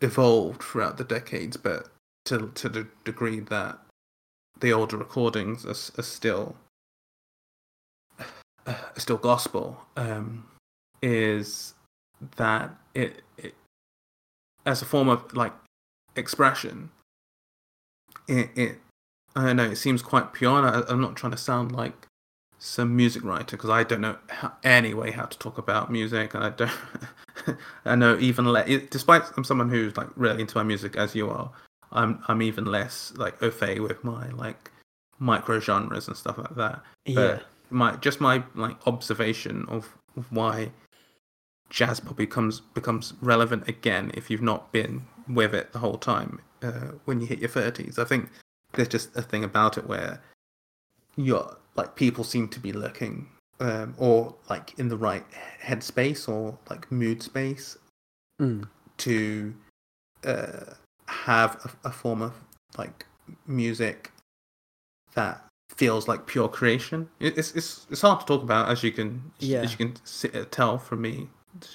evolved 0.00 0.62
throughout 0.62 0.96
the 0.96 1.04
decades, 1.04 1.56
but 1.56 1.88
to 2.26 2.50
to 2.54 2.68
the 2.68 2.86
degree 3.04 3.40
that 3.40 3.78
the 4.60 4.72
older 4.72 4.96
recordings 4.96 5.64
are, 5.64 6.00
are 6.00 6.04
still 6.04 6.56
are 8.66 8.76
still 8.96 9.16
gospel, 9.16 9.86
um, 9.96 10.46
is 11.02 11.74
that 12.36 12.76
it, 12.94 13.22
it 13.36 13.54
as 14.66 14.82
a 14.82 14.84
form 14.84 15.08
of 15.08 15.34
like 15.34 15.52
expression, 16.16 16.90
it, 18.26 18.50
it 18.54 18.78
I 19.34 19.46
don't 19.46 19.56
know. 19.56 19.70
It 19.70 19.76
seems 19.76 20.02
quite 20.02 20.32
pure. 20.32 20.66
I, 20.66 20.82
I'm 20.88 21.00
not 21.00 21.16
trying 21.16 21.32
to 21.32 21.38
sound 21.38 21.72
like 21.72 22.06
some 22.58 22.96
music 22.96 23.24
writer 23.24 23.56
because 23.56 23.70
I 23.70 23.84
don't 23.84 24.00
know 24.00 24.18
how, 24.28 24.52
any 24.64 24.92
way 24.94 25.12
how 25.12 25.26
to 25.26 25.38
talk 25.38 25.58
about 25.58 25.90
music, 25.90 26.34
and 26.34 26.44
I 26.44 26.50
don't. 26.50 26.72
I 27.84 27.94
know 27.94 28.18
even 28.18 28.46
less. 28.46 28.68
Despite 28.90 29.22
I'm 29.36 29.44
someone 29.44 29.68
who's 29.68 29.96
like 29.96 30.08
really 30.16 30.40
into 30.40 30.56
my 30.56 30.62
music 30.62 30.96
as 30.96 31.14
you 31.14 31.30
are, 31.30 31.50
I'm 31.92 32.22
I'm 32.28 32.42
even 32.42 32.64
less 32.64 33.12
like 33.16 33.42
au 33.42 33.50
fait 33.50 33.80
with 33.80 34.02
my 34.04 34.28
like 34.30 34.70
micro 35.18 35.60
genres 35.60 36.08
and 36.08 36.16
stuff 36.16 36.38
like 36.38 36.54
that. 36.56 36.82
yeah. 37.04 37.14
But 37.14 37.46
my 37.70 37.96
just 37.96 38.20
my 38.20 38.42
like 38.54 38.76
observation 38.86 39.66
of, 39.68 39.96
of 40.16 40.30
why 40.32 40.70
jazz 41.70 42.00
pop 42.00 42.16
becomes 42.16 42.60
becomes 42.60 43.12
relevant 43.20 43.68
again 43.68 44.10
if 44.14 44.30
you've 44.30 44.42
not 44.42 44.72
been 44.72 45.02
with 45.28 45.54
it 45.54 45.72
the 45.72 45.78
whole 45.78 45.98
time 45.98 46.40
uh, 46.62 46.92
when 47.04 47.20
you 47.20 47.26
hit 47.26 47.40
your 47.40 47.50
thirties. 47.50 47.98
I 47.98 48.04
think 48.04 48.30
there's 48.72 48.88
just 48.88 49.14
a 49.16 49.22
thing 49.22 49.44
about 49.44 49.78
it 49.78 49.86
where 49.86 50.22
you're 51.16 51.56
like 51.74 51.96
people 51.96 52.24
seem 52.24 52.48
to 52.48 52.60
be 52.60 52.72
looking 52.72 53.28
um, 53.60 53.94
or 53.98 54.34
like 54.48 54.74
in 54.78 54.88
the 54.88 54.96
right 54.96 55.24
headspace 55.62 56.28
or 56.28 56.58
like 56.70 56.90
mood 56.92 57.22
space 57.22 57.76
Mm. 58.40 58.68
to 58.98 59.52
uh, 60.24 60.74
have 61.06 61.56
a, 61.84 61.88
a 61.88 61.90
form 61.90 62.22
of 62.22 62.32
like 62.76 63.04
music 63.48 64.12
that 65.14 65.44
feels 65.74 66.06
like 66.06 66.26
pure 66.26 66.48
creation. 66.48 67.08
It's 67.18 67.50
it's 67.56 67.86
it's 67.90 68.00
hard 68.02 68.20
to 68.20 68.26
talk 68.26 68.42
about 68.44 68.68
as 68.68 68.84
you 68.84 68.92
can 68.92 69.32
Yeah. 69.40 69.62
as 69.62 69.72
you 69.72 69.78
can 69.78 69.94
uh, 70.40 70.44
tell 70.52 70.78
from 70.78 71.00
me 71.02 71.28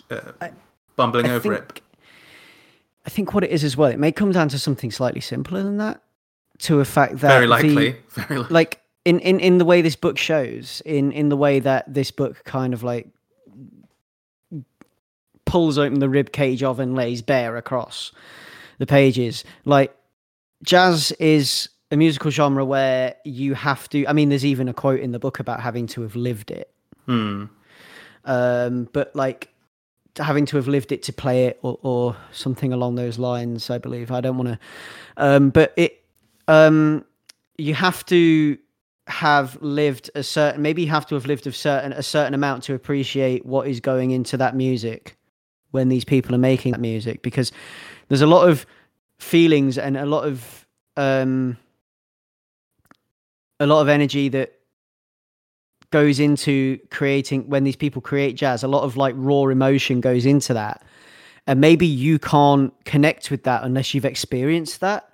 uh, 0.10 0.31
I- 0.41 0.51
bumbling 0.95 1.26
I 1.26 1.31
over 1.34 1.51
it. 1.53 1.81
I 3.05 3.10
think 3.10 3.34
what 3.34 3.43
it 3.43 3.49
is 3.49 3.65
as 3.65 3.76
well, 3.76 3.89
it 3.89 3.99
may 3.99 4.14
come 4.14 4.31
down 4.31 4.47
to 4.49 4.57
something 4.57 4.89
slightly 4.89 5.19
simpler 5.19 5.61
than 5.64 5.77
that. 5.80 6.01
To 6.60 6.80
a 6.80 6.85
fact 6.85 7.14
that 7.19 7.27
Very 7.27 7.45
the- 7.45 7.49
likely, 7.49 7.97
very 8.11 8.39
likely. 8.39 8.53
like 8.53 8.80
in, 9.05 9.19
in 9.19 9.39
in 9.39 9.57
the 9.57 9.65
way 9.65 9.81
this 9.81 9.95
book 9.95 10.17
shows, 10.17 10.81
in 10.85 11.11
in 11.11 11.30
the 11.30 11.38
way 11.38 11.59
that 11.59 11.93
this 11.93 12.11
book 12.11 12.43
kind 12.45 12.73
of 12.73 12.84
like 12.84 13.07
pulls 15.45 15.77
open 15.77 15.99
the 15.99 16.09
rib 16.09 16.31
cage 16.31 16.63
of 16.63 16.80
and 16.80 16.95
lays 16.95 17.21
bare 17.21 17.57
across 17.57 18.11
the 18.80 18.85
pages. 18.85 19.43
Like 19.65 19.95
jazz 20.63 21.11
is 21.13 21.69
a 21.91 21.97
musical 21.97 22.31
genre 22.31 22.65
where 22.65 23.15
you 23.25 23.53
have 23.53 23.89
to. 23.89 24.05
I 24.07 24.13
mean, 24.13 24.30
there's 24.30 24.45
even 24.45 24.67
a 24.67 24.73
quote 24.73 24.99
in 24.99 25.11
the 25.11 25.19
book 25.19 25.39
about 25.39 25.59
having 25.59 25.88
to 25.88 26.01
have 26.01 26.15
lived 26.15 26.51
it. 26.51 26.73
Hmm. 27.05 27.45
um, 28.23 28.88
but 28.93 29.13
like 29.13 29.49
having 30.17 30.45
to 30.45 30.55
have 30.57 30.67
lived 30.67 30.93
it 30.93 31.03
to 31.03 31.13
play 31.13 31.47
it 31.47 31.59
or, 31.63 31.77
or 31.81 32.15
something 32.31 32.71
along 32.71 32.95
those 32.95 33.17
lines 33.19 33.69
i 33.69 33.77
believe 33.77 34.11
i 34.11 34.21
don't 34.21 34.38
want 34.38 34.47
to 34.47 34.59
um, 35.17 35.49
but 35.49 35.73
it 35.75 36.03
um, 36.47 37.03
you 37.57 37.73
have 37.73 38.05
to 38.05 38.57
have 39.07 39.61
lived 39.61 40.09
a 40.15 40.23
certain 40.23 40.61
maybe 40.61 40.84
you 40.84 40.89
have 40.89 41.05
to 41.05 41.15
have 41.15 41.25
lived 41.25 41.45
a 41.45 41.51
certain 41.51 41.91
a 41.93 42.03
certain 42.03 42.34
amount 42.34 42.63
to 42.63 42.73
appreciate 42.73 43.45
what 43.45 43.67
is 43.67 43.80
going 43.80 44.11
into 44.11 44.38
that 44.38 44.55
music 44.55 45.17
when 45.71 45.89
these 45.89 46.05
people 46.05 46.34
are 46.34 46.39
making 46.39 46.71
that 46.71 46.80
music 46.80 47.21
because 47.21 47.51
there's 48.07 48.21
a 48.21 48.27
lot 48.27 48.47
of 48.47 48.65
feelings 49.19 49.77
and 49.77 49.97
a 49.97 50.05
lot 50.05 50.25
of 50.25 50.65
um 50.95 51.57
a 53.59 53.67
lot 53.67 53.81
of 53.81 53.89
energy 53.89 54.30
that 54.30 54.53
goes 55.93 56.19
into 56.19 56.80
creating 56.89 57.47
when 57.47 57.63
these 57.63 57.75
people 57.75 58.01
create 58.01 58.35
jazz 58.35 58.63
a 58.63 58.67
lot 58.67 58.84
of 58.84 58.97
like 58.97 59.13
raw 59.15 59.43
emotion 59.43 60.01
goes 60.01 60.25
into 60.25 60.53
that. 60.53 60.84
And 61.45 61.61
maybe 61.61 61.85
you 61.85 62.17
can't 62.17 62.73
connect 62.85 63.30
with 63.30 63.43
that 63.43 63.63
unless 63.63 63.93
you've 63.93 64.05
experienced 64.05 64.80
that 64.80 65.12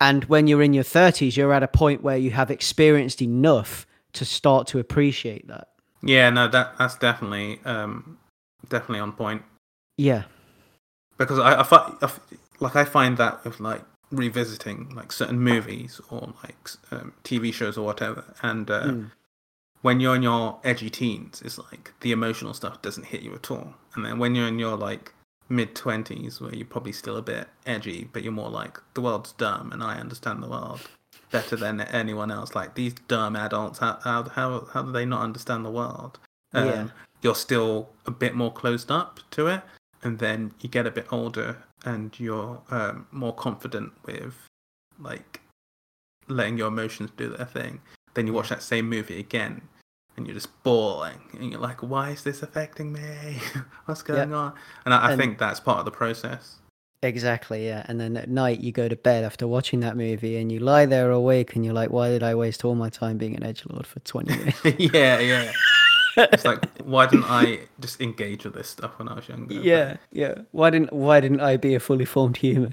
and 0.00 0.24
when 0.24 0.46
you're 0.46 0.62
in 0.62 0.72
your 0.74 0.84
30s 0.84 1.36
you're 1.36 1.52
at 1.52 1.62
a 1.62 1.68
point 1.68 2.02
where 2.02 2.16
you 2.16 2.30
have 2.30 2.50
experienced 2.50 3.22
enough 3.22 3.86
to 4.12 4.24
start 4.24 4.66
to 4.68 4.78
appreciate 4.78 5.46
that. 5.48 5.68
Yeah, 6.02 6.30
no, 6.30 6.48
that 6.48 6.74
that's 6.78 6.96
definitely 6.96 7.60
um, 7.64 8.18
definitely 8.68 9.00
on 9.00 9.12
point. 9.12 9.42
Yeah. 9.96 10.24
Because 11.18 11.38
I, 11.38 11.60
I, 11.60 11.62
fi- 11.62 11.92
I 12.02 12.10
like 12.60 12.76
I 12.76 12.84
find 12.84 13.16
that 13.18 13.44
with 13.44 13.60
like 13.60 13.82
revisiting 14.10 14.92
like 14.94 15.12
certain 15.12 15.38
movies 15.40 16.00
or 16.10 16.32
like 16.42 16.56
um, 16.90 17.12
TV 17.24 17.52
shows 17.52 17.76
or 17.78 17.84
whatever, 17.86 18.24
and 18.42 18.70
uh, 18.70 18.82
Mm. 18.84 19.10
when 19.82 20.00
you're 20.00 20.14
in 20.16 20.22
your 20.22 20.58
edgy 20.64 20.90
teens, 20.90 21.42
it's 21.44 21.58
like 21.58 21.92
the 22.00 22.12
emotional 22.12 22.54
stuff 22.54 22.82
doesn't 22.82 23.06
hit 23.06 23.22
you 23.22 23.34
at 23.34 23.50
all, 23.50 23.74
and 23.94 24.04
then 24.04 24.18
when 24.18 24.34
you're 24.34 24.48
in 24.48 24.58
your 24.58 24.76
like 24.76 25.12
mid 25.48 25.74
twenties, 25.74 26.40
where 26.40 26.54
you're 26.54 26.66
probably 26.66 26.92
still 26.92 27.16
a 27.16 27.22
bit 27.22 27.48
edgy, 27.66 28.08
but 28.12 28.22
you're 28.22 28.32
more 28.32 28.50
like 28.50 28.78
the 28.94 29.00
world's 29.00 29.32
dumb 29.32 29.72
and 29.72 29.82
I 29.82 29.98
understand 29.98 30.42
the 30.42 30.48
world 30.48 30.80
better 31.30 31.56
than 31.56 31.80
anyone 31.80 32.30
else. 32.30 32.54
Like 32.54 32.74
these 32.74 32.94
dumb 33.08 33.36
adults, 33.36 33.78
how 33.78 33.98
how 34.02 34.24
how, 34.24 34.68
how 34.72 34.82
do 34.82 34.92
they 34.92 35.04
not 35.04 35.22
understand 35.22 35.64
the 35.64 35.70
world? 35.70 36.18
Um, 36.52 36.66
Yeah. 36.66 36.86
You're 37.22 37.34
still 37.34 37.88
a 38.04 38.10
bit 38.10 38.34
more 38.34 38.52
closed 38.52 38.90
up 38.90 39.20
to 39.30 39.46
it, 39.46 39.62
and 40.02 40.18
then 40.18 40.52
you 40.60 40.68
get 40.68 40.86
a 40.86 40.90
bit 40.90 41.06
older 41.10 41.56
and 41.84 42.18
you're 42.20 42.60
um, 42.70 43.06
more 43.10 43.34
confident 43.34 43.92
with 44.04 44.34
like 44.98 45.40
letting 46.28 46.58
your 46.58 46.68
emotions 46.68 47.10
do 47.16 47.28
their 47.30 47.46
thing. 47.46 47.80
Then 48.12 48.26
you 48.26 48.32
watch 48.34 48.50
that 48.50 48.62
same 48.62 48.88
movie 48.88 49.18
again, 49.18 49.62
and 50.16 50.26
you're 50.26 50.34
just 50.34 50.62
bawling, 50.62 51.20
and 51.38 51.50
you're 51.50 51.60
like, 51.60 51.82
"Why 51.82 52.10
is 52.10 52.22
this 52.24 52.42
affecting 52.42 52.92
me? 52.92 53.38
What's 53.86 54.02
going 54.02 54.32
on?" 54.32 54.52
And 54.84 54.94
I, 54.94 54.98
I 54.98 55.10
And- 55.12 55.20
think 55.20 55.38
that's 55.38 55.60
part 55.60 55.78
of 55.80 55.84
the 55.84 55.90
process. 55.90 56.56
Exactly, 57.02 57.66
yeah. 57.66 57.84
And 57.86 58.00
then 58.00 58.16
at 58.16 58.30
night 58.30 58.60
you 58.60 58.72
go 58.72 58.88
to 58.88 58.96
bed 58.96 59.24
after 59.24 59.46
watching 59.46 59.80
that 59.80 59.94
movie 59.94 60.38
and 60.38 60.50
you 60.50 60.58
lie 60.58 60.86
there 60.86 61.10
awake 61.10 61.54
and 61.54 61.62
you're 61.62 61.74
like, 61.74 61.90
why 61.90 62.08
did 62.08 62.22
I 62.22 62.34
waste 62.34 62.64
all 62.64 62.74
my 62.74 62.88
time 62.88 63.18
being 63.18 63.36
an 63.36 63.42
edge 63.42 63.62
lord 63.68 63.86
for 63.86 64.00
20 64.00 64.34
minutes? 64.38 64.62
yeah, 64.78 65.18
yeah. 65.18 65.52
It's 66.16 66.46
like, 66.46 66.64
why 66.82 67.04
didn't 67.06 67.26
I 67.28 67.60
just 67.78 68.00
engage 68.00 68.44
with 68.46 68.54
this 68.54 68.70
stuff 68.70 68.98
when 68.98 69.08
I 69.10 69.14
was 69.16 69.28
younger? 69.28 69.52
yeah, 69.52 69.98
yeah. 70.12 70.34
Why 70.52 70.70
didn't 70.70 70.94
why 70.94 71.20
didn't 71.20 71.40
I 71.40 71.58
be 71.58 71.74
a 71.74 71.80
fully 71.80 72.06
formed 72.06 72.38
human? 72.38 72.72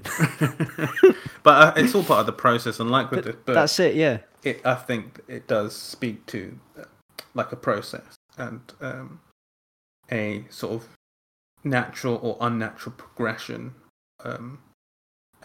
but 1.42 1.50
uh, 1.50 1.72
it's 1.76 1.94
all 1.94 2.02
part 2.04 2.20
of 2.20 2.26
the 2.26 2.32
process, 2.32 2.80
and 2.80 2.90
like 2.90 3.10
with 3.10 3.24
the 3.26 3.32
book, 3.34 3.54
That's 3.54 3.78
it, 3.80 3.96
yeah. 3.96 4.18
it, 4.42 4.64
I 4.64 4.76
think 4.76 5.20
it 5.28 5.46
does 5.46 5.76
speak 5.76 6.24
to 6.28 6.58
uh, 6.78 6.84
like 7.34 7.52
a 7.52 7.56
process 7.56 8.14
and 8.38 8.60
um, 8.80 9.20
a 10.10 10.44
sort 10.50 10.72
of 10.74 10.88
natural 11.64 12.18
or 12.22 12.36
unnatural 12.40 12.94
progression, 12.96 13.74
um, 14.24 14.58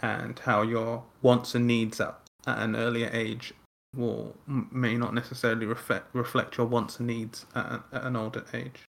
and 0.02 0.38
how 0.40 0.62
your 0.62 1.04
wants 1.22 1.54
and 1.54 1.66
needs 1.66 2.00
at, 2.00 2.18
at 2.46 2.58
an 2.58 2.76
earlier 2.76 3.10
age 3.12 3.52
will 3.96 4.36
may 4.46 4.96
not 4.96 5.14
necessarily 5.14 5.64
reflect 5.66 6.06
reflect 6.14 6.58
your 6.58 6.66
wants 6.66 6.98
and 6.98 7.06
needs 7.06 7.46
at, 7.54 7.72
an- 7.72 7.82
at 7.92 8.04
an 8.04 8.16
older 8.16 8.44
age. 8.52 8.84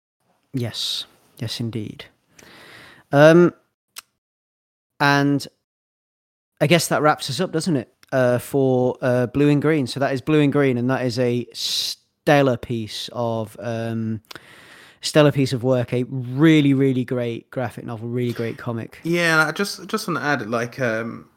Yes, 0.55 1.05
yes, 1.39 1.61
indeed. 1.61 2.07
Um, 3.13 3.53
and 4.99 5.47
I 6.61 6.67
guess 6.67 6.89
that 6.89 7.03
wraps 7.03 7.29
us 7.29 7.41
up, 7.41 7.53
doesn't 7.53 7.77
it? 7.77 7.93
Uh, 8.13 8.39
for 8.39 8.97
uh, 9.03 9.27
Blue 9.27 9.49
in 9.49 9.61
Green. 9.61 9.87
So 9.87 10.01
that 10.01 10.13
is 10.15 10.21
Blue 10.21 10.41
in 10.41 10.51
Green, 10.51 10.79
and 10.79 10.89
that 10.89 11.05
is 11.05 11.19
a 11.19 11.47
stellar 12.27 12.57
piece 12.57 13.09
of 13.13 13.57
um, 13.61 14.21
stellar 15.01 15.31
piece 15.31 15.53
of 15.53 15.63
work. 15.63 15.93
A 15.93 16.03
really, 16.05 16.75
really 16.75 17.05
great 17.05 17.49
graphic 17.51 17.85
novel, 17.85 18.09
really 18.09 18.33
great 18.33 18.59
comic. 18.59 18.99
Yeah, 19.05 19.47
I 19.47 19.53
just 19.53 19.87
just 19.87 20.09
want 20.09 20.19
to 20.19 20.25
add 20.25 20.51
like 20.51 20.81
um 20.81 21.29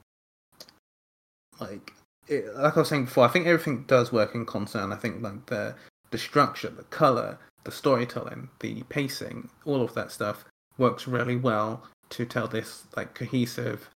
like 1.60 1.94
it, 2.28 2.56
like 2.56 2.76
I 2.76 2.80
was 2.80 2.90
saying 2.90 3.06
before, 3.06 3.26
I 3.26 3.28
think 3.28 3.46
everything 3.46 3.84
does 3.84 4.12
work 4.12 4.34
in 4.34 4.48
concert. 4.48 4.80
And 4.80 4.92
I 4.92 4.96
think 4.96 5.22
like 5.22 5.46
the 5.46 5.76
the 6.10 6.18
structure, 6.18 6.70
the 6.70 6.84
color, 6.86 7.38
the 7.66 7.72
storytelling, 7.72 8.50
the 8.60 8.82
pacing, 8.90 9.48
all 9.66 9.84
of 9.84 9.94
that 9.94 10.12
stuff 10.12 10.44
works 10.80 11.08
really 11.08 11.36
well 11.36 11.84
to 12.10 12.26
tell 12.26 12.48
this 12.48 12.86
like 12.98 13.14
cohesive 13.14 13.92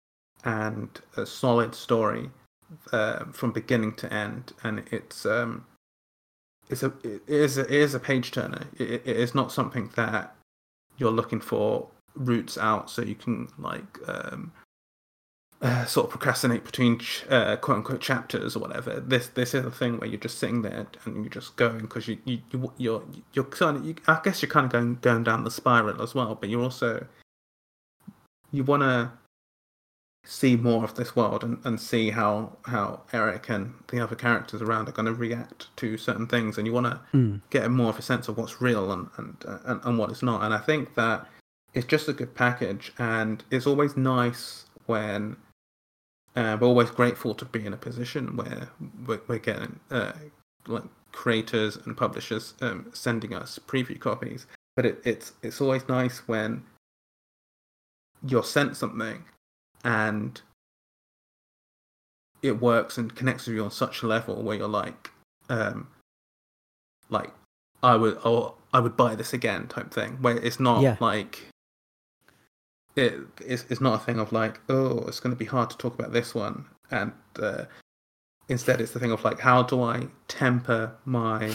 and 0.44 0.88
a 1.16 1.24
solid 1.24 1.72
story 1.76 2.30
uh, 2.90 3.26
from 3.26 3.52
beginning 3.52 3.94
to 3.94 4.12
end. 4.12 4.52
And 4.64 4.82
it's 4.90 5.24
um 5.24 5.66
it's 6.70 6.82
a 6.82 6.92
it 7.04 7.22
is 7.26 7.58
a, 7.58 7.62
it 7.62 7.70
is 7.70 7.94
a 7.94 8.00
page 8.00 8.30
turner. 8.30 8.66
It, 8.78 9.02
it 9.04 9.16
is 9.16 9.34
not 9.34 9.52
something 9.52 9.90
that 9.96 10.34
you're 10.98 11.10
looking 11.10 11.40
for 11.40 11.88
routes 12.14 12.58
out 12.58 12.90
so 12.90 13.02
you 13.02 13.14
can 13.14 13.48
like 13.58 13.98
um, 14.08 14.52
uh, 15.62 15.84
sort 15.84 16.06
of 16.06 16.10
procrastinate 16.10 16.64
between 16.64 16.98
ch- 16.98 17.24
uh, 17.28 17.56
quote 17.56 17.78
unquote 17.78 18.00
chapters 18.00 18.56
or 18.56 18.60
whatever. 18.60 19.00
This 19.00 19.28
this 19.28 19.54
is 19.54 19.64
a 19.64 19.70
thing 19.70 19.98
where 19.98 20.08
you're 20.08 20.20
just 20.20 20.38
sitting 20.38 20.62
there 20.62 20.86
and 21.04 21.16
you're 21.16 21.28
just 21.28 21.56
going 21.56 21.80
because 21.80 22.08
you 22.08 22.18
you 22.24 22.40
you 22.50 22.72
you're 22.78 23.02
you're 23.32 23.44
kind 23.44 23.76
of 23.76 23.84
you, 23.84 23.94
I 24.06 24.20
guess 24.22 24.42
you're 24.42 24.50
kind 24.50 24.66
of 24.66 24.72
going 24.72 24.98
going 25.02 25.24
down 25.24 25.44
the 25.44 25.50
spiral 25.50 26.00
as 26.00 26.14
well, 26.14 26.34
but 26.34 26.48
you're 26.48 26.62
also 26.62 27.06
you 28.52 28.64
want 28.64 28.82
to 28.82 29.12
see 30.24 30.54
more 30.56 30.84
of 30.84 30.94
this 30.94 31.16
world 31.16 31.42
and, 31.42 31.58
and 31.64 31.80
see 31.80 32.10
how 32.10 32.56
how 32.66 33.00
Eric 33.12 33.48
and 33.48 33.74
the 33.88 34.00
other 34.00 34.14
characters 34.16 34.60
around 34.62 34.88
are 34.88 34.92
going 34.92 35.06
to 35.06 35.14
react 35.14 35.74
to 35.76 35.96
certain 35.96 36.26
things, 36.26 36.58
and 36.58 36.66
you 36.66 36.72
want 36.72 36.86
to 36.86 37.00
Mm. 37.16 37.40
get 37.50 37.70
more 37.70 37.88
of 37.90 37.98
a 37.98 38.02
sense 38.02 38.28
of 38.28 38.36
what's 38.36 38.60
real 38.60 38.92
and 38.92 39.08
and, 39.16 39.36
uh, 39.46 39.58
and 39.64 39.80
and 39.84 39.98
what 39.98 40.10
is 40.10 40.22
not. 40.22 40.42
And 40.42 40.52
I 40.54 40.58
think 40.58 40.94
that 40.94 41.26
it's 41.74 41.86
just 41.86 42.08
a 42.08 42.12
good 42.12 42.34
package, 42.34 42.92
and 42.98 43.42
it's 43.50 43.66
always 43.66 43.96
nice 43.96 44.66
when 44.86 45.36
uh, 46.36 46.56
we're 46.60 46.66
always 46.68 46.90
grateful 46.90 47.34
to 47.34 47.44
be 47.44 47.64
in 47.64 47.72
a 47.72 47.76
position 47.76 48.36
where 48.36 48.68
we're, 49.06 49.20
we're 49.26 49.38
getting 49.38 49.80
uh, 49.90 50.12
like 50.66 50.84
creators 51.12 51.76
and 51.76 51.96
publishers 51.96 52.54
um, 52.60 52.88
sending 52.92 53.34
us 53.34 53.58
preview 53.66 53.98
copies. 53.98 54.46
But 54.76 54.84
it, 54.86 55.00
it's 55.04 55.32
it's 55.42 55.60
always 55.60 55.88
nice 55.88 56.18
when 56.28 56.62
you're 58.26 58.44
sent 58.44 58.76
something 58.76 59.24
and 59.84 60.40
it 62.42 62.60
works 62.60 62.96
and 62.98 63.14
connects 63.14 63.46
with 63.46 63.56
you 63.56 63.64
on 63.64 63.70
such 63.70 64.02
a 64.02 64.06
level 64.06 64.42
where 64.42 64.56
you're 64.56 64.68
like, 64.68 65.10
um, 65.48 65.88
like 67.10 67.30
I 67.82 67.96
would 67.96 68.18
or 68.24 68.54
I 68.72 68.80
would 68.80 68.96
buy 68.96 69.14
this 69.14 69.32
again 69.32 69.66
type 69.68 69.92
thing. 69.92 70.18
Where 70.22 70.36
it's 70.38 70.60
not 70.60 70.80
Yeah. 70.82 70.96
like 71.00 71.46
it 72.96 73.14
it's, 73.40 73.64
it's 73.68 73.80
not 73.80 73.94
a 74.00 74.04
thing 74.04 74.18
of 74.18 74.32
like 74.32 74.60
oh 74.68 74.98
it's 75.06 75.20
going 75.20 75.30
to 75.34 75.38
be 75.38 75.44
hard 75.44 75.70
to 75.70 75.76
talk 75.78 75.94
about 75.98 76.12
this 76.12 76.34
one 76.34 76.64
and 76.90 77.12
uh, 77.40 77.64
instead 78.48 78.80
it's 78.80 78.90
the 78.92 78.98
thing 78.98 79.12
of 79.12 79.22
like 79.22 79.38
how 79.38 79.62
do 79.62 79.80
I 79.82 80.08
temper 80.26 80.92
my 81.04 81.52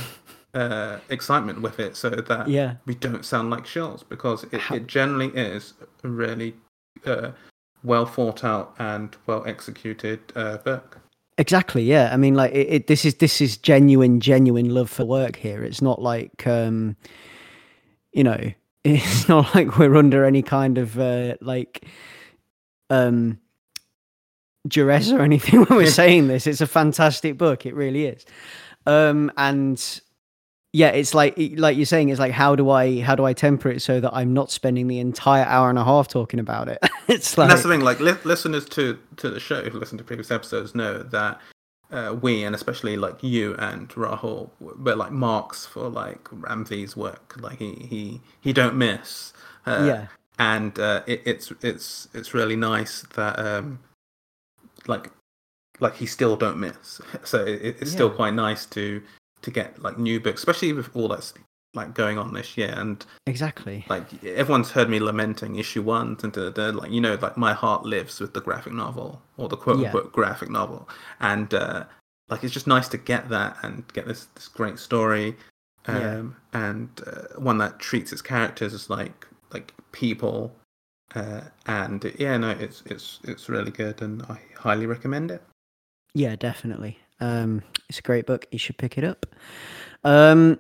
uh, 0.54 1.00
excitement 1.10 1.62
with 1.62 1.80
it 1.80 1.98
so 1.98 2.10
that 2.10 2.48
Yeah. 2.48 2.76
we 2.86 2.96
don't 2.96 3.26
sound 3.26 3.50
like 3.50 3.66
shells 3.68 4.02
because 4.04 4.46
it, 4.46 4.62
How- 4.62 4.76
it 4.76 4.88
generally 4.88 5.28
is 5.28 5.74
a 6.04 6.08
really 6.08 6.56
uh, 7.06 7.32
well 7.86 8.06
thought 8.06 8.44
out 8.44 8.76
and 8.80 9.16
well 9.28 9.44
executed 9.46 10.20
uh, 10.36 10.58
book. 10.58 11.00
Exactly. 11.38 11.84
Yeah. 11.84 12.10
I 12.14 12.18
mean, 12.18 12.36
like 12.36 12.54
it, 12.54 12.68
it. 12.70 12.88
This 12.88 13.06
is 13.06 13.16
this 13.16 13.42
is 13.42 13.58
genuine, 13.58 14.20
genuine 14.20 14.74
love 14.74 14.90
for 14.90 15.06
work 15.06 15.36
here. 15.36 15.64
It's 15.64 15.82
not 15.82 16.02
like, 16.02 16.48
um, 16.48 16.96
you 18.14 18.24
know, 18.24 18.52
it's 18.84 19.28
not 19.28 19.54
like 19.54 19.78
we're 19.78 19.96
under 19.96 20.24
any 20.26 20.42
kind 20.42 20.78
of 20.78 21.00
uh, 21.00 21.36
like 21.42 21.86
um 22.90 23.40
duress 24.68 25.12
or 25.12 25.22
anything 25.22 25.60
when 25.66 25.78
we're 25.78 25.86
saying 26.04 26.28
this. 26.28 26.48
It's 26.48 26.62
a 26.62 26.68
fantastic 26.68 27.38
book. 27.38 27.66
It 27.66 27.76
really 27.76 28.06
is. 28.06 28.26
Um, 28.86 29.32
and 29.38 30.02
yeah, 30.76 30.90
it's 30.90 31.14
like 31.14 31.36
like 31.56 31.78
you're 31.78 31.86
saying. 31.86 32.10
It's 32.10 32.20
like 32.20 32.34
how 32.34 32.54
do 32.54 32.70
I 32.70 33.00
how 33.00 33.16
do 33.16 33.24
I 33.24 33.32
temper 33.32 33.70
it 33.70 33.82
so 33.82 34.02
that 34.02 34.14
I'm 34.14 34.34
not 34.34 34.52
spending 34.52 34.90
the 34.90 35.00
entire 35.00 35.46
hour 35.46 35.70
and 35.70 35.80
a 35.80 35.86
half 35.86 36.10
talking 36.10 36.38
about 36.38 36.68
it? 36.68 36.80
it's 37.08 37.38
like 37.38 37.46
And 37.46 37.52
that's 37.52 37.64
the 37.64 37.70
thing. 37.70 37.80
Like 37.80 38.02
li- 38.02 38.18
listeners 38.26 38.66
to 38.70 39.00
to 39.16 39.30
the 39.30 39.40
show 39.40 39.62
who 39.70 39.80
listen 39.80 39.98
to 40.00 40.04
previous 40.04 40.32
episodes 40.32 40.76
know 40.76 41.02
that 41.02 41.40
uh, 41.92 42.18
we 42.22 42.44
and 42.44 42.54
especially 42.54 42.98
like 42.98 43.24
you 43.24 43.56
and 43.56 43.88
Rahul 43.88 44.50
were 44.60 44.98
like 44.98 45.14
marks 45.14 45.66
for 45.66 45.88
like 45.88 46.28
Ram 46.30 46.66
V's 46.66 46.98
work. 46.98 47.36
Like 47.40 47.60
he 47.60 47.76
he 47.90 48.22
he 48.42 48.52
don't 48.52 48.76
miss. 48.76 49.32
Uh, 49.66 49.86
yeah, 49.88 50.08
and 50.40 50.78
uh, 50.78 51.04
it, 51.08 51.22
it's 51.24 51.54
it's 51.62 52.10
it's 52.14 52.34
really 52.34 52.58
nice 52.58 53.04
that 53.16 53.40
um 53.40 53.80
like 54.88 55.10
like 55.80 55.96
he 55.96 56.06
still 56.06 56.36
don't 56.36 56.58
miss 56.58 57.02
so 57.24 57.44
it, 57.44 57.78
it's 57.82 57.92
still 57.92 58.10
quite 58.10 58.34
nice 58.34 58.66
to 58.66 59.02
to 59.46 59.52
get 59.52 59.82
like 59.82 59.98
new 59.98 60.20
books 60.20 60.42
especially 60.42 60.74
with 60.74 60.94
all 60.96 61.08
that's 61.08 61.34
like 61.74 61.94
going 61.94 62.18
on 62.18 62.34
this 62.34 62.58
year 62.58 62.74
and 62.78 63.06
exactly. 63.28 63.86
like 63.90 64.24
everyone's 64.24 64.72
heard 64.72 64.90
me 64.90 65.00
lamenting 65.00 65.56
issue 65.58 65.82
one 65.82 66.18
and 66.24 66.32
da, 66.34 66.50
da, 66.50 66.72
da, 66.72 66.78
like 66.78 66.92
you 66.92 67.02
know 67.02 67.16
like 67.22 67.38
my 67.38 67.54
heart 67.54 67.86
lives 67.86 68.20
with 68.20 68.34
the 68.34 68.42
graphic 68.42 68.74
novel 68.74 69.22
or 69.38 69.48
the 69.50 69.58
quote 69.58 69.80
Yeah. 69.80 69.86
unquote 69.88 70.12
graphic 70.12 70.50
novel 70.50 70.88
and 71.20 71.54
uh 71.54 71.84
like 72.30 72.44
it's 72.44 72.54
just 72.54 72.66
nice 72.68 72.88
to 72.90 72.98
get 72.98 73.30
that 73.30 73.58
and 73.64 73.84
get 73.94 74.08
this 74.08 74.26
this 74.36 74.48
great 74.48 74.80
story 74.80 75.36
um 75.88 76.36
Yeah. 76.54 76.68
and 76.68 76.90
uh, 77.06 77.40
one 77.40 77.58
that 77.60 77.80
treats 77.80 78.12
its 78.14 78.22
characters 78.22 78.74
as 78.74 78.90
like 78.90 79.28
like 79.54 79.74
people 79.92 80.56
uh 81.14 81.42
and 81.68 82.12
yeah 82.18 82.38
no 82.38 82.50
it's 82.52 82.84
it's 82.86 83.20
it's 83.26 83.50
really 83.50 83.72
good 83.72 84.02
and 84.02 84.24
i 84.24 84.40
highly 84.58 84.86
recommend 84.88 85.30
it 85.30 85.44
Yeah, 86.14 86.36
definitely. 86.38 86.98
Um, 87.20 87.64
it's 87.90 88.00
a 88.00 88.02
great 88.02 88.26
book. 88.26 88.46
You 88.52 88.60
should 88.60 88.78
pick 88.78 88.98
it 88.98 89.04
up. 89.04 89.26
Um, 90.04 90.60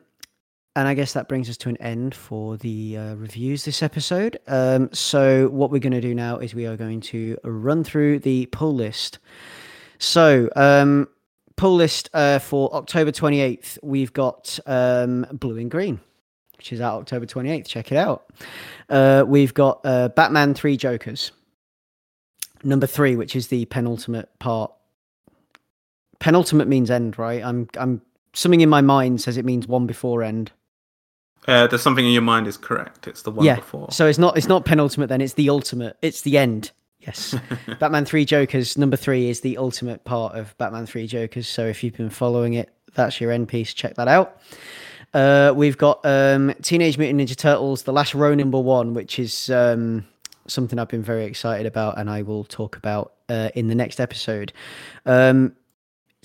and 0.76 0.88
I 0.88 0.94
guess 0.94 1.14
that 1.14 1.30
brings 1.30 1.49
us 1.49 1.56
to 1.57 1.69
an 1.69 1.77
end 1.77 2.14
for 2.14 2.57
the 2.57 2.98
uh, 2.98 3.15
reviews 3.15 3.64
this 3.64 3.82
episode. 3.82 4.38
Um, 4.48 4.90
so, 4.91 5.48
what 5.49 5.72
we're 5.72 5.80
going 5.80 5.94
to 5.94 6.02
do 6.02 6.14
now 6.14 6.38
is 6.38 6.53
we 6.53 6.65
are 6.65 6.76
going 6.76 6.99
to 7.02 7.38
run 7.45 7.84
through 7.84 8.19
the 8.19 8.48
pull 8.48 8.76
list. 8.76 9.19
So, 9.99 10.49
um, 10.56 11.07
pull 11.56 11.76
list 11.76 12.10
uh, 12.14 12.40
for 12.40 12.73
October 12.76 13.11
28th, 13.11 13.77
we've 13.84 14.11
got 14.11 14.60
um, 14.65 15.26
Blue 15.32 15.56
in 15.56 15.69
Green, 15.69 16.02
which 16.57 16.73
is 16.73 16.82
out 16.82 16.99
October 16.99 17.26
28th. 17.26 17.68
Check 17.68 17.94
it 17.94 17.98
out. 17.98 18.30
Uh, 18.90 19.23
we've 19.26 19.53
got 19.53 19.80
uh, 19.86 20.10
Batman 20.10 20.53
Three 20.53 20.76
Jokers, 20.76 21.32
number 22.65 22.88
three, 22.88 23.15
which 23.15 23.34
is 23.34 23.48
the 23.48 23.64
penultimate 23.65 24.27
part. 24.40 24.73
Penultimate 26.26 26.68
means 26.68 26.89
end, 26.89 27.19
right? 27.19 27.43
I'm, 27.43 27.69
I'm. 27.77 28.02
Something 28.34 28.61
in 28.61 28.68
my 28.68 28.81
mind 28.81 29.22
says 29.22 29.38
it 29.38 29.45
means 29.45 29.68
one 29.68 29.85
before 29.85 30.23
end. 30.23 30.52
Uh, 31.47 31.68
there's 31.68 31.84
something 31.84 32.03
in 32.03 32.14
your 32.14 32.23
mind 32.23 32.47
is 32.47 32.57
correct. 32.57 33.07
It's 33.07 33.22
the 33.22 33.30
one 33.30 33.43
before. 33.43 33.45
yeah. 33.45 33.56
before. 33.57 33.91
So 33.91 34.07
it's 34.07 34.18
not 34.18 34.35
it's 34.35 34.47
not 34.47 34.65
penultimate 34.65 35.07
then, 35.07 35.22
it's 35.22 35.34
the 35.34 35.52
ultimate. 35.52 35.97
It's 36.02 36.22
the 36.22 36.39
end. 36.39 36.72
Yes. 36.99 37.35
Batman 37.80 38.06
3 38.06 38.26
Jokers 38.26 38.76
number 38.76 38.97
3 38.97 39.30
is 39.30 39.41
the 39.41 39.56
ultimate 39.60 40.03
part 40.03 40.34
of 40.34 40.57
Batman 40.57 40.88
3 40.88 41.06
Jokers. 41.06 41.47
So 41.47 41.68
if 41.68 41.84
you've 41.84 41.95
been 41.95 42.10
following 42.10 42.56
it, 42.56 42.73
that's 42.95 43.22
your 43.22 43.31
end 43.31 43.47
piece. 43.47 43.72
Check 43.76 43.93
that 43.93 44.07
out. 44.07 44.41
Uh, 45.14 45.53
we've 45.56 45.77
got 45.77 46.03
um, 46.03 46.56
Teenage 46.64 46.97
Mutant 46.97 47.22
Ninja 47.22 47.38
Turtles: 47.38 47.84
The 47.84 47.93
Last 47.93 48.15
Ronin 48.15 48.39
number 48.39 48.60
1, 48.60 48.95
which 48.95 49.19
is 49.19 49.52
um, 49.52 50.07
something 50.47 50.80
I've 50.80 50.89
been 50.89 51.03
very 51.03 51.26
excited 51.26 51.68
about 51.68 51.99
and 51.99 52.10
I 52.10 52.23
will 52.23 52.45
talk 52.45 52.77
about 52.77 53.14
uh, 53.30 53.49
in 53.53 53.68
the 53.68 53.76
next 53.76 53.99
episode. 53.99 54.53
Um, 55.06 55.56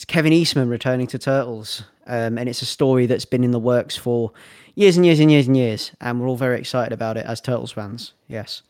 it's 0.01 0.07
Kevin 0.07 0.33
Eastman 0.33 0.71
returning 0.71 1.07
to 1.09 1.19
Turtles, 1.19 1.83
um, 2.07 2.39
and 2.39 2.49
it's 2.49 2.63
a 2.63 2.65
story 2.65 3.05
that's 3.05 3.27
been 3.27 3.45
in 3.45 3.51
the 3.51 3.59
works 3.59 3.99
for 3.99 4.33
years 4.75 4.97
and 4.97 5.05
years 5.05 5.21
and 5.21 5.31
years 5.31 5.47
and 5.47 5.55
years, 5.55 5.93
and 6.01 6.19
we're 6.19 6.27
all 6.27 6.37
very 6.37 6.59
excited 6.59 6.95
about 6.95 7.19
it 7.19 7.27
as 7.27 7.39
Turtles 7.39 7.73
fans. 7.73 8.15
Yes. 8.27 8.63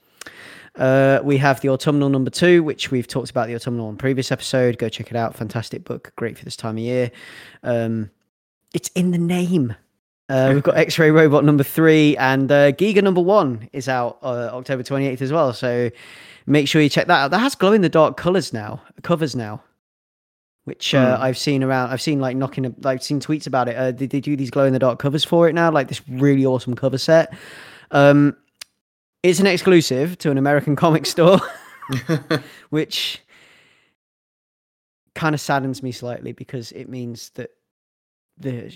Uh, 0.74 1.20
we 1.23 1.36
have 1.36 1.61
the 1.61 1.69
autumnal 1.69 2.09
number 2.09 2.31
two, 2.31 2.65
which 2.65 2.90
we've 2.90 3.07
talked 3.07 3.31
about 3.31 3.47
the 3.47 3.55
autumnal 3.55 3.86
on 3.86 3.97
previous 3.97 4.32
episode. 4.32 4.77
Go 4.77 4.89
check 4.89 5.09
it 5.12 5.16
out. 5.16 5.36
Fantastic 5.36 5.85
book, 5.85 6.12
great 6.16 6.36
for 6.36 6.44
this 6.44 6.57
time 6.57 6.77
of 6.77 6.82
year. 6.82 7.12
Um, 7.62 8.11
it's 8.74 8.89
in 8.97 9.12
the 9.12 9.19
name. 9.19 9.77
Uh, 10.28 10.51
we've 10.52 10.65
got 10.65 10.77
X-Ray 10.78 11.12
Robot 11.12 11.44
number 11.44 11.62
three 11.62 12.16
and 12.16 12.51
uh, 12.51 12.73
Giga 12.73 13.05
number 13.05 13.20
one 13.20 13.69
is 13.73 13.89
out 13.89 14.19
uh, 14.24 14.51
October 14.52 14.82
twenty 14.82 15.07
eighth 15.07 15.23
as 15.23 15.31
well. 15.31 15.52
So 15.52 15.93
make 16.47 16.66
sure 16.66 16.82
you 16.82 16.89
check 16.89 17.07
that 17.07 17.20
out. 17.20 17.31
That 17.31 17.39
has 17.39 17.55
glow 17.55 17.73
in 17.73 17.82
the 17.82 17.89
dark 17.89 18.16
colors 18.16 18.52
now, 18.52 18.82
covers 19.05 19.36
now 19.36 19.62
which 20.71 20.95
uh, 20.95 21.17
Hmm. 21.17 21.23
I've 21.25 21.37
seen 21.37 21.65
around. 21.65 21.91
I've 21.91 22.01
seen 22.01 22.21
like 22.21 22.37
knocking, 22.37 22.73
I've 22.85 23.03
seen 23.03 23.19
tweets 23.19 23.49
about 23.49 23.67
it. 23.69 23.75
Uh, 23.77 23.91
they, 23.91 24.07
they 24.07 24.21
do 24.21 24.37
these 24.37 24.51
glow 24.51 24.65
in 24.67 24.73
the 24.73 24.79
dark 24.79 25.01
covers 25.01 25.25
for 25.25 25.49
it 25.49 25.53
now, 25.53 25.69
like 25.73 25.89
this 25.89 26.01
really 26.09 26.47
awesome 26.47 26.77
cover 26.77 26.97
set. 26.97 27.35
Um, 27.91 28.37
it's 29.25 29.41
an 29.41 29.49
exclusive 29.49 30.17
to 30.19 30.31
an 30.31 30.39
American 30.39 30.77
comic 30.85 31.07
store, 31.07 31.41
which 32.71 33.21
kind 35.17 35.35
of 35.35 35.41
saddens 35.41 35.83
me 35.83 35.91
slightly 35.91 36.31
because 36.31 36.71
it 36.73 36.89
means 36.89 37.31
that 37.31 37.51
the 38.39 38.73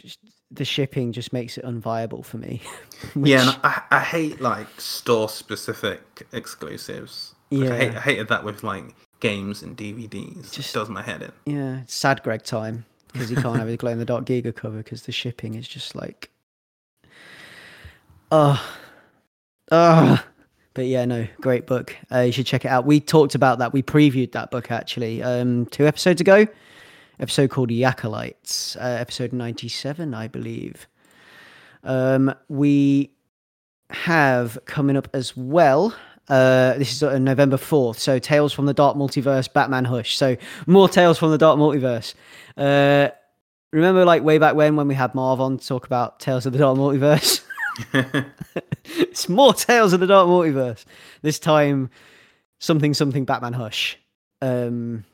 the 0.51 0.65
shipping 0.65 1.13
just 1.13 1.33
makes 1.33 1.57
it 1.57 1.65
unviable 1.65 2.25
for 2.25 2.39
me. 2.39 2.61
yeah, 3.15 3.15
which- 3.15 3.33
and 3.33 3.57
I, 3.63 3.83
I 3.93 4.01
hate 4.01 4.41
like 4.41 4.67
store 4.81 5.29
specific 5.29 6.27
exclusives. 6.33 7.37
Like, 7.53 7.71
I, 7.71 7.77
hate, 7.79 7.93
Yeah. 7.93 7.99
I 7.99 8.01
hated 8.01 8.29
that 8.29 8.43
with 8.45 8.65
like 8.65 8.85
games 9.25 9.63
and 9.63 9.77
DVDs. 9.77 10.43
Just- 10.43 10.55
Just 10.55 10.75
does 10.75 10.89
my 10.91 11.03
head 11.03 11.23
in. 11.47 11.55
Yeah, 11.57 11.81
sad 11.87 12.23
Greg 12.23 12.43
time 12.45 12.85
because 13.13 13.29
he 13.31 13.37
can't 13.37 13.57
have 13.59 13.67
his 13.69 13.79
glow 13.79 13.91
in 13.91 13.99
the 13.99 14.05
dark 14.05 14.25
Giga 14.27 14.55
cover 14.55 14.77
because 14.79 15.03
the 15.05 15.13
shipping 15.13 15.55
is 15.55 15.67
just 15.67 15.95
like, 15.95 16.31
oh, 18.31 18.63
oh. 19.71 20.25
But 20.75 20.87
yeah, 20.87 21.05
no, 21.05 21.27
great 21.41 21.67
book. 21.67 21.97
Uh, 22.13 22.21
you 22.21 22.33
should 22.33 22.47
check 22.47 22.65
it 22.65 22.69
out. 22.69 22.85
We 22.85 22.99
talked 23.01 23.35
about 23.37 23.61
that. 23.61 23.73
We 23.73 23.83
previewed 23.83 24.33
that 24.33 24.51
book 24.51 24.71
actually 24.73 25.23
um, 25.23 25.67
two 25.67 25.87
episodes 25.87 26.21
ago. 26.21 26.47
Episode 27.21 27.51
called 27.51 27.71
Yakolites, 27.71 28.77
uh, 28.77 28.81
episode 28.81 29.33
ninety-seven, 29.33 30.15
I 30.15 30.27
believe. 30.27 30.89
Um, 31.85 32.35
we 32.49 33.13
have 33.91 34.59
coming 34.65 34.97
up 34.97 35.07
as 35.15 35.37
well. 35.37 35.95
Uh, 36.29 36.75
this 36.79 36.93
is 36.93 37.03
uh, 37.03 37.19
November 37.19 37.57
4th. 37.57 37.99
So, 37.99 38.19
Tales 38.19 38.53
from 38.53 38.67
the 38.67 38.75
Dark 38.75 38.97
Multiverse, 38.97 39.53
Batman 39.53 39.85
Hush. 39.85 40.17
So, 40.17 40.37
more 40.67 40.89
Tales 40.89 41.19
from 41.19 41.31
the 41.31 41.39
Dark 41.39 41.59
Multiverse. 41.59 42.15
Uh, 42.57 43.11
remember, 43.73 44.05
like, 44.05 44.23
way 44.23 44.39
back 44.39 44.55
when, 44.55 44.77
when 44.77 44.89
we 44.89 44.95
had 44.95 45.15
Marv 45.15 45.41
on 45.41 45.59
talk 45.59 45.87
about 45.87 46.21
Tales 46.21 46.47
of 46.47 46.53
the 46.53 46.59
Dark 46.59 46.79
Multiverse? 46.79 47.43
it's 48.85 49.29
more 49.29 49.53
Tales 49.53 49.93
of 49.93 50.01
the 50.01 50.07
Dark 50.07 50.29
Multiverse. 50.29 50.85
This 51.23 51.39
time, 51.39 51.91
something, 52.59 52.95
something 52.95 53.25
Batman 53.25 53.53
Hush. 53.53 53.99
Um, 54.41 55.05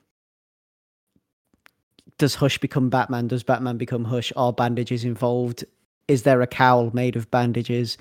does 2.18 2.34
Hush 2.34 2.58
become 2.58 2.90
Batman? 2.90 3.28
Does 3.28 3.42
Batman 3.42 3.78
become 3.78 4.04
Hush? 4.04 4.32
Are 4.36 4.52
bandages 4.52 5.04
involved? 5.04 5.64
Is 6.06 6.22
there 6.24 6.42
a 6.42 6.46
cowl 6.46 6.90
made 6.92 7.16
of 7.16 7.30
bandages? 7.30 7.96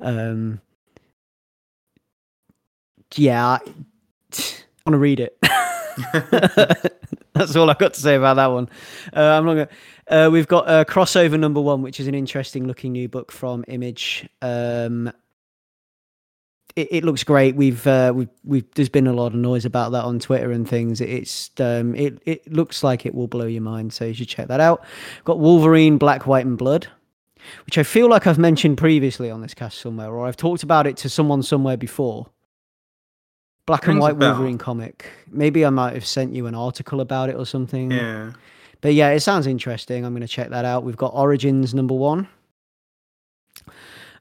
Um, 0.00 0.60
yeah, 3.16 3.46
I, 3.46 3.58
want 4.86 4.94
to 4.94 4.98
read 4.98 5.20
it. 5.20 5.38
That's 7.34 7.54
all 7.54 7.70
I've 7.70 7.78
got 7.78 7.94
to 7.94 8.00
say 8.00 8.14
about 8.16 8.34
that 8.34 8.46
one. 8.46 8.68
Uh, 9.14 9.20
I'm 9.20 9.44
not 9.44 9.54
gonna. 9.54 9.68
Uh, 10.08 10.30
we've 10.30 10.48
got 10.48 10.68
uh, 10.68 10.84
crossover 10.84 11.38
number 11.38 11.60
one, 11.60 11.82
which 11.82 12.00
is 12.00 12.06
an 12.06 12.14
interesting 12.14 12.66
looking 12.66 12.92
new 12.92 13.08
book 13.08 13.30
from 13.30 13.64
Image. 13.68 14.28
Um, 14.42 15.12
it, 16.78 16.88
it 16.90 17.04
looks 17.04 17.24
great. 17.24 17.56
We've 17.56 17.86
uh, 17.86 18.12
we've 18.14 18.28
we've 18.44 18.64
there's 18.74 18.88
been 18.88 19.06
a 19.06 19.12
lot 19.12 19.28
of 19.28 19.34
noise 19.34 19.64
about 19.64 19.92
that 19.92 20.04
on 20.04 20.18
Twitter 20.18 20.52
and 20.52 20.68
things. 20.68 21.00
It's 21.00 21.50
um, 21.58 21.94
it 21.94 22.20
it 22.24 22.52
looks 22.52 22.82
like 22.82 23.04
it 23.04 23.14
will 23.14 23.28
blow 23.28 23.46
your 23.46 23.62
mind. 23.62 23.92
So 23.92 24.04
you 24.04 24.14
should 24.14 24.28
check 24.28 24.48
that 24.48 24.60
out. 24.60 24.84
Got 25.24 25.38
Wolverine, 25.38 25.98
Black, 25.98 26.26
White, 26.26 26.46
and 26.46 26.56
Blood, 26.56 26.86
which 27.66 27.78
I 27.78 27.82
feel 27.82 28.08
like 28.08 28.26
I've 28.26 28.38
mentioned 28.38 28.78
previously 28.78 29.30
on 29.30 29.42
this 29.42 29.54
cast 29.54 29.78
somewhere, 29.78 30.10
or 30.10 30.26
I've 30.26 30.36
talked 30.36 30.62
about 30.62 30.86
it 30.86 30.96
to 30.98 31.08
someone 31.08 31.42
somewhere 31.42 31.76
before. 31.76 32.26
Black 33.68 33.86
and 33.86 34.00
White. 34.00 34.16
Wolverine 34.16 34.58
comic. 34.58 35.06
Maybe 35.30 35.64
I 35.64 35.70
might 35.70 35.94
have 35.94 36.04
sent 36.06 36.34
you 36.34 36.46
an 36.46 36.54
article 36.54 37.00
about 37.00 37.28
it 37.28 37.36
or 37.36 37.46
something. 37.46 37.92
yeah. 37.92 38.32
But 38.80 38.94
yeah, 38.94 39.10
it 39.10 39.20
sounds 39.20 39.46
interesting. 39.46 40.04
I'm 40.04 40.12
going 40.12 40.22
to 40.22 40.28
check 40.28 40.50
that 40.50 40.64
out. 40.64 40.84
We've 40.84 40.96
got 40.96 41.12
Origins 41.14 41.74
number 41.74 41.94
one. 41.94 42.28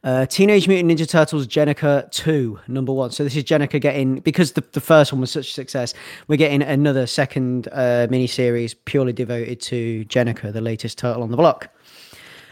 Uh, 0.04 0.26
Teenage 0.26 0.68
Mutant 0.68 0.92
Ninja 0.92 1.10
Turtles 1.10 1.48
Jennika 1.48 2.10
2, 2.12 2.60
number 2.68 2.94
one. 2.94 3.12
So 3.12 3.24
this 3.24 3.36
is 3.36 3.44
Jennika 3.44 3.80
getting, 3.82 4.20
because 4.20 4.54
the, 4.54 4.64
the 4.72 4.80
first 4.80 5.12
one 5.12 5.22
was 5.22 5.32
such 5.32 5.50
a 5.50 5.54
success, 5.54 5.94
we're 6.28 6.38
getting 6.38 6.62
another 6.62 7.08
second 7.08 7.68
uh, 7.72 8.08
miniseries 8.10 8.76
purely 8.86 9.14
devoted 9.14 9.60
to 9.62 10.06
Jennika, 10.06 10.54
the 10.54 10.62
latest 10.62 10.98
turtle 10.98 11.24
on 11.24 11.32
the 11.32 11.38
block. 11.38 11.70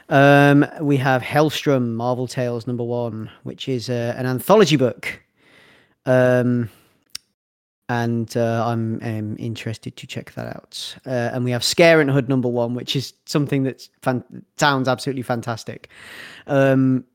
Um, 0.10 0.66
we 0.82 0.98
have 0.98 1.22
Hellstrom 1.22 1.94
Marvel 1.94 2.28
Tales 2.28 2.68
number 2.68 2.84
one, 2.84 3.32
which 3.44 3.68
is 3.68 3.90
uh, 3.90 4.14
an 4.18 4.26
anthology 4.26 4.76
book. 4.76 5.22
Um, 6.06 6.70
and 7.88 8.36
uh, 8.36 8.64
I'm 8.66 9.00
um, 9.04 9.36
interested 9.38 9.96
to 9.98 10.08
check 10.08 10.34
that 10.34 10.48
out. 10.48 10.96
Uh, 11.06 11.32
and 11.34 11.44
we 11.44 11.52
have 11.52 11.62
Scarenthood 11.62 12.28
number 12.28 12.48
one, 12.48 12.74
which 12.74 12.96
is 12.96 13.14
something 13.26 13.64
that 13.64 13.88
fan- 14.02 14.44
sounds 14.58 14.88
absolutely 14.88 15.22
fantastic. 15.22 15.90
Um, 16.48 17.06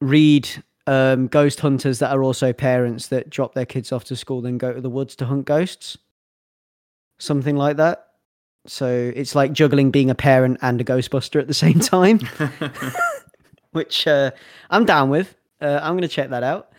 read 0.00 0.48
um, 0.86 1.28
ghost 1.28 1.60
hunters 1.60 2.00
that 2.00 2.10
are 2.10 2.22
also 2.22 2.52
parents 2.52 3.08
that 3.08 3.30
drop 3.30 3.54
their 3.54 3.66
kids 3.66 3.92
off 3.92 4.04
to 4.04 4.16
school 4.16 4.44
and 4.44 4.58
go 4.58 4.72
to 4.72 4.80
the 4.80 4.90
woods 4.90 5.14
to 5.16 5.26
hunt 5.26 5.44
ghosts, 5.44 5.96
something 7.18 7.54
like 7.54 7.76
that. 7.76 8.08
So 8.66 9.12
it's 9.14 9.34
like 9.34 9.52
juggling 9.52 9.90
being 9.90 10.10
a 10.10 10.14
parent 10.14 10.58
and 10.62 10.80
a 10.80 10.84
Ghostbuster 10.84 11.40
at 11.40 11.46
the 11.46 11.54
same 11.54 11.78
time, 11.78 12.20
which 13.70 14.06
uh, 14.06 14.32
I'm 14.68 14.84
down 14.84 15.10
with. 15.10 15.36
Uh, 15.60 15.78
I'm 15.82 15.92
going 15.92 16.02
to 16.02 16.08
check 16.08 16.30
that 16.30 16.42
out. 16.42 16.69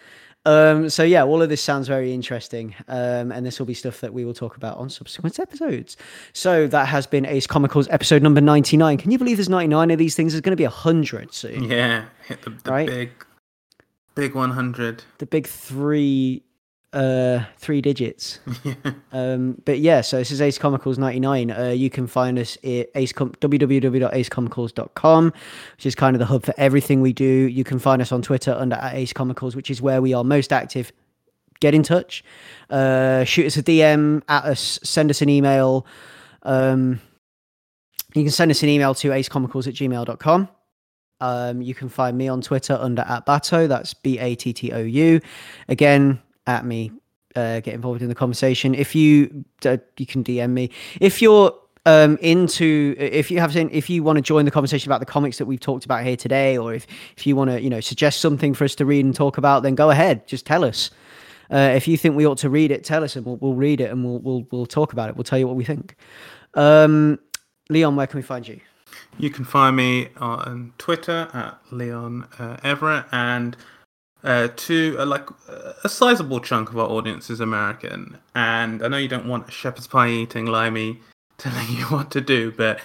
Um, 0.45 0.89
so 0.89 1.03
yeah, 1.03 1.23
all 1.23 1.41
of 1.41 1.49
this 1.49 1.61
sounds 1.61 1.87
very 1.87 2.13
interesting, 2.13 2.73
um, 2.87 3.31
and 3.31 3.45
this 3.45 3.59
will 3.59 3.67
be 3.67 3.75
stuff 3.75 4.01
that 4.01 4.11
we 4.13 4.25
will 4.25 4.33
talk 4.33 4.57
about 4.57 4.77
on 4.77 4.89
subsequent 4.89 5.39
episodes. 5.39 5.97
So 6.33 6.65
that 6.67 6.87
has 6.87 7.05
been 7.05 7.25
Ace 7.27 7.45
Comicals 7.45 7.87
episode 7.91 8.23
number 8.23 8.41
ninety 8.41 8.75
nine. 8.75 8.97
Can 8.97 9.11
you 9.11 9.19
believe 9.19 9.37
there's 9.37 9.49
ninety 9.49 9.67
nine 9.67 9.91
of 9.91 9.99
these 9.99 10.15
things? 10.15 10.33
There's 10.33 10.41
going 10.41 10.53
to 10.53 10.57
be 10.57 10.63
hundred 10.63 11.33
soon. 11.33 11.63
yeah. 11.65 12.05
Hit 12.27 12.41
the, 12.41 12.49
the 12.49 12.71
Right? 12.71 12.87
big, 12.87 13.11
big 14.15 14.33
100. 14.35 15.03
The 15.19 15.25
big 15.27 15.45
three, 15.47 16.41
uh, 16.93 17.43
three 17.57 17.81
digits. 17.81 18.39
Um, 19.13 19.61
but 19.65 19.79
yeah, 19.79 19.99
so 19.99 20.19
this 20.19 20.31
is 20.31 20.39
Ace 20.39 20.57
Comicals 20.57 20.97
99. 20.97 21.51
Uh, 21.51 21.65
you 21.71 21.89
can 21.89 22.07
find 22.07 22.39
us 22.39 22.55
at 22.63 22.87
Ace 22.95 23.11
Com- 23.11 23.33
www.acecomicals.com, 23.41 25.33
which 25.75 25.85
is 25.85 25.95
kind 25.95 26.15
of 26.15 26.21
the 26.21 26.25
hub 26.25 26.45
for 26.45 26.53
everything 26.55 27.01
we 27.01 27.11
do. 27.11 27.25
You 27.25 27.65
can 27.65 27.77
find 27.77 28.01
us 28.01 28.13
on 28.13 28.21
Twitter 28.21 28.53
under 28.53 28.77
at 28.77 28.93
Ace 28.93 29.11
Comicals, 29.11 29.53
which 29.53 29.69
is 29.69 29.81
where 29.81 30.01
we 30.01 30.13
are 30.13 30.23
most 30.23 30.53
active. 30.53 30.93
Get 31.59 31.73
in 31.73 31.83
touch, 31.83 32.23
uh, 32.69 33.25
shoot 33.25 33.47
us 33.47 33.57
a 33.57 33.63
DM 33.63 34.21
at 34.29 34.45
us, 34.45 34.79
send 34.81 35.09
us 35.09 35.21
an 35.21 35.27
email. 35.27 35.85
Um, 36.43 37.01
you 38.15 38.23
can 38.23 38.31
send 38.31 38.49
us 38.49 38.63
an 38.63 38.69
email 38.69 38.95
to 38.95 39.09
acecomicals 39.09 39.67
at 39.67 39.73
gmail.com. 39.73 40.47
Um, 41.19 41.61
you 41.61 41.75
can 41.75 41.89
find 41.89 42.17
me 42.17 42.29
on 42.29 42.41
Twitter 42.41 42.77
under 42.79 43.01
at 43.01 43.25
Batou. 43.25 43.67
That's 43.67 43.93
B 43.93 44.17
A 44.19 44.35
T 44.35 44.53
T 44.53 44.71
O 44.71 44.79
U. 44.79 45.19
Again, 45.67 46.21
at 46.47 46.65
me. 46.65 46.91
Uh, 47.35 47.61
get 47.61 47.73
involved 47.73 48.01
in 48.01 48.09
the 48.09 48.15
conversation. 48.15 48.75
If 48.75 48.93
you 48.93 49.45
uh, 49.65 49.77
you 49.97 50.05
can 50.05 50.23
DM 50.23 50.49
me. 50.51 50.69
If 50.99 51.21
you're 51.21 51.53
um 51.85 52.17
into 52.21 52.95
if 52.99 53.31
you 53.31 53.39
have 53.39 53.55
if 53.55 53.89
you 53.89 54.03
want 54.03 54.17
to 54.17 54.21
join 54.21 54.45
the 54.45 54.51
conversation 54.51 54.87
about 54.87 54.99
the 54.99 55.05
comics 55.05 55.39
that 55.39 55.45
we've 55.45 55.59
talked 55.59 55.83
about 55.83 56.03
here 56.03 56.15
today 56.15 56.55
or 56.55 56.75
if 56.75 56.85
if 57.17 57.25
you 57.25 57.35
want 57.35 57.49
to 57.49 57.59
you 57.59 57.71
know 57.71 57.79
suggest 57.79 58.21
something 58.21 58.53
for 58.53 58.65
us 58.65 58.75
to 58.75 58.85
read 58.85 59.03
and 59.03 59.15
talk 59.15 59.39
about 59.39 59.63
then 59.63 59.73
go 59.73 59.89
ahead 59.89 60.27
just 60.27 60.45
tell 60.45 60.63
us 60.63 60.91
uh, 61.51 61.73
if 61.75 61.87
you 61.87 61.97
think 61.97 62.15
we 62.15 62.23
ought 62.23 62.37
to 62.37 62.51
read 62.51 62.69
it 62.69 62.83
tell 62.83 63.03
us 63.03 63.15
and 63.15 63.25
we'll, 63.25 63.37
we'll 63.37 63.55
read 63.55 63.81
it 63.81 63.89
and 63.89 64.05
we'll, 64.05 64.19
we'll 64.19 64.47
we'll 64.51 64.67
talk 64.67 64.93
about 64.93 65.09
it 65.09 65.15
we'll 65.15 65.23
tell 65.23 65.39
you 65.39 65.47
what 65.47 65.55
we 65.55 65.65
think 65.65 65.95
um 66.53 67.17
leon 67.71 67.95
where 67.95 68.05
can 68.05 68.19
we 68.19 68.23
find 68.23 68.47
you 68.47 68.59
You 69.17 69.29
can 69.29 69.45
find 69.45 69.75
me 69.75 70.09
on 70.17 70.73
Twitter 70.77 71.29
at 71.33 71.59
Leon 71.71 72.27
uh, 72.39 72.57
Everett, 72.63 73.05
and 73.11 73.55
uh, 74.23 74.49
to 74.55 74.95
uh, 74.99 75.05
like 75.05 75.27
a 75.83 75.89
sizable 75.89 76.39
chunk 76.39 76.69
of 76.69 76.77
our 76.77 76.87
audience 76.87 77.29
is 77.29 77.39
American. 77.39 78.17
And 78.35 78.83
I 78.83 78.87
know 78.87 78.97
you 78.97 79.07
don't 79.07 79.27
want 79.27 79.47
a 79.47 79.51
shepherd's 79.51 79.87
pie 79.87 80.09
eating 80.09 80.45
limey 80.45 80.99
telling 81.37 81.67
you 81.69 81.83
what 81.89 82.11
to 82.11 82.21
do, 82.21 82.51
but 82.51 82.79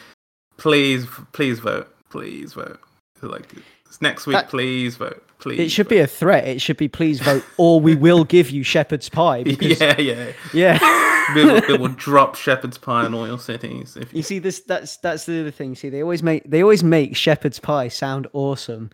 please, 0.56 1.06
please 1.32 1.58
vote, 1.58 1.94
please 2.10 2.54
vote. 2.54 2.80
Like 3.22 3.52
it's 3.86 4.00
next 4.02 4.26
week, 4.26 4.36
That- 4.36 4.48
please 4.48 4.96
vote, 4.96 5.22
please. 5.38 5.58
it 5.58 5.70
should 5.70 5.88
be 5.88 5.98
a 5.98 6.06
threat 6.06 6.46
it 6.46 6.60
should 6.60 6.76
be 6.76 6.86
please 6.86 7.18
vote 7.20 7.42
or 7.56 7.80
we 7.80 7.94
will 7.94 8.24
give 8.36 8.50
you 8.50 8.62
shepherd's 8.62 9.08
pie 9.08 9.42
because 9.42 9.80
yeah, 9.80 9.98
yeah. 9.98 10.32
yeah 10.52 11.02
We 11.34 11.44
will, 11.44 11.78
will 11.78 11.88
drop 11.88 12.36
shepherd's 12.36 12.78
pie 12.78 13.04
in 13.06 13.12
all 13.14 13.26
your 13.26 13.38
cities 13.38 13.96
if 13.96 14.12
You 14.14 14.22
see 14.22 14.38
this 14.38 14.60
that's 14.60 14.98
that's 14.98 15.26
the 15.26 15.40
other 15.40 15.50
thing. 15.50 15.74
See, 15.74 15.88
they 15.88 16.00
always 16.02 16.22
make 16.22 16.48
they 16.48 16.62
always 16.62 16.84
make 16.84 17.16
shepherd's 17.16 17.58
pie 17.58 17.88
sound 17.88 18.28
awesome 18.32 18.90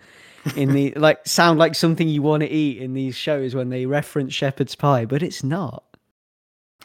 in 0.57 0.73
the 0.73 0.93
like 0.95 1.27
sound 1.27 1.59
like 1.59 1.75
something 1.75 2.09
you 2.09 2.23
want 2.23 2.43
to 2.43 2.49
eat 2.49 2.79
in 2.83 2.95
these 2.95 3.15
shows 3.17 3.55
when 3.55 3.69
they 3.71 3.87
reference 3.87 4.35
shepherd's 4.35 4.75
pie, 4.75 5.05
but 5.05 5.23
it's 5.23 5.43
not. 5.45 5.85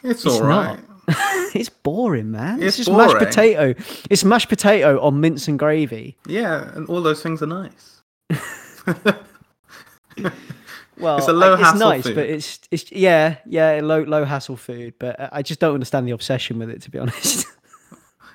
it's, 0.02 0.24
It's 0.24 0.26
all 0.26 0.42
right. 0.46 0.78
it's 1.54 1.68
boring, 1.68 2.30
man. 2.30 2.58
It's, 2.62 2.78
It's 2.78 2.86
just 2.86 2.90
mashed 2.96 3.16
potato. 3.18 3.74
It's 4.10 4.24
mashed 4.24 4.48
potato 4.48 5.00
on 5.00 5.20
mince 5.20 5.48
and 5.48 5.58
gravy. 5.58 6.16
Yeah, 6.26 6.70
and 6.74 6.86
all 6.88 7.00
those 7.02 7.22
things 7.22 7.42
are 7.42 7.46
nice. 7.46 8.02
Well, 10.98 11.18
It's 11.18 11.28
a 11.28 11.32
low 11.32 11.52
I- 11.52 11.54
it's 11.54 11.62
hassle 11.62 11.78
nice, 11.88 12.02
food. 12.04 12.14
but 12.16 12.26
it's 12.26 12.60
it's 12.70 12.90
yeah, 12.92 13.36
yeah, 13.46 13.80
low 13.82 14.02
low 14.02 14.24
hassle 14.24 14.56
food. 14.56 14.94
But 14.98 15.18
I- 15.20 15.28
I 15.32 15.42
just 15.42 15.60
don't 15.60 15.74
understand 15.74 16.06
the 16.06 16.12
obsession 16.12 16.58
with 16.58 16.70
it, 16.70 16.82
to 16.82 16.90
be 16.90 16.98
honest. 17.04 17.46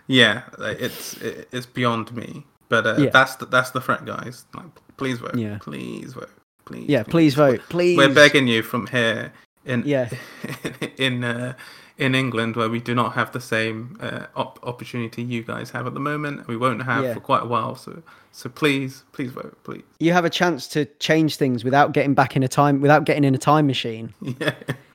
Yeah, 0.07 0.43
it's 0.59 1.15
it's 1.51 1.65
beyond 1.65 2.13
me. 2.15 2.45
But 2.69 2.87
uh, 2.87 2.95
Yeah. 2.97 3.09
that's 3.11 3.35
the, 3.35 3.45
that's 3.45 3.71
the 3.71 3.81
threat, 3.81 4.03
guys. 4.05 4.45
Like, 4.55 4.65
please 5.03 5.19
vote. 5.19 5.35
Yeah. 5.35 5.57
Please 5.59 6.13
vote. 6.13 6.29
Please. 6.65 6.87
yeah, 6.87 7.03
please 7.03 7.33
vote, 7.35 7.61
please. 7.69 7.97
We're 7.97 8.13
begging 8.13 8.47
you 8.47 8.63
from 8.63 8.87
here 8.87 9.33
in 9.65 9.83
Yeah. 9.85 10.09
in 10.97 11.23
uh, 11.23 11.53
in 11.97 12.15
England 12.15 12.55
where 12.55 12.69
we 12.69 12.79
do 12.79 12.95
not 12.95 13.13
have 13.13 13.33
the 13.33 13.41
same 13.41 13.97
uh, 13.99 14.27
op- 14.35 14.59
opportunity 14.63 15.21
you 15.21 15.43
guys 15.43 15.71
have 15.71 15.85
at 15.87 15.93
the 15.93 15.99
moment. 15.99 16.47
We 16.47 16.55
won't 16.55 16.83
have 16.83 17.03
Yeah. 17.03 17.13
for 17.15 17.19
quite 17.19 17.43
a 17.43 17.47
while. 17.55 17.75
So 17.75 18.01
so 18.31 18.49
please 18.49 19.03
please 19.11 19.31
vote. 19.31 19.57
Please. 19.65 19.83
You 19.99 20.13
have 20.13 20.25
a 20.25 20.29
chance 20.29 20.67
to 20.69 20.85
change 20.99 21.35
things 21.35 21.63
without 21.65 21.91
getting 21.91 22.13
back 22.13 22.37
in 22.37 22.43
a 22.43 22.47
time 22.47 22.79
without 22.79 23.03
getting 23.03 23.25
in 23.25 23.35
a 23.35 23.43
time 23.51 23.67
machine. 23.67 24.13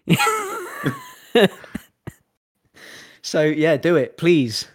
Yeah. 0.07 1.47
So 3.23 3.43
yeah, 3.43 3.77
do 3.77 3.97
it, 3.97 4.17
please. 4.17 4.69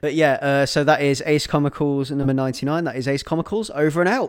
But 0.00 0.14
yeah, 0.14 0.34
uh, 0.34 0.66
so 0.66 0.84
that 0.84 1.02
is 1.02 1.22
Ace 1.26 1.46
Comicals 1.48 2.10
number 2.14 2.32
ninety 2.34 2.64
nine. 2.64 2.84
That 2.84 2.94
is 2.96 3.08
Ace 3.08 3.24
Comicals 3.24 3.70
over 3.74 4.00
and 4.00 4.08
out. 4.08 4.26